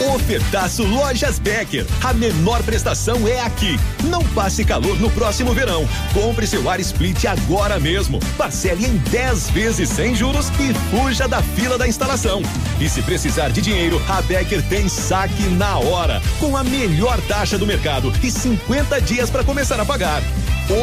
Ofertaço 0.00 0.82
Lojas 0.84 1.38
Becker. 1.38 1.86
A 2.02 2.12
menor 2.12 2.62
prestação 2.62 3.26
é 3.26 3.40
aqui. 3.40 3.78
Não 4.04 4.22
passe 4.28 4.64
calor 4.64 4.98
no 5.00 5.10
próximo 5.10 5.54
verão. 5.54 5.88
Compre 6.12 6.46
seu 6.46 6.68
ar 6.68 6.80
split 6.80 7.24
agora 7.24 7.78
mesmo. 7.78 8.18
Parcele 8.36 8.86
em 8.86 8.96
10 8.96 9.50
vezes 9.50 9.88
sem 9.88 10.14
juros 10.14 10.48
e 10.60 10.74
fuja 10.90 11.28
da 11.28 11.42
fila 11.42 11.78
da 11.78 11.86
instalação. 11.86 12.42
E 12.80 12.88
se 12.88 13.02
precisar 13.02 13.50
de 13.50 13.62
dinheiro, 13.62 14.02
a 14.08 14.20
Becker 14.22 14.62
tem 14.68 14.88
saque 14.88 15.44
na 15.44 15.78
hora, 15.78 16.20
com 16.40 16.56
a 16.56 16.64
melhor 16.64 17.20
taxa 17.22 17.56
do 17.56 17.66
mercado 17.66 18.12
e 18.22 18.30
50 18.30 19.00
dias 19.00 19.30
para 19.30 19.44
começar 19.44 19.78
a 19.80 19.84
pagar. 19.84 20.22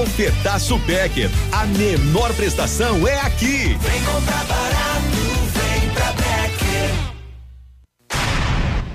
Ofertaço 0.02 0.78
Becker. 0.80 1.30
A 1.52 1.66
menor 1.66 2.34
prestação 2.34 3.08
é 3.08 3.20
aqui. 3.22 3.78
Vem 3.82 4.04
comprar 4.04 4.46
barato, 4.46 5.21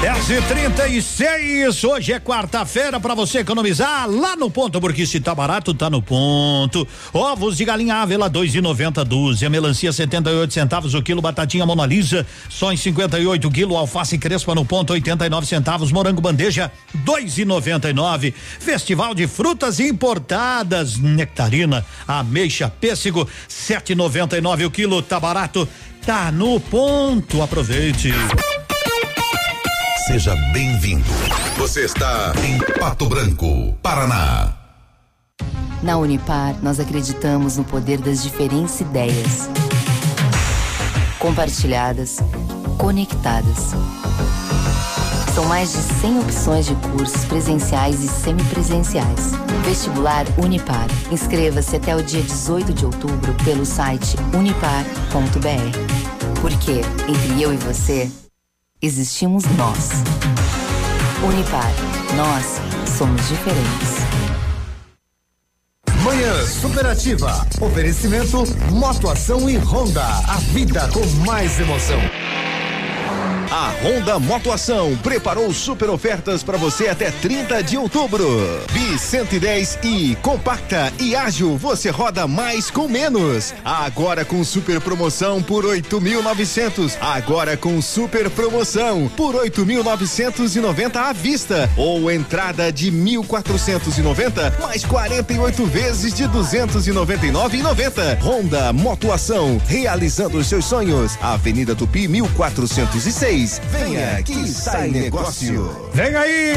10 0.00 0.30
e 0.30 0.40
36 0.40 1.84
hoje 1.84 2.14
é 2.14 2.18
quarta-feira 2.18 2.98
para 2.98 3.14
você 3.14 3.40
economizar 3.40 4.08
lá 4.08 4.34
no 4.34 4.50
ponto, 4.50 4.80
porque 4.80 5.04
se 5.04 5.20
tá 5.20 5.34
barato, 5.34 5.74
tá 5.74 5.90
no 5.90 6.00
ponto. 6.00 6.88
Ovos 7.12 7.58
de 7.58 7.66
galinha 7.66 7.96
Ávila, 7.96 8.26
dois 8.30 8.54
e 8.54 8.62
noventa 8.62 9.04
dúzia, 9.04 9.50
melancia 9.50 9.92
78 9.92 10.54
centavos 10.54 10.94
o 10.94 11.02
quilo, 11.02 11.20
batatinha 11.20 11.66
Mona 11.66 11.84
Lisa, 11.84 12.26
só 12.48 12.72
em 12.72 12.78
58 12.78 13.50
quilo, 13.50 13.76
alface 13.76 14.16
crespa 14.16 14.54
no 14.54 14.64
ponto 14.64 14.94
89 14.94 15.46
centavos, 15.46 15.92
morango 15.92 16.22
bandeja, 16.22 16.72
dois 16.94 17.36
e 17.36 17.44
noventa 17.44 17.90
e 17.90 17.92
nove. 17.92 18.32
Festival 18.58 19.14
de 19.14 19.26
frutas 19.26 19.80
importadas, 19.80 20.96
nectarina, 20.96 21.84
ameixa, 22.08 22.70
pêssego, 22.70 23.28
sete 23.46 23.92
e 23.92 23.94
noventa 23.94 24.38
e 24.38 24.40
nove 24.40 24.64
o 24.64 24.70
quilo, 24.70 25.02
tá 25.02 25.20
barato, 25.20 25.68
tá 26.06 26.32
no 26.32 26.58
ponto, 26.58 27.42
aproveite. 27.42 28.14
Seja 30.06 30.34
bem-vindo. 30.52 31.04
Você 31.56 31.84
está 31.84 32.32
em 32.44 32.58
Pato 32.78 33.06
Branco, 33.06 33.74
Paraná. 33.82 34.54
Na 35.82 35.98
Unipar, 35.98 36.56
nós 36.62 36.80
acreditamos 36.80 37.58
no 37.58 37.64
poder 37.64 37.98
das 37.98 38.22
diferentes 38.22 38.80
ideias. 38.80 39.48
Compartilhadas, 41.18 42.18
conectadas. 42.78 43.74
São 45.34 45.44
mais 45.44 45.72
de 45.72 45.78
100 45.78 46.20
opções 46.20 46.66
de 46.66 46.74
cursos 46.76 47.24
presenciais 47.26 48.02
e 48.02 48.08
semipresenciais. 48.08 49.32
Vestibular 49.64 50.24
Unipar. 50.38 50.86
Inscreva-se 51.12 51.76
até 51.76 51.94
o 51.94 52.02
dia 52.02 52.22
18 52.22 52.72
de 52.72 52.86
outubro 52.86 53.34
pelo 53.44 53.66
site 53.66 54.16
unipar.br. 54.34 56.40
Porque, 56.40 56.80
entre 57.06 57.42
eu 57.42 57.52
e 57.52 57.56
você, 57.58 58.10
existimos 58.82 59.44
nós. 59.56 59.90
Unipar. 61.22 61.70
Nós 62.16 62.60
somos 62.96 63.28
diferentes. 63.28 64.00
Manhã 66.02 66.46
Superativa. 66.46 67.46
Oferecimento 67.60 68.44
Motoação 68.72 69.48
e 69.50 69.58
Honda. 69.58 70.04
A 70.04 70.38
vida 70.52 70.88
com 70.88 71.04
mais 71.26 71.60
emoção. 71.60 72.00
A 73.52 73.72
Honda 73.82 74.16
Motoação 74.20 74.96
preparou 75.02 75.52
super 75.52 75.90
ofertas 75.90 76.40
para 76.40 76.56
você 76.56 76.86
até 76.86 77.10
30 77.10 77.64
de 77.64 77.76
outubro. 77.76 78.24
Bi 78.72 78.96
110 78.96 79.80
e 79.82 80.16
compacta 80.22 80.92
e 81.00 81.16
ágil, 81.16 81.56
você 81.58 81.90
roda 81.90 82.28
mais 82.28 82.70
com 82.70 82.86
menos. 82.86 83.52
Agora 83.64 84.24
com 84.24 84.44
super 84.44 84.80
promoção 84.80 85.42
por 85.42 85.64
8.900. 85.64 86.96
Agora 87.00 87.56
com 87.56 87.82
super 87.82 88.30
promoção 88.30 89.10
por 89.16 89.34
8.990 89.34 90.94
à 90.94 91.12
vista 91.12 91.68
ou 91.76 92.08
entrada 92.08 92.72
de 92.72 92.92
1.490 92.92 94.60
mais 94.60 94.84
48 94.84 95.66
vezes 95.66 96.14
de 96.14 96.22
299,90. 96.28 98.22
Honda 98.22 98.72
Motoação, 98.72 99.60
realizando 99.66 100.38
os 100.38 100.46
seus 100.46 100.66
sonhos. 100.66 101.18
Avenida 101.20 101.74
Tupi 101.74 102.06
1406. 102.06 103.39
Venha 103.46 104.22
que 104.22 104.46
sai 104.46 104.90
negócio. 104.90 105.90
Vem 105.94 106.14
aí! 106.14 106.54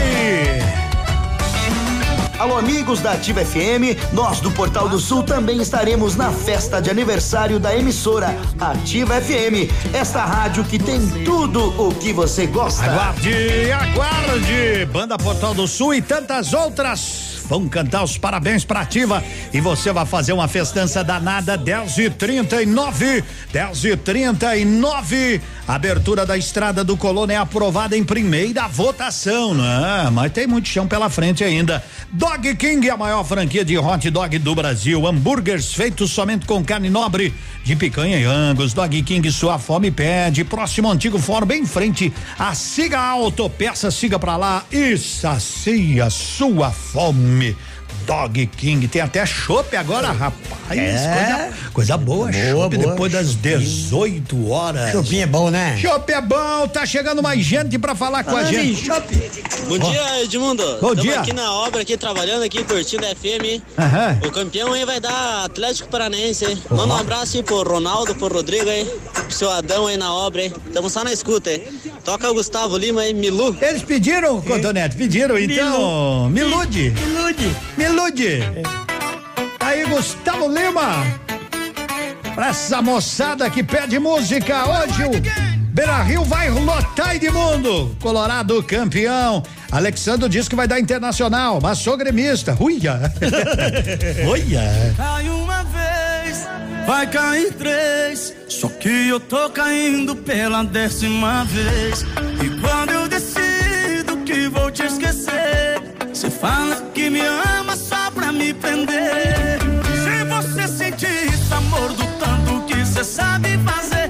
Alô, 2.38 2.58
amigos 2.58 3.00
da 3.00 3.14
Ativa 3.14 3.40
FM, 3.46 4.12
nós 4.12 4.42
do 4.42 4.52
Portal 4.52 4.90
do 4.90 5.00
Sul 5.00 5.24
também 5.24 5.62
estaremos 5.62 6.18
na 6.18 6.30
festa 6.30 6.82
de 6.82 6.90
aniversário 6.90 7.58
da 7.58 7.74
emissora 7.74 8.36
Ativa 8.60 9.22
FM, 9.22 9.72
esta 9.94 10.26
rádio 10.26 10.66
que 10.66 10.78
tem 10.78 11.00
tudo 11.24 11.70
o 11.82 11.96
que 11.96 12.12
você 12.12 12.46
gosta. 12.46 12.84
Aguarde, 12.84 13.72
aguarde! 13.72 14.86
Banda 14.92 15.18
Portal 15.18 15.54
do 15.54 15.66
Sul 15.66 15.94
e 15.94 16.02
tantas 16.02 16.54
outras 16.54 17.34
vão 17.48 17.68
cantar 17.70 18.04
os 18.04 18.18
parabéns 18.18 18.66
pra 18.66 18.82
Ativa 18.82 19.24
e 19.54 19.62
você 19.62 19.92
vai 19.92 20.06
fazer 20.06 20.34
uma 20.34 20.48
festança 20.48 21.04
danada 21.04 21.58
10 21.58 21.98
e 21.98 22.10
39 22.10 23.24
10 23.52 23.86
e 23.86 23.98
39 23.98 25.42
Abertura 25.66 26.26
da 26.26 26.38
estrada 26.38 26.84
do 26.84 26.98
Colônia 26.98 27.36
é 27.36 27.38
aprovada 27.38 27.98
em 27.98 28.04
primeira 28.04 28.68
votação, 28.68 29.54
né? 29.54 30.10
Mas 30.12 30.34
tem 30.34 30.46
muito 30.46 30.68
chão 30.68 30.86
pela 30.86 31.10
frente 31.10 31.42
ainda. 31.42 31.82
Dog 32.12 32.54
King, 32.56 32.90
a 32.90 32.98
maior 32.98 33.24
franquia 33.24 33.64
de 33.64 33.78
hot 33.78 34.10
dog 34.10 34.38
do 34.40 34.54
Brasil. 34.54 35.08
Hambúrgueres 35.08 35.74
feitos 35.74 36.12
somente 36.12 36.46
com 36.46 36.62
carne 36.66 36.90
nobre 36.90 37.34
de 37.64 37.78
picanha 37.78 38.20
e 38.20 38.26
angus. 38.26 38.74
Dog 38.74 39.02
King, 39.04 39.32
sua 39.32 39.58
fome 39.58 39.90
pede. 39.90 40.44
Próximo 40.44 40.92
antigo 40.92 41.18
fórum, 41.18 41.46
bem 41.46 41.62
em 41.62 41.66
frente. 41.66 42.12
A 42.38 42.54
Siga 42.54 43.00
Autopeça, 43.00 43.90
siga 43.90 44.20
pra 44.20 44.36
lá 44.36 44.66
e 44.70 44.98
sacia 44.98 46.10
sua 46.10 46.72
fome. 46.72 47.56
Dog 48.06 48.46
King, 48.48 48.88
tem 48.88 49.02
até 49.02 49.26
chopp 49.26 49.76
agora, 49.76 50.12
rapaz. 50.12 50.78
É. 50.80 51.14
Coisa, 51.14 51.72
coisa 51.74 51.98
boa, 51.98 52.32
Boa, 52.32 52.34
chopp 52.34 52.78
boa. 52.78 52.90
depois 52.92 53.12
das 53.12 53.36
18 53.36 54.50
horas. 54.50 54.92
Chopinho 54.92 55.24
é 55.24 55.26
bom, 55.28 55.50
né? 55.50 55.78
Chopp 55.82 56.12
é 56.12 56.22
bom, 56.22 56.68
tá 56.68 56.86
chegando 56.86 57.22
mais 57.24 57.42
gente 57.44 57.78
pra 57.78 57.96
falar 57.96 58.24
com 58.24 58.36
a 58.36 58.44
gente. 58.44 58.88
Bom 59.68 59.78
dia, 59.80 60.24
Edmundo. 60.24 60.64
Bom 60.82 60.90
Tamo 60.90 61.02
dia. 61.02 61.20
aqui 61.20 61.34
na 61.34 61.52
obra, 61.54 61.82
aqui 61.82 61.98
trabalhando, 61.98 62.44
aqui 62.44 62.64
curtindo 62.64 63.06
a 63.06 63.10
FM. 63.16 63.62
Aham. 63.78 64.20
O 64.26 64.32
campeão 64.32 64.74
aí 64.74 64.86
vai 64.86 65.00
dar 65.00 65.46
Atlético 65.46 65.90
Paranaense, 65.90 66.46
hein? 66.46 66.58
Manda 66.70 66.94
um 66.94 66.98
abraço 66.98 67.38
aí 67.38 67.44
pro 67.44 67.64
Ronaldo, 67.64 68.14
pro 68.16 68.28
Rodrigo 68.28 68.70
aí, 68.70 68.86
pro 69.14 69.32
seu 69.32 69.50
Adão 69.52 69.88
aí 69.88 69.98
na 69.98 70.14
obra 70.14 70.42
aí. 70.42 70.50
Tamo 70.74 70.90
só 70.90 71.04
na 71.04 71.12
escuta 71.14 71.50
aí. 71.50 71.68
Toca 72.04 72.30
o 72.30 72.34
Gustavo 72.34 72.78
Lima 72.78 73.02
aí, 73.02 73.14
Milu. 73.14 73.56
Eles 73.62 73.82
pediram, 73.84 74.42
Cotonete, 74.42 74.96
pediram, 74.96 75.38
então. 75.38 76.30
Milude. 76.30 76.92
Milude. 76.92 77.56
Milude. 77.78 77.93
Aí, 79.60 79.86
Gustavo 79.86 80.48
Lima. 80.48 81.06
Pra 82.34 82.48
essa 82.48 82.82
moçada 82.82 83.50
que 83.50 83.64
pede 83.64 84.00
música, 84.00 84.66
hoje 84.68 85.04
o 85.04 85.12
Beira 85.74 86.02
Rio 86.02 86.24
vai 86.24 86.50
lotar 86.50 87.16
Edmundo. 87.16 87.96
Colorado 88.02 88.62
campeão. 88.64 89.44
Alexandre 89.72 90.28
diz 90.28 90.48
que 90.48 90.56
vai 90.56 90.68
dar 90.68 90.80
internacional, 90.80 91.60
mas 91.62 91.78
sou 91.78 91.96
gremista. 91.96 92.58
Uia. 92.60 93.00
Uia. 94.28 94.94
Cai 94.98 95.30
uma 95.30 95.64
vez, 95.64 96.48
vai 96.86 97.08
cair 97.08 97.54
três. 97.54 98.36
Só 98.50 98.70
que 98.70 99.08
eu 99.10 99.20
tô 99.20 99.50
caindo 99.50 100.16
pela 100.16 100.64
décima 100.64 101.46
vez. 101.46 102.06
E 102.44 102.60
quando 102.60 102.92
eu 102.92 103.08
decido 103.08 104.18
que 104.26 104.48
vou 104.48 104.72
te 104.72 104.84
esquecer, 104.84 105.82
você 106.12 106.30
fala 106.30 106.76
que 106.94 107.10
me 107.10 107.22
ama 107.22 107.53
Se 108.64 110.24
você 110.24 110.68
sentir 110.70 111.28
esse 111.34 111.54
amor 111.54 111.90
do 111.90 112.06
tanto 112.18 112.66
que 112.66 112.76
você 112.86 113.04
sabe 113.04 113.58
fazer, 113.58 114.03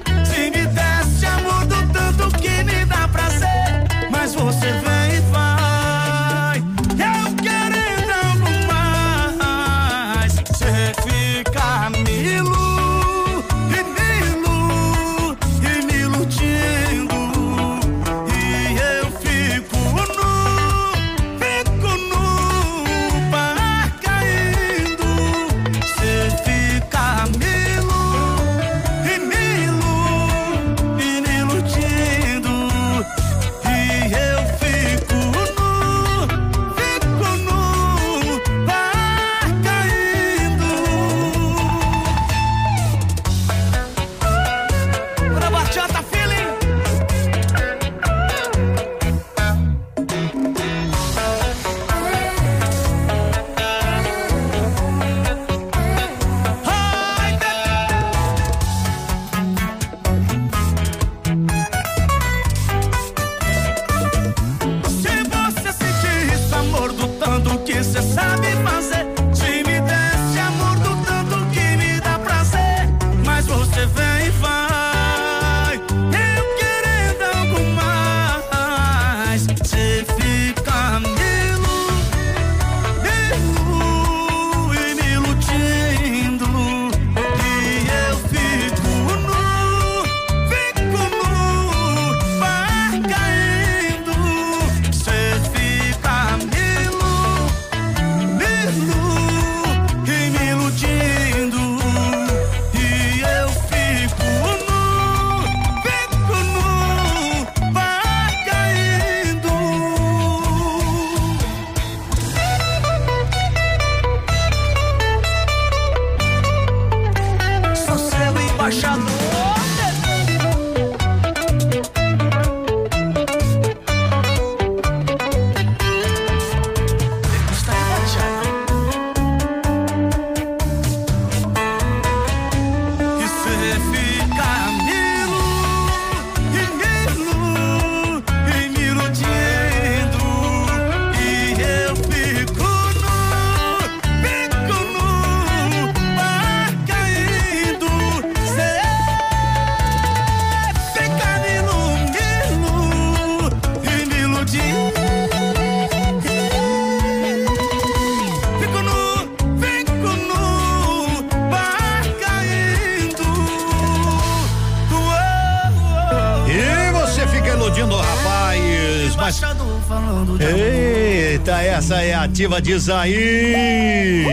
ativa, 172.44 172.62
diz 172.62 172.90
aí. 172.90 174.28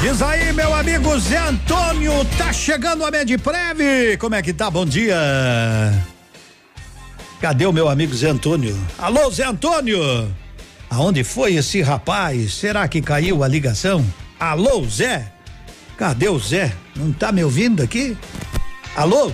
Diz 0.00 0.22
aí, 0.22 0.52
meu 0.52 0.74
amigo 0.74 1.18
Zé 1.18 1.38
Antônio, 1.38 2.12
tá 2.38 2.52
chegando 2.52 3.04
a 3.04 3.10
Medprev. 3.10 4.16
Como 4.18 4.34
é 4.34 4.42
que 4.42 4.52
tá? 4.52 4.70
Bom 4.70 4.86
dia. 4.86 5.16
Cadê 7.40 7.66
o 7.66 7.72
meu 7.72 7.88
amigo 7.88 8.14
Zé 8.14 8.30
Antônio? 8.30 8.78
Alô, 8.98 9.30
Zé 9.30 9.44
Antônio? 9.44 10.00
Aonde 10.88 11.22
foi 11.22 11.54
esse 11.54 11.82
rapaz? 11.82 12.54
Será 12.54 12.88
que 12.88 13.02
caiu 13.02 13.42
a 13.42 13.48
ligação? 13.48 14.04
Alô, 14.40 14.84
Zé? 14.86 15.30
Cadê 15.98 16.28
o 16.28 16.38
Zé? 16.38 16.72
Não 16.96 17.12
tá 17.12 17.30
me 17.30 17.44
ouvindo 17.44 17.82
aqui? 17.82 18.16
Alô? 18.96 19.30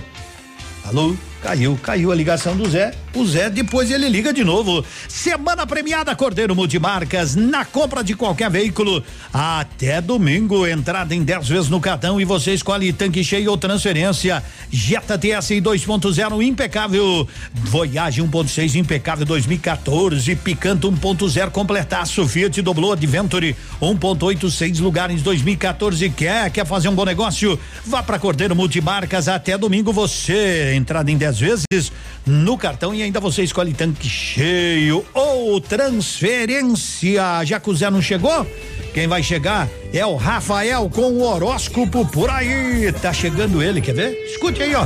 Alô? 0.85 1.15
Caiu, 1.41 1.79
caiu 1.81 2.11
a 2.11 2.15
ligação 2.15 2.55
do 2.55 2.69
Zé. 2.69 2.93
O 3.13 3.25
Zé 3.25 3.49
depois 3.49 3.91
ele 3.91 4.07
liga 4.07 4.31
de 4.31 4.41
novo. 4.41 4.85
Semana 5.09 5.67
premiada 5.67 6.15
Cordeiro 6.15 6.55
Multimarcas 6.55 7.35
na 7.35 7.65
compra 7.65 8.01
de 8.03 8.15
qualquer 8.15 8.49
veículo 8.49 9.03
até 9.33 9.99
domingo. 9.99 10.65
Entrada 10.65 11.13
em 11.13 11.21
10 11.21 11.49
vezes 11.49 11.69
no 11.69 11.81
cartão 11.81 12.21
e 12.21 12.25
você 12.25 12.53
escolhe 12.53 12.93
tanque 12.93 13.21
cheio 13.21 13.51
ou 13.51 13.57
transferência. 13.57 14.41
Jetta 14.71 15.17
TSI 15.17 15.61
2.0 15.61 16.41
impecável. 16.41 17.27
Voyage 17.53 18.21
1.6 18.21 18.75
impecável 18.75 19.25
2014. 19.25 20.33
Picanto 20.37 20.89
1.0 20.89 21.49
completaço. 21.51 22.25
Fiat 22.25 22.61
dobrou 22.61 22.93
Adventure 22.93 23.55
1.86 23.81 24.79
lugares 24.79 25.21
2014. 25.21 26.09
Quer 26.11 26.49
quer 26.49 26.65
fazer 26.65 26.87
um 26.87 26.95
bom 26.95 27.05
negócio? 27.05 27.59
Vá 27.85 28.01
para 28.01 28.17
Cordeiro 28.17 28.55
Multimarcas 28.55 29.27
até 29.27 29.57
domingo 29.57 29.91
você. 29.91 30.73
Entrada 30.75 31.11
em 31.11 31.17
10 31.17 31.39
vezes 31.39 31.91
no 32.25 32.57
cartão 32.57 32.93
e 32.93 33.00
ainda 33.03 33.19
você 33.19 33.43
escolhe 33.43 33.73
tanque 33.73 34.07
cheio 34.07 35.05
ou 35.13 35.59
transferência. 35.61 37.43
Já 37.43 37.59
que 37.59 37.69
o 37.69 37.75
Zé 37.75 37.89
não 37.89 38.01
chegou, 38.01 38.45
quem 38.93 39.07
vai 39.07 39.23
chegar 39.23 39.67
é 39.93 40.05
o 40.05 40.15
Rafael 40.15 40.89
com 40.89 41.13
o 41.13 41.23
horóscopo 41.23 42.05
por 42.07 42.29
aí. 42.29 42.91
Tá 43.01 43.13
chegando 43.13 43.61
ele, 43.61 43.81
quer 43.81 43.93
ver? 43.93 44.11
Escute 44.25 44.63
aí, 44.63 44.75
ó. 44.75 44.85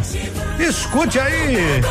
Escute 0.59 1.19
aí. 1.19 1.81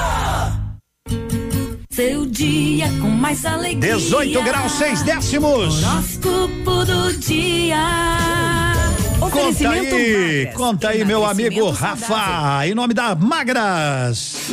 Seu 1.90 2.26
dia 2.26 2.88
com 3.00 3.08
mais 3.08 3.44
alegria. 3.44 3.94
18 3.94 4.42
graus, 4.42 4.72
6 4.72 5.02
décimos. 5.02 5.84
Horóscopo 5.84 6.84
do 6.84 7.12
dia. 7.18 8.14
Conta 9.30 9.70
aí, 9.70 10.50
conta 10.54 10.88
aí, 10.90 11.04
meu 11.04 11.24
amigo 11.24 11.70
Rafa, 11.70 12.66
em 12.66 12.74
nome 12.74 12.94
da 12.94 13.14
Magras. 13.14 14.50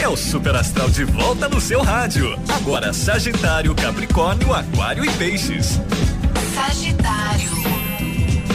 É 0.00 0.08
o 0.08 0.16
Super 0.16 0.54
Astral 0.54 0.88
de 0.88 1.04
volta 1.04 1.48
no 1.48 1.60
seu 1.60 1.82
rádio. 1.82 2.38
Agora 2.48 2.92
Sagitário, 2.92 3.74
Capricórnio, 3.74 4.54
Aquário 4.54 5.04
e 5.04 5.10
Peixes. 5.12 5.80
Sagitário. 6.54 7.50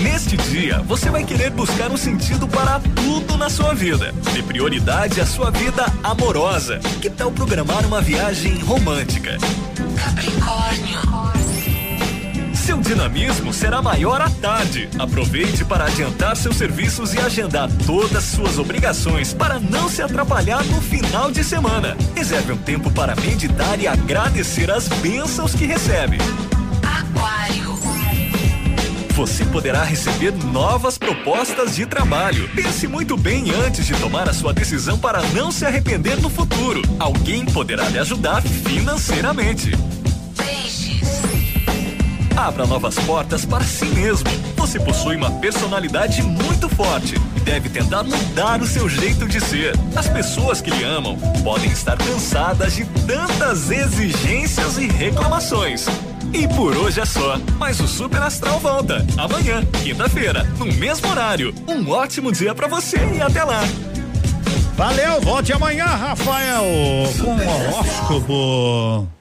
Neste 0.01 0.37
dia, 0.37 0.79
você 0.79 1.09
vai 1.09 1.23
querer 1.23 1.51
buscar 1.51 1.91
um 1.91 1.97
sentido 1.97 2.47
para 2.47 2.79
tudo 2.95 3.37
na 3.37 3.49
sua 3.49 3.73
vida. 3.73 4.13
Dê 4.33 4.41
prioridade 4.41 5.19
à 5.19 5.25
sua 5.25 5.51
vida 5.51 5.85
amorosa. 6.03 6.79
Que 7.01 7.09
tal 7.09 7.31
programar 7.31 7.85
uma 7.85 8.01
viagem 8.01 8.57
romântica? 8.59 9.37
Capricórnio. 9.97 11.32
Dinamismo 12.84 13.53
será 13.53 13.81
maior 13.81 14.22
à 14.22 14.30
tarde. 14.30 14.89
Aproveite 14.99 15.64
para 15.64 15.85
adiantar 15.85 16.35
seus 16.35 16.57
serviços 16.57 17.14
e 17.14 17.19
agendar 17.19 17.69
todas 17.85 18.23
suas 18.26 18.60
obrigações 18.60 19.34
para 19.34 19.57
não 19.60 19.88
se 19.88 20.01
atrapalhar 20.01 20.64
no 20.65 20.81
final 20.81 21.31
de 21.31 21.43
semana. 21.43 21.97
Reserve 22.14 22.51
um 22.51 22.57
tempo 22.57 22.91
para 22.91 23.15
meditar 23.15 23.80
e 23.80 23.88
agradecer 23.88 24.69
as 24.69 24.88
bênçãos 24.88 25.55
que 25.55 25.65
recebe. 25.65 26.18
Aquário. 26.84 27.73
Você 29.15 29.45
poderá 29.45 29.84
receber 29.84 30.34
novas 30.51 30.97
propostas 30.97 31.76
de 31.76 31.85
trabalho. 31.85 32.49
Pense 32.55 32.88
muito 32.88 33.15
bem 33.15 33.51
antes 33.51 33.85
de 33.85 33.93
tomar 33.95 34.27
a 34.27 34.34
sua 34.34 34.51
decisão 34.51 34.97
para 34.97 35.22
não 35.30 35.51
se 35.51 35.65
arrepender 35.65 36.19
no 36.19 36.31
futuro. 36.31 36.81
Alguém 36.99 37.45
poderá 37.45 37.88
lhe 37.89 37.99
ajudar 37.99 38.41
financeiramente. 38.41 39.72
Abra 42.35 42.65
novas 42.65 42.95
portas 42.95 43.45
para 43.45 43.64
si 43.64 43.85
mesmo. 43.85 44.30
Você 44.55 44.80
possui 44.80 45.15
uma 45.15 45.31
personalidade 45.39 46.22
muito 46.23 46.68
forte 46.68 47.15
e 47.35 47.39
deve 47.41 47.69
tentar 47.69 48.03
mudar 48.03 48.61
o 48.61 48.68
seu 48.68 48.89
jeito 48.89 49.27
de 49.27 49.39
ser. 49.39 49.73
As 49.95 50.07
pessoas 50.07 50.60
que 50.60 50.72
lhe 50.72 50.84
amam 50.84 51.18
podem 51.43 51.69
estar 51.69 51.97
cansadas 51.97 52.73
de 52.73 52.85
tantas 53.05 53.69
exigências 53.69 54.77
e 54.77 54.88
reclamações. 54.88 55.85
E 56.34 56.47
por 56.47 56.76
hoje 56.76 56.99
é 56.99 57.05
só, 57.05 57.38
mas 57.60 57.80
o 57.80 57.88
Super 57.88 58.23
Astral 58.23 58.60
volta 58.60 59.05
amanhã, 59.15 59.64
quinta-feira, 59.84 60.43
no 60.57 60.65
mesmo 60.65 61.07
horário. 61.10 61.53
Um 61.68 61.88
ótimo 61.91 62.31
dia 62.31 62.55
para 62.55 62.68
você 62.68 62.97
e 63.15 63.22
até 63.22 63.43
lá. 63.43 63.61
Valeu, 64.76 65.22
volte 65.22 65.53
amanhã, 65.53 65.85
Rafael, 65.85 66.64
com 67.22 67.35
o 67.35 67.47
horóscopo. 67.47 69.12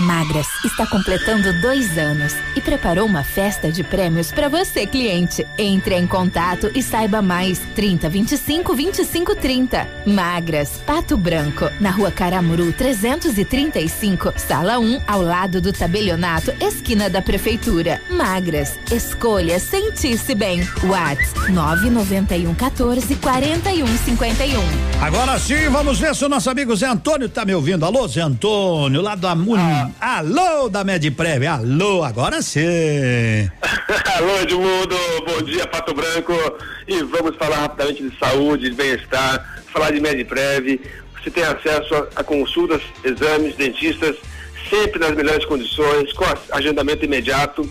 A 0.00 0.02
Magras 0.02 0.46
está 0.64 0.86
completando 0.86 1.52
dois 1.60 1.98
anos 1.98 2.34
e 2.56 2.60
preparou 2.62 3.04
uma 3.04 3.22
festa 3.22 3.70
de 3.70 3.84
prêmios 3.84 4.32
para 4.32 4.48
você, 4.48 4.86
cliente. 4.86 5.46
Entre 5.58 5.94
em 5.94 6.06
contato 6.06 6.70
e 6.74 6.82
saiba 6.82 7.20
mais. 7.20 7.58
30 7.74 8.08
25 8.08 8.74
25 8.74 9.36
30. 9.36 9.86
Magras, 10.06 10.80
Pato 10.86 11.18
Branco, 11.18 11.68
na 11.78 11.90
rua 11.90 12.10
Caramuru 12.10 12.72
335, 12.72 14.32
sala 14.38 14.78
1, 14.78 15.02
ao 15.06 15.20
lado 15.20 15.60
do 15.60 15.70
tabelionato, 15.70 16.50
esquina 16.62 17.10
da 17.10 17.20
prefeitura. 17.20 18.00
Magras, 18.08 18.78
escolha 18.90 19.60
sentir-se 19.60 20.34
bem. 20.34 20.66
Whats 20.82 21.50
991 21.50 22.54
14 22.54 23.16
41 23.16 23.86
51. 23.86 24.60
Agora 25.02 25.38
sim, 25.38 25.68
vamos 25.68 25.98
ver 25.98 26.14
se 26.14 26.24
o 26.24 26.28
nosso 26.30 26.48
amigo 26.48 26.74
Zé 26.74 26.86
Antônio 26.86 27.28
tá 27.28 27.44
me 27.44 27.54
ouvindo. 27.54 27.84
Alô, 27.84 28.08
Zé 28.08 28.22
Antônio, 28.22 29.02
lá 29.02 29.14
da 29.14 29.34
Mun... 29.34 29.89
Alô, 29.98 30.68
da 30.68 30.84
Medprev. 30.84 31.46
Alô, 31.46 32.04
agora 32.04 32.42
sim. 32.42 32.60
Alô, 34.16 34.40
Edmundo. 34.42 34.96
Bom 35.26 35.42
dia, 35.42 35.66
Pato 35.66 35.94
Branco. 35.94 36.34
E 36.86 37.02
vamos 37.02 37.36
falar 37.36 37.56
rapidamente 37.56 38.02
de 38.02 38.18
saúde, 38.18 38.70
de 38.70 38.76
bem-estar, 38.76 39.62
falar 39.72 39.90
de 39.92 40.00
Medprev. 40.00 40.80
Você 41.22 41.30
tem 41.30 41.42
acesso 41.44 41.94
a, 41.94 42.20
a 42.20 42.24
consultas, 42.24 42.82
exames, 43.02 43.56
dentistas, 43.56 44.16
sempre 44.68 44.98
nas 45.00 45.14
melhores 45.14 45.44
condições, 45.44 46.12
com 46.12 46.24
agendamento 46.52 47.04
imediato 47.04 47.68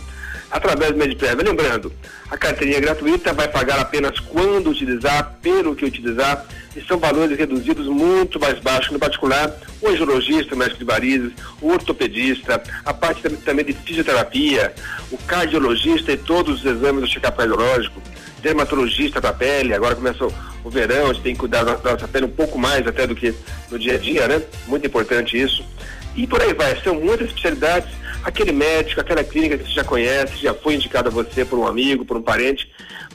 através 0.51 0.91
do 0.91 0.97
Medprev. 0.97 1.41
Lembrando, 1.41 1.93
a 2.29 2.37
carteirinha 2.37 2.79
gratuita 2.79 3.33
vai 3.33 3.47
pagar 3.47 3.79
apenas 3.79 4.19
quando 4.19 4.69
utilizar, 4.69 5.37
pelo 5.41 5.75
que 5.75 5.85
utilizar, 5.85 6.45
e 6.75 6.81
são 6.81 6.97
valores 6.97 7.37
reduzidos 7.37 7.87
muito 7.87 8.39
mais 8.39 8.59
baixos, 8.59 8.91
no 8.91 8.99
particular, 8.99 9.53
o 9.81 9.89
angiologista, 9.89 10.55
o 10.55 10.57
médico 10.57 10.79
de 10.79 10.85
varizes, 10.85 11.31
o 11.61 11.69
ortopedista, 11.69 12.61
a 12.85 12.93
parte 12.93 13.21
também 13.37 13.65
de 13.65 13.73
fisioterapia, 13.73 14.73
o 15.11 15.17
cardiologista 15.17 16.11
e 16.11 16.17
todos 16.17 16.59
os 16.59 16.65
exames 16.65 17.01
do 17.01 17.07
check-up 17.07 17.37
cardiológico, 17.37 18.01
dermatologista 18.41 19.19
da 19.19 19.33
pele, 19.33 19.73
agora 19.73 19.95
começa 19.95 20.25
o, 20.25 20.33
o 20.63 20.69
verão, 20.69 21.09
a 21.09 21.13
gente 21.13 21.23
tem 21.23 21.33
que 21.33 21.39
cuidar 21.39 21.63
da 21.63 21.91
nossa 21.91 22.07
pele 22.07 22.25
um 22.25 22.31
pouco 22.31 22.57
mais 22.57 22.87
até 22.87 23.05
do 23.05 23.15
que 23.15 23.33
no 23.69 23.77
dia 23.77 23.95
a 23.95 23.97
dia, 23.97 24.27
né? 24.27 24.41
Muito 24.67 24.87
importante 24.87 25.39
isso. 25.39 25.63
E 26.15 26.25
por 26.25 26.41
aí 26.41 26.53
vai, 26.53 26.75
são 26.81 26.95
muitas 26.95 27.27
especialidades, 27.27 27.89
aquele 28.23 28.51
médico, 28.51 28.99
aquela 28.99 29.23
clínica 29.23 29.57
que 29.57 29.65
você 29.65 29.73
já 29.73 29.83
conhece, 29.83 30.37
já 30.37 30.53
foi 30.53 30.75
indicado 30.75 31.09
a 31.09 31.11
você 31.11 31.45
por 31.45 31.59
um 31.59 31.67
amigo, 31.67 32.05
por 32.05 32.17
um 32.17 32.21
parente, 32.21 32.69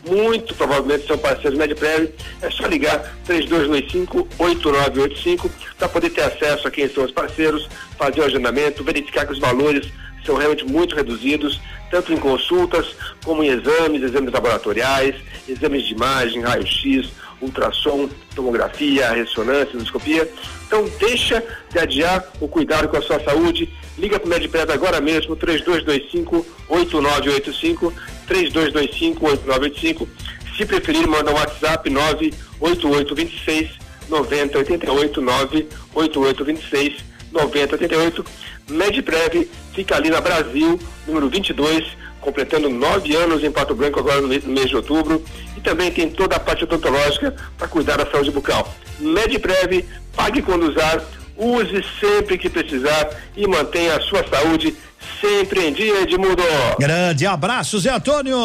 muito 0.08 0.54
provavelmente 0.54 1.06
são 1.06 1.18
parceiros 1.18 1.58
Medprev, 1.58 2.08
é 2.42 2.50
só 2.50 2.66
ligar 2.66 3.14
3225-8985 3.26 5.50
para 5.78 5.88
poder 5.88 6.10
ter 6.10 6.22
acesso 6.22 6.68
a 6.68 6.70
quem 6.70 6.86
são 6.88 7.04
os 7.04 7.10
parceiros, 7.10 7.68
fazer 7.98 8.20
o 8.20 8.24
agendamento, 8.24 8.84
verificar 8.84 9.26
que 9.26 9.32
os 9.32 9.38
valores 9.38 9.90
são 10.24 10.36
realmente 10.36 10.64
muito 10.64 10.96
reduzidos, 10.96 11.60
tanto 11.90 12.12
em 12.12 12.16
consultas 12.16 12.94
como 13.24 13.42
em 13.42 13.48
exames, 13.48 14.02
exames 14.02 14.32
laboratoriais, 14.32 15.16
exames 15.48 15.86
de 15.86 15.92
imagem, 15.92 16.42
raio-x, 16.42 17.10
ultrassom, 17.40 18.08
tomografia, 18.34 19.10
ressonância, 19.10 19.76
endoscopia. 19.76 20.28
Então 20.74 20.90
deixa 20.98 21.40
de 21.70 21.78
adiar 21.78 22.24
o 22.40 22.48
cuidado 22.48 22.88
com 22.88 22.96
a 22.96 23.02
sua 23.02 23.20
saúde. 23.20 23.72
Liga 23.96 24.18
para 24.18 24.26
o 24.26 24.28
Medprev 24.28 24.72
agora 24.72 25.00
mesmo, 25.00 25.36
3225-8985, 25.36 27.92
3225-8985. 28.28 30.08
Se 30.56 30.66
preferir, 30.66 31.06
manda 31.06 31.30
um 31.30 31.34
WhatsApp 31.34 31.88
98826 31.88 33.70
9088 34.08 35.22
98826 35.22 37.04
9088. 37.30 38.24
Medprev 38.70 39.48
fica 39.72 39.94
ali 39.94 40.10
na 40.10 40.20
Brasil, 40.20 40.76
número 41.06 41.28
22, 41.28 41.84
completando 42.20 42.68
nove 42.68 43.14
anos 43.14 43.44
em 43.44 43.52
Pato 43.52 43.76
Branco 43.76 44.00
agora 44.00 44.20
no 44.20 44.26
mês 44.26 44.70
de 44.70 44.74
outubro. 44.74 45.22
Também 45.64 45.90
tem 45.90 46.10
toda 46.10 46.36
a 46.36 46.40
parte 46.40 46.64
odontológica 46.64 47.34
para 47.56 47.66
cuidar 47.66 47.96
da 47.96 48.08
saúde 48.08 48.30
bucal. 48.30 48.72
Medprev, 49.00 49.84
pague 50.14 50.42
quando 50.42 50.68
usar, 50.68 51.02
use 51.36 51.82
sempre 51.98 52.36
que 52.38 52.50
precisar 52.50 53.08
e 53.34 53.46
mantenha 53.46 53.96
a 53.96 54.00
sua 54.00 54.22
saúde 54.28 54.76
sempre 55.20 55.66
em 55.66 55.72
dia, 55.72 56.02
Edmundo. 56.02 56.42
Grande 56.78 57.26
abraço, 57.26 57.78
Zé 57.78 57.90
Antônio. 57.90 58.36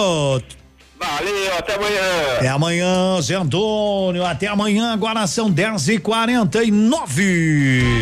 Valeu, 0.99 1.57
até 1.57 1.75
amanhã. 1.75 2.01
Até 2.37 2.47
amanhã, 2.47 3.21
Zé 3.21 3.35
Antônio. 3.35 4.25
Até 4.25 4.47
amanhã, 4.47 4.93
agora 4.93 5.25
são 5.27 5.49
10 5.49 5.87
e 5.89 5.99
49 5.99 7.93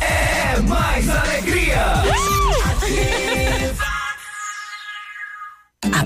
É 0.00 0.60
mais 0.62 1.08
alegria. 1.08 2.31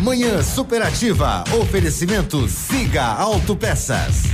Manhã 0.00 0.42
Superativa. 0.42 1.44
Oferecimento 1.60 2.48
Siga 2.48 3.04
Autopeças. 3.04 4.24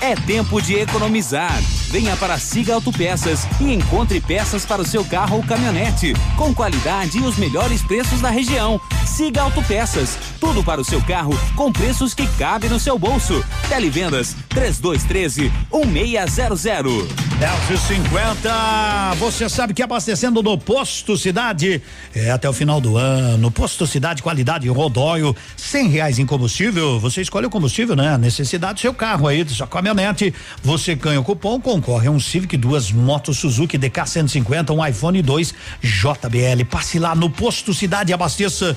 É 0.00 0.14
tempo 0.14 0.60
de 0.60 0.74
economizar. 0.74 1.60
Venha 1.90 2.16
para 2.16 2.38
Siga 2.38 2.74
Autopeças 2.74 3.46
e 3.60 3.72
encontre 3.72 4.20
peças 4.20 4.64
para 4.64 4.80
o 4.80 4.86
seu 4.86 5.04
carro 5.04 5.36
ou 5.36 5.42
caminhonete, 5.42 6.14
com 6.36 6.54
qualidade 6.54 7.18
e 7.18 7.22
os 7.22 7.36
melhores 7.36 7.82
preços 7.82 8.20
da 8.20 8.30
região. 8.30 8.80
Siga 9.16 9.42
Autopeças, 9.42 10.16
tudo 10.38 10.62
para 10.62 10.80
o 10.80 10.84
seu 10.84 11.02
carro 11.02 11.36
com 11.56 11.72
preços 11.72 12.14
que 12.14 12.26
cabem 12.38 12.70
no 12.70 12.78
seu 12.78 12.98
bolso. 12.98 13.44
Televendas 13.68 14.36
3213 14.48 15.52
1600. 15.86 17.30
10 17.40 17.80
50 17.80 19.14
Você 19.18 19.48
sabe 19.48 19.72
que 19.72 19.82
abastecendo 19.82 20.42
no 20.42 20.56
Posto 20.56 21.16
Cidade 21.16 21.82
é 22.14 22.30
até 22.30 22.48
o 22.48 22.52
final 22.52 22.80
do 22.80 22.96
ano. 22.96 23.50
Posto 23.50 23.86
Cidade, 23.86 24.22
qualidade 24.22 24.68
Rodóio, 24.68 25.34
cem 25.56 25.88
reais 25.88 26.18
em 26.18 26.26
combustível. 26.26 27.00
Você 27.00 27.22
escolhe 27.22 27.46
o 27.46 27.50
combustível, 27.50 27.96
né? 27.96 28.14
A 28.14 28.18
necessidade 28.18 28.74
do 28.74 28.80
seu 28.80 28.94
carro 28.94 29.26
aí, 29.26 29.42
da 29.42 29.50
sua 29.50 29.66
caminhonete. 29.66 30.32
Você 30.62 30.94
ganha 30.94 31.18
o 31.18 31.24
cupom, 31.24 31.60
concorre 31.60 32.08
a 32.08 32.10
um 32.10 32.20
Civic, 32.20 32.56
duas 32.56 32.92
motos 32.92 33.38
Suzuki 33.38 33.76
DK 33.76 34.06
150, 34.06 34.72
um 34.72 34.86
iPhone 34.86 35.20
2 35.20 35.54
JBL. 35.82 36.64
Passe 36.70 36.98
lá 36.98 37.14
no 37.14 37.28
Posto 37.28 37.74
Cidade 37.74 38.12
e 38.12 38.14
abasteça. 38.14 38.76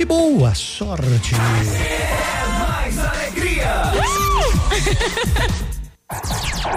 E 0.00 0.04
boa 0.06 0.54
sorte. 0.54 1.34
Mais 1.34 2.96
alegria. 2.96 3.92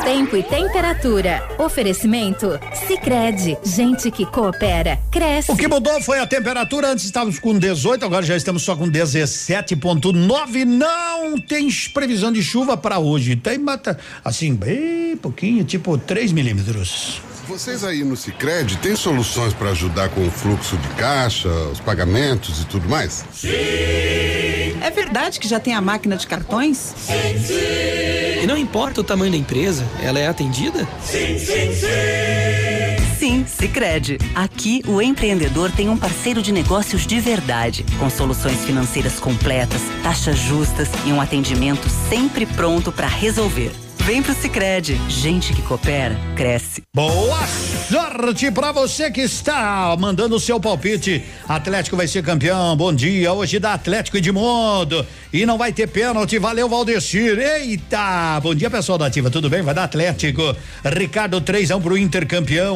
Tempo 0.03 0.35
e 0.35 0.43
temperatura. 0.43 1.41
Oferecimento? 1.57 2.59
Sicredi 2.85 3.57
Gente 3.63 4.11
que 4.11 4.25
coopera, 4.25 4.99
cresce. 5.09 5.49
O 5.49 5.55
que 5.55 5.69
mudou 5.69 6.01
foi 6.01 6.19
a 6.19 6.27
temperatura. 6.27 6.89
Antes 6.89 7.05
estávamos 7.05 7.39
com 7.39 7.57
18, 7.57 8.03
agora 8.03 8.25
já 8.25 8.35
estamos 8.35 8.61
só 8.61 8.75
com 8.75 8.91
17,9. 8.91 10.65
Não 10.65 11.39
tem 11.39 11.69
previsão 11.93 12.29
de 12.29 12.43
chuva 12.43 12.75
para 12.75 12.99
hoje. 12.99 13.37
Tem 13.37 13.57
mata, 13.57 13.97
assim, 14.21 14.53
bem 14.53 15.15
pouquinho, 15.15 15.63
tipo 15.63 15.97
3 15.97 16.33
milímetros. 16.33 17.21
Vocês 17.47 17.83
aí 17.83 18.03
no 18.05 18.15
Cicred 18.15 18.77
têm 18.77 18.95
soluções 18.95 19.53
para 19.53 19.71
ajudar 19.71 20.07
com 20.09 20.25
o 20.25 20.31
fluxo 20.31 20.77
de 20.77 20.87
caixa, 20.89 21.49
os 21.49 21.79
pagamentos 21.79 22.61
e 22.61 22.65
tudo 22.65 22.87
mais? 22.87 23.25
É 23.43 24.89
verdade 24.89 25.39
que 25.41 25.47
já 25.47 25.59
tem 25.59 25.73
a 25.73 25.81
máquina 25.81 26.15
de 26.15 26.25
cartões? 26.25 26.77
Sim, 26.77 27.37
sim. 27.37 28.43
E 28.43 28.47
não 28.47 28.57
importa 28.57 29.01
o 29.01 29.03
tamanho 29.03 29.31
da 29.31 29.37
empresa, 29.37 29.85
ela 30.01 30.19
é 30.19 30.27
atendida? 30.27 30.87
Sim, 31.03 31.37
sim, 31.37 31.73
sim. 31.73 33.17
Sim, 33.19 33.45
Sicredi. 33.45 34.17
Aqui 34.35 34.81
o 34.87 35.01
empreendedor 35.01 35.71
tem 35.71 35.89
um 35.89 35.97
parceiro 35.97 36.41
de 36.41 36.51
negócios 36.51 37.05
de 37.05 37.19
verdade, 37.19 37.85
com 37.99 38.09
soluções 38.09 38.63
financeiras 38.65 39.19
completas, 39.19 39.81
taxas 40.01 40.37
justas 40.37 40.89
e 41.05 41.11
um 41.11 41.19
atendimento 41.21 41.87
sempre 42.09 42.45
pronto 42.45 42.91
para 42.91 43.07
resolver. 43.07 43.71
Vem 44.05 44.21
pro 44.21 44.33
Sicredi. 44.33 44.99
Gente 45.07 45.53
que 45.53 45.61
coopera, 45.61 46.13
cresce. 46.35 46.83
Boa 46.93 47.39
sorte 47.47 48.51
pra 48.51 48.73
você 48.73 49.09
que 49.09 49.21
está 49.21 49.95
mandando 49.97 50.35
o 50.35 50.39
seu 50.41 50.59
palpite. 50.59 51.23
Atlético 51.47 51.95
vai 51.95 52.05
ser 52.05 52.21
campeão. 52.21 52.75
Bom 52.75 52.93
dia. 52.93 53.31
Hoje 53.31 53.59
dá 53.59 53.73
Atlético 53.73 54.17
Edmundo. 54.17 55.05
E 55.31 55.45
não 55.45 55.57
vai 55.57 55.71
ter 55.71 55.87
pênalti. 55.87 56.37
Valeu, 56.37 56.67
Valdecir. 56.67 57.39
Eita! 57.39 58.41
Bom 58.41 58.53
dia, 58.53 58.69
pessoal 58.69 58.97
da 58.97 59.05
Ativa. 59.05 59.29
Tudo 59.29 59.49
bem? 59.49 59.61
Vai 59.61 59.73
dar 59.73 59.85
Atlético. 59.85 60.53
Ricardo 60.83 61.39
3 61.39 61.71
a 61.71 61.77
1 61.77 61.81
pro 61.81 61.97
Inter 61.97 62.27
campeão. 62.27 62.75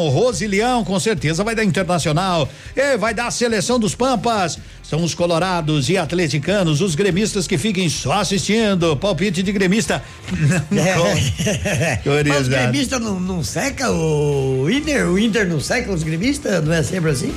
Com 0.85 0.97
certeza, 0.97 1.43
vai 1.43 1.55
dar 1.55 1.65
Internacional. 1.65 2.47
E 2.73 2.95
vai 2.95 3.13
dar 3.13 3.27
a 3.27 3.31
seleção 3.31 3.77
dos 3.77 3.93
Pampas. 3.93 4.57
São 4.89 5.03
os 5.03 5.13
colorados 5.13 5.89
e 5.89 5.97
atleticanos, 5.97 6.79
os 6.79 6.95
gremistas 6.95 7.45
que 7.45 7.57
fiquem 7.57 7.89
só 7.89 8.21
assistindo. 8.21 8.95
Palpite 8.95 9.43
de 9.43 9.51
gremista. 9.51 10.01
Não 10.71 10.83
É. 10.87 11.99
Mas 12.29 12.41
os 12.43 12.47
gremistas 12.47 13.01
não, 13.01 13.19
não 13.19 13.43
seca 13.43 13.91
o 13.91 14.69
Inter? 14.69 15.09
O 15.09 15.19
Inter 15.19 15.45
não 15.47 15.59
seca 15.59 15.91
os 15.91 16.03
gremistas? 16.03 16.63
Não 16.63 16.71
é 16.71 16.81
sempre 16.83 17.11
assim? 17.11 17.33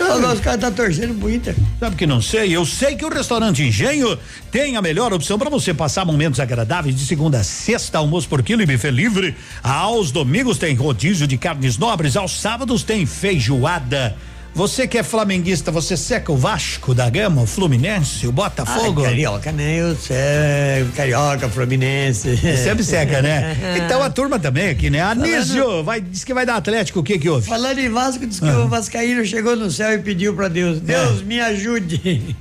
Não, 0.00 0.32
os 0.32 0.40
caras 0.40 0.60
tá 0.60 0.70
torcendo 0.70 1.14
pro 1.18 1.30
Inter. 1.30 1.54
Sabe 1.78 1.94
que 1.94 2.06
não 2.06 2.20
sei? 2.20 2.56
Eu 2.56 2.64
sei 2.64 2.96
que 2.96 3.04
o 3.04 3.08
restaurante 3.08 3.62
Engenho 3.62 4.18
tem 4.50 4.76
a 4.76 4.82
melhor 4.82 5.12
opção 5.12 5.38
para 5.38 5.50
você 5.50 5.72
passar 5.74 6.04
momentos 6.04 6.40
agradáveis 6.40 6.96
de 6.96 7.04
segunda 7.06 7.38
a 7.38 7.44
sexta, 7.44 7.98
almoço 7.98 8.28
por 8.28 8.42
quilo 8.42 8.62
e 8.62 8.66
buffet 8.66 8.90
livre. 8.90 9.36
Aos 9.62 10.10
domingos 10.10 10.58
tem 10.58 10.74
rodízio 10.74 11.26
de 11.26 11.36
carnes 11.36 11.76
nobres, 11.78 12.16
aos 12.16 12.40
sábados 12.40 12.82
tem 12.82 13.06
feijoada. 13.06 14.16
Você 14.52 14.86
que 14.86 14.98
é 14.98 15.02
flamenguista, 15.02 15.70
você 15.70 15.96
seca 15.96 16.32
o 16.32 16.36
Vasco 16.36 16.92
da 16.92 17.08
Gama, 17.08 17.40
o 17.42 17.46
Fluminense, 17.46 18.26
o 18.26 18.32
Botafogo? 18.32 19.02
Ah, 19.02 19.04
carioca, 19.04 19.52
né? 19.52 19.76
Eu 19.80 19.96
sei, 19.96 20.84
carioca, 20.96 21.48
fluminense. 21.48 22.36
Sempre 22.56 22.82
seca, 22.84 23.22
né? 23.22 23.56
Então 23.84 24.02
a 24.02 24.10
turma 24.10 24.38
também 24.38 24.68
aqui, 24.68 24.90
né? 24.90 25.00
Anísio, 25.00 25.82
vai, 25.84 26.00
diz 26.00 26.24
que 26.24 26.34
vai 26.34 26.44
dar 26.44 26.56
Atlético, 26.56 26.98
o 27.00 27.02
que 27.02 27.18
que 27.18 27.28
houve? 27.28 27.46
Falando 27.48 27.78
em 27.78 27.88
Vasco, 27.88 28.26
diz 28.26 28.40
que 28.40 28.48
Ah. 28.48 28.58
o 28.58 28.68
Vascaíno 28.68 29.24
chegou 29.24 29.54
no 29.56 29.70
céu 29.70 29.94
e 29.94 29.98
pediu 29.98 30.34
pra 30.34 30.48
Deus: 30.48 30.80
Deus, 30.80 31.22
me 31.22 31.40
ajude. 31.40 32.36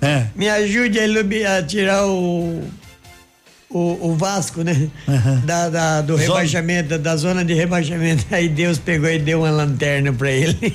É. 0.00 0.26
Me 0.34 0.48
ajude 0.48 0.98
a, 0.98 1.58
a 1.58 1.62
tirar 1.62 2.06
o. 2.06 2.62
O, 3.72 4.08
o 4.10 4.16
Vasco, 4.16 4.62
né? 4.62 4.88
Da, 5.44 5.68
da- 5.68 6.00
do 6.00 6.14
Zona- 6.14 6.24
rebaixamento, 6.26 6.98
da 6.98 7.16
zona 7.16 7.44
de 7.44 7.54
rebaixamento. 7.54 8.24
Aí 8.30 8.48
Deus 8.48 8.78
pegou 8.78 9.08
e 9.08 9.18
deu 9.18 9.40
uma 9.40 9.50
lanterna 9.50 10.12
pra 10.12 10.28
ele. 10.30 10.58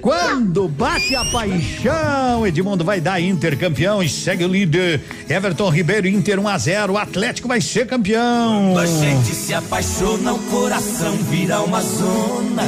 Quando 0.00 0.68
bate 0.68 1.14
a 1.16 1.24
paixão, 1.24 2.46
Edmundo 2.46 2.84
vai 2.84 3.00
dar 3.00 3.20
Inter 3.20 3.58
campeão 3.58 4.02
e 4.02 4.08
segue 4.08 4.44
o 4.44 4.48
líder. 4.48 5.00
Everton 5.28 5.68
Ribeiro, 5.70 6.06
Inter 6.06 6.38
1 6.38 6.48
a 6.48 6.58
0 6.58 6.92
O 6.92 6.98
Atlético 6.98 7.48
vai 7.48 7.60
ser 7.60 7.86
campeão. 7.86 8.76
A 8.78 8.86
gente 8.86 9.34
se 9.34 9.52
apaixona, 9.52 10.32
o 10.34 10.38
coração 10.44 11.16
vira 11.16 11.60
uma 11.62 11.80
zona, 11.82 12.62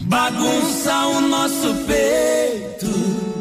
bagunça 0.00 1.06
o 1.06 1.20
nosso 1.20 1.74
peito. 1.86 3.39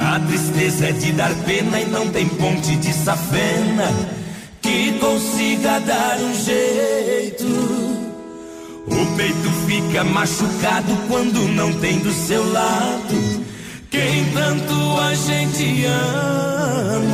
A 0.00 0.20
tristeza 0.20 0.86
é 0.86 0.92
de 0.92 1.12
dar 1.12 1.34
pena 1.44 1.80
e 1.80 1.86
não 1.86 2.08
tem 2.08 2.28
ponte 2.28 2.76
de 2.76 2.92
safena 2.92 3.92
que 4.60 4.92
consiga 4.98 5.80
dar 5.80 6.18
um 6.18 6.34
jeito. 6.34 7.46
O 8.86 9.16
peito 9.16 9.50
fica 9.66 10.04
machucado 10.04 10.96
quando 11.08 11.48
não 11.48 11.72
tem 11.80 11.98
do 11.98 12.12
seu 12.12 12.52
lado 12.52 13.46
quem 13.90 14.24
tanto 14.32 15.00
a 15.00 15.14
gente 15.14 15.86
ama. 15.86 17.06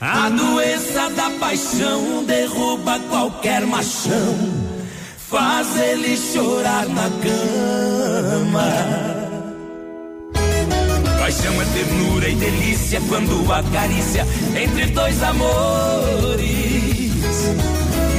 A 0.00 0.28
doença 0.30 1.10
da 1.10 1.30
paixão 1.38 2.24
derruba 2.24 2.98
qualquer 3.10 3.66
machão, 3.66 4.36
faz 5.28 5.76
ele 5.76 6.16
chorar 6.16 6.86
na 6.88 7.10
cama. 7.20 8.60
Paixão 11.30 11.62
é 11.62 11.64
ternura 11.66 12.28
e 12.28 12.34
delícia 12.34 13.00
quando 13.08 13.52
acarícia 13.52 14.26
entre 14.60 14.86
dois 14.86 15.22
amores. 15.22 16.42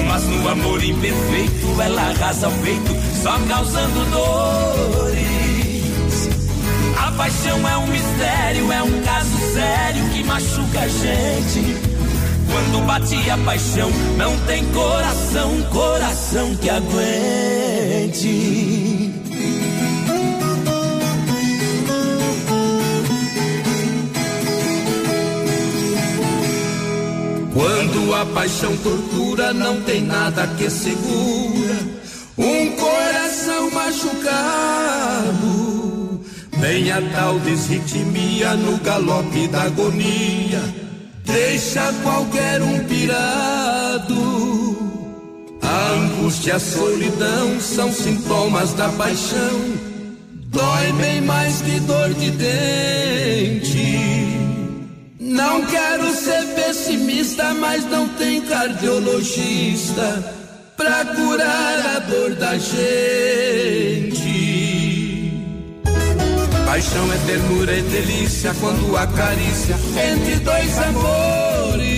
Mas 0.08 0.24
no 0.24 0.48
amor 0.48 0.82
imperfeito 0.82 1.82
ela 1.82 2.04
arrasa 2.04 2.48
o 2.48 2.58
peito, 2.60 2.96
só 3.22 3.38
causando 3.50 4.06
dores. 4.12 5.20
A 6.98 7.12
paixão 7.12 7.68
é 7.68 7.78
um 7.80 7.88
mistério, 7.88 8.72
é 8.72 8.82
um 8.82 9.02
caso 9.02 9.38
sério 9.54 10.10
que 10.14 10.24
machuca 10.24 10.80
a 10.80 10.88
gente. 10.88 11.76
Quando 12.50 12.86
bate 12.86 13.30
a 13.30 13.38
paixão, 13.40 13.92
não 14.16 14.38
tem 14.46 14.64
coração, 14.68 15.62
coração 15.64 16.56
que 16.56 16.70
aguente. 16.70 18.22
Quando 27.62 28.14
a 28.16 28.26
paixão 28.26 28.76
tortura, 28.78 29.54
não 29.54 29.84
tem 29.84 30.02
nada 30.02 30.48
que 30.58 30.68
segura 30.68 31.78
um 32.36 32.72
coração 32.72 33.70
machucado. 33.70 35.12
Vem 36.58 36.92
a 36.92 37.00
tal 37.14 37.40
desritmia 37.42 38.56
no 38.56 38.78
galope 38.78 39.48
da 39.48 39.62
agonia, 39.62 40.60
deixa 41.24 41.94
qualquer 42.02 42.64
um 42.64 42.84
pirado. 42.86 44.18
A 45.62 45.92
angústia 45.92 46.56
a 46.56 46.60
solidão 46.60 47.60
são 47.60 47.94
sintomas 47.94 48.74
da 48.74 48.90
paixão, 48.90 49.62
dói 50.48 50.92
bem 50.94 51.22
mais 51.22 51.62
que 51.62 51.80
dor 51.82 52.12
de 52.16 52.32
dente. 52.32 53.91
Não 55.24 55.64
quero 55.68 56.12
ser 56.16 56.48
pessimista, 56.56 57.54
mas 57.54 57.86
não 57.86 58.08
tem 58.10 58.42
cardiologista 58.42 60.34
pra 60.76 61.06
curar 61.06 61.96
a 61.96 62.00
dor 62.00 62.34
da 62.34 62.58
gente. 62.58 62.82
Paixão 66.66 67.14
é 67.14 67.18
ternura 67.28 67.78
e 67.78 67.84
delícia 67.84 68.52
quando 68.60 68.98
acaricia 68.98 69.76
entre 70.12 70.38
dois 70.38 70.80
amores. 70.80 71.92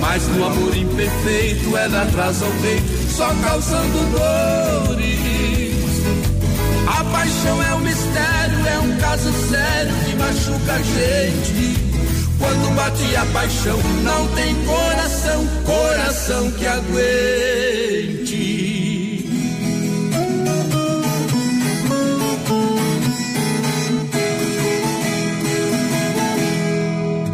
Mas 0.00 0.26
no 0.26 0.46
amor 0.46 0.76
imperfeito 0.76 1.76
ela 1.76 2.02
atrasa 2.02 2.44
o 2.44 2.60
peito, 2.60 3.08
só 3.08 3.32
causando 3.44 3.98
dores. 4.18 5.65
A 6.98 7.04
paixão 7.04 7.62
é 7.62 7.74
um 7.74 7.80
mistério, 7.80 8.66
é 8.66 8.78
um 8.78 8.96
caso 8.96 9.30
sério 9.50 9.94
que 10.06 10.16
machuca 10.16 10.72
a 10.72 10.82
gente. 10.82 11.76
Quando 12.38 12.74
bate 12.74 13.16
a 13.16 13.26
paixão, 13.26 13.78
não 14.02 14.26
tem 14.28 14.54
coração, 14.64 15.46
coração 15.66 16.50
que 16.52 16.66
aguente. 16.66 18.46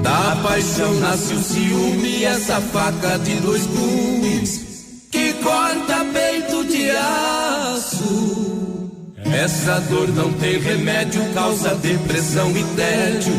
Da 0.02 0.40
paixão 0.42 0.92
nasce 0.94 1.34
o 1.34 1.42
ciúme, 1.42 2.24
essa 2.24 2.60
faca 2.60 3.16
de 3.20 3.36
dois 3.36 3.64
gumes 3.66 4.60
que 5.10 5.32
corta 5.34 6.04
peito 6.12 6.64
de 6.64 6.90
aço. 6.90 8.61
Essa 9.34 9.80
dor 9.80 10.08
não 10.08 10.32
tem 10.34 10.58
remédio, 10.58 11.22
causa 11.32 11.74
depressão 11.76 12.50
e 12.50 12.64
tédio. 12.76 13.34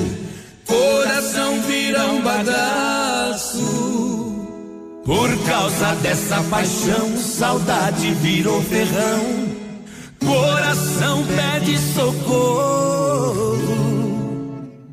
Coração 0.66 1.62
vira 1.62 2.08
um 2.08 2.22
bagaço. 2.22 3.94
Por 5.06 5.38
causa 5.46 5.94
dessa 5.96 6.42
paixão, 6.44 7.16
saudade 7.18 8.12
virou 8.16 8.62
ferrão. 8.64 9.54
Coração 10.20 11.24
pede 11.28 11.78
socorro. 11.78 13.54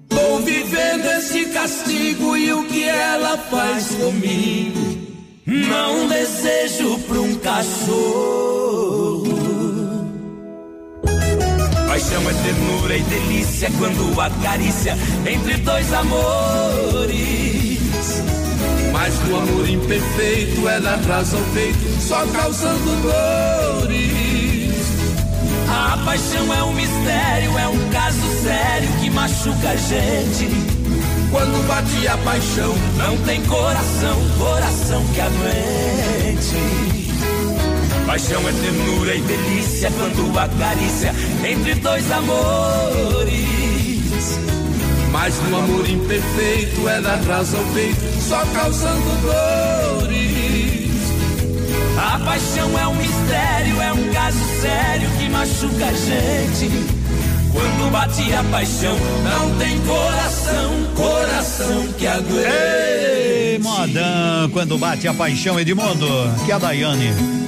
Tô 0.09 0.39
vivendo 0.39 1.07
esse 1.19 1.47
castigo 1.47 2.37
e 2.37 2.53
o 2.53 2.65
que 2.65 2.85
ela 2.85 3.39
faz 3.39 3.89
comigo? 3.91 4.99
Não 5.47 6.09
desejo 6.09 6.99
pra 7.01 7.21
um 7.21 7.35
cachorro. 7.37 8.70
Paixão 12.01 12.31
é 12.31 12.33
ternura 12.33 12.97
e 12.97 13.03
delícia 13.03 13.71
quando 13.77 14.19
acaricia 14.19 14.97
entre 15.27 15.59
dois 15.59 15.93
amores. 15.93 17.79
Mas 18.91 19.19
no 19.29 19.37
amor 19.37 19.69
imperfeito 19.69 20.67
ela 20.67 20.95
atrasa 20.95 21.37
o 21.37 21.45
peito, 21.53 22.01
só 22.01 22.25
causando 22.29 23.03
dores. 23.03 24.71
A 25.69 25.99
paixão 26.03 26.55
é 26.55 26.63
um 26.63 26.73
mistério, 26.73 27.59
é 27.59 27.69
um 27.69 27.91
caso 27.91 28.43
sério 28.43 28.89
que 28.99 29.11
machuca 29.11 29.69
a 29.69 29.77
gente. 29.77 30.49
Quando 31.31 31.69
bate 31.69 32.09
a 32.09 32.17
paixão, 32.17 32.75
não 32.97 33.19
tem 33.27 33.43
coração, 33.43 34.17
coração 34.39 35.05
que 35.13 35.21
aguente. 35.21 37.10
Paixão 38.11 38.43
é 38.49 38.53
ternura 38.53 39.15
e 39.15 39.21
delícia 39.21 39.89
quando 39.93 40.37
acaricia 40.37 41.15
entre 41.49 41.77
dois 41.77 42.11
amores. 42.11 43.31
Mas 45.13 45.39
no 45.43 45.57
amor 45.57 45.89
imperfeito 45.89 46.89
ela 46.89 47.15
atrasa 47.15 47.57
o 47.57 47.65
peito, 47.73 48.01
só 48.29 48.45
causando 48.47 49.05
dores. 50.03 50.91
A 51.97 52.19
paixão 52.19 52.77
é 52.77 52.89
um 52.89 52.97
mistério, 52.97 53.81
é 53.81 53.93
um 53.93 54.13
caso 54.13 54.45
sério 54.61 55.09
que 55.17 55.29
machuca 55.29 55.87
a 55.87 55.93
gente. 55.93 56.69
Quando 57.53 57.93
bate 57.93 58.33
a 58.33 58.43
paixão, 58.43 58.99
não 59.23 59.57
tem 59.57 59.81
coração, 59.83 60.73
coração 60.97 61.87
que 61.97 62.09
aguente. 62.09 62.49
Ei, 62.49 63.61
modão, 63.61 64.51
quando 64.53 64.77
bate 64.79 65.07
a 65.07 65.15
paixão, 65.15 65.61
Edmundo, 65.61 66.09
que 66.45 66.51
é 66.51 66.55
a 66.57 66.59
Daiane. 66.59 67.39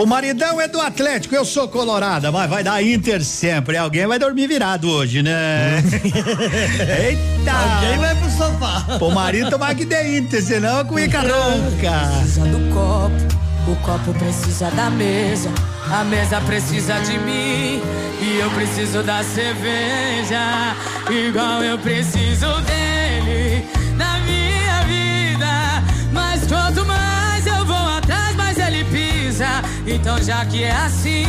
O 0.00 0.06
maridão 0.06 0.58
é 0.58 0.66
do 0.66 0.80
Atlético, 0.80 1.34
eu 1.34 1.44
sou 1.44 1.68
colorada, 1.68 2.32
mas 2.32 2.48
vai 2.48 2.64
dar 2.64 2.82
Inter 2.82 3.22
sempre. 3.22 3.76
Alguém 3.76 4.06
vai 4.06 4.18
dormir 4.18 4.46
virado 4.46 4.88
hoje, 4.88 5.22
né? 5.22 5.84
Eita! 7.04 7.52
Alguém 7.52 7.98
vai 7.98 8.14
pro 8.14 8.30
sofá. 8.30 8.98
O 8.98 9.10
marido 9.10 9.50
tomar 9.50 9.74
que 9.74 9.84
dê 9.84 10.16
Inter, 10.16 10.42
senão 10.42 10.80
a 10.80 10.84
cuica 10.86 11.20
ronca. 11.20 12.16
Precisa 12.16 12.46
do 12.46 12.72
copo, 12.72 13.70
o 13.70 13.76
copo 13.84 14.14
precisa 14.14 14.70
da 14.70 14.88
mesa, 14.88 15.50
a 15.92 16.02
mesa 16.02 16.40
precisa 16.40 16.98
de 17.00 17.18
mim 17.18 17.82
e 18.22 18.38
eu 18.40 18.48
preciso 18.52 19.02
da 19.02 19.22
cerveja, 19.22 20.74
igual 21.10 21.62
eu 21.62 21.76
preciso 21.76 22.46
dele 22.62 23.66
na 23.98 24.09
Então 29.86 30.22
já 30.22 30.44
que 30.44 30.64
é 30.64 30.72
assim, 30.72 31.24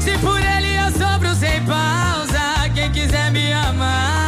se 0.00 0.16
por 0.18 0.40
ele 0.40 0.76
eu 0.76 0.90
sobro 0.92 1.34
sem 1.34 1.62
pausa, 1.64 2.68
quem 2.74 2.90
quiser 2.92 3.30
me 3.30 3.52
amar 3.52 4.19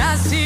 já 0.00 0.16
que 0.16 0.39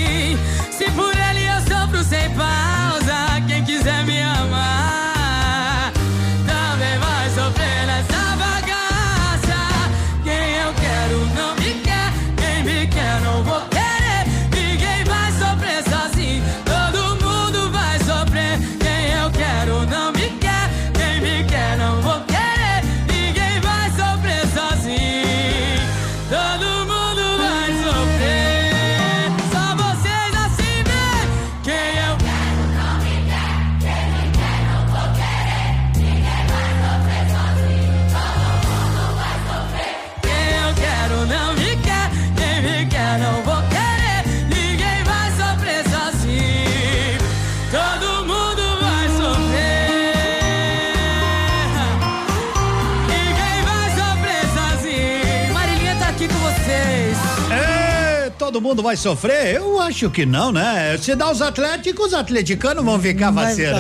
todo 58.45 58.61
mundo 58.61 58.83
vai 58.83 58.95
sofrer? 58.95 59.57
Eu 59.57 59.81
acho 59.81 60.11
que 60.11 60.27
não, 60.27 60.53
né? 60.53 60.99
Se 61.01 61.15
dá 61.15 61.31
os 61.31 61.41
atléticos, 61.41 62.09
os 62.09 62.15
atleticanos 62.15 62.85
vão 62.85 63.01
ficar 63.01 63.33
faceiro. 63.33 63.73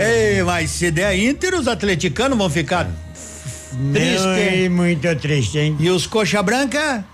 Ei, 0.00 0.42
mas 0.44 0.70
se 0.70 0.88
der 0.88 1.18
Inter, 1.18 1.54
os 1.56 1.66
atleticanos 1.66 2.38
vão 2.38 2.48
ficar 2.48 2.88
triste. 3.92 4.68
muito 4.68 5.16
triste, 5.16 5.58
hein? 5.58 5.76
E 5.80 5.90
os 5.90 6.06
coxa 6.06 6.40
branca? 6.44 7.04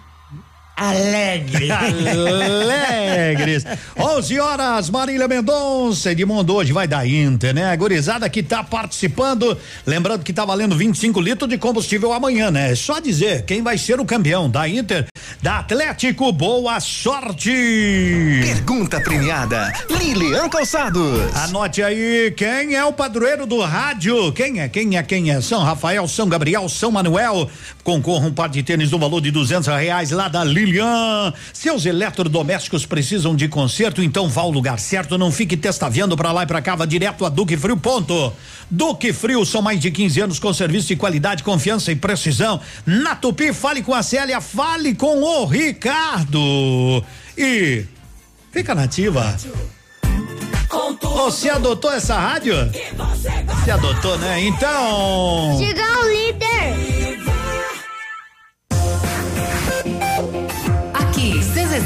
Alegre. 0.79 1.69
Alegres. 1.73 3.65
11 3.99 4.39
horas, 4.39 4.89
Marília 4.91 5.27
Mendonça. 5.27 6.13
Edmundo 6.13 6.55
hoje 6.55 6.73
vai 6.73 6.87
dar 6.87 7.05
Inter, 7.05 7.53
né? 7.53 7.65
A 7.65 7.75
gurizada 7.75 8.29
que 8.31 8.45
tá 8.45 8.63
participando. 8.63 9.59
Lembrando 9.85 10.23
que 10.23 10.33
tá 10.33 10.45
valendo 10.45 10.77
25 10.77 11.21
litros 11.21 11.51
de 11.51 11.59
combustível 11.59 12.13
amanhã, 12.13 12.53
né? 12.53 12.71
É 12.71 12.75
só 12.77 13.01
dizer 13.01 13.43
quem 13.43 13.61
vai 13.61 13.77
ser 13.77 13.99
o 13.99 14.05
campeão 14.05 14.49
da 14.49 14.69
Inter, 14.69 15.07
da 15.43 15.59
Atlético. 15.59 16.31
Boa 16.31 16.79
sorte. 16.79 17.51
Pergunta 18.41 19.01
premiada, 19.01 19.73
Lilian 19.91 20.49
Calçados. 20.49 21.35
Anote 21.35 21.83
aí, 21.83 22.33
quem 22.37 22.77
é 22.77 22.85
o 22.85 22.93
padroeiro 22.93 23.47
do 23.47 23.61
rádio? 23.63 24.33
Quem 24.33 24.61
é? 24.61 24.69
Quem 24.69 24.97
é? 24.97 25.03
Quem 25.03 25.33
é? 25.33 25.41
São 25.41 25.65
Rafael, 25.65 26.07
São 26.07 26.29
Gabriel, 26.29 26.69
São 26.69 26.93
Manuel. 26.93 27.51
Concorra 27.83 28.27
um 28.29 28.33
par 28.33 28.49
de 28.49 28.63
tênis 28.63 28.93
no 28.93 28.99
valor 28.99 29.21
de 29.21 29.33
duzentos 29.33 29.67
reais 29.67 30.13
lá 30.13 30.29
da 30.29 30.45
Lilian. 30.45 30.68
Seus 31.53 31.87
eletrodomésticos 31.87 32.87
precisam 32.87 33.35
de 33.35 33.49
conserto, 33.49 34.03
então 34.03 34.29
vá 34.29 34.43
ao 34.43 34.51
lugar 34.51 34.79
certo. 34.79 35.19
Não 35.19 35.33
fique 35.33 35.57
testaviando 35.57 36.17
pra 36.17 36.33
lá 36.33 36.43
e 36.43 36.47
pra 36.47 36.63
cá, 36.63 36.75
vá 36.75 36.87
direto 36.87 37.25
a 37.25 37.29
Duque 37.29 37.57
Frio. 37.57 37.77
Ponto. 37.77 38.33
Duque 38.71 39.13
Frio 39.13 39.45
são 39.47 39.63
mais 39.63 39.81
de 39.81 39.91
15 39.91 40.21
anos 40.21 40.39
com 40.39 40.53
serviço 40.53 40.89
de 40.89 40.97
qualidade, 40.97 41.43
confiança 41.43 41.91
e 41.91 41.97
precisão. 41.97 42.61
Na 42.85 43.15
Tupi, 43.15 43.53
fale 43.53 43.83
com 43.83 43.95
a 43.95 44.03
Célia, 44.03 44.41
fale 44.41 44.95
com 44.95 45.23
o 45.23 45.45
Ricardo. 45.47 47.05
E 47.37 47.85
fica 48.53 48.75
nativa. 48.75 49.37
Você 51.17 51.49
adotou 51.49 51.91
essa 51.93 52.19
rádio? 52.19 52.55
Você 53.47 53.71
adotou, 53.71 54.19
né? 54.19 54.41
Então. 54.45 55.57
Diga 55.59 55.83
o 56.01 56.09
líder. 56.09 57.38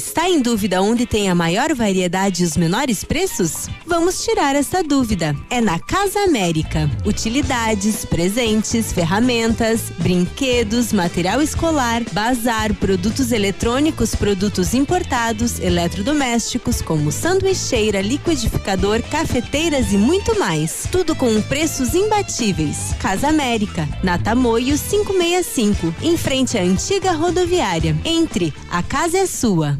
Está 0.00 0.30
em 0.30 0.40
dúvida 0.40 0.80
onde 0.80 1.04
tem 1.04 1.28
a 1.28 1.34
maior 1.34 1.74
variedade 1.74 2.42
e 2.42 2.46
os 2.46 2.56
menores 2.56 3.04
preços? 3.04 3.68
Vamos 3.86 4.24
tirar 4.24 4.56
essa 4.56 4.82
dúvida. 4.82 5.36
É 5.50 5.60
na 5.60 5.78
Casa 5.78 6.20
América. 6.20 6.90
Utilidades, 7.04 8.06
presentes, 8.06 8.94
ferramentas, 8.94 9.92
brinquedos, 9.98 10.90
material 10.90 11.42
escolar, 11.42 12.02
bazar, 12.12 12.72
produtos 12.76 13.30
eletrônicos, 13.30 14.14
produtos 14.14 14.72
importados, 14.72 15.60
eletrodomésticos, 15.60 16.80
como 16.80 17.12
sanduicheira, 17.12 18.00
liquidificador, 18.00 19.02
cafeteiras 19.02 19.92
e 19.92 19.98
muito 19.98 20.38
mais. 20.38 20.88
Tudo 20.90 21.14
com 21.14 21.42
preços 21.42 21.94
imbatíveis. 21.94 22.94
Casa 22.98 23.28
América, 23.28 23.86
na 24.02 24.16
Tamoio 24.16 24.78
565, 24.78 25.94
em 26.00 26.16
frente 26.16 26.56
à 26.56 26.62
antiga 26.62 27.12
rodoviária. 27.12 27.94
Entre, 28.02 28.54
a 28.70 28.82
casa 28.82 29.18
é 29.18 29.26
sua. 29.26 29.78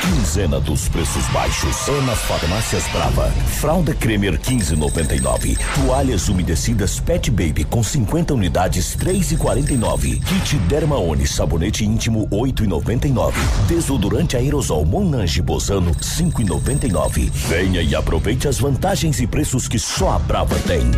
Quinzena 0.00 0.58
dos 0.58 0.88
preços 0.88 1.24
baixos 1.26 1.88
é 1.88 2.00
nas 2.06 2.18
farmácias 2.20 2.82
Brava. 2.88 3.30
Fralda 3.60 3.94
Cremer 3.94 4.38
15,99. 4.38 5.58
Toalhas 5.74 6.28
umedecidas 6.28 6.98
Pet 6.98 7.30
Baby 7.30 7.64
com 7.64 7.82
50 7.82 8.34
unidades 8.34 8.96
3,49. 8.96 10.22
Kit 10.24 10.56
Dermaone 10.66 11.26
sabonete 11.26 11.84
íntimo 11.84 12.26
8,99. 12.28 13.32
Desodorante 13.68 14.36
aerosol 14.36 14.84
Monange 14.84 15.42
Bozano 15.42 15.94
5,99. 15.94 17.30
Venha 17.30 17.82
e 17.82 17.94
aproveite 17.94 18.48
as 18.48 18.58
vantagens 18.58 19.20
e 19.20 19.26
preços 19.26 19.68
que 19.68 19.78
só 19.78 20.12
a 20.12 20.18
Brava 20.18 20.58
tem. 20.66 20.90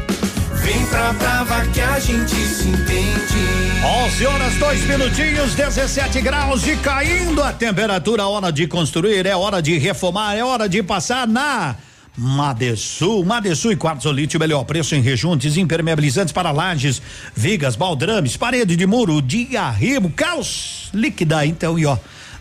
Vem 0.62 0.86
pra 0.86 1.12
Brava 1.12 1.66
que 1.66 1.80
a 1.80 1.98
gente 1.98 2.34
se 2.34 2.68
entende. 2.68 3.74
11 4.06 4.26
horas, 4.26 4.54
dois 4.54 4.82
minutinhos, 4.86 5.54
17 5.54 6.22
graus 6.22 6.66
e 6.66 6.74
caindo 6.76 7.42
a 7.42 7.52
temperatura. 7.52 8.26
Hora 8.26 8.50
de 8.50 8.66
construir, 8.84 9.24
é 9.24 9.34
hora 9.34 9.62
de 9.62 9.78
reformar, 9.78 10.36
é 10.36 10.44
hora 10.44 10.68
de 10.68 10.82
passar 10.82 11.26
na. 11.26 11.74
Madesul, 12.16 13.24
Madesul 13.24 13.72
e 13.72 13.76
Quartzolite, 13.76 14.36
o 14.36 14.40
melhor 14.40 14.62
preço 14.64 14.94
em 14.94 15.00
rejuntes, 15.00 15.56
impermeabilizantes 15.56 16.32
para 16.32 16.52
lajes, 16.52 17.02
vigas, 17.34 17.74
baldrames, 17.74 18.36
parede 18.36 18.76
de 18.76 18.86
muro, 18.86 19.20
diarrimo, 19.20 20.10
caos 20.10 20.90
líquida, 20.94 21.44
então, 21.44 21.78
e 21.78 21.86
ó. 21.86 21.96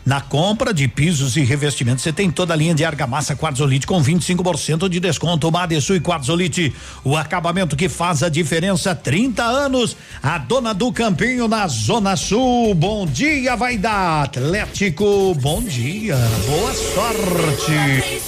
Na 0.05 0.19
compra 0.19 0.73
de 0.73 0.85
pisos 0.87 1.37
e 1.37 1.43
revestimentos, 1.43 2.03
você 2.03 2.11
tem 2.11 2.29
toda 2.29 2.53
a 2.53 2.57
linha 2.57 2.75
de 2.75 2.83
argamassa 2.83 3.35
Quartzolite 3.35 3.87
com 3.87 4.03
25% 4.03 4.89
de 4.89 4.99
desconto. 4.99 5.49
Madesul 5.49 5.95
e 5.95 6.01
Quartzolite, 6.01 6.73
o 7.05 7.15
acabamento 7.15 7.75
que 7.75 7.87
faz 7.87 8.21
a 8.21 8.27
diferença. 8.27 8.93
30 8.93 9.43
anos, 9.43 9.95
a 10.21 10.37
dona 10.37 10.73
do 10.73 10.91
Campinho 10.91 11.47
na 11.47 11.65
Zona 11.67 12.17
Sul. 12.17 12.75
Bom 12.75 13.05
dia, 13.05 13.55
vai 13.55 13.77
dar 13.77 14.23
Atlético. 14.23 15.33
Bom 15.35 15.63
dia, 15.63 16.17
boa 16.47 16.73
sorte. 16.73 18.21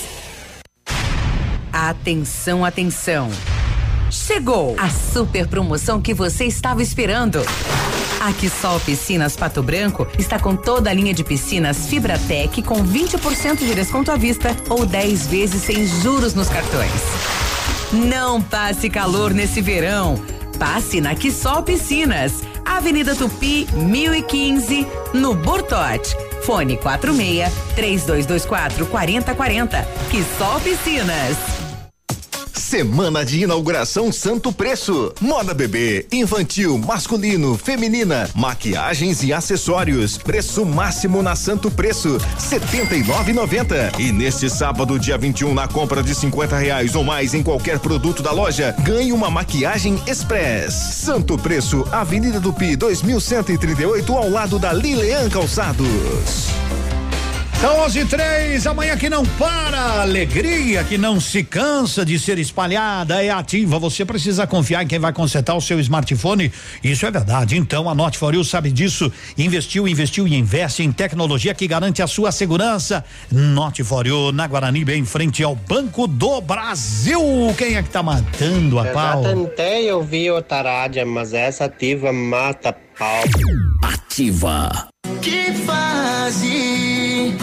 Atenção, 1.74 2.64
atenção. 2.64 3.30
Chegou 4.10 4.78
a 4.80 4.90
super 4.90 5.46
promoção 5.46 6.02
que 6.02 6.14
você 6.14 6.46
estava 6.46 6.82
esperando. 6.82 7.42
A 8.20 8.34
Quissol 8.34 8.80
Piscinas 8.80 9.36
Pato 9.36 9.62
Branco 9.62 10.08
está 10.18 10.40
com 10.40 10.56
toda 10.56 10.90
a 10.90 10.94
linha 10.94 11.14
de 11.14 11.24
piscinas 11.24 11.88
Fibratec 11.88 12.62
com 12.64 12.84
20% 12.84 13.58
de 13.58 13.76
desconto 13.76 14.12
à 14.12 14.16
vista 14.16 14.56
ou 14.70 14.86
10 14.86 15.28
vezes 15.28 15.62
sem 15.62 15.86
juros 15.86 16.34
nos 16.34 16.50
cartões. 16.50 16.92
Não 17.92 18.42
passe 18.42 18.90
calor 18.90 19.34
nesse 19.34 19.62
verão. 19.62 20.22
Passe 20.58 21.02
na 21.02 21.14
Quissol 21.14 21.64
Piscinas, 21.64 22.42
Avenida 22.64 23.14
Tupi, 23.14 23.68
1015, 23.74 24.88
no 25.14 25.36
Bortote. 25.36 26.16
Fone 26.44 26.78
46 26.78 27.52
3224 27.76 28.86
4040. 28.86 29.88
Quissol 30.10 30.60
Piscinas. 30.62 31.65
Semana 32.66 33.24
de 33.24 33.44
inauguração 33.44 34.12
Santo 34.12 34.52
Preço. 34.52 35.14
Moda 35.22 35.54
bebê, 35.54 36.08
infantil, 36.12 36.80
masculino, 36.80 37.56
feminina, 37.56 38.28
maquiagens 38.34 39.22
e 39.22 39.32
acessórios. 39.32 40.18
Preço 40.18 40.66
máximo 40.66 41.22
na 41.22 41.36
Santo 41.36 41.70
Preço, 41.70 42.18
setenta 42.40 42.96
e 42.96 43.04
nove 43.04 43.34
noventa. 43.34 43.92
E 44.00 44.12
neste 44.12 44.50
sábado, 44.50 44.98
dia 44.98 45.16
21, 45.16 45.54
na 45.54 45.68
compra 45.68 46.02
de 46.02 46.16
50 46.16 46.58
reais 46.58 46.96
ou 46.96 47.04
mais 47.04 47.36
em 47.36 47.44
qualquer 47.44 47.78
produto 47.78 48.24
da 48.24 48.32
loja, 48.32 48.76
ganhe 48.80 49.14
uma 49.14 49.30
maquiagem 49.30 50.02
Express. 50.08 50.74
Santo 50.74 51.38
Preço, 51.38 51.88
Avenida 51.92 52.40
do 52.40 52.52
Pi, 52.52 52.76
2138, 52.76 54.12
ao 54.12 54.28
lado 54.28 54.58
da 54.58 54.74
Lilian 54.74 55.30
Calçados. 55.30 56.50
São 57.66 57.80
11 57.80 58.00
e 58.00 58.06
3, 58.06 58.68
amanhã 58.68 58.96
que 58.96 59.10
não 59.10 59.26
para, 59.26 60.04
alegria 60.04 60.84
que 60.84 61.00
não 61.00 61.20
se 61.20 61.44
cansa 61.44 62.06
de 62.06 62.20
ser 62.20 62.38
espalhada, 62.38 63.24
é 63.24 63.32
ativa. 63.32 63.80
Você 63.80 64.06
precisa 64.06 64.46
confiar 64.46 64.84
em 64.84 64.88
quem 64.88 65.00
vai 65.00 65.12
consertar 65.12 65.56
o 65.56 65.62
seu 65.62 65.80
smartphone. 65.80 66.54
Isso 66.84 67.08
é 67.08 67.10
verdade. 67.10 67.58
Então 67.58 67.90
a 67.90 67.96
Note 67.96 68.20
for 68.20 68.36
You 68.36 68.44
sabe 68.44 68.72
disso. 68.72 69.12
Investiu, 69.36 69.88
investiu 69.88 70.28
e 70.28 70.36
investe 70.36 70.84
em 70.84 70.92
tecnologia 70.92 71.56
que 71.56 71.68
garante 71.68 72.04
a 72.04 72.08
sua 72.08 72.32
segurança. 72.32 73.04
Note 73.32 73.84
for 73.84 74.06
You, 74.06 74.32
na 74.32 74.46
Guarani, 74.46 74.86
bem 74.86 75.02
em 75.02 75.06
frente 75.06 75.42
ao 75.42 75.56
Banco 75.56 76.06
do 76.06 76.42
Brasil. 76.42 77.20
Quem 77.58 77.78
é 77.78 77.82
que 77.82 77.90
tá 77.90 78.04
matando 78.04 78.78
a 78.78 78.86
Eu 78.86 78.94
pau? 78.94 79.24
já 79.24 79.30
tentei 79.30 79.92
ouvir 79.92 80.30
o 80.30 80.40
Tarádia, 80.40 81.04
mas 81.04 81.34
essa 81.34 81.66
ativa 81.66 82.14
mata 82.14 82.76
pau. 82.96 83.24
Ativa. 83.82 84.88
Que 85.20 85.52
fase 85.66 87.36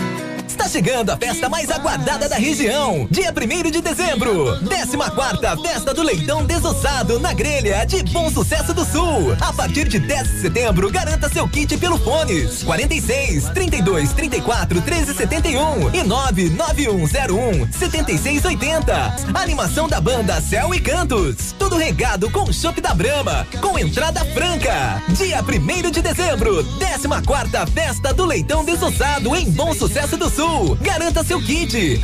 Tá 0.63 0.69
chegando 0.69 1.11
a 1.11 1.17
festa 1.17 1.49
mais 1.49 1.69
aguardada 1.73 2.29
da 2.29 2.37
região. 2.37 3.09
Dia 3.11 3.35
1 3.37 3.69
de 3.69 3.81
dezembro. 3.81 4.57
14 4.61 4.97
quarta 5.13 5.57
Festa 5.57 5.93
do 5.93 6.05
Leitão 6.05 6.45
Desossado 6.45 7.19
na 7.19 7.33
Grelha 7.33 7.85
de 7.85 8.01
Bom 8.13 8.31
Sucesso 8.31 8.73
do 8.73 8.85
Sul. 8.85 9.37
A 9.41 9.53
partir 9.53 9.89
de 9.89 9.99
10 9.99 10.31
de 10.31 10.41
setembro, 10.43 10.89
garanta 10.89 11.29
seu 11.29 11.49
kit 11.49 11.77
pelo 11.79 11.99
fones. 11.99 12.63
46 12.63 13.49
32 13.49 14.13
34 14.13 14.81
13 14.83 15.15
71 15.15 15.95
e 15.95 16.05
99101 16.05 17.73
7680. 17.73 19.17
Animação 19.35 19.89
da 19.89 20.01
banda 20.01 20.41
Céu 20.41 20.73
e 20.73 20.79
Cantos. 20.79 21.57
Tudo 21.59 21.77
regado 21.77 22.31
com 22.31 22.53
chopp 22.53 22.81
da 22.81 22.95
Brama, 22.95 23.45
com 23.61 23.77
entrada 23.77 24.25
franca. 24.27 25.03
Dia 25.09 25.43
1 25.43 25.91
de 25.91 26.01
dezembro, 26.01 26.65
14 26.79 27.27
quarta 27.27 27.67
Festa 27.67 28.15
do 28.15 28.25
Leitão 28.25 28.65
Desossado 28.65 29.35
em 29.35 29.51
Bom 29.51 29.75
Sucesso 29.75 30.17
do 30.17 30.31
Sul. 30.31 30.52
Garanta 30.83 31.25
seu 31.25 31.41
kit. 31.41 32.01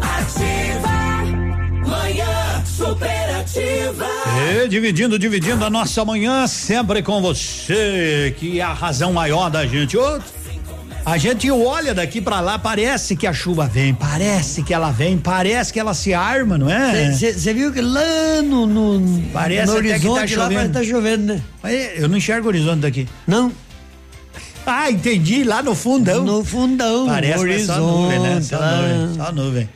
Ativa. 0.00 1.88
Manhã 1.88 2.64
superativa. 2.64 4.06
E 4.64 4.68
dividindo, 4.68 5.18
dividindo 5.18 5.64
a 5.64 5.70
nossa 5.70 6.04
manhã 6.04 6.46
sempre 6.46 7.02
com 7.02 7.20
você, 7.22 8.34
que 8.38 8.60
é 8.60 8.62
a 8.62 8.72
razão 8.72 9.12
maior 9.12 9.48
da 9.50 9.66
gente. 9.66 9.96
Ô, 9.96 10.20
a 11.04 11.16
gente 11.18 11.50
olha 11.50 11.94
daqui 11.94 12.20
pra 12.20 12.40
lá, 12.40 12.58
parece 12.58 13.16
que 13.16 13.26
a 13.26 13.32
chuva 13.32 13.66
vem, 13.66 13.94
parece 13.94 14.62
que 14.62 14.74
ela 14.74 14.90
vem, 14.90 15.16
parece 15.16 15.72
que 15.72 15.78
ela 15.80 15.94
se 15.94 16.12
arma, 16.12 16.58
não 16.58 16.68
é? 16.68 17.12
Você 17.12 17.54
viu 17.54 17.72
que 17.72 17.80
lá 17.80 18.42
no, 18.42 18.66
no, 18.66 19.22
Parece 19.32 19.72
no 19.72 19.78
até 19.78 19.98
que 19.98 20.04
tá 20.06 20.10
horizonte 20.12 20.36
lá 20.36 20.44
parece 20.48 20.54
chovendo. 20.54 20.66
que 20.66 20.78
tá 20.78 20.84
chovendo, 20.84 21.24
né? 21.34 21.42
Eu 21.96 22.08
não 22.08 22.16
enxergo 22.18 22.46
o 22.46 22.48
horizonte 22.48 22.80
daqui. 22.80 23.08
Não. 23.26 23.52
Ah, 24.66 24.90
entendi, 24.90 25.44
lá 25.44 25.62
no 25.62 25.74
fundão. 25.74 26.24
No 26.24 26.44
fundão, 26.44 27.06
Parece 27.06 27.50
é 27.52 27.58
só 27.60 27.78
nuvem, 27.78 28.18
né? 28.18 28.34
horizonte 28.34 28.46
Só 28.46 28.58
nuvem, 28.58 29.14
só 29.16 29.32
nuvem. 29.32 29.68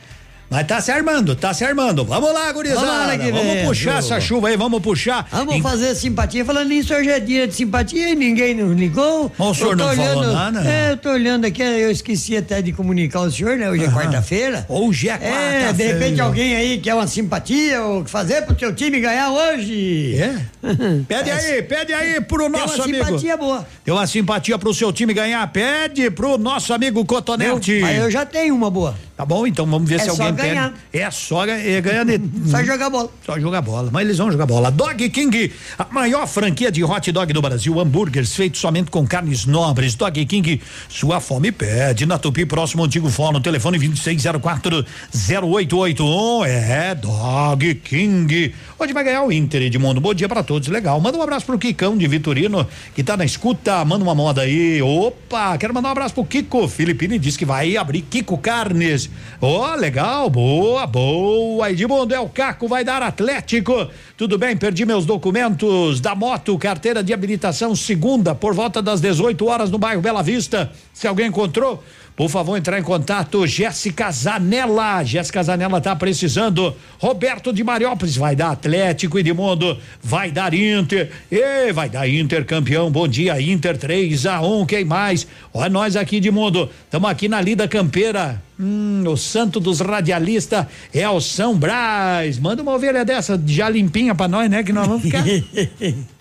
Mas 0.51 0.67
tá 0.67 0.81
se 0.81 0.91
armando, 0.91 1.33
tá 1.33 1.53
se 1.53 1.63
armando. 1.63 2.03
Vamos 2.03 2.33
lá, 2.33 2.51
gurizada. 2.51 2.81
Vamos 2.85 3.07
lá 3.07 3.15
Vamos 3.31 3.53
vem, 3.53 3.65
puxar 3.65 3.99
essa 3.99 4.19
chuva 4.19 4.49
aí, 4.49 4.57
vamos 4.57 4.81
puxar. 4.81 5.25
Vamos 5.31 5.55
Em- 5.55 5.61
fazer 5.61 5.95
simpatia. 5.95 6.43
Falando 6.43 6.67
nisso, 6.67 6.93
hoje 6.93 7.09
é 7.09 7.21
dia 7.21 7.47
de 7.47 7.55
simpatia 7.55 8.09
e 8.09 8.15
ninguém 8.15 8.53
nos 8.53 8.77
ligou. 8.77 9.31
Mas 9.37 9.47
o 9.47 9.53
senhor 9.55 9.77
não 9.77 9.95
falou 9.95 10.17
olhando- 10.17 10.33
nada? 10.33 10.69
É, 10.69 10.91
eu 10.91 10.97
tô 10.97 11.09
olhando 11.09 11.45
aqui, 11.45 11.61
eu 11.61 11.89
esqueci 11.89 12.35
até 12.35 12.61
de 12.61 12.73
comunicar 12.73 13.19
ao 13.19 13.31
senhor, 13.31 13.55
né? 13.57 13.69
Hoje 13.71 13.85
é 13.85 13.87
quarta-feira. 13.87 14.65
Hoje 14.67 15.07
é 15.07 15.13
É, 15.13 15.17
quarta-feira. 15.19 15.73
de 15.73 15.83
repente 15.83 16.19
alguém 16.19 16.53
aí 16.53 16.77
quer 16.79 16.95
uma 16.95 17.07
simpatia 17.07 17.81
ou 17.83 18.05
fazer 18.05 18.41
pro 18.41 18.59
seu 18.59 18.75
time 18.75 18.99
ganhar 18.99 19.31
hoje. 19.31 20.17
É? 20.17 20.35
Pede 21.07 21.31
aí, 21.31 21.61
pede 21.63 21.93
aí 21.93 22.19
pro 22.19 22.49
nosso 22.49 22.75
uma 22.75 22.83
amigo. 22.83 23.05
simpatia 23.05 23.37
boa. 23.37 23.65
Tem 23.85 23.93
uma 23.93 24.05
simpatia 24.05 24.59
pro 24.59 24.73
seu 24.73 24.91
time 24.91 25.13
ganhar, 25.13 25.47
pede 25.51 26.11
pro 26.11 26.37
nosso 26.37 26.73
amigo 26.73 27.05
Cotonete. 27.05 27.79
Mas 27.79 27.97
eu 27.97 28.11
já 28.11 28.25
tenho 28.25 28.53
uma 28.53 28.69
boa. 28.69 28.95
Tá 29.15 29.25
bom, 29.25 29.45
então 29.47 29.65
vamos 29.67 29.87
ver 29.87 29.95
É 29.95 29.99
se 29.99 30.09
alguém 30.09 30.33
ganhar. 30.41 30.73
É 30.93 31.11
só 31.11 31.45
é, 31.45 31.81
ganhar 31.81 32.05
de... 32.05 32.19
Só 32.49 32.63
jogar 32.63 32.89
bola. 32.89 33.09
Só 33.25 33.39
jogar 33.39 33.61
bola, 33.61 33.89
mas 33.91 34.05
eles 34.05 34.17
vão 34.17 34.31
jogar 34.31 34.45
bola. 34.45 34.71
Dog 34.71 35.09
King, 35.09 35.51
a 35.77 35.85
maior 35.91 36.27
franquia 36.27 36.71
de 36.71 36.83
hot 36.83 37.11
dog 37.11 37.31
do 37.33 37.41
Brasil, 37.41 37.79
hambúrgueres 37.79 38.35
feitos 38.35 38.59
somente 38.59 38.91
com 38.91 39.05
carnes 39.05 39.45
nobres. 39.45 39.95
Dog 39.95 40.25
King, 40.25 40.61
sua 40.89 41.19
fome 41.19 41.51
pede. 41.51 42.05
Na 42.05 42.17
Tupi, 42.17 42.45
próximo 42.45 42.83
antigo 42.83 43.09
fórum, 43.09 43.41
telefone 43.41 43.77
2604 43.77 44.85
0881. 45.13 46.45
É, 46.45 46.95
Dog 46.95 47.75
King. 47.75 48.53
Hoje 48.79 48.93
vai 48.93 49.03
ganhar 49.03 49.21
o 49.23 49.31
Inter, 49.31 49.61
Edmundo. 49.61 50.01
Bom 50.01 50.13
dia 50.13 50.27
pra 50.27 50.41
todos, 50.41 50.67
legal. 50.67 50.99
Manda 50.99 51.17
um 51.17 51.21
abraço 51.21 51.45
pro 51.45 51.59
Kikão 51.59 51.95
de 51.95 52.07
Vitorino, 52.07 52.67
que 52.95 53.03
tá 53.03 53.15
na 53.15 53.23
escuta. 53.23 53.85
Manda 53.85 54.03
uma 54.03 54.15
moda 54.15 54.41
aí. 54.41 54.81
Opa, 54.81 55.55
quero 55.57 55.71
mandar 55.73 55.89
um 55.89 55.91
abraço 55.91 56.15
pro 56.15 56.25
Kiko. 56.25 56.67
Filipine 56.67 57.19
diz 57.19 57.37
que 57.37 57.45
vai 57.45 57.77
abrir 57.77 58.01
Kiko 58.01 58.37
Carnes. 58.39 59.09
Ó, 59.39 59.75
legal, 59.75 60.29
boa, 60.31 60.87
boa. 60.87 61.69
Edmundo 61.69 62.15
é 62.15 62.19
o 62.19 62.29
Caco, 62.29 62.67
vai 62.67 62.85
dar 62.85 63.03
Atlético. 63.03 63.89
Tudo 64.15 64.37
bem, 64.37 64.55
perdi 64.55 64.85
meus 64.85 65.05
documentos 65.05 65.99
da 65.99 66.15
moto, 66.15 66.57
carteira 66.57 67.03
de 67.03 67.13
habilitação 67.13 67.75
segunda, 67.75 68.33
por 68.33 68.53
volta 68.53 68.81
das 68.81 69.01
18 69.01 69.45
horas 69.45 69.69
no 69.69 69.77
bairro 69.77 70.01
Bela 70.01 70.23
Vista. 70.23 70.71
Se 70.93 71.05
alguém 71.05 71.27
encontrou, 71.27 71.83
por 72.21 72.29
favor, 72.29 72.55
entrar 72.55 72.77
em 72.77 72.83
contato. 72.83 73.47
Jéssica 73.47 74.11
Zanella. 74.11 75.03
Jéssica 75.03 75.41
Zanella 75.41 75.81
tá 75.81 75.95
precisando. 75.95 76.75
Roberto 76.99 77.51
de 77.51 77.63
Mariópolis 77.63 78.15
vai 78.15 78.35
dar 78.35 78.51
Atlético 78.51 79.17
Edmundo, 79.17 79.75
vai 80.03 80.29
dar 80.29 80.53
Inter. 80.53 81.09
E 81.31 81.73
vai 81.73 81.89
dar 81.89 82.07
Inter 82.07 82.45
campeão. 82.45 82.91
Bom 82.91 83.07
dia, 83.07 83.41
Inter 83.41 83.75
3 83.75 84.27
a 84.27 84.39
1. 84.39 84.67
Quem 84.67 84.85
mais? 84.85 85.25
Olha 85.51 85.67
nós 85.71 85.95
aqui 85.95 86.17
Edmundo. 86.17 86.69
Estamos 86.83 87.09
aqui 87.09 87.27
na 87.27 87.41
Lida 87.41 87.67
Campeira. 87.67 88.39
Hum, 88.59 89.03
o 89.07 89.17
santo 89.17 89.59
dos 89.59 89.79
radialistas 89.79 90.67
é 90.93 91.09
o 91.09 91.19
São 91.19 91.57
Brás. 91.57 92.37
Manda 92.37 92.61
uma 92.61 92.75
ovelha 92.75 93.03
dessa 93.03 93.41
já 93.47 93.67
limpinha 93.67 94.13
pra 94.13 94.27
nós, 94.27 94.47
né? 94.47 94.61
Que 94.61 94.71
nós 94.71 94.85
vamos 94.85 95.01
ficar. 95.01 95.23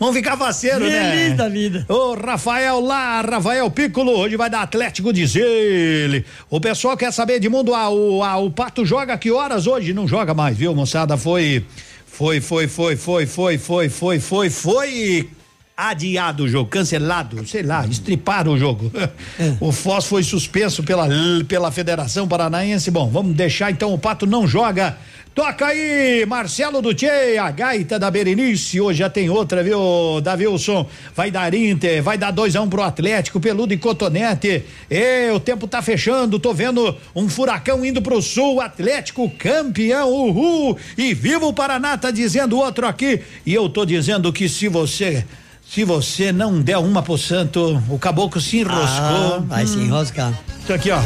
Vamos 0.00 0.16
ficar 0.16 0.34
faceiro, 0.34 0.80
né? 0.80 1.10
Feliz 1.10 1.36
da 1.36 1.46
vida. 1.46 1.84
Ô, 1.86 2.14
Rafael 2.14 2.80
lá, 2.80 3.20
Rafael 3.20 3.70
Piccolo, 3.70 4.12
hoje 4.12 4.34
vai 4.34 4.48
dar 4.48 4.62
Atlético, 4.62 5.12
diz 5.12 5.36
ele. 5.36 6.24
O 6.48 6.58
pessoal 6.58 6.96
quer 6.96 7.12
saber 7.12 7.38
de 7.38 7.50
mundo, 7.50 7.74
ah, 7.74 7.90
o, 7.90 8.22
ah, 8.22 8.38
o 8.38 8.50
Pato 8.50 8.82
joga 8.86 9.18
que 9.18 9.30
horas 9.30 9.66
hoje? 9.66 9.92
Não 9.92 10.08
joga 10.08 10.32
mais, 10.32 10.56
viu, 10.56 10.74
moçada? 10.74 11.18
Foi, 11.18 11.66
foi, 12.06 12.40
foi, 12.40 12.66
foi, 12.66 12.96
foi, 12.96 13.26
foi, 13.26 13.58
foi, 13.58 13.88
foi, 13.90 14.18
foi, 14.18 14.48
foi 14.48 15.30
adiado 15.76 16.44
o 16.44 16.48
jogo, 16.48 16.68
cancelado, 16.70 17.46
sei 17.46 17.62
lá, 17.62 17.86
estriparam 17.86 18.52
o 18.52 18.58
jogo. 18.58 18.90
O 19.60 19.72
Foz 19.72 20.06
foi 20.06 20.22
suspenso 20.22 20.82
pela, 20.82 21.06
pela 21.46 21.70
Federação 21.70 22.26
Paranaense. 22.26 22.90
Bom, 22.90 23.08
vamos 23.10 23.34
deixar 23.34 23.70
então 23.70 23.92
o 23.92 23.98
Pato 23.98 24.26
não 24.26 24.46
joga. 24.46 24.96
Toca 25.32 25.66
aí, 25.66 26.26
Marcelo 26.26 26.82
do 26.82 26.92
Tchê, 26.92 27.38
a 27.38 27.52
gaita 27.52 28.00
da 28.00 28.10
Berenice. 28.10 28.80
Hoje 28.80 28.98
já 28.98 29.08
tem 29.08 29.30
outra, 29.30 29.62
viu, 29.62 30.20
Davilson? 30.20 30.84
Vai 31.14 31.30
dar 31.30 31.54
Inter, 31.54 32.02
vai 32.02 32.18
dar 32.18 32.32
2 32.32 32.56
a 32.56 32.60
1 32.60 32.64
um 32.64 32.68
pro 32.68 32.82
Atlético, 32.82 33.38
Peludo 33.38 33.72
e 33.72 33.78
Cotonete. 33.78 34.64
E 34.90 35.30
o 35.30 35.38
tempo 35.38 35.68
tá 35.68 35.80
fechando, 35.80 36.40
tô 36.40 36.52
vendo 36.52 36.96
um 37.14 37.28
furacão 37.28 37.84
indo 37.84 38.02
pro 38.02 38.20
sul, 38.20 38.60
Atlético 38.60 39.30
campeão, 39.38 40.10
uhul! 40.10 40.76
E 40.98 41.14
viva 41.14 41.46
o 41.46 41.52
Paraná, 41.52 41.96
tá 41.96 42.10
dizendo 42.10 42.58
outro 42.58 42.84
aqui. 42.84 43.20
E 43.46 43.54
eu 43.54 43.68
tô 43.68 43.86
dizendo 43.86 44.32
que 44.32 44.48
se 44.48 44.68
você. 44.68 45.24
Se 45.64 45.84
você 45.84 46.32
não 46.32 46.60
der 46.60 46.78
uma 46.78 47.00
por 47.00 47.16
cento, 47.16 47.80
o 47.88 47.96
caboclo 47.96 48.40
se 48.40 48.58
enroscou. 48.58 49.36
Ah, 49.36 49.44
vai 49.46 49.64
se 49.64 49.78
enroscar. 49.78 50.36
Isso 50.64 50.72
aqui, 50.72 50.90
ó. 50.90 50.98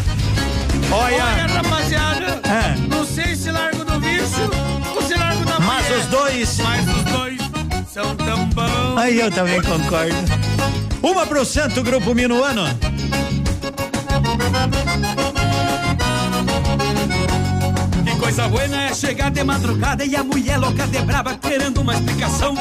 Olha. 0.91 1.17
Olha, 1.17 1.47
rapaziada, 1.47 2.24
são 7.95 8.17
tão 8.17 8.45
bons. 8.47 8.99
Aí 8.99 9.21
eu 9.21 9.31
também 9.31 9.63
concordo. 9.63 10.17
Uma 11.01 11.25
pro 11.25 11.45
Santo 11.45 11.81
Grupo 11.81 12.13
Minuano. 12.13 12.65
Que 18.05 18.17
coisa 18.19 18.49
boa 18.49 18.65
é 18.65 18.93
chegar 18.93 19.31
de 19.31 19.45
madrugada 19.45 20.05
e 20.05 20.17
a 20.17 20.25
mulher 20.25 20.59
louca 20.59 20.89
de 20.89 20.99
brava 21.03 21.37
querendo 21.37 21.83
uma 21.83 21.95
explicação. 21.95 22.57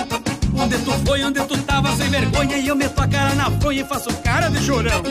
Onde 0.55 0.77
tu 0.77 0.91
foi, 1.03 1.23
onde 1.23 1.43
tu 1.45 1.57
tava 1.63 1.95
sem 1.95 2.11
vergonha 2.11 2.57
e 2.57 2.67
eu 2.67 2.75
meto 2.75 3.01
a 3.01 3.07
cara 3.07 3.33
na 3.33 3.49
fronha 3.59 3.81
e 3.81 3.85
faço 3.85 4.13
cara 4.23 4.49
de 4.49 4.63
chorão. 4.63 5.01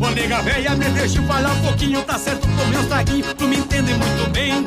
Ô 0.00 0.10
nega 0.12 0.40
véia, 0.40 0.74
me 0.76 0.86
deixa 0.86 1.20
falar 1.24 1.52
um 1.52 1.60
pouquinho, 1.60 2.02
tá 2.04 2.18
certo 2.18 2.48
com 2.48 2.64
meus 2.70 2.86
traguinhos, 2.86 3.34
tu 3.36 3.46
me 3.46 3.58
entende 3.58 3.92
muito 3.92 4.30
bem. 4.30 4.64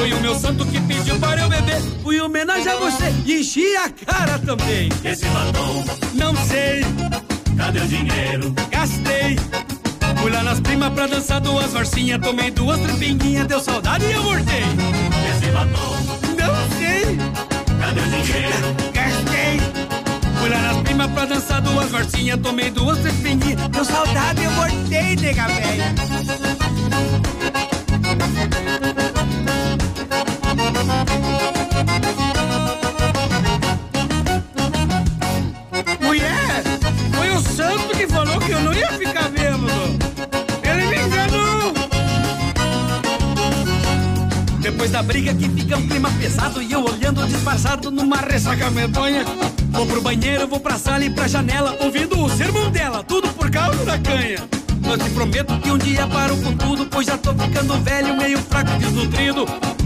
Foi 0.00 0.14
o 0.14 0.20
meu 0.22 0.34
santo 0.34 0.64
que 0.64 0.80
pediu 0.80 1.18
para 1.18 1.42
eu 1.42 1.48
beber, 1.50 1.78
fui 2.02 2.18
homenagear 2.22 2.78
você 2.78 3.14
e 3.26 3.40
enchi 3.40 3.76
a 3.76 3.90
cara 3.90 4.38
também. 4.38 4.88
Esse 5.04 5.26
batom, 5.26 5.84
não 6.14 6.34
sei, 6.46 6.82
cadê 7.54 7.80
o 7.80 7.86
dinheiro? 7.86 8.54
Gastei. 8.70 9.38
Fui 10.22 10.30
lá 10.30 10.42
nas 10.42 10.58
primas 10.60 10.90
pra 10.94 11.06
dançar 11.06 11.38
duas 11.42 11.74
varsinhas, 11.74 12.18
tomei 12.18 12.50
duas 12.50 12.80
trepinguinhas, 12.80 13.46
deu 13.46 13.60
saudade 13.60 14.06
e 14.06 14.12
eu 14.12 14.22
voltei. 14.22 14.64
Esse 15.34 15.50
batom, 15.52 15.96
não 16.38 16.54
sei, 16.78 17.18
cadê 17.78 18.00
o 18.00 18.22
dinheiro? 18.22 18.74
Gastei. 18.94 19.60
Fui 20.40 20.48
lá 20.48 20.62
nas 20.62 20.76
primas 20.78 21.10
pra 21.10 21.26
dançar 21.26 21.60
duas 21.60 21.90
varsinhas, 21.90 22.40
tomei 22.40 22.70
duas 22.70 22.98
trepinguinhas, 23.00 23.68
deu 23.68 23.84
saudade 23.84 24.40
e 24.40 24.44
eu 24.44 24.50
voltei, 24.52 25.16
nega 25.16 25.46
velha. 25.46 25.94
Depois 44.80 44.92
da 44.92 45.02
briga 45.02 45.34
que 45.34 45.46
fica 45.46 45.76
um 45.76 45.86
clima 45.86 46.10
pesado 46.12 46.62
e 46.62 46.72
eu 46.72 46.82
olhando 46.82 47.26
disfarçado 47.26 47.90
numa 47.90 48.16
ressaca 48.16 48.70
medonha. 48.70 49.26
Vou 49.72 49.84
pro 49.84 50.00
banheiro, 50.00 50.48
vou 50.48 50.58
pra 50.58 50.78
sala 50.78 51.04
e 51.04 51.10
pra 51.10 51.28
janela, 51.28 51.76
ouvindo 51.82 52.18
o 52.18 52.30
sermão 52.30 52.70
dela, 52.70 53.04
tudo 53.04 53.28
por 53.34 53.50
causa 53.50 53.84
da 53.84 53.98
canha. 53.98 54.38
Eu 54.82 54.96
te 54.96 55.10
prometo 55.10 55.58
que 55.58 55.70
um 55.70 55.76
dia 55.76 56.06
paro 56.06 56.34
com 56.38 56.56
tudo, 56.56 56.86
pois 56.86 57.06
já 57.06 57.18
tô 57.18 57.34
ficando 57.34 57.74
velho, 57.82 58.16
meio 58.16 58.38
fraco, 58.38 58.70
desnutrido. 58.78 59.44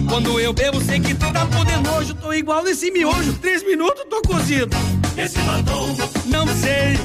Quando 0.08 0.38
eu 0.38 0.52
bebo, 0.52 0.80
sei 0.80 1.00
que 1.00 1.12
tu 1.12 1.28
tá 1.32 1.44
podendo 1.44 1.90
nojo, 1.90 2.14
tô 2.14 2.32
igual 2.32 2.62
nesse 2.62 2.92
miojo, 2.92 3.32
três 3.42 3.66
minutos 3.66 4.04
tô 4.08 4.22
cozido. 4.22 4.76
Esse 5.16 5.40
batom, 5.40 5.88
Não 6.26 6.46
sei, 6.46 6.96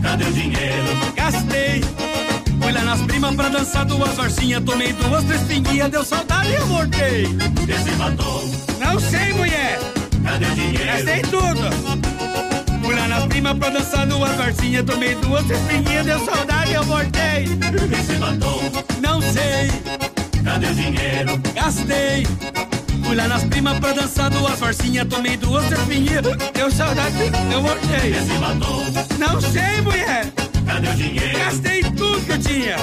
cadê 0.00 0.22
o 0.22 0.32
dinheiro? 0.32 1.12
gastei. 1.16 1.82
Fui 2.66 2.72
lá 2.72 2.82
nas 2.82 3.00
primas 3.02 3.32
pra 3.36 3.48
dançar 3.48 3.84
duas 3.84 4.12
varsinhas, 4.16 4.60
tomei 4.64 4.92
duas, 4.92 5.22
três 5.22 5.40
pinguinhas, 5.42 5.88
deu 5.88 6.04
saudade 6.04 6.50
e 6.50 6.56
abortei. 6.56 7.22
Esse 7.22 7.90
batom, 7.92 8.42
Não 8.80 8.98
sei, 8.98 9.32
mulher, 9.34 9.78
cadê 10.24 10.46
o 10.46 10.50
dinheiro? 10.50 10.84
gastei 10.84 11.22
tudo. 11.22 12.82
Fui 12.84 12.94
lá 12.96 13.06
nas 13.06 13.24
primas 13.26 13.56
pra 13.56 13.70
dançar 13.70 14.04
duas 14.08 14.34
varsinhas, 14.36 14.84
tomei 14.84 15.14
duas, 15.14 15.44
três 15.46 15.60
pinguinhas, 15.62 16.06
deu 16.06 16.18
saudade 16.24 16.72
e 16.72 16.74
abortei. 16.74 17.44
Esse 18.00 18.12
batom, 18.16 18.60
Não 19.00 19.20
sei, 19.22 19.70
cadê 20.44 20.66
o 20.66 20.74
dinheiro? 20.74 21.38
gastei. 21.54 22.26
Fui 23.04 23.14
lá 23.14 23.28
nas 23.28 23.44
primas 23.44 23.78
pra 23.78 23.92
dançar 23.92 24.28
duas 24.30 24.58
varsinhas, 24.58 25.06
tomei 25.08 25.36
duas, 25.36 25.64
pinguinhas, 25.88 26.22
deu 26.52 26.68
saudade, 26.72 27.14
eu 27.52 27.58
abortei. 27.60 28.10
Esse 28.10 28.38
batom, 28.40 28.82
Não 29.20 29.40
sei, 29.40 29.80
mulher. 29.82 30.32
Cadê 30.66 30.88
o 30.88 30.94
dinheiro? 30.94 31.38
Gastei 31.38 31.82
tudo 31.82 32.20
que 32.24 32.32
eu 32.32 32.40
tinha. 32.40 32.76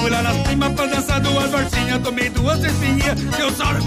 Fui 0.00 0.10
lá 0.10 0.22
nas 0.22 0.36
primas 0.38 0.72
pra 0.74 0.86
dançar 0.86 1.20
duas 1.20 1.50
varsinhas. 1.50 2.02
Tomei 2.02 2.28
duas 2.30 2.62
espinhas. 2.62 3.18
Deu 3.36 3.50
sauro. 3.52 3.78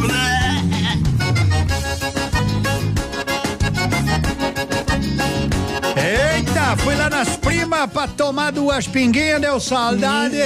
Eita, 5.96 6.78
fui 6.78 6.96
lá 6.96 7.10
nas 7.10 7.38
primas 7.38 7.90
pra 7.92 8.08
tomar 8.08 8.52
duas 8.52 8.88
pinguinhas, 8.88 9.40
deu 9.40 9.60
saudade. 9.60 10.38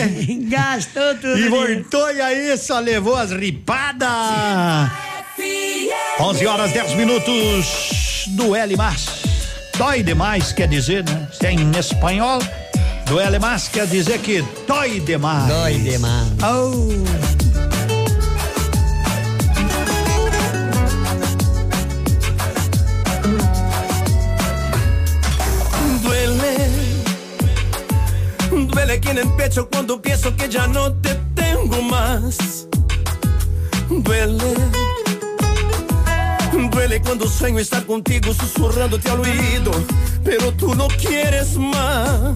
Gastou 0.50 1.16
tudo. 1.16 1.38
E 1.38 1.48
voltou 1.48 2.12
e 2.12 2.22
aí 2.22 2.58
só 2.58 2.80
levou 2.80 3.16
as 3.16 3.32
ripadas. 3.32 4.10
11 6.20 6.48
horas 6.48 6.72
10 6.72 6.94
minutos 6.94 8.26
do 8.30 8.56
L 8.56 8.78
mais. 8.78 9.06
Dói 9.78 10.02
demais, 10.02 10.54
quer 10.54 10.68
dizer, 10.68 11.04
né? 11.04 11.28
Se 11.34 11.46
é 11.46 11.52
em 11.52 11.72
espanhol, 11.78 12.40
do 13.06 13.20
L 13.20 13.40
mais 13.40 13.68
quer 13.68 13.88
dizer 13.88 14.20
que 14.20 14.44
dói 14.68 15.00
demais. 15.00 15.48
Dói 15.48 15.78
demais. 15.80 16.28
Oh. 16.44 17.04
Duele, 26.02 26.56
duele 28.74 28.94
aquí 28.94 29.10
en 29.10 29.18
el 29.20 29.30
pecho 29.34 29.68
cuando 29.72 30.02
pienso 30.02 30.36
que 30.36 30.50
ya 30.50 30.68
no 30.68 30.92
te 30.94 31.16
tengo 31.36 31.82
más. 31.82 32.68
Duele, 33.90 34.56
duele 36.64 37.02
cuando 37.02 37.28
sueño 37.28 37.60
estar 37.60 37.86
contigo 37.86 38.34
susurrándote 38.34 39.10
al 39.10 39.20
oído, 39.20 39.72
pero 40.24 40.52
tú 40.54 40.74
no 40.74 40.88
quieres 40.88 41.58
más. 41.58 42.36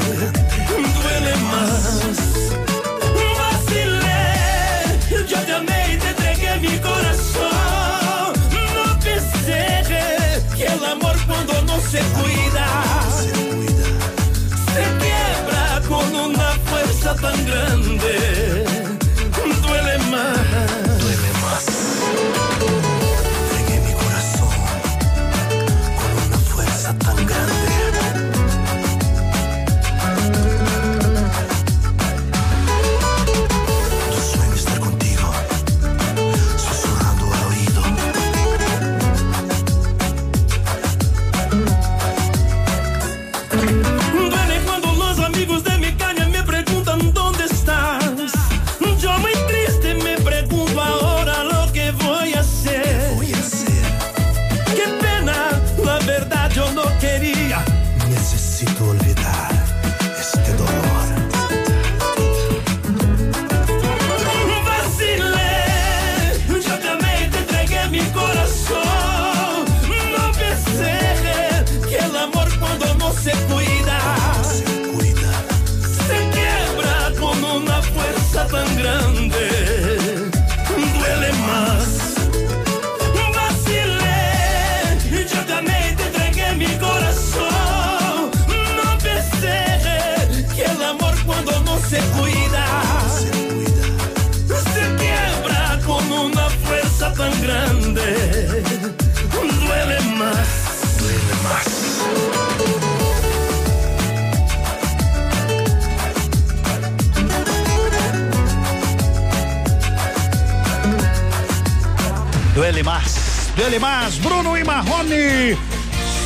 mais, 113.79 114.15
Bruno 114.15 114.57
e 114.57 114.63
Marrone. 114.63 115.57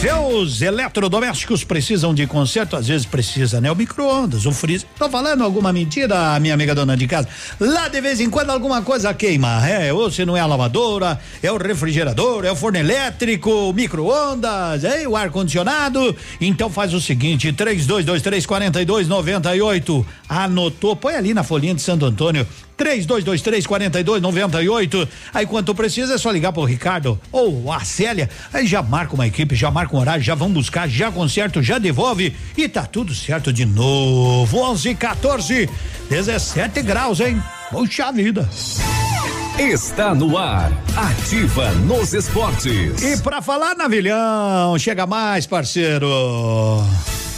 Seus 0.02 0.62
eletrodomésticos 0.62 1.64
precisam 1.64 2.14
de 2.14 2.28
conserto, 2.28 2.76
às 2.76 2.88
vezes 2.88 3.08
precisa, 3.08 3.60
né? 3.60 3.72
O 3.72 3.76
micro-ondas, 3.76 4.46
o 4.46 4.52
freezer. 4.52 4.88
Tô 5.00 5.10
falando 5.10 5.44
alguma 5.44 5.74
mentira, 5.74 6.40
minha 6.40 6.54
amiga 6.54 6.76
dona 6.76 6.96
de 6.96 7.08
casa? 7.08 7.28
Lá 7.60 7.88
de 7.88 8.02
vez 8.02 8.20
em 8.20 8.30
quando 8.30 8.52
alguma 8.52 8.82
coisa 8.82 9.14
queima, 9.14 9.68
é, 9.68 9.92
ou 9.92 10.12
se 10.12 10.24
não 10.24 10.38
é 10.38 10.42
a 10.42 10.46
lavadora, 10.46 11.20
é 11.42 11.52
o 11.52 11.58
refrigerador, 11.58 12.46
é 12.46 12.52
o 12.52 12.56
forno 12.56 12.78
elétrico, 12.78 13.74
micro-ondas, 13.74 14.84
é 14.84 15.08
o 15.08 15.16
ar-condicionado. 15.16 16.16
Então 16.40 16.70
faz 16.70 16.94
o 16.94 17.02
seguinte, 17.02 17.52
três 17.54 17.88
dois, 17.88 18.06
dois 18.06 18.22
três, 18.22 18.46
quarenta 18.46 18.82
e 18.82 18.86
dois, 18.86 19.08
noventa 19.08 19.56
e 19.56 19.62
oito. 19.62 20.06
Anotou, 20.30 20.96
põe 20.96 21.16
ali 21.16 21.34
na 21.34 21.42
folhinha 21.42 21.74
de 21.74 21.82
Santo 21.82 22.06
Antônio, 22.06 22.46
3223 22.78 23.66
4298. 23.66 25.08
Aí 25.34 25.46
quando 25.46 25.74
precisa 25.76 26.16
é 26.16 26.18
só 26.18 26.32
ligar 26.32 26.52
pro 26.52 26.64
Ricardo 26.64 27.20
ou 27.32 27.72
a 27.72 27.82
Célia. 27.82 28.30
Aí 28.54 28.66
já 28.68 28.82
marca 28.82 29.14
uma 29.14 29.28
equipe, 29.28 29.56
já 29.56 29.72
marca 29.72 29.96
um 29.96 30.00
horário, 30.00 30.24
já 30.24 30.36
vão 30.36 30.52
buscar, 30.52 30.88
já 30.88 31.12
conserta, 31.12 31.62
já 31.62 31.78
devolve 31.78 32.36
e 32.58 32.68
tá 32.68 32.86
tudo 32.86 33.14
certo 33.14 33.52
de 33.52 33.66
novo. 33.66 34.58
11 34.58 34.96
14 34.96 35.70
17 36.10 36.82
graus, 36.82 37.20
hein? 37.20 37.42
Puxa 37.72 38.12
vida. 38.12 38.48
Está 39.58 40.14
no 40.14 40.38
ar. 40.38 40.72
Ativa 40.96 41.72
nos 41.72 42.14
esportes. 42.14 43.02
E 43.02 43.22
pra 43.22 43.42
falar, 43.42 43.76
Navilhão, 43.76 44.78
chega 44.78 45.08
mais, 45.08 45.48
parceiro. 45.48 46.08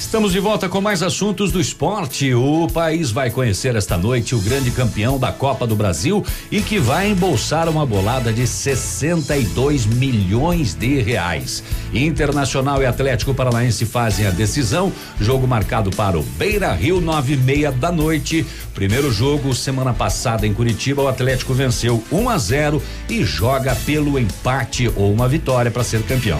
Estamos 0.08 0.32
de 0.32 0.40
volta 0.40 0.70
com 0.70 0.80
mais 0.80 1.04
assuntos 1.04 1.52
do 1.52 1.60
esporte. 1.60 2.34
O 2.34 2.66
país 2.70 3.12
vai 3.12 3.30
conhecer 3.30 3.76
esta 3.76 3.98
noite 3.98 4.34
o 4.34 4.40
grande 4.40 4.72
campeão 4.72 5.20
da 5.20 5.34
Copa 5.34 5.68
do 5.68 5.76
Brasil 5.76 6.26
e 6.50 6.62
que 6.62 6.80
vai 6.80 7.10
embolsar 7.10 7.68
uma 7.68 7.86
bolada 7.86 8.32
de 8.32 8.48
62 8.48 9.86
milhões 9.86 10.74
de 10.74 11.02
reais. 11.02 11.62
Internacional 11.94 12.82
e 12.82 12.86
Atlético 12.86 13.34
Paranaense 13.34 13.86
fazem 13.86 14.26
a 14.26 14.32
decisão. 14.32 14.94
Jogo 15.20 15.46
marcado 15.46 15.92
para 15.92 16.18
o 16.18 16.24
Beira 16.24 16.72
Rio, 16.72 17.02
nove 17.02 17.34
e 17.34 17.38
meia 17.38 17.70
da 17.70 17.92
noite. 17.92 18.46
Primeiro 18.74 19.12
jogo, 19.12 19.54
semana 19.54 19.94
passada 19.94 20.48
em 20.48 20.54
Curitiba, 20.54 21.02
o 21.02 21.10
Atlético 21.10 21.54
venceu 21.54 22.02
1 22.10 22.30
a 22.30 22.38
0 22.38 22.82
e 23.10 23.26
joga 23.26 23.76
pelo 23.86 24.18
empate 24.18 24.90
ou 24.96 25.12
uma 25.12 25.28
vitória 25.28 25.70
para 25.70 25.84
ser 25.84 26.02
campeão. 26.04 26.40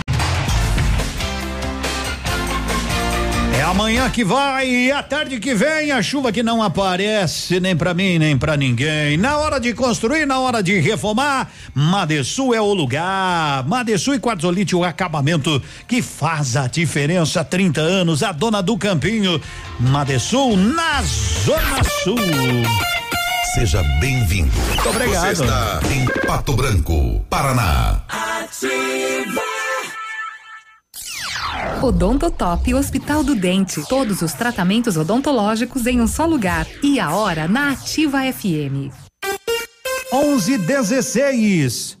Amanhã 3.71 4.09
que 4.09 4.25
vai 4.25 4.67
e 4.67 4.91
a 4.91 5.01
tarde 5.01 5.39
que 5.39 5.55
vem 5.55 5.93
a 5.93 6.01
chuva 6.03 6.29
que 6.29 6.43
não 6.43 6.61
aparece 6.61 7.57
nem 7.61 7.73
pra 7.73 7.93
mim 7.93 8.19
nem 8.19 8.37
pra 8.37 8.57
ninguém. 8.57 9.15
Na 9.15 9.37
hora 9.37 9.59
de 9.59 9.73
construir, 9.73 10.25
na 10.25 10.39
hora 10.39 10.61
de 10.61 10.77
reformar, 10.79 11.49
Madesul 11.73 12.53
é 12.53 12.59
o 12.59 12.73
lugar. 12.73 13.65
Madesul 13.65 14.15
e 14.15 14.19
Quartzolite 14.19 14.75
o 14.75 14.83
acabamento 14.83 15.63
que 15.87 16.01
faz 16.01 16.57
a 16.57 16.67
diferença. 16.67 17.45
30 17.45 17.79
anos, 17.79 18.23
a 18.23 18.33
dona 18.33 18.61
do 18.61 18.77
Campinho. 18.77 19.41
Madesul 19.79 20.57
na 20.57 21.01
Zona 21.01 21.81
Sul. 22.03 22.17
Seja 23.53 23.81
bem-vindo. 24.01 24.51
Obrigado. 24.85 25.35
Você 25.35 25.43
está 25.43 25.79
em 25.89 26.05
Pato 26.27 26.53
Branco, 26.53 27.25
Paraná. 27.29 28.01
Ativa. 28.09 29.50
Odontotop 31.83 32.73
Hospital 32.75 33.23
do 33.23 33.33
Dente. 33.33 33.81
Todos 33.89 34.21
os 34.21 34.33
tratamentos 34.33 34.97
odontológicos 34.97 35.87
em 35.87 35.99
um 35.99 36.07
só 36.07 36.25
lugar. 36.25 36.67
E 36.83 36.99
a 36.99 37.15
hora 37.15 37.47
na 37.47 37.71
Ativa 37.71 38.19
FM. 38.31 38.91
11:16. 40.13 42.00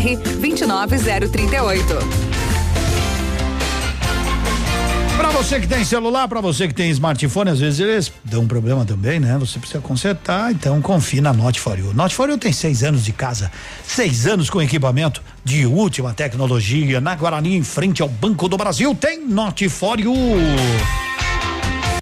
29038. 0.00 1.84
Pra 5.16 5.28
você 5.30 5.60
que 5.60 5.66
tem 5.68 5.84
celular, 5.84 6.26
pra 6.28 6.40
você 6.40 6.66
que 6.66 6.72
tem 6.72 6.90
smartphone, 6.90 7.50
às 7.50 7.60
vezes 7.60 7.80
eles 7.80 8.10
dão 8.24 8.40
um 8.42 8.48
problema 8.48 8.86
também, 8.86 9.20
né? 9.20 9.36
Você 9.38 9.58
precisa 9.58 9.80
consertar, 9.80 10.50
então 10.50 10.80
confie 10.80 11.20
na 11.20 11.32
Note 11.32 11.60
for 11.60 11.78
You. 11.78 11.92
Note 11.92 12.14
for 12.14 12.30
You 12.30 12.38
tem 12.38 12.52
seis 12.52 12.82
anos 12.82 13.04
de 13.04 13.12
casa, 13.12 13.52
seis 13.86 14.26
anos 14.26 14.48
com 14.48 14.62
equipamento 14.62 15.22
de 15.44 15.66
última 15.66 16.14
tecnologia. 16.14 17.00
Na 17.00 17.14
Guarani, 17.14 17.54
em 17.56 17.62
frente 17.62 18.00
ao 18.00 18.08
Banco 18.08 18.48
do 18.48 18.56
Brasil, 18.56 18.94
tem 18.94 19.26
Note 19.26 19.68
for 19.68 20.00
You. 20.00 20.14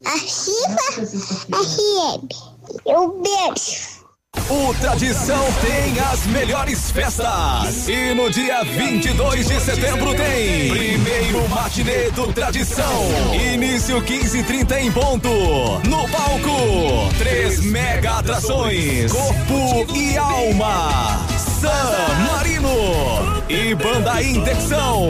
Ativa 0.05 0.79
FM. 1.51 2.29
Um 2.87 3.23
beijo. 3.23 3.98
O 4.51 4.73
Tradição 4.81 5.45
tem 5.61 6.01
as 6.11 6.25
melhores 6.27 6.91
festas. 6.91 7.87
E 7.87 8.15
no 8.15 8.31
dia 8.31 8.65
22 8.65 9.47
de 9.47 9.61
setembro 9.61 10.15
tem 10.15 10.71
primeiro 10.71 11.47
matinê 11.51 12.11
do 12.13 12.33
Tradição. 12.33 13.35
Início 13.35 14.01
15:30 14.01 14.81
em 14.81 14.91
ponto. 14.91 15.29
No 15.87 16.09
palco, 16.09 17.13
três 17.19 17.61
mega 17.61 18.21
atrações: 18.21 19.13
Corpo 19.13 19.95
e 19.95 20.17
Alma. 20.17 21.27
San 21.61 22.33
Marino 22.33 22.69
e 23.49 23.75
Banda 23.75 24.23
Indexão. 24.23 25.09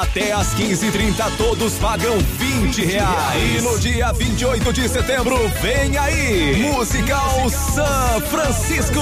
Até 0.00 0.32
às 0.32 0.54
15:30 0.54 1.30
todos 1.36 1.74
pagam 1.74 2.16
20 2.18 2.84
reais. 2.84 3.58
E 3.58 3.60
no 3.60 3.78
dia 3.78 4.10
28 4.12 4.72
de 4.72 4.88
setembro 4.88 5.36
vem 5.60 5.98
aí 5.98 6.72
Musical 6.72 7.50
San 7.50 8.20
Francisco 8.30 9.00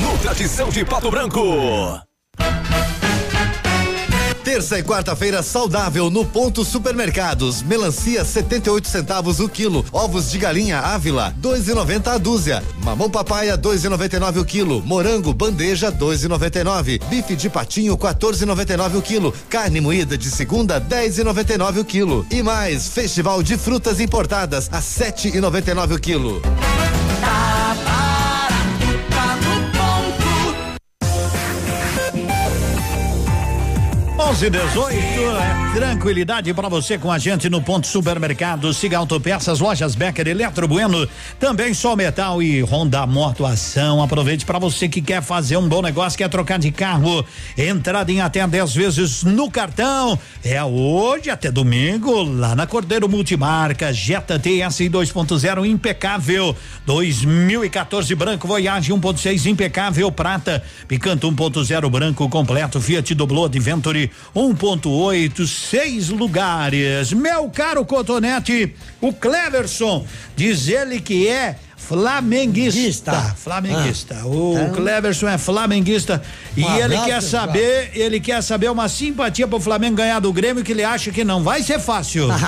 no 0.00 0.18
Tradição 0.22 0.70
de 0.70 0.84
Pato 0.84 1.10
Branco. 1.10 1.40
Terça 4.44 4.78
e 4.78 4.82
quarta-feira 4.82 5.42
saudável 5.42 6.10
no 6.10 6.22
Ponto 6.22 6.66
Supermercados. 6.66 7.62
Melancia 7.62 8.22
78 8.22 8.86
centavos 8.86 9.40
o 9.40 9.48
quilo. 9.48 9.82
Ovos 9.90 10.30
de 10.30 10.36
galinha 10.36 10.80
Ávila 10.80 11.34
2,90 11.40 12.08
a 12.08 12.18
dúzia. 12.18 12.62
Mamão 12.84 13.08
papaya 13.08 13.56
2,99 13.56 14.42
o 14.42 14.44
quilo. 14.44 14.82
Morango 14.84 15.32
bandeja 15.32 15.90
2,99. 15.90 17.02
Bife 17.08 17.34
de 17.34 17.48
patinho 17.48 17.96
14,99 17.96 18.98
o 18.98 19.02
quilo. 19.02 19.34
Carne 19.48 19.80
moída 19.80 20.18
de 20.18 20.30
segunda 20.30 20.78
10,99 20.78 21.80
o 21.80 21.84
quilo. 21.84 22.26
E 22.30 22.42
mais, 22.42 22.86
festival 22.88 23.42
de 23.42 23.56
frutas 23.56 23.98
importadas 23.98 24.68
a 24.70 24.82
7,99 24.82 25.94
o 25.94 25.98
quilo. 25.98 26.42
Tá 27.22 27.53
11 34.30 34.48
18 34.48 34.94
é 34.94 35.74
tranquilidade 35.74 36.54
para 36.54 36.66
você 36.66 36.96
com 36.96 37.12
a 37.12 37.18
gente 37.18 37.50
no 37.50 37.60
Ponto 37.60 37.86
Supermercado, 37.86 38.72
Siga 38.72 38.96
Autopeças, 38.96 39.60
Lojas 39.60 39.94
Becker, 39.94 40.26
Eletro 40.26 40.66
Bueno, 40.66 41.06
também 41.38 41.74
Sol 41.74 41.94
Metal 41.94 42.42
e 42.42 42.62
Honda 42.62 43.06
Moto 43.06 43.44
Ação. 43.44 44.02
Aproveite 44.02 44.46
para 44.46 44.58
você 44.58 44.88
que 44.88 45.02
quer 45.02 45.22
fazer 45.22 45.58
um 45.58 45.68
bom 45.68 45.82
negócio, 45.82 46.16
quer 46.16 46.30
trocar 46.30 46.58
de 46.58 46.70
carro, 46.72 47.24
entrada 47.56 48.10
em 48.10 48.22
até 48.22 48.46
10 48.46 48.74
vezes 48.74 49.24
no 49.24 49.50
cartão. 49.50 50.18
É 50.42 50.62
hoje 50.64 51.28
até 51.28 51.50
domingo 51.50 52.22
lá 52.22 52.54
na 52.54 52.66
Cordeiro 52.66 53.08
Multimarca, 53.08 53.92
Jetta 53.92 54.38
TS 54.38 54.78
2.0 54.88 55.66
impecável, 55.66 56.56
2014 56.86 58.14
branco, 58.14 58.48
Voyage 58.48 58.90
1.6 58.90 59.46
impecável. 59.46 60.10
Prata, 60.10 60.62
Picanto 60.88 61.30
1.0 61.30 61.90
branco 61.90 62.26
completo, 62.30 62.80
Fiat 62.80 63.14
Doblo 63.14 63.44
Adventure 63.44 64.10
1.8, 64.34 65.46
seis 65.46 66.08
lugares. 66.08 67.12
Meu 67.12 67.48
caro 67.50 67.84
Cotonete, 67.84 68.74
o 69.00 69.12
Cleverson 69.12 70.04
diz 70.36 70.68
ele 70.68 71.00
que 71.00 71.28
é 71.28 71.56
flamenguista. 71.76 73.12
Flamenguista. 73.36 74.16
Ah. 74.20 74.26
o 74.26 74.52
Então- 74.54 74.72
Cleverson 74.74 75.28
é 75.28 75.38
flamenguista 75.38 76.22
e 76.56 76.64
ele 76.64 76.98
quer 76.98 77.20
saber, 77.22 77.90
ele 77.94 78.20
quer 78.20 78.42
saber 78.42 78.70
uma 78.70 78.88
simpatia 78.88 79.46
pro 79.46 79.60
Flamengo 79.60 79.96
ganhar 79.96 80.20
do 80.20 80.32
Grêmio 80.32 80.64
que 80.64 80.72
ele 80.72 80.84
acha 80.84 81.10
que 81.10 81.24
não 81.24 81.42
vai 81.42 81.62
ser 81.62 81.78
fácil. 81.80 82.28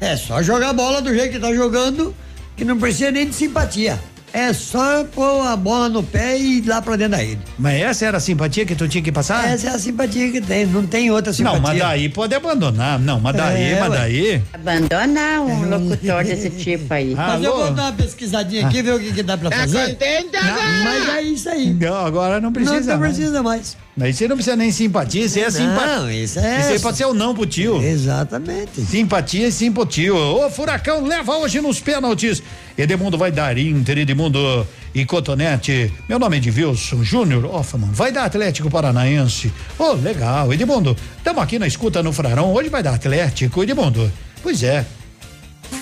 É 0.00 0.16
só 0.16 0.42
jogar 0.42 0.72
bola 0.74 1.00
do 1.00 1.14
jeito 1.14 1.32
que 1.32 1.38
tá 1.38 1.54
jogando, 1.54 2.14
que 2.56 2.64
não 2.64 2.78
precisa 2.78 3.10
nem 3.10 3.26
de 3.26 3.34
simpatia. 3.34 3.98
É 4.36 4.52
só 4.52 5.04
pôr 5.04 5.46
a 5.46 5.54
bola 5.56 5.88
no 5.88 6.02
pé 6.02 6.36
e 6.36 6.58
ir 6.58 6.66
lá 6.66 6.82
pra 6.82 6.96
dentro 6.96 7.12
da 7.12 7.18
rede. 7.18 7.38
Mas 7.56 7.80
essa 7.80 8.06
era 8.06 8.16
a 8.16 8.20
simpatia 8.20 8.66
que 8.66 8.74
tu 8.74 8.88
tinha 8.88 9.00
que 9.00 9.12
passar? 9.12 9.48
Essa 9.48 9.68
é 9.68 9.70
a 9.70 9.78
simpatia 9.78 10.28
que 10.32 10.40
tem, 10.40 10.66
não 10.66 10.84
tem 10.84 11.08
outra 11.08 11.32
simpatia. 11.32 11.60
Não, 11.60 11.62
mas 11.68 11.78
daí 11.78 12.08
pode 12.08 12.34
abandonar. 12.34 12.98
Não, 12.98 13.20
mas 13.20 13.36
daí, 13.36 13.62
É, 13.62 13.78
mas 13.80 13.92
daí. 13.92 14.42
Abandonar 14.52 15.40
um 15.40 15.68
locutor 15.68 16.24
desse 16.24 16.50
tipo 16.50 16.92
aí. 16.92 17.14
Mas 17.14 17.44
eu 17.44 17.56
vou 17.56 17.70
dar 17.70 17.82
uma 17.84 17.92
pesquisadinha 17.92 18.66
aqui, 18.66 18.82
ver 18.82 18.94
o 18.94 18.98
que, 18.98 19.12
que 19.12 19.22
dá 19.22 19.38
pra 19.38 19.50
Tá 19.50 19.56
fazer. 19.58 19.96
Não, 20.32 20.84
mas 20.84 21.08
é 21.10 21.22
isso 21.22 21.48
aí. 21.48 21.72
Não, 21.72 21.94
agora 22.04 22.40
não 22.40 22.52
precisa 22.52 22.80
Não, 22.80 22.86
não 22.94 22.98
mais. 22.98 23.14
precisa 23.16 23.42
mais. 23.42 23.76
Mas 23.96 24.16
você 24.16 24.26
não 24.26 24.34
precisa 24.34 24.56
nem 24.56 24.72
simpatia, 24.72 25.24
isso 25.24 25.38
é 25.38 25.44
Não, 25.44 25.50
simpatia. 25.52 26.12
isso 26.24 26.38
é- 26.40 26.60
Isso 26.60 26.68
aí 26.70 26.80
pode 26.80 26.96
ser 26.96 27.04
o 27.06 27.14
não 27.14 27.32
pro 27.34 27.46
tio. 27.46 27.80
Exatamente. 27.80 28.80
Simpatia 28.82 29.46
e 29.46 29.52
sim 29.52 29.70
pro 29.70 29.86
tio. 29.86 30.16
Ô, 30.16 30.50
Furacão, 30.50 31.04
leva 31.06 31.36
hoje 31.36 31.60
nos 31.60 31.78
pênaltis. 31.78 32.42
Edmundo 32.76 33.16
vai 33.16 33.30
dar 33.30 33.56
Inter, 33.56 33.98
Edmundo 33.98 34.66
e 34.92 35.04
Cotonete. 35.04 35.92
Meu 36.08 36.18
nome 36.18 36.36
é 36.36 36.38
Edilson 36.38 37.04
Júnior 37.04 37.44
Hoffman. 37.44 37.90
Vai 37.92 38.10
dar 38.10 38.24
Atlético 38.24 38.68
Paranaense. 38.68 39.52
Ô, 39.78 39.92
legal. 39.92 40.52
Edmundo, 40.52 40.96
estamos 41.16 41.40
aqui 41.42 41.58
na 41.58 41.66
escuta 41.68 42.02
no 42.02 42.12
Frarão. 42.12 42.52
Hoje 42.52 42.68
vai 42.68 42.82
dar 42.82 42.94
Atlético, 42.94 43.62
Edmundo. 43.62 44.10
Pois 44.42 44.62
é. 44.64 44.84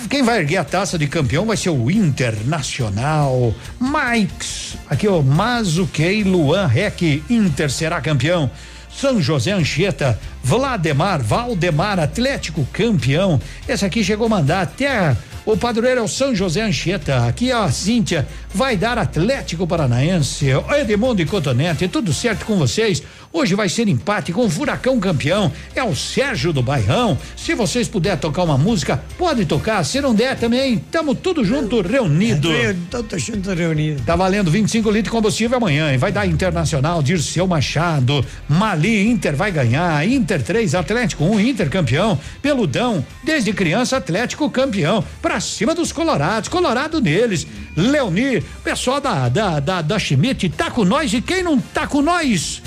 Quem 0.09 0.23
vai 0.23 0.39
erguer 0.39 0.57
a 0.57 0.63
taça 0.63 0.97
de 0.97 1.07
campeão 1.07 1.45
vai 1.45 1.57
ser 1.57 1.69
o 1.69 1.89
Internacional. 1.89 3.53
Mikes, 3.79 4.77
aqui 4.87 5.07
o 5.07 5.21
Mazuquei 5.21 6.23
Luan 6.23 6.67
Rec, 6.67 7.01
Inter 7.29 7.69
será 7.69 7.99
campeão. 8.01 8.49
São 8.95 9.21
José 9.21 9.51
Anchieta, 9.51 10.19
Vlademar, 10.43 11.21
Valdemar, 11.21 11.99
Atlético 11.99 12.67
campeão. 12.71 13.41
Esse 13.67 13.85
aqui 13.85 14.03
chegou 14.03 14.27
a 14.27 14.29
mandar 14.29 14.61
até 14.61 15.15
o 15.45 15.57
padroeiro 15.57 15.99
é 15.99 16.03
o 16.03 16.07
São 16.07 16.33
José 16.33 16.61
Anchieta. 16.61 17.27
Aqui 17.27 17.51
ó, 17.51 17.63
a 17.63 17.71
Cíntia 17.71 18.25
vai 18.53 18.77
dar 18.77 18.97
Atlético 18.97 19.67
Paranaense. 19.67 20.47
Edmundo 20.79 21.21
e 21.21 21.25
Cotonete, 21.25 21.87
tudo 21.89 22.13
certo 22.13 22.45
com 22.45 22.55
vocês? 22.57 23.03
Hoje 23.35 23.55
vai 23.55 23.67
ser 23.67 23.87
empate 23.87 24.31
com 24.31 24.45
o 24.45 24.49
Furacão 24.49 24.99
campeão. 24.99 25.51
É 25.73 25.83
o 25.83 25.95
Sérgio 25.95 26.53
do 26.53 26.61
Bairrão. 26.61 27.17
Se 27.35 27.55
vocês 27.55 27.87
puderem 27.87 28.19
tocar 28.19 28.43
uma 28.43 28.59
música, 28.59 29.03
pode 29.17 29.43
tocar. 29.47 29.83
Se 29.83 29.99
não 29.99 30.13
der 30.13 30.37
também, 30.37 30.77
tamo 30.77 31.15
tudo 31.15 31.43
junto, 31.43 31.81
reunido. 31.81 32.49
Todo 32.91 33.17
junto 33.17 33.51
reunido. 33.51 34.03
Tá 34.03 34.15
valendo 34.15 34.51
25 34.51 34.87
litros 34.91 35.05
de 35.05 35.09
combustível 35.09 35.57
amanhã. 35.57 35.91
E 35.91 35.97
vai 35.97 36.11
dar 36.11 36.27
Internacional, 36.27 37.01
Dirceu 37.01 37.47
Machado, 37.47 38.23
Mali, 38.47 39.09
Inter 39.09 39.35
vai 39.35 39.51
ganhar. 39.51 40.07
Inter 40.07 40.43
3, 40.43 40.75
Atlético 40.75 41.25
1, 41.25 41.39
Inter 41.39 41.71
campeão. 41.71 42.19
Peludão, 42.39 43.03
desde 43.23 43.51
criança, 43.51 43.97
Atlético 43.97 44.47
campeão. 44.47 45.03
Pra 45.23 45.39
cima 45.39 45.73
dos 45.73 45.91
Colorados, 45.91 46.49
Colorado 46.49 47.01
neles. 47.01 47.47
Leonir, 47.75 48.43
pessoal 48.63 49.01
da, 49.01 49.27
da, 49.27 49.59
da, 49.59 49.81
da 49.81 49.97
Schmidt, 49.97 50.49
tá 50.49 50.69
com 50.69 50.85
nós. 50.85 51.11
E 51.11 51.19
quem 51.19 51.41
não 51.41 51.57
tá 51.57 51.87
com 51.87 52.03
nós? 52.03 52.61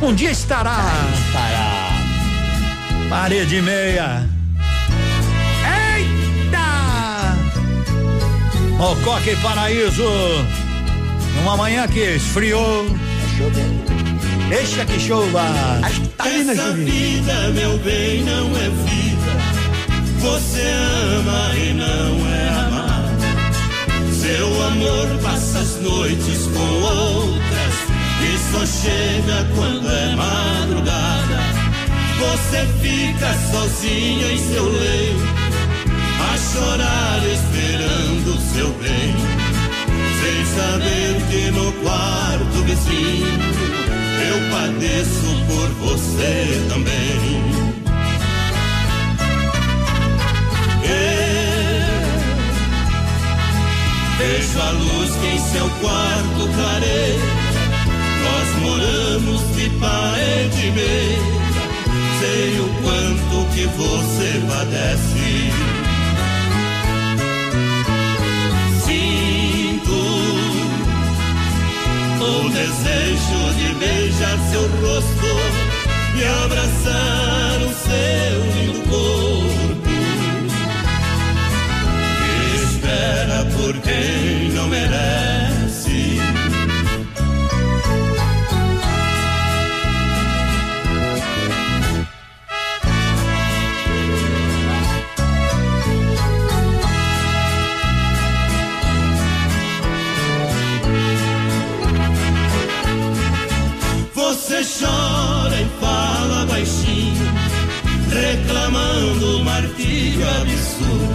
Um 0.00 0.14
dia 0.14 0.30
estará. 0.30 0.78
Estará. 1.26 1.92
Parede 3.08 3.60
meia. 3.62 4.28
Eita! 5.94 7.36
Mococa 8.76 9.30
e 9.30 9.36
Paraíso. 9.36 10.02
Numa 11.36 11.56
manhã 11.56 11.86
que 11.86 12.00
esfriou. 12.00 12.86
Deixa 14.48 14.84
que 14.84 14.98
chova. 15.00 15.44
Essa 16.18 16.72
vida, 16.72 17.48
meu 17.54 17.78
bem, 17.78 18.22
não 18.22 18.48
é 18.56 18.68
vida. 18.68 19.12
Você 20.18 20.60
ama 20.60 21.54
e 21.56 21.72
não 21.72 22.28
é 22.28 22.48
amar. 22.66 23.04
Seu 24.12 24.66
amor 24.66 25.08
passa 25.22 25.58
as 25.58 25.80
noites 25.80 26.46
com 26.54 26.82
outras 26.82 27.81
e 28.22 28.38
só 28.38 28.64
chega 28.64 29.44
quando 29.54 29.88
é 29.90 30.14
madrugada. 30.14 31.38
Você 32.20 32.66
fica 32.80 33.34
sozinha 33.50 34.32
em 34.32 34.38
seu 34.38 34.64
leito, 34.68 35.26
a 36.30 36.38
chorar 36.38 37.20
esperando 37.26 38.38
seu 38.54 38.68
bem, 38.74 39.14
sem 40.20 40.46
saber 40.54 41.20
que 41.30 41.50
no 41.50 41.72
quarto 41.82 42.62
vizinho 42.64 43.42
eu 44.28 44.38
padeço 44.50 45.28
por 45.48 45.68
você 45.86 46.64
também. 46.68 47.42
Eu 50.84 51.02
vejo 54.18 54.60
a 54.60 54.70
luz 54.70 55.10
que 55.16 55.26
em 55.26 55.38
seu 55.38 55.68
quarto 55.80 56.48
clareia. 56.54 57.41
Nós 58.62 58.70
moramos 58.70 59.56
de 59.56 59.70
parede 59.70 60.70
meia. 60.70 61.18
Sei 62.20 62.60
o 62.60 62.68
quanto 62.82 63.48
que 63.52 63.66
você 63.66 64.40
padece. 64.48 65.50
Sinto 68.84 69.98
o 72.20 72.50
desejo 72.50 73.40
de 73.56 73.74
beijar 73.74 74.38
seu 74.50 74.62
rosto 74.80 75.32
e 76.14 76.24
abraçar 76.44 77.58
o 77.62 77.72
seu 77.74 78.36
lindo 78.54 78.82
corpo. 78.88 79.90
Espera 82.54 83.44
por 83.56 83.74
quem 83.80 84.50
não 84.52 84.68
merece. 84.68 85.21
Você 104.62 104.84
chora 104.84 105.60
e 105.60 105.66
fala 105.80 106.46
baixinho, 106.46 107.32
reclamando 108.08 109.38
o 109.38 109.44
martírio 109.44 110.24
absurdo, 110.40 111.14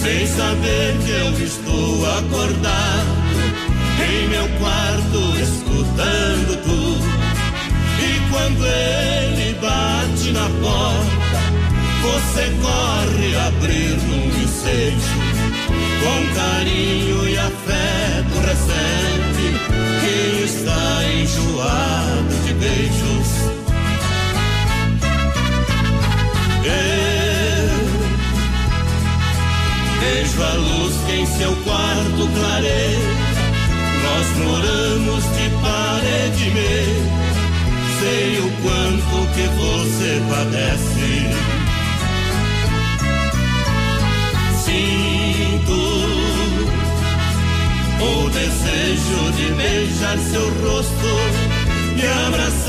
sem 0.00 0.26
saber 0.26 0.96
que 1.04 1.10
eu 1.10 1.44
estou 1.44 2.06
acordado 2.06 3.08
em 4.00 4.28
meu 4.28 4.48
quarto 4.60 5.42
escutando 5.42 6.62
tudo. 6.62 7.04
E 8.00 8.30
quando 8.30 8.64
ele 8.66 9.52
bate 9.60 10.32
na 10.32 10.48
porta, 10.62 11.38
você 12.00 12.50
corre 12.62 13.36
abrir 13.46 13.94
num 14.06 14.42
incêndio. 14.42 15.18
Com 16.00 16.34
carinho 16.34 17.28
e 17.28 17.36
afeto 17.36 18.17
está 20.48 21.04
enjoado 21.04 22.34
de 22.46 22.52
beijos. 22.54 23.28
Eu 26.64 27.68
vejo 30.00 30.42
a 30.42 30.54
luz 30.54 30.94
que 31.06 31.12
em 31.12 31.26
seu 31.26 31.54
quarto 31.64 32.28
clareia. 32.34 33.08
Nós 34.04 34.26
moramos 34.44 35.24
de 35.36 35.46
parede 35.62 36.50
meia. 36.50 37.18
Sei 38.00 38.38
o 38.38 38.48
quanto 38.62 39.16
que 39.34 39.46
você 39.60 40.10
padece. 40.30 41.10
Sinto 44.64 46.27
o 48.00 48.30
desejo 48.30 49.32
de 49.32 49.52
beijar 49.54 50.18
seu 50.18 50.48
rosto 50.62 51.12
e 51.96 52.06
abraçar 52.26 52.67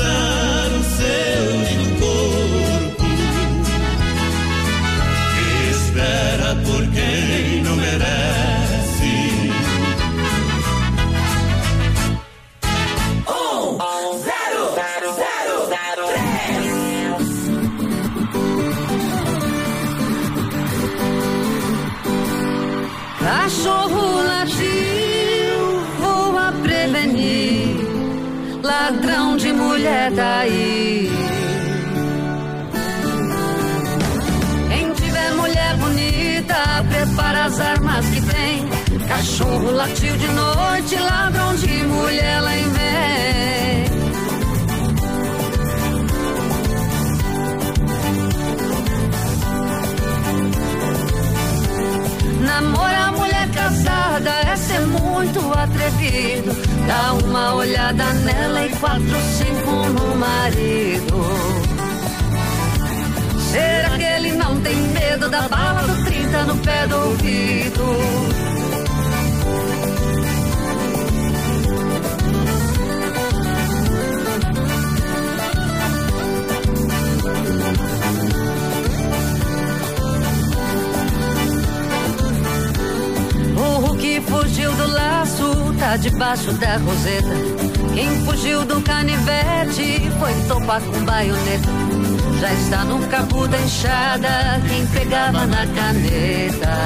pegava 95.10 95.44
na 95.44 95.66
caneta. 95.66 96.76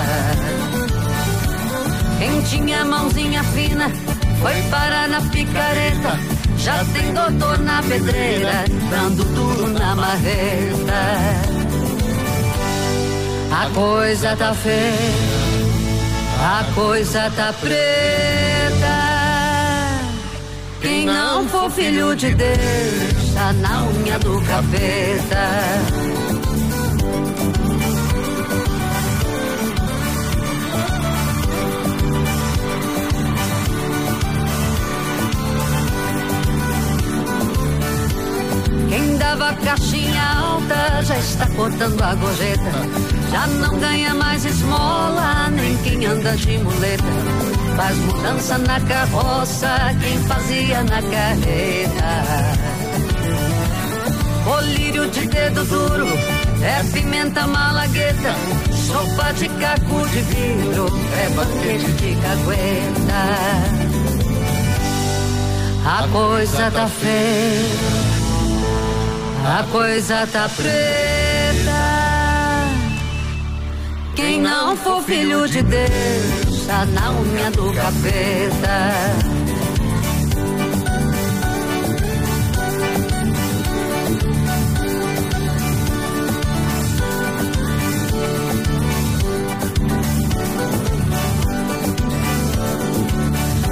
Quem 2.18 2.42
tinha 2.44 2.82
mãozinha 2.86 3.44
fina 3.44 3.90
foi 4.40 4.62
parar 4.70 5.08
na 5.08 5.20
picareta. 5.20 6.18
Já 6.56 6.82
tem 6.94 7.12
doutor 7.12 7.58
na 7.58 7.82
pedreira, 7.82 8.64
dando 8.90 9.24
duro 9.24 9.66
na 9.68 9.94
marreta. 9.94 11.02
A 13.52 13.70
coisa 13.74 14.34
tá 14.36 14.54
feia. 14.54 15.34
A 16.40 16.64
coisa 16.74 17.30
tá 17.36 17.52
preta. 17.60 18.94
Quem 20.80 21.04
não 21.04 21.46
for 21.48 21.70
filho 21.70 22.16
de 22.16 22.34
Deus, 22.34 23.34
tá 23.34 23.52
na 23.52 23.82
unha 23.82 24.18
do 24.18 24.40
capeta. 24.46 26.13
Quem 39.34 39.40
dava 39.40 39.54
caixinha 39.64 40.22
alta 40.38 41.02
já 41.02 41.18
está 41.18 41.46
cortando 41.56 42.00
a 42.00 42.14
gorjeta. 42.14 42.70
Já 43.32 43.46
não 43.48 43.76
ganha 43.80 44.14
mais 44.14 44.44
esmola, 44.44 45.50
nem 45.50 45.76
quem 45.78 46.06
anda 46.06 46.36
de 46.36 46.56
muleta. 46.58 47.02
Faz 47.76 47.98
mudança 47.98 48.58
na 48.58 48.80
carroça, 48.80 49.76
quem 50.00 50.18
fazia 50.22 50.84
na 50.84 51.02
carreta. 51.02 52.22
Colírio 54.44 55.10
de 55.10 55.26
dedo 55.26 55.64
duro, 55.64 56.06
é 56.62 56.84
pimenta 56.92 57.44
malagueta. 57.48 58.36
Sopa 58.86 59.32
de 59.32 59.48
caco 59.48 60.08
de 60.10 60.20
vidro, 60.20 60.86
é 61.12 61.28
banquete 61.30 61.92
de 61.92 62.14
cagueta. 62.22 63.24
A 65.84 66.08
coisa 66.08 66.70
tá 66.70 66.86
feia. 66.86 68.13
A 69.46 69.62
coisa 69.64 70.26
tá 70.26 70.48
preta. 70.48 71.84
Quem 74.16 74.40
não 74.40 74.74
for 74.74 75.02
filho 75.02 75.46
de 75.46 75.62
Deus, 75.62 76.66
tá 76.66 76.86
na 76.86 77.12
unha 77.12 77.50
do 77.50 77.70
capeta. 77.74 79.44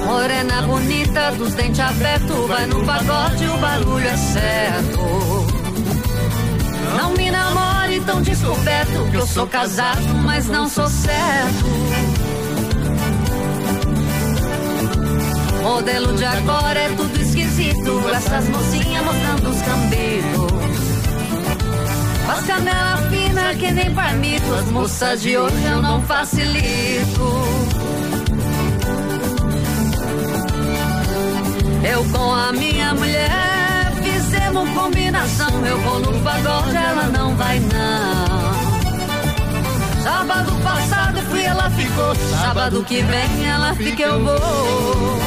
Morena 0.05 0.61
bonita, 0.61 1.31
dos 1.31 1.55
dentes 1.55 1.79
abertos, 1.79 2.47
vai 2.47 2.67
no 2.67 2.85
pagode, 2.85 3.47
o 3.47 3.57
barulho 3.57 4.07
é 4.07 4.17
certo. 4.17 5.22
Não 8.05 8.19
me 8.19 8.21
namore 8.21 8.21
tão 8.21 8.21
descoberto 8.21 9.11
que 9.11 9.17
eu 9.17 9.27
sou 9.27 9.47
casado, 9.47 10.13
mas 10.23 10.47
não 10.47 10.67
sou 10.67 10.87
certo. 10.87 11.65
Modelo 15.61 16.13
de 16.15 16.25
agora 16.25 16.79
é 16.79 16.89
tudo 16.89 17.21
esquisito, 17.21 18.03
essas 18.13 18.49
mocinhas 18.49 19.05
mostrando 19.05 19.49
os 19.49 19.61
cambitos. 19.61 20.53
Faz 22.25 22.45
canela 22.45 22.97
fina 23.09 23.55
que 23.55 23.71
nem 23.71 23.93
palmito, 23.93 24.53
as 24.53 24.65
moças 24.65 25.21
de 25.21 25.37
hoje 25.37 25.63
eu 25.63 25.81
não 25.81 26.01
facilito. 26.01 27.43
Eu 31.83 32.03
com 32.11 32.33
a 32.33 32.51
minha 32.51 32.93
mulher 32.93 33.52
fizemos 34.53 34.69
combinação. 34.73 35.65
Eu 35.65 35.79
vou 35.79 35.99
no 35.99 36.19
pagode, 36.21 36.77
ela 36.77 37.07
não 37.07 37.35
vai 37.35 37.59
não. 37.59 38.53
Sábado 40.03 40.51
passado 40.63 41.21
fui, 41.29 41.41
ela 41.41 41.69
ficou. 41.71 42.15
Sábado 42.15 42.83
que 42.83 43.01
vem 43.01 43.45
ela 43.45 43.73
fica, 43.73 44.03
eu 44.03 44.23
vou. 44.23 45.19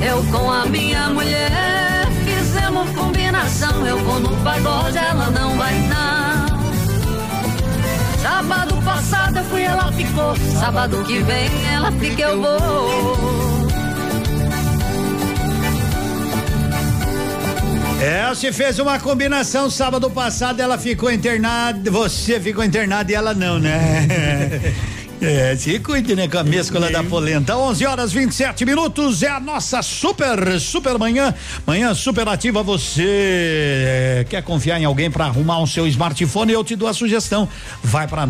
Eu 0.00 0.24
com 0.32 0.50
a 0.50 0.64
minha 0.66 1.10
mulher 1.10 2.08
fizemos 2.24 2.90
combinação. 2.90 3.86
Eu 3.86 3.98
vou 3.98 4.20
no 4.20 4.36
pagode, 4.42 4.96
ela 4.96 5.30
não 5.30 5.56
vai 5.56 5.87
Passado 8.98 9.38
eu 9.38 9.44
fui, 9.44 9.62
ela 9.62 9.92
ficou. 9.92 10.34
Sábado 10.58 11.04
que 11.04 11.22
vem 11.22 11.48
ela 11.72 11.92
fica, 11.92 12.22
eu 12.22 12.42
vou. 12.42 13.68
É, 18.02 18.28
você 18.28 18.52
fez 18.52 18.80
uma 18.80 18.98
combinação 18.98 19.70
sábado 19.70 20.10
passado, 20.10 20.58
ela 20.58 20.76
ficou 20.76 21.12
internada, 21.12 21.88
você 21.92 22.40
ficou 22.40 22.64
internada 22.64 23.12
e 23.12 23.14
ela 23.14 23.32
não, 23.32 23.60
né? 23.60 24.04
É, 25.20 25.56
se 25.56 25.80
cuide, 25.80 26.14
né, 26.14 26.28
com 26.28 26.38
a 26.38 26.44
mescla 26.44 26.90
da 26.90 27.02
polenta. 27.02 27.56
11 27.56 27.86
horas 27.86 28.12
27 28.12 28.64
minutos 28.64 29.22
é 29.24 29.28
a 29.28 29.40
nossa 29.40 29.82
super, 29.82 30.60
super 30.60 30.96
manhã. 30.96 31.34
Manhã 31.66 31.92
super 31.92 32.28
ativa. 32.28 32.62
Você 32.62 33.04
é, 33.04 34.26
quer 34.28 34.42
confiar 34.44 34.80
em 34.80 34.84
alguém 34.84 35.10
para 35.10 35.24
arrumar 35.24 35.58
o 35.58 35.66
seu 35.66 35.88
smartphone? 35.88 36.52
Eu 36.52 36.62
te 36.62 36.76
dou 36.76 36.88
a 36.88 36.94
sugestão. 36.94 37.48
Vai 37.82 38.06
para 38.06 38.28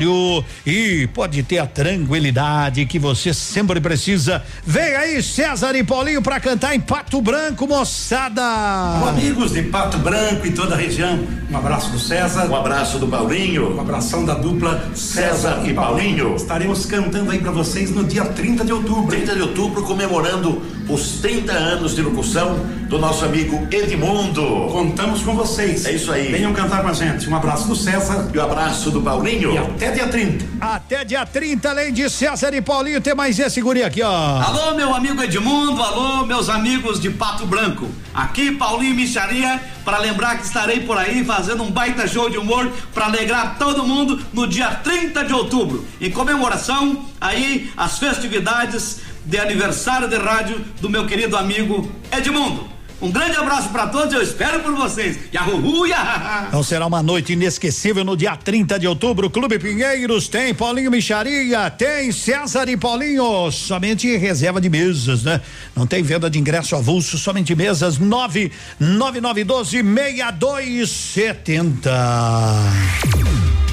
You 0.00 0.44
e 0.66 1.06
pode 1.08 1.42
ter 1.42 1.58
a 1.58 1.66
tranquilidade 1.66 2.86
que 2.86 2.98
você 2.98 3.34
sempre 3.34 3.78
precisa. 3.78 4.42
Vem 4.64 4.94
aí, 4.96 5.22
César 5.22 5.74
e 5.76 5.84
Paulinho, 5.84 6.22
para 6.22 6.40
cantar 6.40 6.74
em 6.74 6.80
Pato 6.80 7.20
Branco, 7.20 7.66
moçada. 7.66 8.42
Alô, 8.42 9.08
amigos 9.08 9.52
de 9.52 9.62
Pato 9.64 9.98
Branco 9.98 10.46
e 10.46 10.52
toda 10.52 10.74
a 10.74 10.78
região, 10.78 11.18
um 11.50 11.56
abraço 11.56 11.90
do 11.90 11.98
César. 11.98 12.46
Um 12.46 12.56
abraço 12.56 12.98
do 12.98 13.06
Paulinho. 13.06 13.76
Um 13.76 13.80
abração 13.80 14.24
da 14.24 14.34
dupla 14.34 14.82
César 14.94 15.62
e 15.66 15.74
Paulinho. 15.74 16.21
Estaremos 16.36 16.86
cantando 16.86 17.30
aí 17.30 17.38
para 17.38 17.50
vocês 17.50 17.90
no 17.90 18.04
dia 18.04 18.24
30 18.24 18.64
de 18.64 18.72
outubro. 18.72 19.08
30 19.08 19.34
de 19.34 19.42
outubro, 19.42 19.82
comemorando 19.82 20.62
os 20.88 21.20
30 21.20 21.52
anos 21.52 21.94
de 21.94 22.02
locução 22.02 22.58
do 22.88 22.98
nosso 22.98 23.24
amigo 23.24 23.66
Edmundo. 23.70 24.42
Contamos 24.70 25.22
com 25.22 25.34
vocês. 25.34 25.86
É 25.86 25.92
isso 25.92 26.12
aí. 26.12 26.30
Venham 26.30 26.52
cantar 26.52 26.82
com 26.82 26.88
a 26.88 26.92
gente. 26.92 27.28
Um 27.28 27.36
abraço 27.36 27.66
do 27.68 27.74
César. 27.74 28.30
E 28.32 28.38
um 28.38 28.42
abraço 28.42 28.90
do 28.90 29.00
Paulinho. 29.00 29.52
E 29.54 29.58
até 29.58 29.90
dia 29.90 30.08
30. 30.08 30.44
Até 30.60 31.04
dia 31.04 31.24
30, 31.24 31.70
além 31.70 31.92
de 31.92 32.08
César 32.08 32.54
e 32.54 32.60
Paulinho, 32.60 33.00
tem 33.00 33.14
mais 33.14 33.38
esse 33.38 33.60
guri 33.60 33.82
aqui, 33.82 34.02
ó. 34.02 34.40
Alô, 34.40 34.74
meu 34.74 34.94
amigo 34.94 35.22
Edmundo, 35.22 35.82
alô, 35.82 36.26
meus 36.26 36.48
amigos 36.48 37.00
de 37.00 37.10
Pato 37.10 37.46
Branco. 37.46 37.88
Aqui, 38.14 38.52
Paulinho 38.52 38.94
Micharia, 38.94 39.60
para 39.84 39.98
lembrar 39.98 40.38
que 40.38 40.44
estarei 40.44 40.80
por 40.80 40.96
aí 40.96 41.24
fazendo 41.24 41.62
um 41.62 41.70
baita 41.70 42.06
show 42.06 42.28
de 42.30 42.38
humor 42.38 42.70
para 42.94 43.06
alegrar 43.06 43.58
todo 43.58 43.86
mundo 43.86 44.20
no 44.32 44.46
dia 44.46 44.68
30 44.68 45.24
de 45.24 45.32
outubro. 45.32 45.86
Em 46.00 46.10
comemoração 46.10 47.04
aí 47.20 47.70
as 47.76 47.98
festividades 47.98 49.00
de 49.24 49.38
aniversário 49.38 50.08
de 50.08 50.16
rádio 50.16 50.64
do 50.80 50.90
meu 50.90 51.06
querido 51.06 51.36
amigo 51.36 51.90
Edmundo. 52.10 52.71
Um 53.02 53.10
grande 53.10 53.36
abraço 53.36 53.68
para 53.70 53.88
todos, 53.88 54.14
eu 54.14 54.22
espero 54.22 54.60
por 54.60 54.76
vocês. 54.76 55.18
Yahoo, 55.34 55.88
yahá. 55.88 56.44
Então 56.46 56.62
será 56.62 56.86
uma 56.86 57.02
noite 57.02 57.32
inesquecível 57.32 58.04
no 58.04 58.16
dia 58.16 58.36
30 58.36 58.78
de 58.78 58.86
outubro. 58.86 59.28
Clube 59.28 59.58
Pinheiros 59.58 60.28
tem 60.28 60.54
Paulinho 60.54 60.88
Micharia, 60.88 61.68
tem 61.68 62.12
César 62.12 62.68
e 62.68 62.76
Paulinho. 62.76 63.50
Somente 63.50 64.16
reserva 64.16 64.60
de 64.60 64.70
mesas, 64.70 65.24
né? 65.24 65.40
Não 65.74 65.84
tem 65.84 66.00
venda 66.00 66.30
de 66.30 66.38
ingresso 66.38 66.76
avulso, 66.76 67.18
somente 67.18 67.56
mesas. 67.56 67.98
99912 67.98 69.82
6270. 69.82 71.90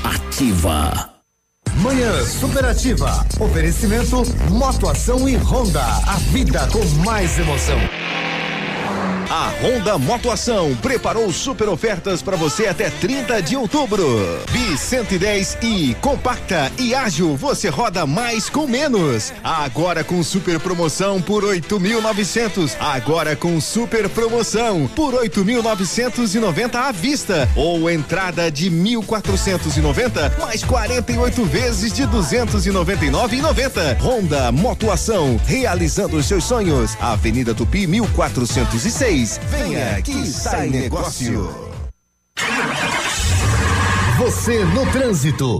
Ativa. 0.03 1.11
Manhã 1.75 2.25
Superativa. 2.25 3.23
Oferecimento 3.39 4.23
Motoação 4.49 5.29
e 5.29 5.37
Honda. 5.37 5.83
A 5.83 6.15
vida 6.31 6.67
com 6.71 6.83
mais 7.05 7.37
emoção. 7.37 7.77
A 9.31 9.51
Honda 9.61 9.95
Motoação 9.99 10.75
preparou 10.81 11.31
super 11.31 11.69
ofertas 11.69 12.19
para 12.19 12.35
você 12.35 12.65
até 12.65 12.89
30 12.89 13.43
de 13.43 13.55
outubro. 13.55 14.03
Bi 14.51 14.75
110 14.75 15.59
e 15.61 15.95
compacta 16.01 16.71
e 16.79 16.95
ágil, 16.95 17.37
você 17.37 17.69
roda 17.69 18.07
mais 18.07 18.49
com 18.49 18.65
menos. 18.65 19.31
Agora 19.43 20.03
com 20.03 20.23
super 20.23 20.59
promoção 20.59 21.21
por 21.21 21.43
8.900. 21.43 22.75
Agora 22.79 23.35
com 23.35 23.61
super 23.61 24.09
promoção 24.09 24.89
por 24.95 25.13
8.990 25.13 26.75
à 26.75 26.91
vista 26.91 27.47
ou 27.55 27.87
entrada 27.87 28.49
de 28.49 28.71
1.490 28.71 30.39
mais 30.39 30.63
48 30.63 31.45
vezes 31.45 31.93
de 31.93 32.01
299,90. 32.07 34.01
Honda 34.01 34.51
Motoação, 34.51 35.39
realizando 35.45 36.17
os 36.17 36.25
seus 36.25 36.45
sonhos. 36.45 36.97
Avenida 36.99 37.53
Tupi 37.53 37.85
1406. 37.85 39.18
Venha 39.25 40.01
que 40.01 40.25
sai 40.27 40.69
negócio. 40.69 41.53
Você 44.17 44.63
no 44.63 44.89
trânsito. 44.93 45.59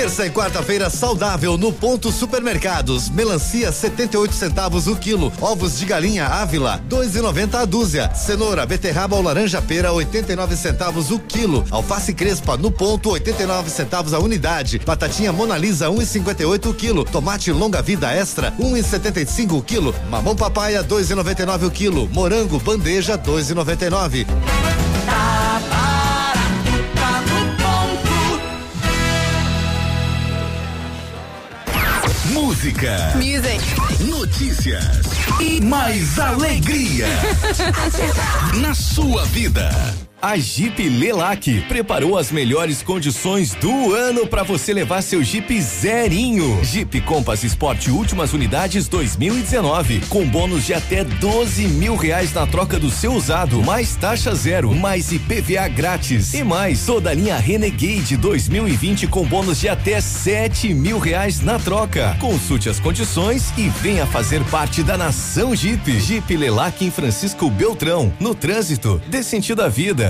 Terça 0.00 0.24
e 0.24 0.30
quarta-feira 0.30 0.88
saudável 0.88 1.58
no 1.58 1.70
Ponto 1.70 2.10
Supermercados. 2.10 3.10
Melancia 3.10 3.70
78 3.70 4.34
centavos 4.34 4.86
o 4.86 4.96
quilo. 4.96 5.30
Ovos 5.42 5.78
de 5.78 5.84
galinha 5.84 6.24
Ávila 6.24 6.82
2,90 6.88 7.54
a 7.56 7.64
dúzia. 7.66 8.10
Cenoura, 8.14 8.64
beterraba 8.64 9.16
ou 9.16 9.22
laranja 9.22 9.60
pera 9.60 9.92
89 9.92 10.56
centavos 10.56 11.10
o 11.10 11.18
quilo. 11.18 11.66
Alface 11.70 12.14
crespa 12.14 12.56
no 12.56 12.70
ponto 12.70 13.10
89 13.10 13.68
centavos 13.68 14.14
a 14.14 14.18
unidade. 14.18 14.78
Batatinha 14.78 15.34
Mona 15.34 15.58
Lisa 15.58 15.88
1,58 15.88 16.70
o 16.70 16.72
quilo. 16.72 17.04
Tomate 17.04 17.52
longa 17.52 17.82
vida 17.82 18.10
extra 18.10 18.52
1,75 18.52 19.58
o 19.58 19.62
quilo. 19.62 19.94
Mamão 20.08 20.34
papaya 20.34 20.82
2,99 20.82 21.66
o 21.66 21.70
quilo. 21.70 22.08
Morango 22.08 22.58
bandeja 22.58 23.18
2,99. 23.18 24.26
Música. 32.60 33.14
Music. 33.14 34.04
Notícias. 34.04 34.84
E 35.40 35.62
mais 35.62 36.18
alegria. 36.18 37.06
Na 38.60 38.74
sua 38.74 39.24
vida. 39.24 39.70
A 40.22 40.36
Jeep 40.36 40.86
Lelac 40.86 41.62
preparou 41.62 42.18
as 42.18 42.30
melhores 42.30 42.82
condições 42.82 43.54
do 43.54 43.94
ano 43.94 44.26
para 44.26 44.42
você 44.42 44.70
levar 44.70 45.00
seu 45.00 45.22
Jeep 45.22 45.58
zerinho. 45.62 46.62
Jeep 46.62 47.00
Compass 47.00 47.42
Sport 47.42 47.88
últimas 47.88 48.34
unidades 48.34 48.86
2019, 48.86 50.00
com 50.10 50.26
bônus 50.26 50.66
de 50.66 50.74
até 50.74 51.04
12 51.04 51.68
mil 51.68 51.96
reais 51.96 52.34
na 52.34 52.46
troca 52.46 52.78
do 52.78 52.90
seu 52.90 53.14
usado, 53.14 53.62
mais 53.62 53.96
taxa 53.96 54.34
zero, 54.34 54.74
mais 54.74 55.10
IPVA 55.10 55.66
grátis 55.68 56.34
e 56.34 56.44
mais 56.44 56.84
toda 56.84 57.08
a 57.08 57.14
linha 57.14 57.38
Renegade 57.38 58.18
2020 58.18 59.06
com 59.06 59.24
bônus 59.26 59.58
de 59.58 59.70
até 59.70 60.02
7 60.02 60.74
mil 60.74 60.98
reais 60.98 61.40
na 61.40 61.58
troca. 61.58 62.14
Consulte 62.20 62.68
as 62.68 62.78
condições 62.78 63.54
e 63.56 63.70
venha 63.70 64.04
fazer 64.04 64.44
parte 64.50 64.82
da 64.82 64.98
nação 64.98 65.56
Jeep. 65.56 65.98
Jeep 65.98 66.36
Lelac 66.36 66.84
em 66.84 66.90
Francisco 66.90 67.48
Beltrão, 67.48 68.12
no 68.20 68.34
trânsito, 68.34 69.00
dê 69.08 69.22
sentido 69.22 69.62
à 69.62 69.68
vida. 69.68 70.09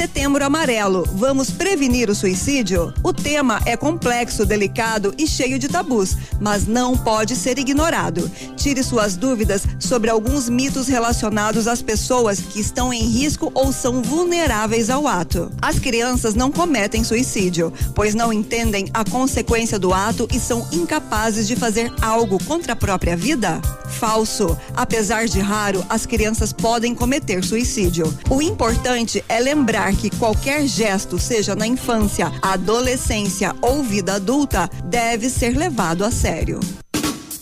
Setembro 0.00 0.42
Amarelo. 0.42 1.04
Vamos 1.12 1.50
prevenir 1.50 2.08
o 2.08 2.14
suicídio? 2.14 2.90
O 3.02 3.12
tema 3.12 3.60
é 3.66 3.76
complexo, 3.76 4.46
delicado 4.46 5.12
e 5.18 5.26
cheio 5.26 5.58
de 5.58 5.68
tabus, 5.68 6.16
mas 6.40 6.66
não 6.66 6.96
pode 6.96 7.36
ser 7.36 7.58
ignorado. 7.58 8.30
Tire 8.56 8.82
suas 8.82 9.14
dúvidas 9.14 9.62
sobre 9.78 10.08
alguns 10.08 10.48
mitos 10.48 10.88
relacionados 10.88 11.68
às 11.68 11.82
pessoas 11.82 12.40
que 12.40 12.60
estão 12.60 12.90
em 12.94 13.02
risco 13.02 13.50
ou 13.52 13.74
são 13.74 14.00
vulneráveis 14.00 14.88
ao 14.88 15.06
ato. 15.06 15.52
As 15.60 15.78
crianças 15.78 16.34
não 16.34 16.50
cometem 16.50 17.04
suicídio, 17.04 17.70
pois 17.94 18.14
não 18.14 18.32
entendem 18.32 18.88
a 18.94 19.04
consequência 19.04 19.78
do 19.78 19.92
ato 19.92 20.26
e 20.32 20.40
são 20.40 20.66
incapazes 20.72 21.46
de 21.46 21.56
fazer 21.56 21.92
algo 22.00 22.42
contra 22.44 22.72
a 22.72 22.76
própria 22.76 23.18
vida? 23.18 23.60
Falso. 23.90 24.56
Apesar 24.74 25.26
de 25.26 25.40
raro, 25.40 25.84
as 25.90 26.06
crianças 26.06 26.54
podem 26.54 26.94
cometer 26.94 27.44
suicídio. 27.44 28.16
O 28.30 28.40
importante 28.40 29.22
é 29.28 29.38
lembrar 29.38 29.89
que 29.94 30.10
qualquer 30.10 30.66
gesto, 30.66 31.18
seja 31.18 31.54
na 31.54 31.66
infância, 31.66 32.32
adolescência 32.42 33.54
ou 33.60 33.82
vida 33.82 34.14
adulta, 34.14 34.68
deve 34.84 35.28
ser 35.28 35.56
levado 35.56 36.04
a 36.04 36.10
sério. 36.10 36.60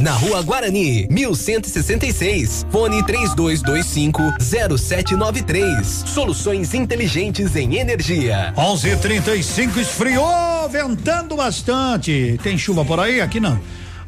na 0.00 0.12
Rua 0.12 0.42
Guarani, 0.42 1.06
1166. 1.10 2.66
Fone 2.70 3.04
3225 3.04 4.22
0793. 4.40 6.04
Soluções 6.06 6.74
inteligentes 6.74 7.54
em 7.56 7.76
energia. 7.76 8.52
11:35 8.56 9.78
esfriou, 9.78 10.68
ventando 10.70 11.36
bastante. 11.36 12.38
Tem 12.42 12.56
chuva 12.56 12.84
por 12.84 13.00
aí? 13.00 13.20
Aqui 13.20 13.40
não. 13.40 13.58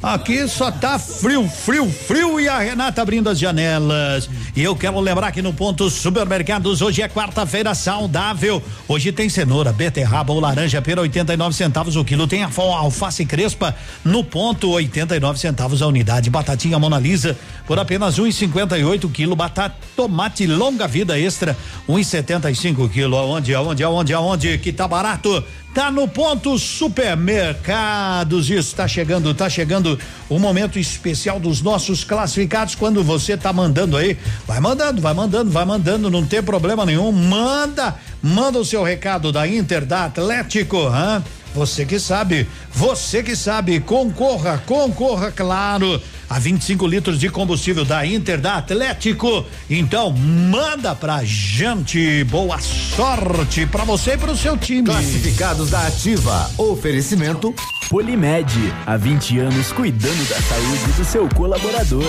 Aqui 0.06 0.46
só 0.46 0.70
tá 0.70 1.00
frio, 1.00 1.48
frio, 1.48 1.90
frio 1.90 2.38
e 2.38 2.48
a 2.48 2.60
Renata 2.60 3.02
abrindo 3.02 3.28
as 3.28 3.40
janelas. 3.40 4.30
E 4.54 4.62
eu 4.62 4.76
quero 4.76 5.00
lembrar 5.00 5.32
que 5.32 5.42
no 5.42 5.52
ponto 5.52 5.90
supermercados 5.90 6.80
hoje 6.80 7.02
é 7.02 7.08
quarta-feira 7.08 7.74
saudável. 7.74 8.62
Hoje 8.86 9.10
tem 9.10 9.28
cenoura, 9.28 9.72
beterraba 9.72 10.32
ou 10.32 10.38
laranja 10.38 10.80
pera 10.80 11.00
89 11.00 11.56
centavos 11.56 11.96
o 11.96 12.04
quilo. 12.04 12.28
Tem 12.28 12.44
a 12.44 12.50
alface 12.56 13.26
crespa 13.26 13.74
no 14.04 14.22
ponto 14.22 14.70
89 14.70 15.40
centavos 15.40 15.82
a 15.82 15.88
unidade. 15.88 16.30
Batatinha 16.30 16.78
Mona 16.78 17.00
Lisa 17.00 17.36
por 17.66 17.76
apenas 17.76 18.16
1,58 18.16 19.06
um 19.06 19.08
quilo. 19.08 19.34
Batata 19.34 19.74
tomate 19.96 20.46
longa 20.46 20.86
vida 20.86 21.18
extra 21.18 21.56
1,75 21.88 22.78
um 22.78 22.88
quilo. 22.88 23.16
Aonde, 23.16 23.52
aonde, 23.56 23.82
aonde, 23.82 24.14
aonde 24.14 24.58
que 24.58 24.72
tá 24.72 24.86
barato? 24.86 25.42
Tá 25.76 25.90
no 25.90 26.08
ponto 26.08 26.58
supermercados. 26.58 28.48
Isso 28.48 28.74
tá 28.74 28.88
chegando, 28.88 29.34
tá 29.34 29.46
chegando 29.50 29.98
o 30.26 30.38
momento 30.38 30.78
especial 30.78 31.38
dos 31.38 31.60
nossos 31.60 32.02
classificados. 32.02 32.74
Quando 32.74 33.04
você 33.04 33.36
tá 33.36 33.52
mandando 33.52 33.94
aí, 33.94 34.16
vai 34.46 34.58
mandando, 34.58 35.02
vai 35.02 35.12
mandando, 35.12 35.50
vai 35.50 35.66
mandando, 35.66 36.10
não 36.10 36.24
tem 36.24 36.42
problema 36.42 36.86
nenhum. 36.86 37.12
Manda, 37.12 37.94
manda 38.22 38.58
o 38.58 38.64
seu 38.64 38.82
recado 38.82 39.30
da 39.30 39.46
Inter, 39.46 39.84
da 39.84 40.06
Atlético, 40.06 40.78
hã? 40.78 41.22
Você 41.56 41.86
que 41.86 41.98
sabe, 41.98 42.46
você 42.70 43.22
que 43.22 43.34
sabe, 43.34 43.80
concorra, 43.80 44.62
concorra, 44.66 45.32
claro, 45.32 45.98
a 46.28 46.38
25 46.38 46.86
litros 46.86 47.18
de 47.18 47.30
combustível 47.30 47.82
da 47.82 48.04
Inter, 48.04 48.38
da 48.38 48.56
Atlético. 48.56 49.42
Então, 49.70 50.12
manda 50.12 50.94
pra 50.94 51.24
gente. 51.24 52.24
Boa 52.24 52.60
sorte 52.60 53.64
pra 53.64 53.84
você 53.84 54.12
e 54.12 54.18
pro 54.18 54.36
seu 54.36 54.58
time. 54.58 54.84
Classificados 54.84 55.70
da 55.70 55.86
Ativa. 55.86 56.50
Oferecimento 56.58 57.54
Polimed. 57.88 58.52
Há 58.84 58.98
20 58.98 59.38
anos 59.38 59.72
cuidando 59.72 60.28
da 60.28 60.36
saúde 60.42 60.92
do 60.92 61.04
seu 61.06 61.26
colaborador. 61.30 62.04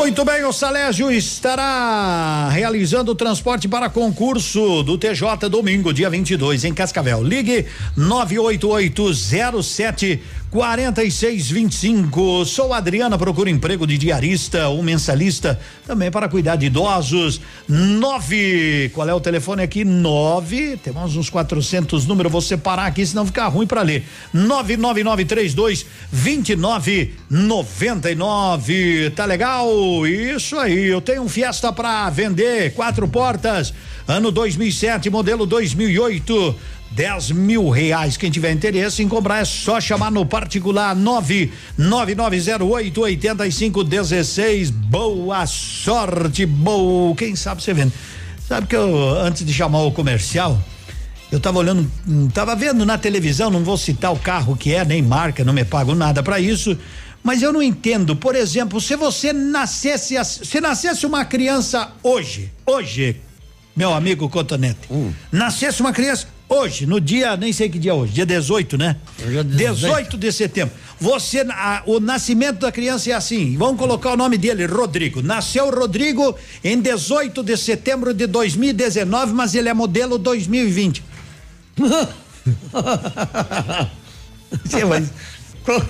Muito 0.00 0.24
bem, 0.24 0.42
o 0.46 0.52
Salésio 0.52 1.12
estará 1.12 2.48
realizando 2.48 3.12
o 3.12 3.14
transporte 3.14 3.68
para 3.68 3.90
concurso 3.90 4.82
do 4.82 4.96
TJ 4.96 5.46
domingo, 5.50 5.92
dia 5.92 6.08
22, 6.08 6.64
em 6.64 6.72
Cascavel. 6.72 7.22
Ligue 7.22 7.66
98807 7.98 10.22
4625. 10.50 12.44
Sou 12.44 12.74
Adriana, 12.74 13.16
procura 13.16 13.48
emprego 13.48 13.86
de 13.86 13.96
diarista 13.96 14.68
ou 14.68 14.82
mensalista, 14.82 15.58
também 15.86 16.10
para 16.10 16.28
cuidar 16.28 16.56
de 16.56 16.66
idosos. 16.66 17.40
Nove. 17.68 18.90
Qual 18.92 19.08
é 19.08 19.14
o 19.14 19.20
telefone 19.20 19.62
aqui? 19.62 19.84
Nove. 19.84 20.76
Temos 20.76 21.16
uns 21.16 21.30
400 21.30 22.04
números, 22.04 22.32
vou 22.32 22.40
separar 22.40 22.86
aqui, 22.86 23.06
senão 23.06 23.24
fica 23.24 23.46
ruim 23.46 23.66
para 23.66 23.82
ler. 23.82 24.04
99932 24.34 25.86
2999. 26.10 29.10
Tá 29.10 29.24
legal? 29.24 29.68
Isso 30.04 30.58
aí. 30.58 30.86
Eu 30.86 31.00
tenho 31.00 31.22
um 31.22 31.28
Fiesta 31.28 31.72
para 31.72 32.10
vender, 32.10 32.74
quatro 32.74 33.06
portas, 33.06 33.72
ano 34.08 34.32
2007, 34.32 35.08
modelo 35.10 35.46
2008. 35.46 36.56
10 36.90 37.30
mil 37.32 37.68
reais. 37.70 38.16
Quem 38.16 38.30
tiver 38.30 38.52
interesse 38.52 39.02
em 39.02 39.08
comprar 39.08 39.40
é 39.40 39.44
só 39.44 39.80
chamar 39.80 40.10
no 40.10 40.26
particular 40.26 40.94
99908 40.96 43.00
8516. 43.00 44.70
Boa 44.70 45.46
sorte, 45.46 46.44
boa. 46.44 47.14
Quem 47.14 47.36
sabe 47.36 47.62
você 47.62 47.72
vende. 47.72 47.92
Sabe 48.46 48.66
que 48.66 48.74
eu, 48.74 49.10
antes 49.20 49.46
de 49.46 49.52
chamar 49.52 49.82
o 49.82 49.92
comercial, 49.92 50.60
eu 51.30 51.38
tava 51.38 51.60
olhando, 51.60 51.88
tava 52.34 52.56
vendo 52.56 52.84
na 52.84 52.98
televisão, 52.98 53.48
não 53.50 53.62
vou 53.62 53.76
citar 53.76 54.12
o 54.12 54.18
carro 54.18 54.56
que 54.56 54.74
é, 54.74 54.84
nem 54.84 55.00
marca, 55.00 55.44
não 55.44 55.52
me 55.52 55.64
pago 55.64 55.94
nada 55.94 56.20
para 56.22 56.40
isso. 56.40 56.76
Mas 57.22 57.42
eu 57.42 57.52
não 57.52 57.62
entendo, 57.62 58.16
por 58.16 58.34
exemplo, 58.34 58.80
se 58.80 58.96
você 58.96 59.32
nascesse, 59.32 60.16
se 60.24 60.60
nascesse 60.60 61.06
uma 61.06 61.24
criança 61.24 61.92
hoje, 62.02 62.50
hoje, 62.66 63.20
meu 63.76 63.94
amigo 63.94 64.28
Cotonete, 64.28 64.80
Hum. 64.90 65.12
nascesse 65.30 65.80
uma 65.80 65.92
criança 65.92 66.26
hoje, 66.50 66.84
no 66.84 67.00
dia, 67.00 67.36
nem 67.36 67.52
sei 67.52 67.68
que 67.70 67.78
dia 67.78 67.92
é 67.92 67.94
hoje, 67.94 68.12
dia 68.12 68.26
18, 68.26 68.76
né? 68.76 68.96
18 69.56 70.16
de 70.18 70.32
setembro. 70.32 70.74
Você, 71.00 71.40
a- 71.48 71.82
o 71.86 71.98
nascimento 72.00 72.58
da 72.58 72.70
criança 72.70 73.08
é 73.10 73.14
assim, 73.14 73.56
vamos 73.56 73.78
colocar 73.78 74.10
o 74.12 74.16
nome 74.16 74.36
dele, 74.36 74.66
Rodrigo. 74.66 75.22
Nasceu 75.22 75.70
Rodrigo 75.70 76.36
em 76.62 76.78
18 76.78 77.42
de 77.42 77.56
setembro 77.56 78.12
de 78.12 78.26
2019, 78.26 79.32
mas 79.32 79.54
ele 79.54 79.68
é 79.70 79.74
modelo 79.74 80.18
2020. 80.18 81.02
Sim, 84.66 84.84
mas. 84.88 85.10
co- 85.64 85.82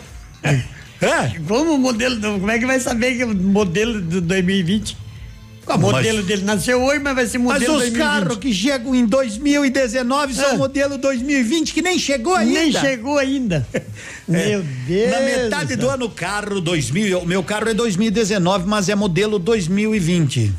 Como 1.48 1.78
modelo. 1.78 2.20
Como 2.20 2.50
é 2.50 2.58
que 2.58 2.66
vai 2.66 2.78
saber 2.78 3.16
que 3.16 3.22
é 3.22 3.26
modelo 3.26 4.00
do 4.00 4.20
2020? 4.20 4.96
O 5.74 5.78
modelo 5.78 6.18
mas- 6.18 6.26
dele 6.26 6.42
nasceu 6.42 6.82
hoje, 6.82 6.98
mas 7.00 7.14
vai 7.14 7.26
ser 7.26 7.38
Mas 7.38 7.52
modelo 7.54 7.72
os 7.74 7.78
2020. 7.80 7.98
carros 8.02 8.36
que 8.38 8.52
chegam 8.52 8.94
em 8.94 9.06
2019 9.06 10.34
são 10.34 10.50
É. 10.50 10.56
modelo 10.56 10.98
2020 10.98 11.72
que 11.72 11.82
nem 11.82 11.98
chegou 11.98 12.34
ainda. 12.34 12.60
Nem 12.60 12.72
chegou 12.72 13.18
ainda. 13.18 13.66
Meu 14.28 14.62
Deus. 14.86 15.10
Na 15.10 15.20
metade 15.20 15.76
do 15.76 15.88
ano, 15.90 16.08
carro 16.08 16.60
2000, 16.60 17.18
o 17.20 17.26
meu 17.26 17.42
carro 17.42 17.68
é 17.68 17.74
2019, 17.74 18.64
mas 18.68 18.88
é 18.88 18.94
modelo 18.94 19.38
2020. 19.40 20.52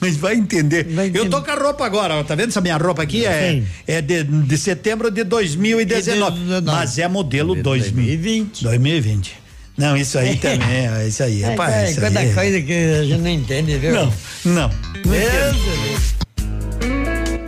Mas 0.00 0.16
vai 0.16 0.36
entender. 0.36 0.86
Eu 1.12 1.28
tô 1.28 1.42
com 1.42 1.50
a 1.50 1.54
roupa 1.54 1.84
agora, 1.84 2.14
ó, 2.14 2.22
tá 2.24 2.34
vendo 2.36 2.50
essa 2.50 2.60
minha 2.60 2.76
roupa 2.76 3.02
aqui? 3.02 3.26
É, 3.26 3.62
é 3.86 4.00
de, 4.00 4.22
de 4.22 4.56
setembro 4.58 5.10
de 5.10 5.24
2019, 5.24 6.38
mas 6.62 6.98
é 6.98 7.08
modelo 7.08 7.54
2020. 7.56 8.62
2020. 8.62 9.45
Não, 9.76 9.96
isso 9.96 10.18
aí 10.18 10.36
também, 10.36 10.88
é 10.88 11.06
isso 11.06 11.22
aí. 11.22 11.42
É, 11.42 11.46
rapaz, 11.50 11.74
é, 11.74 11.90
isso 11.90 12.00
quanta 12.00 12.18
aí 12.18 12.30
é- 12.30 12.34
coisa 12.34 12.62
que 12.62 12.72
a 12.72 13.04
gente 13.04 13.20
não 13.20 13.30
entende, 13.30 13.78
viu? 13.78 13.92
Não, 13.92 14.12
não. 14.44 14.68
Deus, 15.04 15.56
Deus. 15.56 16.25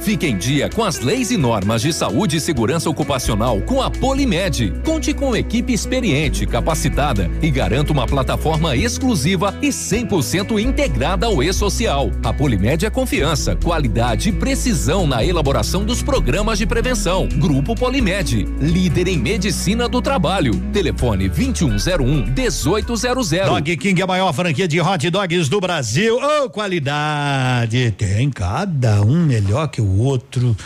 Fique 0.09 0.27
em 0.27 0.39
dia 0.39 0.71
com 0.71 0.83
as 0.83 1.01
leis 1.01 1.31
e 1.31 1.37
normas 1.37 1.83
de 1.83 1.93
saúde 1.93 2.39
e 2.39 2.41
segurança 2.41 2.89
ocupacional 2.89 3.61
com 3.61 3.83
a 3.83 3.91
Polimed. 3.91 4.73
Conte 4.83 5.13
com 5.13 5.37
equipe 5.37 5.71
experiente, 5.71 6.47
capacitada 6.47 7.31
e 7.43 7.51
garanta 7.51 7.93
uma 7.93 8.07
plataforma 8.07 8.75
exclusiva 8.75 9.55
e 9.61 9.69
100% 9.69 10.59
integrada 10.59 11.27
ao 11.27 11.43
e-social. 11.43 12.11
A 12.25 12.33
Polimed 12.33 12.87
é 12.87 12.89
confiança, 12.89 13.55
qualidade 13.55 14.31
e 14.31 14.33
precisão 14.33 15.07
na 15.07 15.23
elaboração 15.23 15.85
dos 15.85 16.03
programas 16.03 16.57
de 16.57 16.65
prevenção. 16.65 17.29
Grupo 17.29 17.75
Polimed, 17.75 18.49
líder 18.63 19.09
em 19.09 19.19
medicina 19.19 19.91
do 19.91 20.01
trabalho. 20.01 20.59
Telefone 20.73 21.29
2101 21.29 22.33
1800. 22.35 23.31
Dog 23.47 23.77
King 23.77 24.01
é 24.01 24.05
a 24.05 24.07
maior 24.07 24.33
franquia 24.33 24.67
de 24.67 24.81
hot 24.81 25.11
dogs 25.11 25.51
do 25.51 25.61
Brasil. 25.61 26.19
Oh, 26.19 26.49
qualidade! 26.49 27.91
Tem 27.91 28.31
cada 28.31 29.03
um 29.03 29.27
melhor 29.27 29.69
que 29.69 29.83
o 29.83 29.98
outro. 29.99 30.57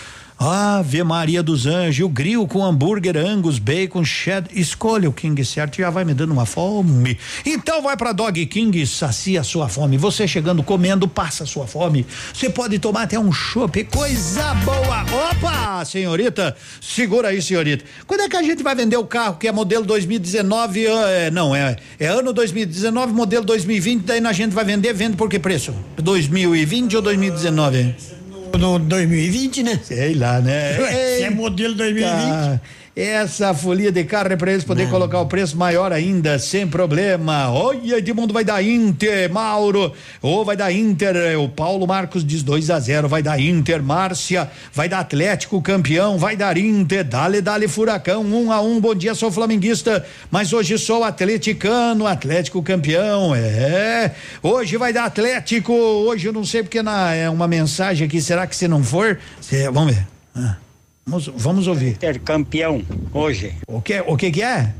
Ave 0.45 1.05
Maria 1.05 1.41
dos 1.41 1.67
Anjos, 1.67 2.05
o 2.05 2.09
grill 2.09 2.49
com 2.49 2.65
hambúrguer, 2.65 3.17
angus, 3.17 3.61
bacon, 3.61 4.05
cheddar. 4.05 4.51
Escolha 4.53 5.09
o 5.09 5.13
King 5.13 5.45
certo, 5.45 5.77
já 5.77 5.89
vai 5.89 6.05
me 6.05 6.15
dando 6.15 6.33
uma 6.33 6.45
fome. 6.45 7.17
Então 7.47 7.81
vai 7.81 7.97
pra 7.97 8.11
Dog 8.11 8.45
King 8.47 8.85
sacia 8.85 9.43
a 9.43 9.45
sua 9.45 9.69
fome. 9.69 9.97
Você 9.97 10.27
chegando 10.27 10.63
comendo, 10.65 11.07
passa 11.07 11.45
a 11.45 11.47
sua 11.47 11.69
fome. 11.69 12.05
Você 12.35 12.51
pode 12.51 12.81
tomar 12.81 13.03
até 13.03 13.17
um 13.17 13.31
chopp, 13.31 13.85
coisa 13.85 14.53
boa. 14.65 15.05
Opa, 15.31 15.85
senhorita, 15.85 16.57
segura 16.81 17.29
aí, 17.29 17.41
senhorita. 17.41 17.85
Quando 18.05 18.23
é 18.23 18.29
que 18.29 18.37
a 18.37 18.43
gente 18.43 18.65
vai 18.65 18.75
vender 18.75 18.97
o 18.97 19.05
carro 19.05 19.37
que 19.37 19.47
é 19.47 19.53
modelo 19.53 19.87
2019? 19.87 20.87
É, 20.87 21.31
não, 21.31 21.55
é, 21.55 21.77
é 22.01 22.09
ano 22.09 22.33
2019, 22.33 23.13
modelo 23.13 23.45
2020, 23.45 24.03
daí 24.03 24.27
a 24.27 24.33
gente 24.33 24.53
vai 24.53 24.65
vender, 24.65 24.93
vende 24.93 25.17
por 25.17 25.29
que 25.29 25.39
preço? 25.39 25.73
2020 25.99 26.97
ou 26.97 27.03
2019? 27.03 28.22
No 28.59 28.79
2020, 28.79 29.63
né? 29.63 29.81
Sei 29.83 30.15
lá, 30.15 30.41
né? 30.41 30.75
Se 31.17 31.23
é 31.25 31.31
modelo 31.31 31.75
2020. 31.75 32.15
Eita, 32.15 32.63
Essa 32.95 33.55
folia 33.55 33.91
de 33.91 34.05
carro 34.05 34.35
é 34.35 34.37
para 34.37 34.53
eles 34.53 34.65
poder 34.65 34.87
colocar 34.91 35.19
o 35.19 35.27
preço 35.27 35.57
maior 35.57 35.91
ainda, 35.93 36.39
sem 36.39 36.69
problema. 36.69 37.51
Olha, 37.51 37.97
Edmundo 37.97 38.35
vai 38.35 38.45
dar 38.45 38.63
Inter, 38.63 39.33
Mauro. 39.33 39.95
Ou 40.21 40.45
vai 40.45 40.59
dar 40.59 40.71
Inter, 40.71 41.41
o 41.41 41.49
Paulo 41.49 41.87
Marcos 41.87 42.23
diz 42.23 42.43
2 42.43 42.69
a 42.69 42.79
0 42.79 43.09
vai 43.09 43.23
dar 43.23 43.41
Inter, 43.41 43.83
Márcia, 43.83 44.51
vai 44.75 44.91
dar 44.91 44.99
Atlético 44.99 45.63
campeão, 45.63 46.19
vai 46.19 46.37
dar 46.37 46.59
Inter, 46.59 47.03
dale, 47.03 47.41
dale 47.41 47.67
Furacão, 47.67 48.21
1 48.23 48.45
um 48.45 48.53
a 48.53 48.61
1 48.61 48.71
um, 48.71 48.79
bom 48.79 48.95
dia, 48.95 49.15
sou 49.15 49.33
flamenguista, 49.33 50.05
mas 50.31 50.53
hoje 50.53 50.77
sou 50.77 51.03
atleticano, 51.03 52.07
Atlético 52.07 52.63
campeão, 52.63 53.35
é. 53.35 54.13
Hoje 54.43 54.77
vai 54.77 54.93
dar 54.93 55.07
Atlético, 55.07 55.73
hoje 55.73 56.27
eu 56.27 56.33
não 56.33 56.45
sei 56.45 56.63
porque 56.63 56.83
na, 56.83 57.15
é 57.15 57.31
uma 57.31 57.49
mensagem 57.49 58.07
aqui, 58.07 58.21
será 58.21 58.47
que 58.47 58.55
se 58.55 58.69
não 58.69 58.85
for, 58.85 59.19
cê- 59.41 59.71
vamos 59.71 59.95
ver. 59.95 60.07
Ah. 60.37 60.57
Vamos, 61.05 61.31
vamos 61.37 61.67
ouvir. 61.67 61.91
Inter 61.93 62.21
campeão 62.21 62.83
hoje. 63.13 63.55
O 63.67 63.81
que, 63.81 64.01
o 64.07 64.17
que 64.17 64.31
que 64.31 64.43
é? 64.43 64.73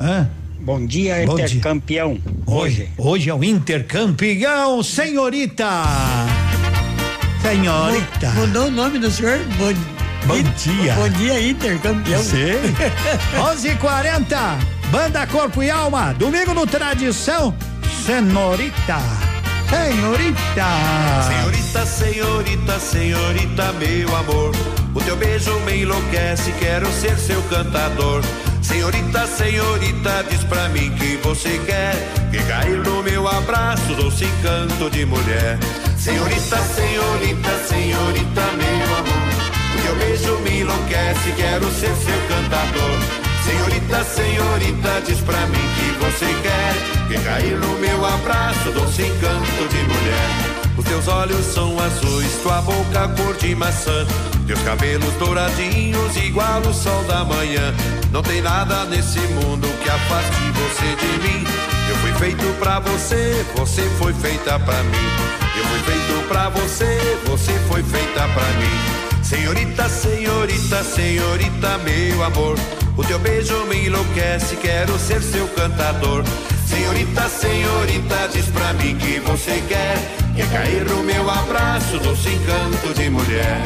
Hã? 0.00 0.28
Bom 0.60 0.84
dia, 0.86 1.24
Bom 1.26 1.34
Inter 1.34 1.46
dia. 1.48 1.60
campeão 1.60 2.18
Hoje. 2.46 2.88
Hoje 2.96 3.30
é 3.30 3.34
o 3.34 3.42
Inter 3.42 3.86
campeão, 3.86 4.82
senhorita. 4.82 5.82
Senhorita. 7.42 8.30
Mudou 8.30 8.66
o 8.66 8.70
nome 8.70 8.98
do 8.98 9.10
senhor? 9.10 9.38
Bom, 9.58 9.72
Bom 10.26 10.42
dia. 10.56 10.94
Bom 10.94 11.08
dia, 11.10 11.48
Inter, 11.48 11.78
campeão. 11.80 12.22
Sei. 12.22 12.54
11:40. 13.36 14.58
Banda 14.90 15.26
Corpo 15.26 15.62
e 15.62 15.70
Alma. 15.70 16.14
Domingo 16.14 16.54
no 16.54 16.66
Tradição. 16.66 17.54
Senhorita. 18.06 18.98
Senhorita. 19.68 20.66
Senhorita, 21.28 21.86
senhorita, 21.86 22.78
senhorita, 22.80 23.72
meu 23.72 24.16
amor. 24.16 24.52
O 24.94 25.00
teu 25.00 25.16
beijo 25.16 25.52
me 25.60 25.82
enlouquece, 25.82 26.52
quero 26.60 26.86
ser 26.92 27.16
seu 27.18 27.42
cantador. 27.50 28.22
Senhorita, 28.62 29.26
senhorita, 29.26 30.24
diz 30.30 30.44
pra 30.44 30.68
mim 30.68 30.90
que 30.92 31.16
você 31.16 31.60
quer 31.66 31.94
que 32.30 32.38
cair 32.44 32.78
no 32.78 33.02
meu 33.02 33.26
abraço, 33.26 33.94
doce 33.94 34.24
encanto 34.24 34.88
de 34.90 35.04
mulher. 35.04 35.58
Senhorita, 35.98 36.58
senhorita, 36.58 37.50
senhorita, 37.68 38.42
meu 38.56 38.96
amor. 38.96 39.34
O 39.74 39.82
teu 39.82 39.96
beijo 39.96 40.38
me 40.38 40.60
enlouquece, 40.60 41.32
quero 41.36 41.66
ser 41.72 41.94
seu 41.96 42.20
cantador. 42.28 43.24
Senhorita, 43.44 44.04
senhorita, 44.04 45.02
diz 45.06 45.20
pra 45.20 45.46
mim 45.46 45.68
que 45.76 46.04
você 46.04 46.26
quer 46.42 47.08
que 47.08 47.24
cair 47.24 47.56
no 47.58 47.78
meu 47.78 48.06
abraço, 48.06 48.70
doce 48.70 49.02
encanto 49.02 49.68
de 49.68 49.82
mulher. 49.82 50.53
Os 50.76 50.84
teus 50.84 51.06
olhos 51.08 51.46
são 51.46 51.78
azuis, 51.78 52.32
tua 52.42 52.60
boca 52.62 53.08
cor 53.16 53.36
de 53.36 53.54
maçã. 53.54 54.06
Teus 54.46 54.60
cabelos 54.62 55.12
douradinhos, 55.14 56.16
igual 56.16 56.60
o 56.60 56.74
sol 56.74 57.02
da 57.04 57.24
manhã. 57.24 57.72
Não 58.12 58.22
tem 58.22 58.42
nada 58.42 58.84
nesse 58.84 59.20
mundo 59.20 59.68
que 59.82 59.88
afaste 59.88 60.40
você 60.52 60.96
de 60.96 61.28
mim. 61.28 61.44
Eu 61.88 61.96
fui 61.96 62.12
feito 62.14 62.44
pra 62.58 62.80
você, 62.80 63.46
você 63.56 63.82
foi 63.98 64.12
feita 64.14 64.58
pra 64.58 64.82
mim. 64.82 65.08
Eu 65.56 65.64
fui 65.64 65.78
feito 65.80 66.28
pra 66.28 66.48
você, 66.48 67.18
você 67.26 67.52
foi 67.68 67.82
feita 67.82 68.28
pra 68.28 68.46
mim. 68.58 69.22
Senhorita, 69.22 69.88
senhorita, 69.88 70.82
senhorita, 70.82 71.78
meu 71.78 72.22
amor. 72.24 72.58
O 72.96 73.02
teu 73.04 73.18
beijo 73.18 73.64
me 73.66 73.86
enlouquece, 73.86 74.56
quero 74.56 74.98
ser 74.98 75.22
seu 75.22 75.48
cantador. 75.48 76.24
Senhorita, 76.66 77.28
senhorita, 77.28 78.28
diz 78.32 78.46
pra 78.46 78.72
mim 78.74 78.96
que 78.96 79.20
você 79.20 79.62
quer. 79.68 79.96
Quer 80.34 80.50
cair 80.50 80.84
no 80.84 81.02
meu 81.02 81.30
abraço, 81.30 81.98
doce 81.98 82.28
encanto 82.30 82.94
de 82.94 83.08
mulher. 83.10 83.62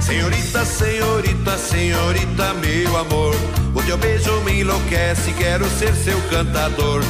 Senhorita, 0.00 0.64
senhorita, 0.64 1.58
senhorita, 1.58 2.54
meu 2.54 2.96
amor. 2.96 3.34
O 3.74 3.82
teu 3.82 3.98
beijo 3.98 4.40
me 4.42 4.60
enlouquece, 4.60 5.32
quero 5.32 5.64
ser 5.68 5.94
seu 5.94 6.20
cantador. 6.30 7.02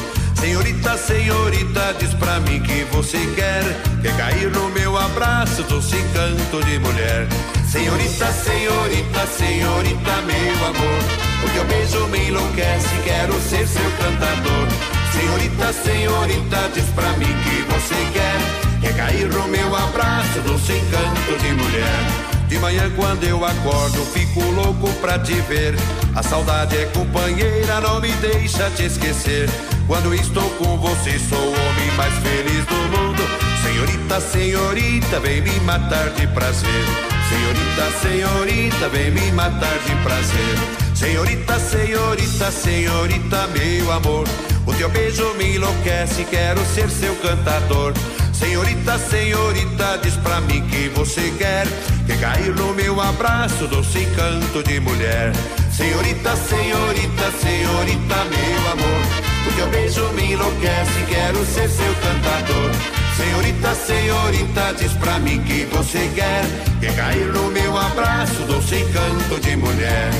Senhorita, 0.45 0.99
senhorita, 0.99 1.97
diz 1.99 2.13
pra 2.13 2.39
mim 2.41 2.61
que 2.61 2.85
você 2.93 3.17
quer. 3.35 3.65
Quer 4.03 4.15
cair 4.15 4.51
no 4.51 4.69
meu 4.73 4.95
abraço, 4.95 5.63
doce 5.63 5.97
encanto 5.97 6.63
de 6.67 6.79
mulher. 6.81 7.27
Senhorita, 7.67 8.31
senhorita, 8.31 9.27
senhorita, 9.27 10.13
meu 10.27 10.67
amor. 10.67 11.03
O 11.45 11.49
teu 11.49 11.65
beijo 11.65 12.07
me 12.09 12.29
enlouquece, 12.29 12.95
quero 13.05 13.33
ser 13.41 13.67
seu 13.67 13.91
cantador. 13.93 14.69
Senhorita, 15.15 15.73
senhorita, 15.73 16.71
diz 16.75 16.85
pra 16.91 17.09
mim 17.13 17.35
que 17.43 17.63
você 17.73 17.95
quer. 18.13 18.83
Quer 18.83 18.97
cair 18.99 19.29
no 19.33 19.49
meu 19.49 19.75
abraço, 19.75 20.41
doce 20.47 20.73
encanto 20.73 21.43
de 21.43 21.53
mulher. 21.55 22.35
De 22.49 22.59
manhã 22.59 22.91
quando 22.95 23.25
eu 23.25 23.43
acordo, 23.43 24.05
fico 24.13 24.43
louco 24.51 24.93
pra 25.01 25.19
te 25.19 25.41
ver. 25.49 25.75
A 26.15 26.23
saudade 26.23 26.77
é 26.77 26.85
companheira, 26.93 27.81
não 27.81 27.99
me 27.99 28.13
deixa 28.13 28.69
te 28.73 28.85
esquecer. 28.85 29.49
Quando 29.87 30.15
estou 30.15 30.49
com 30.51 30.79
você, 30.79 31.19
sou 31.19 31.39
o 31.39 31.51
homem 31.51 31.91
mais 31.97 32.15
feliz 32.15 32.65
do 32.65 32.75
mundo. 32.75 33.23
Senhorita, 33.63 34.21
senhorita, 34.21 35.21
vem 35.21 35.43
me 35.43 35.61
matar 35.61 36.11
de 36.11 36.27
prazer. 36.29 36.85
Senhorita, 37.29 37.99
senhorita, 38.01 38.89
vem 38.89 39.11
me 39.11 39.33
matar 39.33 39.79
de 39.81 39.95
prazer. 40.03 40.59
Senhorita, 40.95 41.59
senhorita, 41.59 42.51
senhorita, 42.51 43.47
meu 43.49 43.93
amor. 43.93 44.27
O 44.67 44.73
teu 44.73 44.89
beijo 44.89 45.35
me 45.35 45.57
enlouquece, 45.57 46.25
quero 46.25 46.65
ser 46.75 46.89
seu 46.89 47.15
cantador. 47.17 47.93
Senhorita, 48.33 48.99
senhorita, 48.99 49.99
diz 50.03 50.15
pra 50.17 50.41
mim 50.41 50.67
que 50.69 50.89
você 50.89 51.31
quer. 51.37 51.67
Quer 52.07 52.21
cair 52.21 52.55
no 52.55 52.73
meu 52.73 53.01
abraço, 53.01 53.67
doce 53.67 53.99
encanto 53.99 54.63
de 54.63 54.81
mulher. 54.81 55.33
Senhorita, 55.71 56.35
senhorita, 56.37 57.33
senhorita, 57.43 58.25
meu 58.25 58.73
amor. 58.73 59.24
O 59.63 59.67
beijo 59.69 60.07
me 60.13 60.33
enlouquece, 60.33 61.05
quero 61.09 61.45
ser 61.47 61.69
seu 61.69 61.95
cantador. 61.95 62.71
Senhorita, 63.17 63.75
senhorita, 63.75 64.75
diz 64.79 64.93
pra 64.95 65.19
mim 65.19 65.41
que 65.43 65.65
você 65.67 66.11
quer. 66.15 66.45
Quer 66.81 66.95
cair 66.97 67.27
no 67.33 67.51
meu 67.51 67.77
abraço, 67.77 68.43
doce 68.47 68.77
encanto 68.77 69.41
de 69.41 69.57
mulher. 69.57 70.11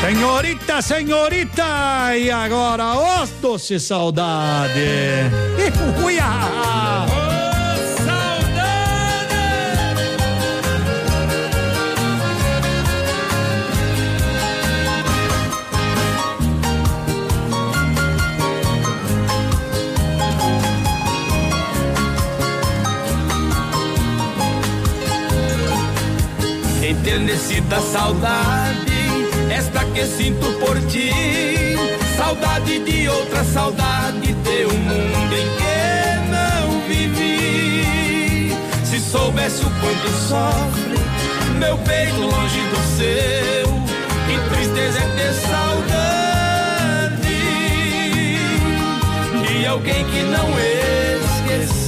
Senhorita, 0.00 0.82
senhorita, 0.82 2.16
e 2.16 2.30
agora, 2.30 2.94
ó, 2.94 3.26
doce 3.40 3.78
saudade. 3.78 4.80
Uia! 6.04 7.23
Enternecida 27.04 27.80
saudade, 27.82 29.28
esta 29.54 29.84
que 29.84 30.06
sinto 30.06 30.50
por 30.58 30.80
ti. 30.86 31.10
Saudade 32.16 32.78
de 32.78 33.06
outra 33.10 33.44
saudade, 33.44 34.32
de 34.32 34.64
um 34.64 34.78
mundo 34.78 35.34
em 35.34 35.46
que 35.58 36.16
não 36.32 36.80
vivi. 36.88 38.56
Se 38.86 38.98
soubesse 38.98 39.60
o 39.66 39.70
quanto 39.80 40.08
sofre 40.28 40.94
meu 41.58 41.76
peito 41.78 42.22
longe 42.22 42.60
do 42.70 42.80
seu, 42.96 43.66
que 44.26 44.38
tristeza 44.54 44.98
é 44.98 45.06
ter 45.14 45.34
saudade 45.34 45.84
de 49.46 49.66
alguém 49.66 50.06
que 50.06 50.22
não 50.22 50.48
esqueceu. 51.36 51.84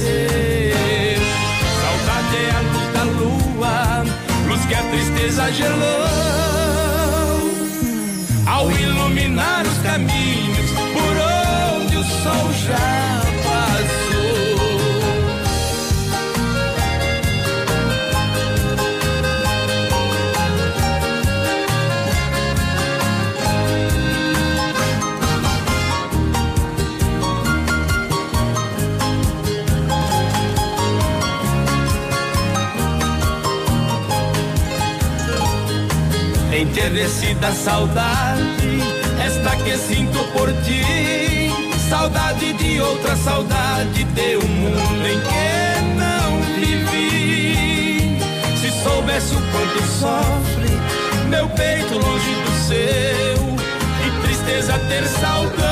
Saudade 1.81 2.37
é 2.37 2.51
a 2.51 2.66
que 4.67 4.75
a 4.75 4.83
tristeza 4.83 5.51
gelou. 5.51 6.07
Ao 8.45 8.71
iluminar 8.71 9.65
os 9.65 9.77
caminhos 9.79 10.71
por 10.93 11.13
onde 11.81 11.97
o 11.97 12.03
sol 12.03 12.53
já 12.53 13.26
Enternecida 36.97 37.51
saudade, 37.51 38.81
esta 39.23 39.55
que 39.57 39.77
sinto 39.77 40.17
por 40.33 40.51
ti. 40.63 41.51
Saudade 41.87 42.53
de 42.53 42.81
outra 42.81 43.15
saudade, 43.15 44.03
de 44.03 44.37
um 44.37 44.47
mundo 44.47 45.07
em 45.07 45.19
que 45.19 45.79
não 45.95 46.41
vivi. 46.55 48.17
Se 48.59 48.71
soubesse 48.81 49.35
o 49.35 49.41
quanto 49.51 49.83
sofre 49.99 50.71
meu 51.29 51.47
peito 51.49 51.93
longe 51.93 52.33
do 52.33 52.51
seu, 52.65 53.45
que 54.01 54.09
tristeza 54.25 54.79
ter 54.89 55.05
saudade 55.05 55.67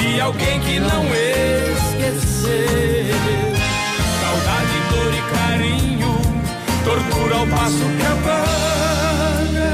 de 0.00 0.20
alguém 0.20 0.58
que 0.62 0.80
não 0.80 1.04
esqueceu. 1.84 2.48
Saudade, 4.20 4.76
dor 4.90 5.14
e 5.14 5.22
carinho 5.32 5.97
tortura 6.88 7.34
ao 7.36 7.46
passo 7.46 7.84
que 7.98 8.06
apaga. 8.06 9.70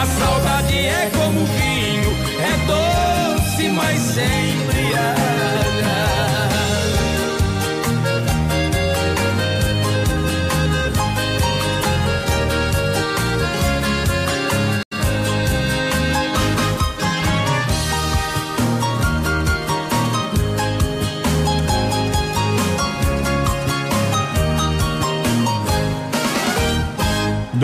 A 0.00 0.06
saudade 0.06 0.78
é 0.78 1.10
como 1.12 1.44
vinho, 1.44 2.12
é 2.40 2.52
doce, 2.66 3.68
mas 3.70 3.98
sempre 4.00 4.78
embriaga. 4.78 6.17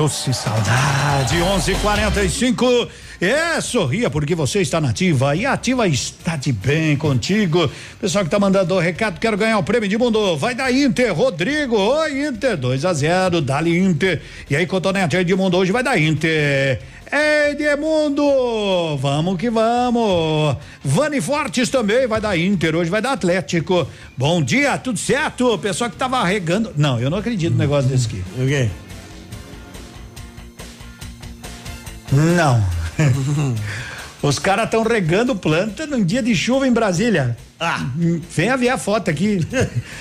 Doce 0.05 0.35
saudade, 0.35 1.40
11:45. 1.40 2.90
É, 3.18 3.59
sorria 3.62 4.10
porque 4.10 4.35
você 4.35 4.60
está 4.60 4.78
nativa 4.78 5.35
e 5.35 5.47
ativa 5.47 5.89
está 5.89 6.36
de 6.36 6.52
bem 6.52 6.94
contigo. 6.94 7.70
Pessoal 7.98 8.22
que 8.22 8.31
tá 8.31 8.39
mandando 8.39 8.74
o 8.74 8.78
recado, 8.78 9.18
quero 9.18 9.39
ganhar 9.39 9.56
o 9.56 9.62
prêmio 9.62 9.89
de 9.89 9.97
mundo. 9.97 10.36
Vai 10.36 10.55
da 10.55 10.70
Inter, 10.70 11.14
Rodrigo. 11.14 11.78
Oi, 11.78 12.26
Inter, 12.26 12.55
2 12.59 12.85
a 12.85 12.93
0, 12.93 13.40
dali 13.40 13.78
Inter. 13.78 14.20
E 14.51 14.55
aí, 14.55 14.66
Cotonete, 14.66 15.16
Edmundo, 15.16 15.56
hoje 15.56 15.72
vai 15.72 15.82
da 15.82 15.98
Inter. 15.98 16.82
Edmundo, 17.10 18.98
vamos 18.98 19.39
que 19.39 19.48
vamos. 19.48 20.59
Vani 20.85 21.22
Fortes 21.22 21.70
também 21.70 22.06
vai 22.06 22.20
da 22.20 22.36
Inter, 22.36 22.76
hoje 22.76 22.90
vai 22.90 23.01
da 23.01 23.12
Atlético. 23.12 23.89
Bom 24.18 24.43
dia, 24.43 24.76
tudo 24.76 24.98
certo? 24.98 25.56
Pessoal 25.56 25.89
que 25.89 25.97
tava 25.97 26.22
regando. 26.24 26.74
Não, 26.76 27.01
eu 27.01 27.09
não 27.09 27.16
acredito 27.16 27.52
no 27.52 27.59
negócio 27.59 27.89
desse 27.89 28.06
aqui. 28.06 28.22
O 28.36 28.47
quê? 28.47 28.68
Não. 32.15 32.65
Os 34.23 34.39
caras 34.39 34.65
estão 34.65 34.82
regando 34.82 35.36
planta 35.36 35.86
num 35.86 36.03
dia 36.03 36.23
de 36.23 36.35
chuva 36.35 36.66
em 36.66 36.73
Brasília. 36.73 37.36
Ah, 37.61 37.81
venha 38.35 38.57
ver 38.57 38.70
a 38.70 38.78
foto 38.78 39.11
aqui. 39.11 39.47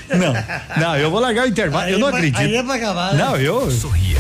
Não, 0.09 0.33
não, 0.81 0.95
eu 0.97 1.11
vou 1.11 1.19
largar 1.19 1.43
o 1.45 1.47
intervalo. 1.49 1.83
Aí 1.85 1.91
eu 1.93 1.99
não 1.99 2.07
pra- 2.07 2.17
acredito. 2.19 2.39
aí 2.39 2.55
é 2.55 2.63
pra 2.63 2.75
acabar, 2.75 3.13
né? 3.13 3.23
Não, 3.23 3.35
eu. 3.37 3.69
Sorria. 3.69 4.19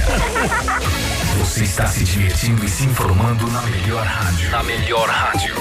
Você 1.39 1.63
está 1.63 1.87
se 1.87 2.03
divertindo 2.03 2.65
e 2.65 2.69
se 2.69 2.83
informando 2.83 3.47
na 3.49 3.61
melhor 3.63 4.05
rádio. 4.05 4.51
Na 4.51 4.63
melhor 4.63 5.07
rádio. 5.09 5.55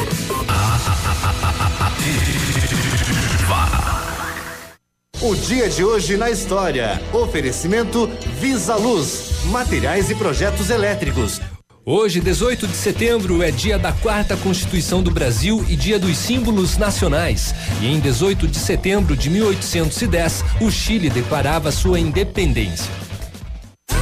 O 5.20 5.36
dia 5.36 5.68
de 5.68 5.84
hoje 5.84 6.16
na 6.16 6.30
história. 6.30 7.00
Oferecimento 7.12 8.10
Visa 8.40 8.74
Luz, 8.74 9.30
materiais 9.44 10.10
e 10.10 10.14
projetos 10.14 10.68
elétricos. 10.68 11.40
Hoje, 11.84 12.20
18 12.20 12.68
de 12.68 12.76
setembro, 12.76 13.42
é 13.42 13.50
dia 13.50 13.76
da 13.76 13.90
quarta 13.90 14.36
Constituição 14.36 15.02
do 15.02 15.10
Brasil 15.10 15.66
e 15.68 15.74
dia 15.74 15.98
dos 15.98 16.16
símbolos 16.16 16.78
nacionais. 16.78 17.52
E 17.80 17.86
em 17.86 17.98
18 17.98 18.46
de 18.46 18.56
setembro 18.56 19.16
de 19.16 19.28
1810, 19.28 20.44
o 20.60 20.70
Chile 20.70 21.10
declarava 21.10 21.72
sua 21.72 21.98
independência. 21.98 22.88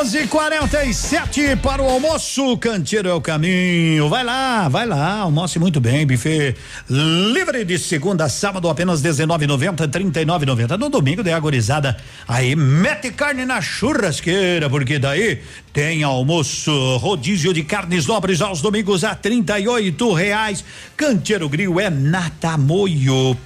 Onze 0.00 0.26
quarenta 0.26 0.84
e 0.84 0.94
sete 0.94 1.56
para 1.56 1.82
o 1.82 1.88
almoço, 1.88 2.56
canteiro 2.56 3.08
é 3.08 3.12
o 3.12 3.20
caminho. 3.20 4.08
Vai 4.08 4.24
lá, 4.24 4.68
vai 4.68 4.86
lá, 4.86 5.18
almoce 5.20 5.58
muito 5.58 5.80
bem, 5.80 6.06
buffet 6.06 6.56
livre 6.88 7.64
de 7.64 7.78
segunda 7.78 8.24
a 8.24 8.28
sábado 8.28 8.68
apenas 8.68 9.02
dezenove 9.02 9.46
noventa, 9.46 9.86
trinta 9.86 10.22
e 10.22 10.24
nove 10.24 10.46
noventa. 10.46 10.78
No 10.78 10.88
domingo 10.88 11.22
de 11.22 11.30
agorizada, 11.30 11.96
aí 12.26 12.56
mete 12.56 13.10
carne 13.10 13.44
na 13.44 13.60
churrasqueira, 13.60 14.70
porque 14.70 14.98
daí 14.98 15.40
tem 15.72 16.02
almoço, 16.02 16.96
rodízio 16.96 17.52
de 17.52 17.62
carnes 17.62 18.06
nobres 18.06 18.40
aos 18.40 18.62
domingos 18.62 19.04
a 19.04 19.14
trinta 19.14 19.58
e 19.58 19.68
oito 19.68 20.12
reais. 20.12 20.64
Canteiro 20.96 21.48
Grill 21.48 21.78
é 21.80 21.90
Natamoio. 21.90 23.36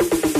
thank 0.00 0.34
you 0.36 0.39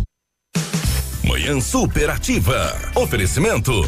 Manhã 1.23 1.61
Superativa. 1.61 2.75
Oferecimento 2.95 3.87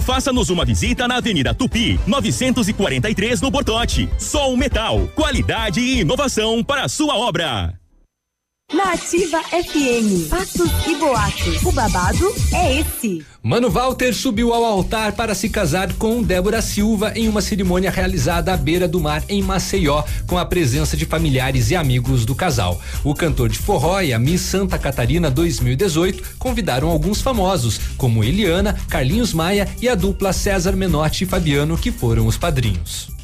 faça-nos 0.00 0.50
uma 0.50 0.64
visita 0.64 1.06
na 1.06 1.16
Avenida 1.16 1.54
Tupi, 1.54 1.98
943 2.06 3.40
no 3.40 3.50
Bortote. 3.50 4.08
Sol 4.18 4.56
Metal, 4.56 5.08
qualidade 5.14 5.80
e 5.80 6.00
inovação 6.00 6.64
para 6.64 6.84
a 6.84 6.88
sua 6.88 7.16
obra. 7.16 7.77
Na 8.70 8.92
Ativa 8.92 9.42
FM, 9.44 10.28
fatos 10.28 10.70
e 10.86 10.94
boatos. 10.96 11.62
O 11.64 11.72
babado 11.72 12.34
é 12.52 12.80
esse. 12.80 13.24
Mano 13.42 13.70
Walter 13.70 14.14
subiu 14.14 14.52
ao 14.52 14.62
altar 14.62 15.12
para 15.12 15.34
se 15.34 15.48
casar 15.48 15.90
com 15.94 16.22
Débora 16.22 16.60
Silva 16.60 17.14
em 17.16 17.30
uma 17.30 17.40
cerimônia 17.40 17.90
realizada 17.90 18.52
à 18.52 18.58
beira 18.58 18.86
do 18.86 19.00
mar 19.00 19.24
em 19.26 19.40
Maceió, 19.40 20.04
com 20.26 20.36
a 20.36 20.44
presença 20.44 20.98
de 20.98 21.06
familiares 21.06 21.70
e 21.70 21.76
amigos 21.76 22.26
do 22.26 22.34
casal. 22.34 22.78
O 23.02 23.14
cantor 23.14 23.48
de 23.48 23.58
forró 23.58 24.02
e 24.02 24.12
a 24.12 24.18
Miss 24.18 24.42
Santa 24.42 24.78
Catarina 24.78 25.30
2018 25.30 26.36
convidaram 26.38 26.90
alguns 26.90 27.22
famosos, 27.22 27.80
como 27.96 28.22
Eliana, 28.22 28.78
Carlinhos 28.86 29.32
Maia 29.32 29.66
e 29.80 29.88
a 29.88 29.94
dupla 29.94 30.30
César 30.34 30.72
Menotti 30.76 31.24
e 31.24 31.26
Fabiano, 31.26 31.78
que 31.78 31.90
foram 31.90 32.26
os 32.26 32.36
padrinhos. 32.36 33.17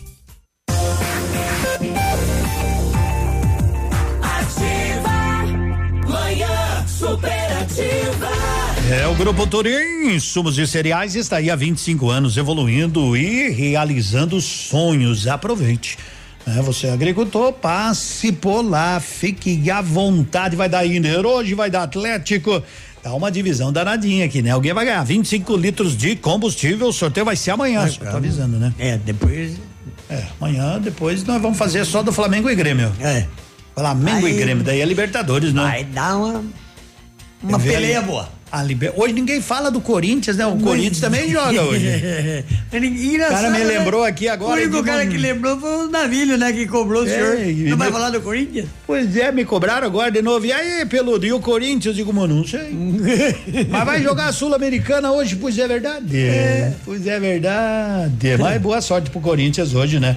É, 8.91 9.07
o 9.07 9.15
Grupo 9.15 9.47
Turim, 9.47 10.15
insumos 10.15 10.55
de 10.55 10.67
cereais, 10.67 11.15
está 11.15 11.37
aí 11.39 11.51
há 11.51 11.57
25 11.57 12.11
anos 12.11 12.37
evoluindo 12.37 13.17
e 13.17 13.49
realizando 13.51 14.39
sonhos. 14.41 15.27
Aproveite. 15.27 15.97
É, 16.47 16.61
você 16.61 16.89
é 16.89 16.93
agricultor, 16.93 17.53
passe 17.55 18.31
por 18.31 18.61
lá, 18.61 19.01
fique 19.01 19.71
à 19.71 19.81
vontade, 19.81 20.55
vai 20.55 20.69
dar 20.69 20.87
Inter 20.87 21.25
hoje, 21.25 21.55
vai 21.55 21.71
dar 21.71 21.85
Atlético. 21.85 22.63
Tá 23.03 23.15
uma 23.15 23.31
divisão 23.31 23.73
danadinha 23.73 24.27
aqui, 24.27 24.43
né? 24.43 24.51
Alguém 24.51 24.75
vai 24.75 24.85
ganhar 24.85 25.03
25 25.03 25.57
litros 25.57 25.97
de 25.97 26.15
combustível, 26.17 26.89
o 26.89 26.93
sorteio 26.93 27.25
vai 27.25 27.37
ser 27.37 27.53
amanhã, 27.53 27.89
só 27.89 28.05
tô 28.05 28.17
avisando, 28.19 28.59
né? 28.59 28.73
É, 28.79 28.99
depois. 28.99 29.57
É, 30.11 30.23
amanhã, 30.39 30.79
depois 30.79 31.25
nós 31.25 31.41
vamos 31.41 31.57
fazer 31.57 31.87
só 31.87 32.03
do 32.03 32.13
Flamengo 32.13 32.51
e 32.51 32.55
Grêmio. 32.55 32.93
É. 33.01 33.27
Flamengo 33.75 34.27
Aí- 34.27 34.35
e 34.35 34.39
Grêmio, 34.39 34.63
daí 34.63 34.83
é 34.83 34.85
Libertadores, 34.85 35.55
né? 35.55 35.63
Vai 35.63 35.85
dar 35.85 36.17
uma. 36.19 36.45
Uma 37.43 37.59
peleia 37.59 38.01
boa. 38.03 38.29
A 38.53 38.63
liber- 38.63 38.93
Hoje 38.97 39.13
ninguém 39.13 39.41
fala 39.41 39.71
do 39.71 39.81
Corinthians, 39.81 40.37
né? 40.37 40.47
O 40.47 40.57
Corinthians 40.59 41.01
também 41.01 41.31
joga 41.31 41.63
hoje. 41.63 41.87
O 42.75 43.29
cara 43.29 43.51
me 43.51 43.63
lembrou 43.65 44.05
aqui 44.05 44.29
agora. 44.29 44.53
O 44.53 44.55
único 44.65 44.83
cara 44.83 45.05
um- 45.05 45.09
que 45.09 45.17
lembrou 45.17 45.59
foi 45.61 45.87
o 45.87 45.91
Navilho, 45.91 46.37
né? 46.37 46.53
Que 46.53 46.67
cobrou 46.67 47.03
o 47.03 47.07
É, 47.07 47.09
senhor. 47.09 47.37
Não 47.69 47.77
vai 47.77 47.91
falar 47.91 48.11
do 48.11 48.21
Corinthians? 48.21 48.67
Pois 48.87 49.17
é, 49.17 49.31
me 49.33 49.45
cobraram 49.45 49.87
agora 49.87 50.11
de 50.11 50.21
novo. 50.23 50.45
E 50.47 50.53
aí, 50.53 50.85
Peludo, 50.87 51.25
e 51.25 51.33
o 51.33 51.41
Corinthians? 51.41 51.87
Eu 51.87 51.93
digo, 51.95 52.13
mano, 52.13 52.35
não 52.37 52.45
sei. 52.47 52.71
Mas 53.71 53.85
vai 53.85 54.03
jogar 54.03 54.27
a 54.27 54.33
Sul-Americana 54.33 55.13
hoje, 55.13 55.37
pois 55.37 55.57
é 55.59 55.67
verdade. 55.69 56.07
Pois 56.85 57.07
é 57.07 57.19
verdade. 57.21 58.37
Mas 58.39 58.61
boa 58.61 58.81
sorte 58.81 59.09
pro 59.11 59.21
Corinthians 59.21 59.73
hoje, 59.75 60.01
né? 60.01 60.17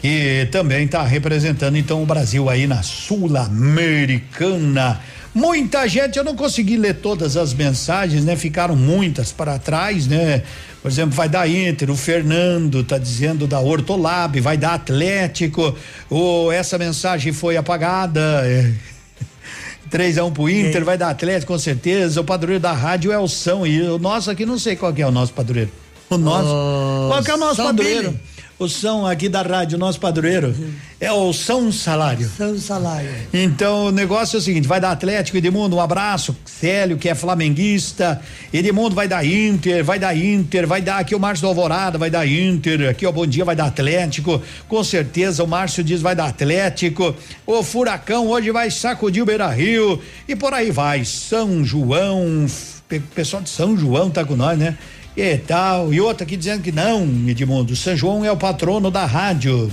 Que 0.00 0.46
também 0.52 0.86
tá 0.86 1.02
representando 1.02 1.76
então 1.76 2.02
o 2.02 2.06
Brasil 2.06 2.48
aí 2.48 2.66
na 2.66 2.82
Sul-Americana. 2.82 5.00
Muita 5.34 5.86
gente, 5.86 6.18
eu 6.18 6.24
não 6.24 6.34
consegui 6.34 6.76
ler 6.76 6.94
todas 6.94 7.36
as 7.36 7.52
mensagens, 7.52 8.24
né? 8.24 8.34
Ficaram 8.34 8.74
muitas 8.74 9.30
para 9.30 9.58
trás, 9.58 10.06
né? 10.06 10.42
Por 10.82 10.90
exemplo, 10.90 11.14
vai 11.14 11.28
dar 11.28 11.48
Inter, 11.48 11.90
o 11.90 11.96
Fernando 11.96 12.82
tá 12.82 12.98
dizendo 12.98 13.46
da 13.46 13.60
Hortolab, 13.60 14.40
vai 14.40 14.56
dar 14.56 14.74
Atlético, 14.74 15.76
o, 16.08 16.50
essa 16.50 16.78
mensagem 16.78 17.32
foi 17.32 17.56
apagada. 17.56 18.42
é. 18.44 18.72
3 19.90 20.18
a 20.18 20.24
1 20.24 20.32
pro 20.32 20.50
Inter, 20.50 20.84
vai 20.84 20.98
dar 20.98 21.08
Atlético 21.10 21.52
com 21.52 21.58
certeza. 21.58 22.20
O 22.20 22.24
padroeiro 22.24 22.60
da 22.60 22.72
rádio 22.72 23.10
é 23.10 23.18
o 23.18 23.26
São 23.26 23.66
e 23.66 23.80
o 23.80 23.98
nosso 23.98 24.30
aqui 24.30 24.44
não 24.44 24.58
sei 24.58 24.76
qual 24.76 24.92
é 24.94 25.06
o 25.06 25.10
nosso 25.10 25.32
padroeiro. 25.32 25.70
O 26.10 26.18
nosso. 26.18 27.08
qual 27.08 27.22
que 27.22 27.30
é 27.30 27.34
o 27.34 27.38
nosso 27.38 27.56
São 27.56 27.66
padroeiro? 27.66 28.10
Billy. 28.10 28.20
O 28.58 28.68
São 28.68 29.06
aqui 29.06 29.28
da 29.28 29.40
rádio, 29.40 29.76
o 29.76 29.78
nosso 29.78 30.00
padroeiro. 30.00 30.52
É 31.00 31.12
o 31.12 31.32
São 31.32 31.70
Salário. 31.70 32.28
São 32.36 32.58
Salário. 32.58 33.08
Então, 33.32 33.86
o 33.86 33.92
negócio 33.92 34.36
é 34.36 34.38
o 34.40 34.42
seguinte: 34.42 34.66
vai 34.66 34.80
dar 34.80 34.90
Atlético, 34.90 35.36
Edmundo, 35.38 35.76
um 35.76 35.80
abraço. 35.80 36.36
Célio, 36.44 36.96
que 36.98 37.08
é 37.08 37.14
flamenguista. 37.14 38.20
Edmundo 38.52 38.96
vai 38.96 39.06
dar 39.06 39.24
Inter, 39.24 39.84
vai 39.84 40.00
dar 40.00 40.16
Inter, 40.16 40.66
vai 40.66 40.82
dar 40.82 40.98
aqui 40.98 41.14
o 41.14 41.20
Márcio 41.20 41.42
do 41.42 41.48
Alvorada, 41.50 41.98
vai 41.98 42.10
dar 42.10 42.26
Inter. 42.26 42.90
Aqui, 42.90 43.06
ó, 43.06 43.12
bom 43.12 43.26
dia, 43.28 43.44
vai 43.44 43.54
dar 43.54 43.66
Atlético. 43.66 44.42
Com 44.66 44.82
certeza, 44.82 45.44
o 45.44 45.46
Márcio 45.46 45.84
diz 45.84 46.02
vai 46.02 46.16
dar 46.16 46.26
Atlético. 46.26 47.14
O 47.46 47.62
Furacão 47.62 48.26
hoje 48.26 48.50
vai 48.50 48.72
sacudir 48.72 49.22
o 49.22 49.26
Beira 49.26 49.48
Rio. 49.50 50.00
E 50.26 50.34
por 50.34 50.52
aí 50.52 50.72
vai. 50.72 51.04
São 51.04 51.64
João, 51.64 52.44
pe- 52.88 52.98
pessoal 53.14 53.40
de 53.40 53.50
São 53.50 53.76
João 53.76 54.10
tá 54.10 54.24
com 54.24 54.34
nós, 54.34 54.58
né? 54.58 54.76
E 55.20 55.36
tal. 55.36 55.92
E 55.92 56.00
outro 56.00 56.22
aqui 56.22 56.36
dizendo 56.36 56.62
que 56.62 56.70
não, 56.70 57.02
Edmundo. 57.26 57.74
São 57.74 57.96
João 57.96 58.24
é 58.24 58.30
o 58.30 58.36
patrono 58.36 58.88
da 58.88 59.04
rádio. 59.04 59.68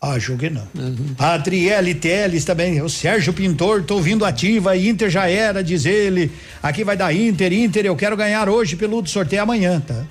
Acho 0.00 0.36
que 0.36 0.48
não. 0.50 0.68
Adriele 1.18 1.94
Teles 1.94 2.44
também, 2.44 2.80
o 2.80 2.88
Sérgio 2.88 3.32
Pintor, 3.32 3.82
tô 3.82 3.94
ouvindo 3.94 4.24
ativa, 4.24 4.76
Inter 4.76 5.10
já 5.10 5.28
era, 5.28 5.64
diz 5.64 5.84
ele. 5.84 6.30
Aqui 6.62 6.84
vai 6.84 6.96
dar 6.96 7.12
Inter, 7.12 7.52
Inter, 7.52 7.86
eu 7.86 7.96
quero 7.96 8.16
ganhar 8.16 8.48
hoje 8.48 8.76
pelo 8.76 9.04
sorteio 9.04 9.42
amanhã, 9.42 9.80
tá? 9.80 10.04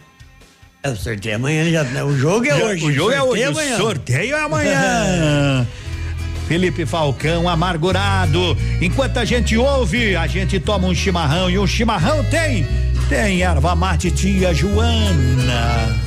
É, 0.84 0.90
o 0.90 0.98
sorteio 0.98 1.38
amanhã 1.38 1.72
já. 1.72 1.84
né? 1.86 2.04
O 2.04 2.18
jogo 2.18 2.46
é 2.46 2.56
hoje. 2.56 2.86
O 2.86 2.92
jogo 2.92 3.12
é 3.12 3.24
hoje. 3.24 3.44
sorteio 3.44 3.74
O 3.74 3.78
sorteio 3.78 4.36
é 4.36 4.42
amanhã. 4.42 5.68
Felipe 6.48 6.86
Falcão, 6.86 7.48
amargurado. 7.48 8.58
Enquanto 8.82 9.18
a 9.18 9.24
gente 9.24 9.56
ouve, 9.56 10.16
a 10.16 10.28
gente 10.28 10.60
toma 10.60 10.88
um 10.88 10.96
chimarrão. 10.96 11.50
E 11.50 11.58
um 11.58 11.66
chimarrão 11.66 12.24
tem, 12.26 12.68
tem 13.10 13.42
erva 13.42 13.76
mate 13.76 14.12
tia 14.12 14.54
Joana. 14.54 16.00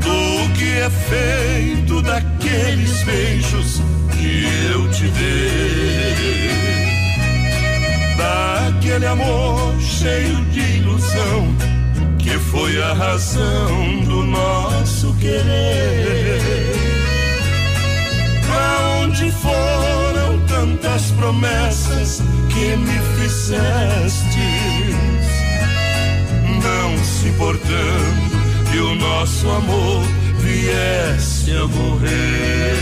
Do 0.00 0.52
que 0.54 0.78
é 0.78 0.90
feito 0.90 2.02
daqueles 2.02 3.02
beijos 3.02 3.82
que 4.12 4.44
eu 4.72 4.90
te 4.90 5.08
dei? 5.08 6.50
Daquele 8.16 9.06
amor 9.06 9.80
cheio 9.80 10.44
de 10.46 10.60
ilusão 10.60 11.54
que 12.18 12.38
foi 12.38 12.82
a 12.82 12.92
razão 12.92 14.00
do 14.04 14.24
nosso 14.24 15.14
querer. 15.14 16.40
Pra 18.46 19.00
onde 19.02 19.30
foram 19.30 19.95
tantas 20.66 21.10
promessas 21.12 22.22
que 22.48 22.76
me 22.76 22.98
fizestes? 23.20 24.26
Não 26.62 27.04
se 27.04 27.28
importando 27.28 28.36
que 28.70 28.78
o 28.78 28.94
nosso 28.96 29.48
amor 29.48 30.02
viesse 30.40 31.52
a 31.52 31.66
morrer. 31.66 32.76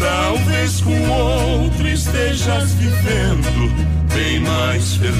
Talvez 0.00 0.80
com 0.80 1.10
outro 1.10 1.88
estejas 1.88 2.72
vivendo 2.72 3.72
bem 4.14 4.40
mais 4.40 4.96
feliz, 4.96 5.14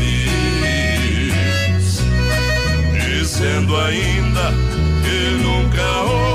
dizendo 3.07 3.77
ainda 3.77 4.53
que 5.03 5.31
nunca 5.43 5.83
houve 6.03 6.28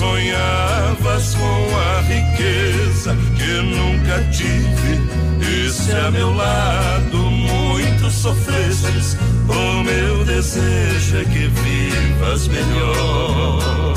sonhavas 0.00 1.34
com 1.34 1.76
a 1.76 2.00
riqueza 2.00 3.14
que 3.36 3.52
nunca 3.60 4.22
tive. 4.32 4.98
E 5.46 5.70
se 5.70 5.92
a 5.92 6.10
meu 6.10 6.34
lado 6.34 7.18
muito 7.18 8.10
sofresses, 8.10 9.18
o 9.46 9.82
meu 9.82 10.24
desejo 10.24 11.18
é 11.18 11.24
que 11.24 11.48
vivas 11.48 12.48
melhor. 12.48 13.94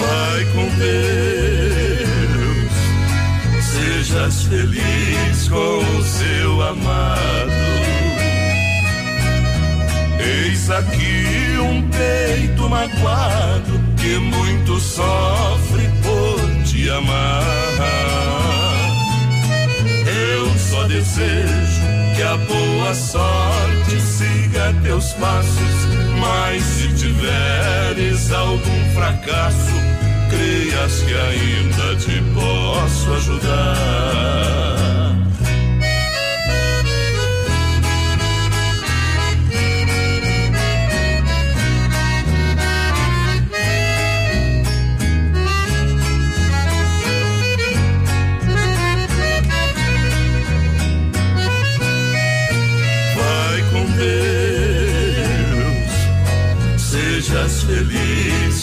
Vai 0.00 0.44
com 0.54 0.66
Deus, 0.78 1.92
sejas 3.62 4.44
feliz 4.44 5.46
com 5.46 5.78
o 5.98 6.02
seu 6.02 6.62
amado. 6.62 7.50
Eis 10.18 10.70
aqui 10.70 11.58
um 11.60 11.82
peito 11.90 12.66
magoado 12.66 13.89
que 14.00 14.18
muito 14.18 14.80
sofre 14.80 15.90
por 16.02 16.64
te 16.64 16.88
amar. 16.88 17.42
Eu 20.06 20.58
só 20.58 20.84
desejo 20.84 21.82
que 22.16 22.22
a 22.22 22.36
boa 22.36 22.94
sorte 22.94 24.00
siga 24.00 24.74
teus 24.82 25.12
passos, 25.14 25.86
mas 26.18 26.62
se 26.62 26.88
tiveres 26.94 28.32
algum 28.32 28.90
fracasso, 28.94 29.74
creias 30.30 31.02
que 31.02 31.14
ainda 31.14 31.96
te 31.96 32.22
posso 32.34 33.12
ajudar. 33.12 35.09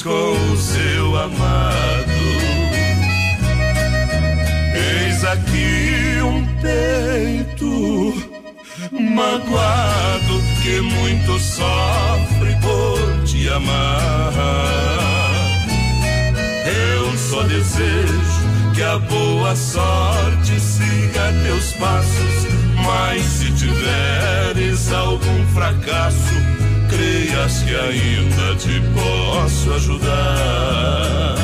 Com 0.07 0.53
o 0.53 0.57
seu 0.57 1.17
amado. 1.17 2.07
Eis 4.73 5.23
aqui 5.25 6.21
um 6.23 6.45
peito 6.61 8.13
magoado 8.91 10.41
que 10.61 10.79
muito 10.79 11.37
sofre 11.39 12.55
por 12.61 13.23
te 13.25 13.49
amar. 13.49 14.33
Eu 16.65 17.17
só 17.17 17.43
desejo 17.43 18.47
que 18.73 18.83
a 18.83 18.97
boa 18.99 19.55
sorte 19.57 20.57
siga 20.57 21.33
teus 21.43 21.73
passos, 21.73 22.47
mas 22.85 23.21
se 23.23 23.51
tiveres 23.51 24.89
algum 24.93 25.45
fracasso, 25.53 26.56
creias 27.27 27.63
que 27.63 27.75
ainda 27.75 28.55
te 28.55 28.81
posso 28.93 29.73
ajudar. 29.73 31.35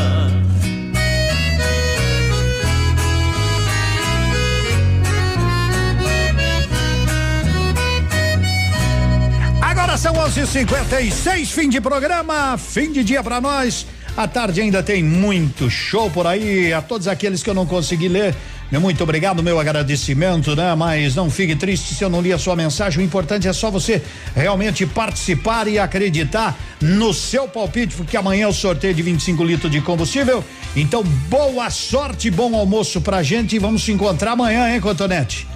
Agora 9.61 9.97
são 9.97 10.13
11:56, 10.13 11.51
fim 11.51 11.69
de 11.69 11.81
programa, 11.81 12.57
fim 12.57 12.91
de 12.91 13.03
dia 13.03 13.23
pra 13.23 13.41
nós. 13.41 13.85
À 14.15 14.27
tarde 14.27 14.61
ainda 14.61 14.83
tem 14.83 15.03
muito 15.03 15.69
show 15.69 16.09
por 16.09 16.27
aí. 16.27 16.71
A 16.71 16.81
todos 16.81 17.07
aqueles 17.07 17.41
que 17.41 17.49
eu 17.49 17.53
não 17.53 17.65
consegui 17.65 18.07
ler, 18.07 18.35
meu 18.71 18.79
muito 18.79 19.01
obrigado, 19.03 19.41
meu 19.41 19.59
agradecimento, 19.59 20.55
né? 20.55 20.75
Mas 20.75 21.15
não 21.15 21.31
fique 21.31 21.55
triste 21.55 21.95
se 21.95 22.03
eu 22.03 22.09
não 22.11 22.21
li 22.21 22.31
a 22.31 22.37
sua 22.37 22.55
mensagem. 22.55 22.99
O 22.99 23.03
importante 23.03 23.47
é 23.47 23.53
só 23.53 23.71
você 23.71 24.03
realmente 24.35 24.85
participar 24.85 25.67
e 25.67 25.79
acreditar 25.79 26.55
no 26.79 27.11
seu 27.11 27.47
palpite, 27.47 27.95
porque 27.95 28.15
amanhã 28.15 28.43
é 28.43 28.47
o 28.47 28.53
sorteio 28.53 28.93
de 28.93 29.01
25 29.01 29.43
litros 29.43 29.71
de 29.71 29.81
combustível. 29.81 30.43
Então, 30.75 31.03
boa 31.03 31.71
sorte, 31.71 32.29
bom 32.29 32.55
almoço 32.55 33.01
pra 33.01 33.23
gente 33.23 33.55
e 33.55 33.59
vamos 33.59 33.83
se 33.83 33.91
encontrar 33.91 34.33
amanhã, 34.33 34.71
hein, 34.71 34.79
Cotonete? 34.79 35.47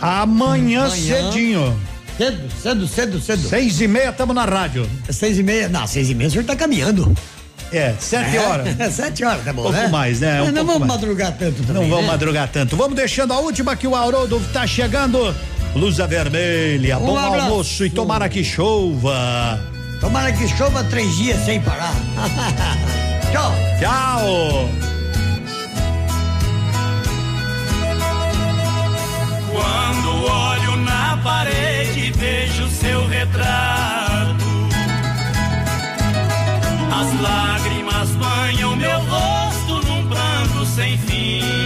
Amanhã, 0.00 0.86
Amanhã. 0.86 0.90
cedinho. 0.90 1.80
Cedo, 2.18 2.50
cedo, 2.62 2.88
cedo, 2.88 3.20
cedo. 3.20 3.48
Seis 3.48 3.80
e 3.80 3.88
meia, 3.88 4.12
tamo 4.12 4.32
na 4.32 4.44
rádio. 4.44 4.88
Seis 5.10 5.38
e 5.38 5.42
meia, 5.42 5.68
não, 5.68 5.86
seis 5.86 6.10
e 6.10 6.14
meia 6.14 6.28
o 6.28 6.30
senhor 6.30 6.44
tá 6.44 6.54
caminhando. 6.56 7.16
É, 7.76 7.94
sete 7.98 8.36
É, 8.36 8.40
horas. 8.40 8.94
sete 8.94 9.24
horas, 9.24 9.44
tá 9.44 9.52
bom, 9.52 9.62
Pouco 9.62 9.76
né? 9.76 9.88
mais, 9.88 10.20
né? 10.20 10.42
Um 10.42 10.46
não 10.46 10.52
pouco 10.54 10.66
vamos 10.66 10.88
mais. 10.88 10.92
madrugar 11.00 11.32
tanto 11.38 11.62
também, 11.64 11.82
Não 11.82 11.88
vamos 11.90 12.04
né? 12.06 12.10
madrugar 12.12 12.48
tanto. 12.48 12.76
Vamos 12.76 12.94
deixando 12.96 13.32
a 13.32 13.38
última 13.38 13.74
que 13.76 13.86
o 13.86 13.94
Haroldo 13.96 14.40
tá 14.52 14.66
chegando. 14.66 15.34
Blusa 15.72 16.06
vermelha, 16.06 16.98
Um 16.98 17.06
bom 17.06 17.18
abraço. 17.18 17.44
almoço 17.46 17.84
e 17.84 17.90
tomara 17.90 18.28
que 18.28 18.44
chova. 18.44 19.58
Tomara 20.00 20.30
que 20.32 20.46
chova 20.48 20.84
três 20.84 21.16
dias 21.16 21.44
sem 21.44 21.60
parar. 21.60 21.92
Tchau. 23.32 23.52
Tchau. 23.80 24.68
Quando 29.50 30.24
olho 30.24 30.76
na 30.84 31.16
parede 31.22 32.12
vejo 32.12 32.68
seu 32.68 33.06
retrato. 33.08 34.13
As 36.96 37.20
lágrimas 37.20 38.10
banham 38.10 38.76
meu 38.76 39.00
rosto 39.00 39.84
num 39.88 40.06
pranto 40.06 40.64
sem 40.64 40.96
fim. 40.96 41.63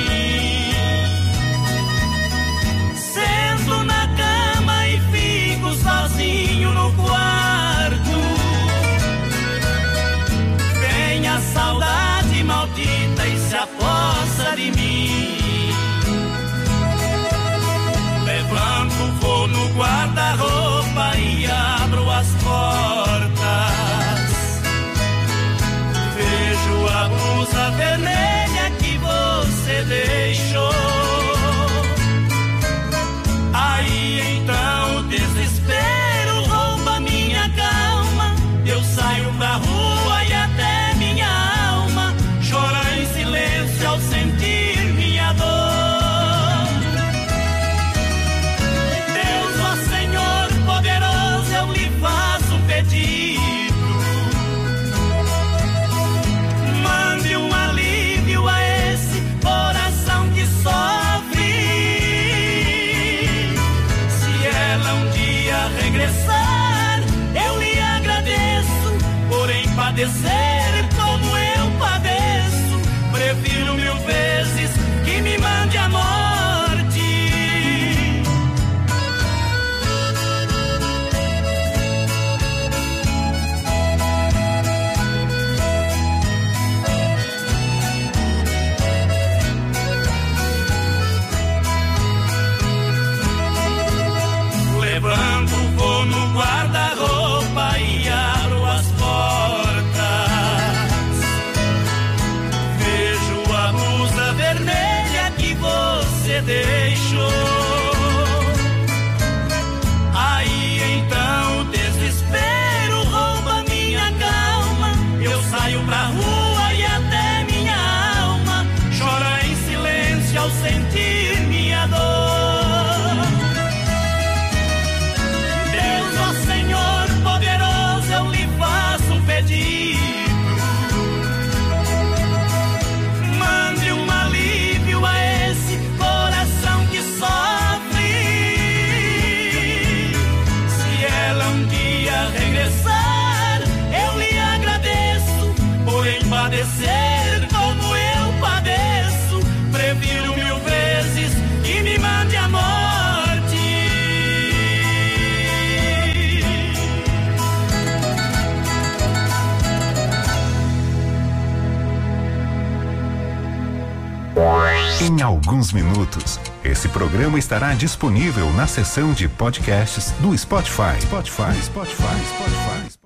alguns 165.49 165.73
minutos. 165.73 166.39
Esse 166.63 166.91
programa 166.91 167.39
estará 167.39 167.73
disponível 167.73 168.53
na 168.53 168.67
seção 168.67 169.15
de 169.15 169.27
podcasts 169.27 170.11
do 170.21 170.37
Spotify. 170.37 171.01
Spotify, 171.01 171.55
Spotify, 171.63 172.05
Spotify. 172.29 172.99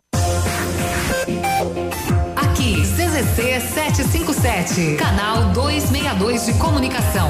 Aqui, 2.35 2.83
CZC 2.83 3.61
757, 3.61 4.97
canal 4.97 5.53
262 5.53 6.47
de 6.47 6.55
comunicação. 6.55 7.29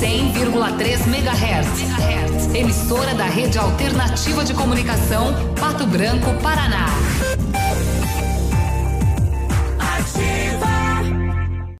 100,3 0.00 1.06
MHz. 1.06 2.54
Emissora 2.54 3.14
da 3.14 3.26
Rede 3.26 3.58
Alternativa 3.58 4.42
de 4.42 4.54
Comunicação, 4.54 5.34
Pato 5.60 5.86
Branco, 5.86 6.32
Paraná. 6.42 6.86